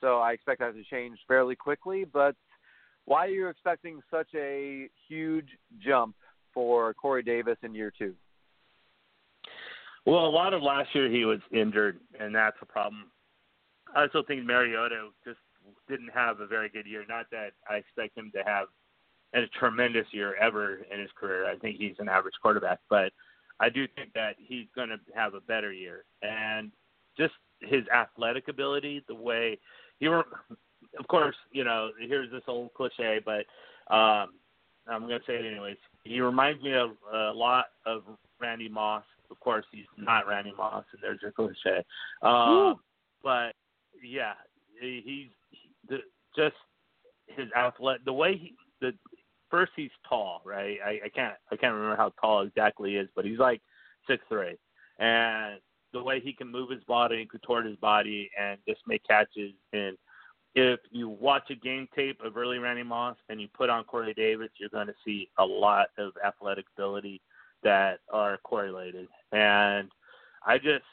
so 0.00 0.18
I 0.18 0.32
expect 0.32 0.60
that 0.60 0.74
to 0.74 0.84
change 0.84 1.18
fairly 1.28 1.56
quickly. 1.56 2.04
But 2.04 2.34
why 3.04 3.26
are 3.26 3.30
you 3.30 3.48
expecting 3.48 4.00
such 4.10 4.28
a 4.34 4.88
huge 5.08 5.48
jump 5.84 6.14
for 6.52 6.94
Corey 6.94 7.22
Davis 7.22 7.56
in 7.62 7.74
year 7.74 7.92
two? 7.96 8.14
Well, 10.06 10.26
a 10.26 10.30
lot 10.30 10.54
of 10.54 10.62
last 10.62 10.94
year 10.94 11.10
he 11.10 11.24
was 11.24 11.40
injured, 11.52 12.00
and 12.18 12.34
that's 12.34 12.56
a 12.62 12.66
problem. 12.66 13.10
I 13.94 14.02
also 14.02 14.22
think 14.26 14.44
Mariota 14.44 15.08
just 15.24 15.38
didn't 15.88 16.10
have 16.14 16.40
a 16.40 16.46
very 16.46 16.68
good 16.68 16.86
year. 16.86 17.04
Not 17.08 17.26
that 17.32 17.52
I 17.68 17.76
expect 17.76 18.16
him 18.16 18.30
to 18.34 18.42
have 18.44 18.68
a 19.34 19.46
tremendous 19.58 20.06
year 20.12 20.34
ever 20.36 20.80
in 20.92 21.00
his 21.00 21.10
career. 21.14 21.48
I 21.48 21.56
think 21.56 21.76
he's 21.76 21.96
an 21.98 22.08
average 22.08 22.34
quarterback, 22.40 22.78
but 22.88 23.12
I 23.60 23.68
do 23.68 23.86
think 23.94 24.12
that 24.14 24.36
he's 24.38 24.66
going 24.74 24.88
to 24.88 24.98
have 25.14 25.34
a 25.34 25.40
better 25.40 25.72
year. 25.72 26.04
And 26.22 26.72
just 27.16 27.34
his 27.60 27.82
athletic 27.94 28.48
ability, 28.48 29.04
the 29.06 29.14
way 29.14 29.58
he 30.00 30.08
were, 30.08 30.24
of 30.98 31.06
course, 31.08 31.36
you 31.52 31.62
know, 31.62 31.90
here's 32.00 32.30
this 32.30 32.42
old 32.48 32.74
cliche, 32.74 33.20
but 33.24 33.44
um, 33.94 34.30
I'm 34.88 35.06
going 35.06 35.20
to 35.20 35.26
say 35.26 35.34
it 35.34 35.46
anyways. 35.46 35.76
He 36.04 36.20
reminds 36.20 36.62
me 36.62 36.74
of 36.74 36.90
a 37.12 37.32
lot 37.32 37.66
of 37.86 38.02
Randy 38.40 38.68
Moss. 38.68 39.04
Of 39.30 39.38
course, 39.38 39.64
he's 39.70 39.84
not 39.96 40.26
Randy 40.26 40.52
Moss, 40.56 40.84
and 40.92 41.00
there's 41.02 41.20
your 41.22 41.30
cliche. 41.30 41.84
Um, 42.22 42.76
but 43.22 43.54
yeah, 44.02 44.32
he's 44.80 45.02
he, 45.04 45.30
the, 45.88 45.98
just 46.34 46.56
his 47.26 47.46
athletic, 47.56 48.04
the 48.04 48.12
way 48.12 48.36
he, 48.36 48.54
the 48.80 48.92
first 49.50 49.72
he's 49.76 49.90
tall, 50.08 50.40
right? 50.44 50.78
I, 50.84 51.00
I 51.04 51.08
can't 51.14 51.34
I 51.52 51.56
can't 51.56 51.74
remember 51.74 51.96
how 51.96 52.12
tall 52.20 52.42
exactly 52.42 52.90
he 52.90 52.96
is, 52.96 53.08
but 53.14 53.24
he's 53.24 53.38
like 53.38 53.60
six 54.08 54.24
three, 54.28 54.56
and 54.98 55.60
the 55.92 56.02
way 56.02 56.20
he 56.20 56.32
can 56.32 56.50
move 56.50 56.70
his 56.70 56.84
body 56.84 57.20
and 57.20 57.30
contort 57.30 57.66
his 57.66 57.76
body 57.76 58.30
and 58.40 58.58
just 58.68 58.80
make 58.86 59.02
catches. 59.06 59.52
And 59.72 59.96
if 60.54 60.80
you 60.90 61.08
watch 61.08 61.50
a 61.50 61.54
game 61.54 61.88
tape 61.94 62.20
of 62.24 62.36
early 62.36 62.58
Randy 62.58 62.82
Moss 62.82 63.16
and 63.28 63.40
you 63.40 63.48
put 63.48 63.70
on 63.70 63.84
Corey 63.84 64.14
Davis, 64.14 64.50
you're 64.58 64.68
going 64.68 64.88
to 64.88 64.94
see 65.04 65.28
a 65.38 65.44
lot 65.44 65.88
of 65.98 66.12
athletic 66.24 66.66
ability 66.76 67.20
that 67.62 68.00
are 68.12 68.38
correlated. 68.38 69.08
And 69.32 69.90
I 70.46 70.58
just 70.58 70.84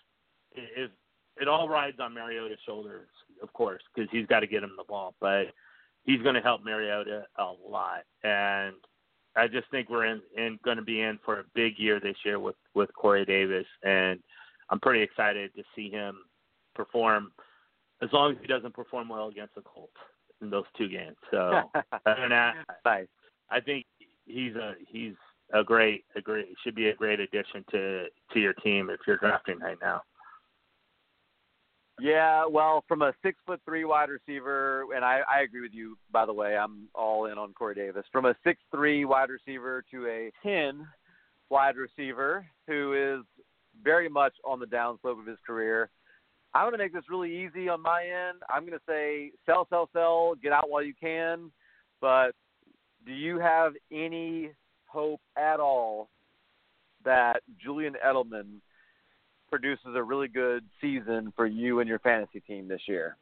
if 0.53 0.91
it 1.39 1.47
all 1.47 1.69
rides 1.69 1.97
on 1.99 2.13
Mariota's 2.13 2.59
shoulders, 2.65 3.07
of 3.41 3.53
course, 3.53 3.81
because 3.93 4.09
he's 4.11 4.25
got 4.25 4.39
to 4.41 4.47
get 4.47 4.63
him 4.63 4.73
the 4.77 4.83
ball, 4.83 5.13
but 5.19 5.47
he's 6.03 6.21
going 6.21 6.35
to 6.35 6.41
help 6.41 6.63
Mariota 6.63 7.25
a 7.37 7.51
lot. 7.69 8.03
And 8.23 8.75
I 9.35 9.47
just 9.47 9.69
think 9.69 9.89
we're 9.89 10.05
in, 10.05 10.21
in 10.35 10.59
going 10.65 10.77
to 10.77 10.83
be 10.83 11.01
in 11.01 11.19
for 11.23 11.39
a 11.39 11.43
big 11.53 11.77
year 11.77 11.99
this 11.99 12.17
year 12.25 12.39
with 12.39 12.55
with 12.73 12.93
Corey 12.93 13.25
Davis, 13.25 13.67
and 13.83 14.19
I'm 14.69 14.79
pretty 14.79 15.01
excited 15.01 15.51
to 15.55 15.63
see 15.75 15.89
him 15.89 16.17
perform. 16.75 17.31
As 18.01 18.09
long 18.13 18.31
as 18.33 18.37
he 18.41 18.47
doesn't 18.47 18.73
perform 18.73 19.09
well 19.09 19.27
against 19.27 19.55
the 19.55 19.61
Colts, 19.61 19.97
in 20.41 20.49
those 20.49 20.65
two 20.77 20.87
games. 20.87 21.15
So 21.31 21.37
other 21.75 22.21
than 22.21 22.29
that, 22.29 22.55
nice. 22.85 23.07
I 23.49 23.59
think 23.59 23.85
he's 24.25 24.55
a 24.55 24.73
he's 24.87 25.13
a 25.53 25.63
great 25.63 26.03
a 26.15 26.21
great 26.21 26.47
should 26.63 26.75
be 26.75 26.89
a 26.89 26.95
great 26.95 27.19
addition 27.19 27.63
to 27.71 28.05
to 28.33 28.39
your 28.39 28.53
team 28.53 28.89
if 28.89 28.99
you're 29.07 29.17
drafting 29.17 29.59
right 29.59 29.77
now. 29.81 30.01
Yeah, 31.99 32.45
well, 32.45 32.83
from 32.87 33.01
a 33.01 33.13
six 33.23 33.39
foot 33.45 33.59
three 33.65 33.83
wide 33.83 34.09
receiver, 34.09 34.85
and 34.95 35.03
I, 35.03 35.21
I 35.33 35.41
agree 35.41 35.61
with 35.61 35.73
you. 35.73 35.97
By 36.11 36.27
the 36.27 36.33
way, 36.33 36.55
I'm 36.55 36.89
all 36.93 37.25
in 37.25 37.39
on 37.39 37.53
Corey 37.53 37.73
Davis. 37.73 38.05
From 38.11 38.25
a 38.25 38.35
six 38.43 38.61
three 38.71 39.03
wide 39.05 39.29
receiver 39.29 39.83
to 39.91 40.05
a 40.05 40.31
ten 40.43 40.87
wide 41.49 41.75
receiver 41.75 42.45
who 42.67 42.93
is 42.93 43.25
very 43.83 44.09
much 44.09 44.33
on 44.45 44.59
the 44.59 44.65
downslope 44.65 45.19
of 45.19 45.25
his 45.25 45.37
career. 45.45 45.89
I'm 46.53 46.63
going 46.63 46.73
to 46.73 46.77
make 46.77 46.93
this 46.93 47.09
really 47.09 47.45
easy 47.45 47.69
on 47.69 47.81
my 47.81 48.03
end. 48.03 48.39
I'm 48.49 48.65
going 48.65 48.77
to 48.77 48.85
say 48.87 49.31
sell, 49.45 49.67
sell, 49.69 49.89
sell, 49.93 50.33
get 50.41 50.51
out 50.51 50.69
while 50.69 50.83
you 50.83 50.93
can. 50.99 51.51
But 52.01 52.31
do 53.05 53.13
you 53.13 53.39
have 53.39 53.73
any 53.91 54.51
hope 54.85 55.21
at 55.37 55.59
all 55.59 56.09
that 57.03 57.41
Julian 57.63 57.95
Edelman 58.05 58.59
produces 59.49 59.87
a 59.95 60.03
really 60.03 60.27
good 60.27 60.63
season 60.81 61.31
for 61.35 61.45
you 61.45 61.79
and 61.79 61.87
your 61.87 61.99
fantasy 61.99 62.39
team 62.41 62.67
this 62.67 62.81
year? 62.87 63.17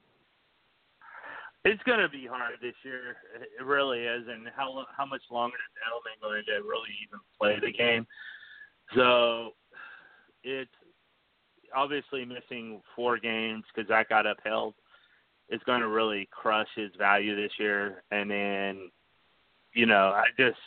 It's 1.63 1.81
going 1.83 1.99
to 1.99 2.09
be 2.09 2.27
hard 2.27 2.53
this 2.61 2.75
year. 2.83 3.17
It 3.59 3.63
really 3.63 4.01
is. 4.01 4.23
And 4.29 4.47
how 4.55 4.85
how 4.95 5.05
much 5.05 5.23
longer 5.31 5.57
is 5.57 5.81
Edelman 5.81 6.21
going 6.21 6.43
to 6.45 6.67
really 6.67 6.93
even 7.05 7.19
play 7.39 7.59
the 7.59 7.75
game? 7.75 8.05
So 8.93 9.53
it's 10.45 10.71
obviously 11.75 12.23
missing 12.23 12.81
four 12.95 13.17
games 13.17 13.63
because 13.73 13.89
that 13.89 14.07
got 14.07 14.27
upheld. 14.27 14.75
It's 15.49 15.63
going 15.63 15.81
to 15.81 15.87
really 15.87 16.29
crush 16.31 16.67
his 16.75 16.91
value 16.97 17.35
this 17.35 17.51
year. 17.59 18.03
And 18.11 18.29
then, 18.29 18.91
you 19.73 19.85
know, 19.85 20.13
I 20.15 20.25
just 20.37 20.57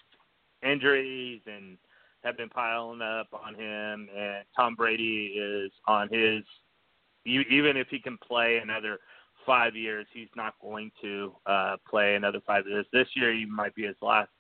injuries 0.63 1.41
and 1.47 1.79
have 2.25 2.37
been 2.37 2.49
piling 2.49 3.01
up 3.01 3.29
on 3.33 3.55
him. 3.55 4.09
And 4.17 4.45
Tom 4.57 4.75
Brady 4.75 5.35
is 5.39 5.73
on 5.87 6.09
his. 6.13 6.43
Even 7.25 7.77
if 7.77 7.89
he 7.91 7.99
can 7.99 8.17
play 8.19 8.59
another 8.63 8.99
five 9.45 9.77
years, 9.77 10.07
he's 10.13 10.29
not 10.35 10.55
going 10.63 10.91
to 11.03 11.33
uh, 11.47 11.77
play 11.89 12.15
another 12.15 12.41
five 12.47 12.67
years. 12.67 12.87
This 12.93 13.09
year, 13.15 13.33
he 13.33 13.45
might 13.45 13.75
be 13.75 13.83
his 13.83 13.97
last. 14.01 14.31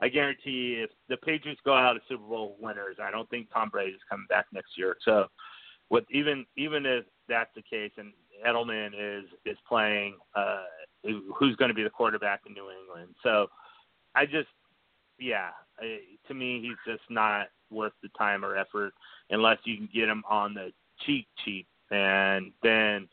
I 0.00 0.08
guarantee 0.08 0.80
if 0.82 0.90
the 1.08 1.16
Patriots 1.16 1.60
go 1.64 1.74
out 1.74 1.96
as 1.96 2.02
Super 2.08 2.22
Bowl 2.22 2.56
winners, 2.60 2.96
I 3.02 3.10
don't 3.10 3.28
think 3.30 3.48
Tom 3.52 3.68
Brady 3.68 3.92
is 3.92 4.00
coming 4.08 4.26
back 4.28 4.46
next 4.52 4.78
year. 4.78 4.96
So, 5.04 5.26
with 5.90 6.04
even 6.10 6.46
even 6.56 6.86
if 6.86 7.04
that's 7.28 7.50
the 7.56 7.62
case, 7.62 7.90
and 7.96 8.12
Edelman 8.46 8.90
is 8.94 9.24
is 9.44 9.56
playing, 9.68 10.16
uh, 10.34 10.64
who's 11.02 11.56
going 11.56 11.70
to 11.70 11.74
be 11.74 11.82
the 11.82 11.90
quarterback 11.90 12.42
in 12.46 12.52
New 12.52 12.68
England? 12.70 13.14
So, 13.22 13.48
I 14.14 14.24
just, 14.26 14.48
yeah, 15.18 15.50
I, 15.78 15.98
to 16.28 16.34
me, 16.34 16.60
he's 16.60 16.92
just 16.92 17.08
not 17.10 17.48
worth 17.70 17.92
the 18.02 18.08
time 18.16 18.44
or 18.44 18.56
effort 18.56 18.92
unless 19.30 19.58
you 19.64 19.76
can 19.76 19.88
get 19.92 20.08
him 20.08 20.22
on 20.28 20.54
the 20.54 20.72
cheap 21.04 21.26
cheap, 21.44 21.66
and 21.90 22.52
then 22.62 23.08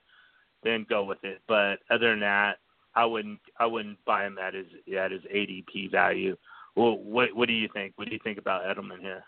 then 0.64 0.86
go 0.88 1.04
with 1.04 1.24
it. 1.24 1.42
But 1.48 1.78
other 1.90 2.12
than 2.12 2.20
that, 2.20 2.58
I 2.94 3.06
wouldn't 3.06 3.40
I 3.60 3.66
wouldn't 3.66 4.04
buy 4.06 4.26
him 4.26 4.38
at 4.38 4.54
his 4.54 4.68
at 4.98 5.12
his 5.12 5.22
ADP 5.24 5.92
value. 5.92 6.36
Well, 6.76 6.98
what 6.98 7.34
what 7.36 7.48
do 7.48 7.54
you 7.54 7.70
think? 7.74 7.94
What 7.96 8.08
do 8.08 8.14
you 8.14 8.20
think 8.24 8.38
about 8.38 8.64
Edelman 8.64 9.00
here? 9.00 9.24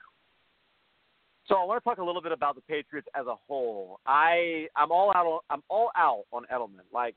So 1.48 1.56
I 1.56 1.64
want 1.64 1.82
to 1.82 1.90
talk 1.90 1.98
a 1.98 2.04
little 2.04 2.22
bit 2.22 2.34
about 2.34 2.56
the 2.56 2.62
Patriots 2.62 3.08
as 3.16 3.26
a 3.26 3.36
whole. 3.48 4.00
I 4.06 4.68
I'm 4.76 4.92
all 4.92 5.12
out 5.16 5.26
on 5.26 5.40
I'm 5.50 5.64
all 5.70 5.90
out 5.96 6.24
on 6.34 6.44
Edelman. 6.54 6.84
Like 6.94 7.16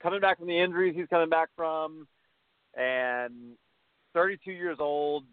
coming 0.00 0.20
back 0.20 0.38
from 0.38 0.46
the 0.46 0.58
injuries 0.58 0.94
he's 0.96 1.08
coming 1.08 1.28
back 1.28 1.48
from, 1.56 2.06
and 2.76 3.56
32 4.14 4.52
years 4.52 4.78
old. 4.78 5.24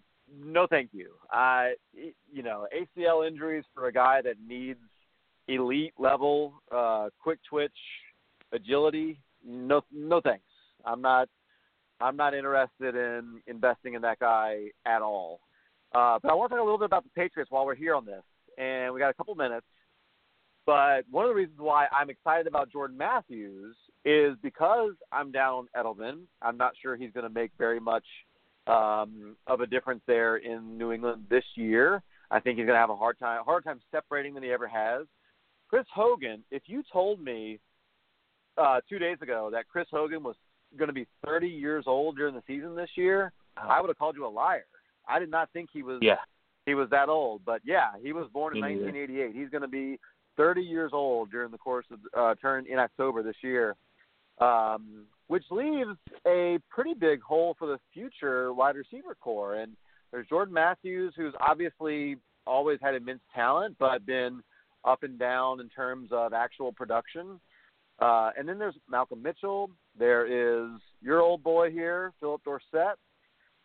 No, 0.43 0.65
thank 0.67 0.89
you. 0.91 1.11
I 1.31 1.75
you 1.93 2.41
know 2.41 2.67
ACL 2.75 3.27
injuries 3.27 3.63
for 3.75 3.87
a 3.87 3.93
guy 3.93 4.21
that 4.23 4.35
needs 4.47 4.79
elite 5.47 5.93
level, 5.99 6.53
uh, 6.71 7.09
quick 7.21 7.39
twitch, 7.47 7.71
agility. 8.53 9.19
No, 9.45 9.81
no 9.91 10.19
thanks. 10.21 10.45
I'm 10.85 11.01
not. 11.01 11.29
I'm 12.03 12.17
not 12.17 12.33
interested 12.33 12.95
in 12.95 13.41
investing 13.47 13.93
in 13.93 14.01
that 14.01 14.19
guy 14.19 14.65
at 14.85 15.01
all. 15.01 15.39
Uh, 15.95 16.19
but 16.21 16.31
I 16.31 16.33
want 16.33 16.51
to 16.51 16.55
talk 16.55 16.61
a 16.61 16.65
little 16.65 16.77
bit 16.77 16.85
about 16.85 17.03
the 17.03 17.09
Patriots 17.15 17.49
while 17.49 17.65
we're 17.65 17.75
here 17.75 17.95
on 17.95 18.05
this, 18.05 18.23
and 18.57 18.93
we 18.93 18.99
got 18.99 19.09
a 19.09 19.13
couple 19.13 19.33
minutes. 19.35 19.65
But 20.65 21.03
one 21.09 21.25
of 21.25 21.29
the 21.29 21.35
reasons 21.35 21.59
why 21.59 21.87
I'm 21.97 22.09
excited 22.09 22.47
about 22.47 22.71
Jordan 22.71 22.97
Matthews 22.97 23.75
is 24.05 24.35
because 24.41 24.91
I'm 25.11 25.31
down 25.31 25.67
Edelman. 25.75 26.21
I'm 26.41 26.57
not 26.57 26.73
sure 26.81 26.95
he's 26.95 27.11
going 27.11 27.27
to 27.27 27.33
make 27.33 27.51
very 27.57 27.79
much 27.79 28.05
um, 28.67 29.35
of 29.47 29.61
a 29.61 29.67
difference 29.67 30.01
there 30.07 30.37
in 30.37 30.77
New 30.77 30.91
England 30.91 31.25
this 31.29 31.43
year. 31.55 32.01
I 32.31 32.39
think 32.39 32.57
he's 32.57 32.65
going 32.65 32.75
to 32.75 32.81
have 32.81 32.89
a 32.89 32.95
hard 32.95 33.19
time, 33.19 33.43
hard 33.45 33.63
time 33.63 33.79
separating 33.91 34.33
than 34.33 34.43
he 34.43 34.51
ever 34.51 34.67
has. 34.67 35.05
Chris 35.69 35.85
Hogan, 35.93 36.43
if 36.49 36.63
you 36.65 36.81
told 36.91 37.21
me 37.21 37.59
uh, 38.57 38.79
two 38.87 38.99
days 38.99 39.17
ago 39.21 39.49
that 39.51 39.67
Chris 39.67 39.87
Hogan 39.91 40.23
was 40.23 40.35
going 40.77 40.87
to 40.87 40.93
be 40.93 41.07
30 41.25 41.47
years 41.47 41.85
old 41.87 42.15
during 42.17 42.33
the 42.33 42.43
season 42.47 42.75
this 42.75 42.89
year, 42.95 43.31
I 43.57 43.79
would 43.81 43.89
have 43.89 43.97
called 43.97 44.15
you 44.15 44.25
a 44.25 44.29
liar. 44.29 44.65
I 45.07 45.19
did 45.19 45.29
not 45.29 45.49
think 45.53 45.69
he 45.71 45.83
was 45.83 45.99
Yeah. 46.01 46.17
he 46.65 46.73
was 46.75 46.89
that 46.91 47.09
old, 47.09 47.41
but 47.45 47.61
yeah, 47.65 47.91
he 48.01 48.13
was 48.13 48.27
born 48.31 48.55
in 48.55 48.61
Me 48.61 48.69
neither. 48.75 48.85
1988. 48.85 49.35
He's 49.39 49.49
going 49.49 49.61
to 49.61 49.67
be 49.67 49.99
30 50.37 50.61
years 50.61 50.91
old 50.93 51.29
during 51.29 51.51
the 51.51 51.57
course 51.57 51.85
of 51.91 51.99
uh, 52.17 52.35
turn 52.41 52.65
in 52.67 52.79
October 52.79 53.21
this 53.21 53.35
year, 53.41 53.75
um, 54.39 55.05
which 55.27 55.43
leaves 55.51 55.97
a 56.25 56.57
pretty 56.69 56.93
big 56.93 57.21
hole 57.21 57.55
for 57.59 57.67
the 57.67 57.79
future 57.93 58.53
wide 58.53 58.75
receiver 58.75 59.15
corps. 59.19 59.55
And 59.55 59.75
there's 60.11 60.27
Jordan 60.27 60.53
Matthews, 60.53 61.13
who's 61.15 61.33
obviously 61.39 62.17
always 62.47 62.79
had 62.81 62.95
immense 62.95 63.21
talent, 63.33 63.75
but 63.79 64.05
been 64.05 64.41
up 64.85 65.03
and 65.03 65.17
down 65.19 65.59
in 65.59 65.69
terms 65.69 66.09
of 66.11 66.33
actual 66.33 66.71
production. 66.71 67.39
Uh, 67.99 68.31
and 68.37 68.47
then 68.47 68.59
there's 68.59 68.75
Malcolm 68.89 69.21
Mitchell. 69.21 69.69
There 69.97 70.25
is 70.25 70.79
your 71.01 71.21
old 71.21 71.43
boy 71.43 71.71
here, 71.71 72.11
Phillip 72.19 72.43
Dorsett. 72.43 72.97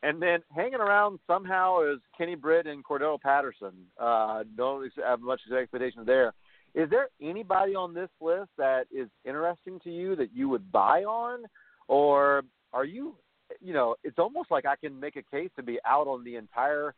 And 0.03 0.23
then 0.23 0.41
hanging 0.55 0.75
around 0.75 1.19
somehow 1.27 1.83
is 1.83 1.99
Kenny 2.17 2.37
Britt 2.37 2.67
and 2.67 2.85
Cordell 2.85 3.21
Patterson. 3.21 3.73
Uh, 3.99 4.45
don't 4.57 4.91
have 5.05 5.21
much 5.21 5.41
expectations 5.51 6.07
there. 6.07 6.35
Is 6.75 6.89
there 6.91 7.09
anybody 7.21 7.75
on 7.75 7.95
this 7.95 8.11
list 8.21 8.51
that 8.59 8.87
is 8.95 9.09
interesting 9.25 9.81
to 9.83 9.91
you 9.91 10.15
that 10.17 10.31
you 10.33 10.49
would 10.49 10.71
buy 10.71 11.03
on, 11.03 11.47
or 11.89 12.43
are 12.73 12.85
you, 12.85 13.17
you 13.61 13.73
know, 13.73 13.97
it's 14.05 14.19
almost 14.19 14.51
like 14.51 14.67
I 14.67 14.77
can 14.77 15.01
make 15.01 15.17
a 15.17 15.23
case 15.23 15.51
to 15.57 15.63
be 15.63 15.79
out 15.85 16.07
on 16.07 16.23
the 16.23 16.37
entire 16.37 16.95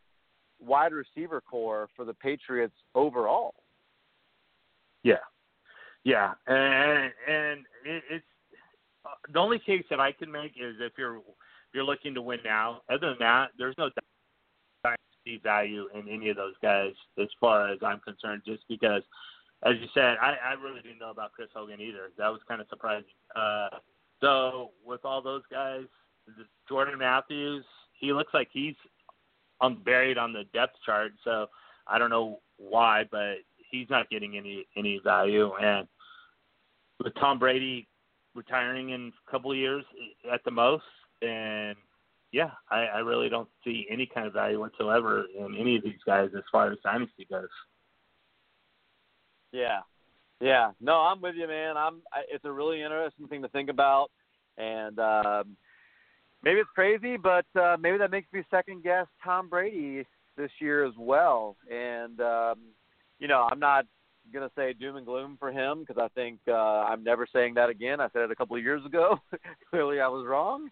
wide 0.59 0.93
receiver 0.93 1.41
corps 1.41 1.89
for 1.97 2.05
the 2.05 2.13
Patriots 2.13 2.75
overall. 2.95 3.55
Yeah, 5.03 5.25
yeah, 6.05 6.33
and 6.47 7.13
and 7.29 7.61
it, 7.85 8.03
it's 8.11 8.25
uh, 9.05 9.11
the 9.33 9.39
only 9.39 9.59
case 9.59 9.85
that 9.91 10.01
I 10.01 10.13
can 10.13 10.31
make 10.31 10.53
is 10.53 10.77
if 10.81 10.93
you're 10.97 11.17
if 11.17 11.75
you're 11.75 11.85
looking 11.85 12.15
to 12.15 12.23
win 12.23 12.41
now. 12.45 12.83
Other 12.91 13.11
than 13.11 13.19
that, 13.21 13.51
there's 13.59 13.77
no 13.79 13.91
dynasty 14.83 15.41
value 15.43 15.89
in 15.95 16.09
any 16.09 16.31
of 16.31 16.37
those 16.37 16.55
guys 16.63 16.93
as 17.21 17.29
far 17.41 17.71
as 17.71 17.79
I'm 17.83 18.01
concerned. 18.01 18.43
Just 18.47 18.63
because, 18.69 19.03
as 19.65 19.75
you 19.81 19.87
said, 19.95 20.17
I, 20.21 20.35
I 20.45 20.53
really 20.55 20.81
didn't 20.83 20.99
know 20.99 21.11
about 21.11 21.33
Chris 21.33 21.49
Hogan 21.55 21.81
either. 21.81 22.11
That 22.19 22.29
was 22.29 22.41
kind 22.49 22.61
of 22.61 22.67
surprising. 22.69 23.05
Uh, 23.37 23.69
so 24.21 24.71
with 24.85 25.05
all 25.05 25.23
those 25.23 25.43
guys, 25.51 25.85
Jordan 26.69 26.99
Matthews, 26.99 27.65
he 27.99 28.13
looks 28.13 28.33
like 28.35 28.49
he's 28.53 28.75
buried 29.85 30.19
on 30.19 30.33
the 30.33 30.45
depth 30.55 30.77
chart. 30.85 31.13
So 31.25 31.47
I 31.87 31.99
don't 31.99 32.11
know 32.11 32.41
why, 32.57 33.05
but 33.11 33.37
he's 33.71 33.89
not 33.91 34.11
getting 34.11 34.37
any 34.37 34.67
any 34.77 35.01
value. 35.03 35.51
And 35.61 35.87
with 37.03 37.15
Tom 37.15 37.39
Brady 37.39 37.89
retiring 38.35 38.91
in 38.91 39.13
a 39.27 39.31
couple 39.31 39.51
of 39.51 39.57
years 39.57 39.85
at 40.33 40.43
the 40.45 40.51
most, 40.51 40.85
and 41.23 41.77
yeah, 42.33 42.51
I, 42.71 42.85
I 42.85 42.99
really 42.99 43.29
don't 43.29 43.49
see 43.65 43.87
any 43.91 44.07
kind 44.07 44.27
of 44.27 44.33
value 44.33 44.61
whatsoever 44.61 45.25
in 45.37 45.57
any 45.59 45.77
of 45.77 45.83
these 45.83 45.99
guys 46.07 46.31
as 46.37 46.45
far 46.53 46.71
as 46.71 46.79
dynasty 46.85 47.27
goes. 47.29 47.49
Yeah, 49.53 49.81
yeah. 50.41 50.71
No, 50.81 50.95
I'm 50.95 51.21
with 51.21 51.35
you, 51.35 51.49
man. 51.49 51.77
I'm. 51.77 52.03
I, 52.13 52.23
it's 52.31 52.45
a 52.45 52.53
really 52.53 52.83
interesting 52.83 53.27
thing 53.27 53.43
to 53.43 53.49
think 53.49 53.69
about, 53.69 54.11
and 54.59 54.99
um, 54.99 55.57
maybe 56.45 56.61
it's 56.61 56.71
crazy, 56.75 57.17
but 57.17 57.47
uh, 57.61 57.77
maybe 57.81 57.99
that 57.99 58.11
makes 58.11 58.33
me 58.33 58.43
second 58.51 58.85
guess 58.85 59.07
Tom 59.25 59.49
Brady 59.49 60.07
this 60.37 60.51
year 60.61 60.85
as 60.85 60.95
well. 60.99 61.57
And 61.71 62.21
um, 62.21 62.59
you 63.21 63.29
know, 63.29 63.49
I'm 63.51 63.61
not 63.61 63.87
gonna 64.33 64.51
say 64.57 64.73
doom 64.73 64.97
and 64.97 65.07
gloom 65.07 65.37
for 65.39 65.53
him 65.53 65.81
because 65.81 66.01
I 66.03 66.09
think 66.09 66.41
uh, 66.49 66.53
I'm 66.53 67.05
never 67.05 67.27
saying 67.33 67.55
that 67.55 67.69
again. 67.69 68.01
I 68.01 68.09
said 68.13 68.23
it 68.23 68.31
a 68.31 68.37
couple 68.37 68.57
of 68.57 68.63
years 68.63 68.85
ago. 68.85 69.19
Clearly, 69.71 70.01
I 70.01 70.09
was 70.09 70.27
wrong. 70.27 70.71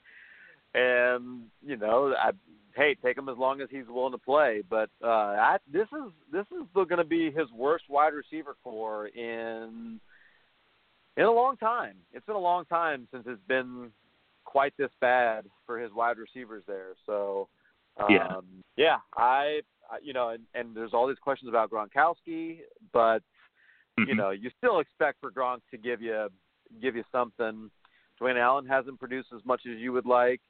And 0.74 1.44
you 1.64 1.76
know, 1.76 2.14
I 2.20 2.32
hey, 2.74 2.96
take 3.02 3.18
him 3.18 3.28
as 3.28 3.36
long 3.36 3.60
as 3.60 3.68
he's 3.70 3.88
willing 3.88 4.12
to 4.12 4.18
play. 4.18 4.62
But 4.68 4.90
uh, 5.02 5.06
I, 5.06 5.56
this 5.72 5.88
is 5.92 6.12
this 6.32 6.46
is 6.52 6.66
going 6.74 6.88
to 6.98 7.04
be 7.04 7.30
his 7.30 7.50
worst 7.52 7.84
wide 7.88 8.12
receiver 8.14 8.56
corps 8.62 9.08
in 9.08 10.00
in 11.16 11.24
a 11.24 11.32
long 11.32 11.56
time. 11.56 11.96
It's 12.12 12.26
been 12.26 12.36
a 12.36 12.40
long 12.40 12.64
time 12.66 13.08
since 13.12 13.24
it's 13.26 13.42
been 13.48 13.90
quite 14.44 14.72
this 14.78 14.90
bad 15.00 15.44
for 15.66 15.78
his 15.78 15.92
wide 15.92 16.16
receivers 16.16 16.62
there. 16.66 16.94
So 17.04 17.48
um, 17.98 18.08
Yeah. 18.08 18.40
yeah, 18.76 18.96
I 19.16 19.60
you 20.02 20.12
know, 20.12 20.30
and, 20.30 20.44
and 20.54 20.74
there's 20.76 20.92
all 20.92 21.06
these 21.06 21.18
questions 21.18 21.48
about 21.48 21.70
Gronkowski, 21.70 22.60
but 22.92 23.22
you 23.98 24.06
Mhm. 24.14 24.16
know, 24.16 24.30
you 24.30 24.50
still 24.58 24.78
expect 24.80 25.18
for 25.20 25.30
Gronk 25.30 25.60
to 25.70 25.76
give 25.78 26.00
you 26.00 26.28
give 26.80 26.94
you 26.94 27.04
something. 27.10 27.70
Dwayne 28.20 28.36
Allen 28.38 28.66
hasn't 28.66 28.98
produced 28.98 29.32
as 29.32 29.44
much 29.44 29.62
as 29.66 29.78
you 29.78 29.92
would 29.92 30.06
like. 30.06 30.40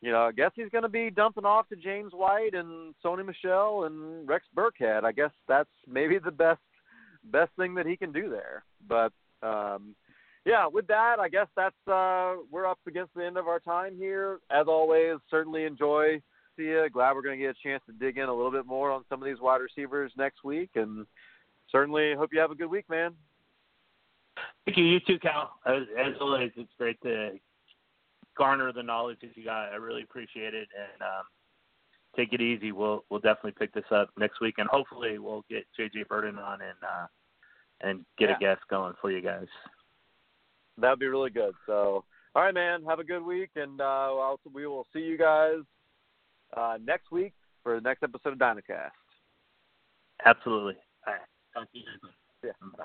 You 0.00 0.12
know, 0.12 0.26
I 0.26 0.32
guess 0.32 0.50
he's 0.54 0.68
going 0.68 0.82
to 0.82 0.88
be 0.90 1.10
dumping 1.10 1.46
off 1.46 1.68
to 1.70 1.76
James 1.76 2.12
White 2.12 2.52
and 2.54 2.94
Sony 3.02 3.24
Michel 3.24 3.84
and 3.84 4.28
Rex 4.28 4.44
Burkhead. 4.54 5.04
I 5.04 5.12
guess 5.12 5.30
that's 5.48 5.70
maybe 5.86 6.18
the 6.18 6.30
best 6.30 6.60
best 7.24 7.52
thing 7.56 7.74
that 7.76 7.86
he 7.86 7.96
can 7.96 8.12
do 8.12 8.28
there. 8.28 8.64
But 8.86 9.12
um 9.42 9.94
yeah, 10.44 10.66
with 10.66 10.86
that, 10.88 11.18
I 11.18 11.30
guess 11.30 11.48
that's 11.56 11.88
uh 11.88 12.34
we're 12.50 12.66
up 12.66 12.80
against 12.86 13.14
the 13.14 13.24
end 13.24 13.38
of 13.38 13.48
our 13.48 13.60
time 13.60 13.96
here. 13.96 14.40
As 14.50 14.66
always, 14.68 15.16
certainly 15.30 15.64
enjoy 15.64 16.20
see 16.56 16.64
you. 16.64 16.88
Glad 16.92 17.14
we're 17.14 17.22
going 17.22 17.38
to 17.38 17.44
get 17.44 17.56
a 17.56 17.62
chance 17.68 17.82
to 17.86 17.92
dig 17.92 18.18
in 18.18 18.28
a 18.28 18.34
little 18.34 18.50
bit 18.52 18.66
more 18.66 18.90
on 18.90 19.04
some 19.08 19.22
of 19.22 19.26
these 19.26 19.40
wide 19.40 19.60
receivers 19.60 20.12
next 20.16 20.44
week 20.44 20.70
and 20.74 21.06
certainly 21.70 22.14
hope 22.14 22.30
you 22.32 22.40
have 22.40 22.50
a 22.50 22.54
good 22.54 22.70
week, 22.70 22.88
man. 22.88 23.12
Thank 24.64 24.78
you. 24.78 24.84
You 24.84 25.00
too, 25.00 25.18
Cal. 25.18 25.52
As, 25.66 25.82
as 25.98 26.14
always, 26.20 26.50
it's 26.56 26.72
great 26.78 27.00
to 27.02 27.32
garner 28.36 28.72
the 28.72 28.82
knowledge 28.82 29.18
that 29.22 29.36
you 29.36 29.44
got. 29.44 29.72
I 29.72 29.76
really 29.76 30.02
appreciate 30.02 30.54
it, 30.54 30.68
and 30.76 31.02
um, 31.02 31.24
take 32.16 32.32
it 32.32 32.40
easy. 32.40 32.72
We'll 32.72 33.04
we'll 33.10 33.20
definitely 33.20 33.52
pick 33.52 33.72
this 33.72 33.84
up 33.90 34.10
next 34.18 34.40
week, 34.40 34.54
and 34.58 34.68
hopefully 34.68 35.18
we'll 35.18 35.44
get 35.48 35.64
JJ 35.78 36.06
Birden 36.08 36.38
on 36.38 36.60
and 36.62 36.78
uh, 36.82 37.06
and 37.82 38.04
get 38.18 38.30
Yeah. 38.30 38.36
a 38.36 38.38
guest 38.40 38.62
going 38.68 38.94
for 39.00 39.10
you 39.10 39.20
guys. 39.20 39.46
That 40.78 40.90
would 40.90 40.98
be 40.98 41.06
really 41.06 41.30
good. 41.30 41.54
So, 41.66 42.04
all 42.34 42.42
right, 42.42 42.54
man. 42.54 42.82
Have 42.88 42.98
a 42.98 43.04
good 43.04 43.22
week, 43.22 43.50
and 43.54 43.80
uh, 43.80 43.84
I'll, 43.84 44.40
we 44.52 44.66
will 44.66 44.86
see 44.92 45.00
you 45.00 45.16
guys 45.16 45.58
uh, 46.56 46.78
next 46.84 47.10
week 47.10 47.32
for 47.62 47.76
the 47.76 47.80
next 47.80 48.02
episode 48.02 48.34
of 48.34 48.38
DynoCast. 48.38 48.90
Absolutely. 50.24 50.76
All 51.06 51.14
right. 51.14 51.22
Talk 51.54 51.70
to 51.72 51.78
you. 51.78 51.84
Yeah. 52.44 52.50
Bye. 52.76 52.84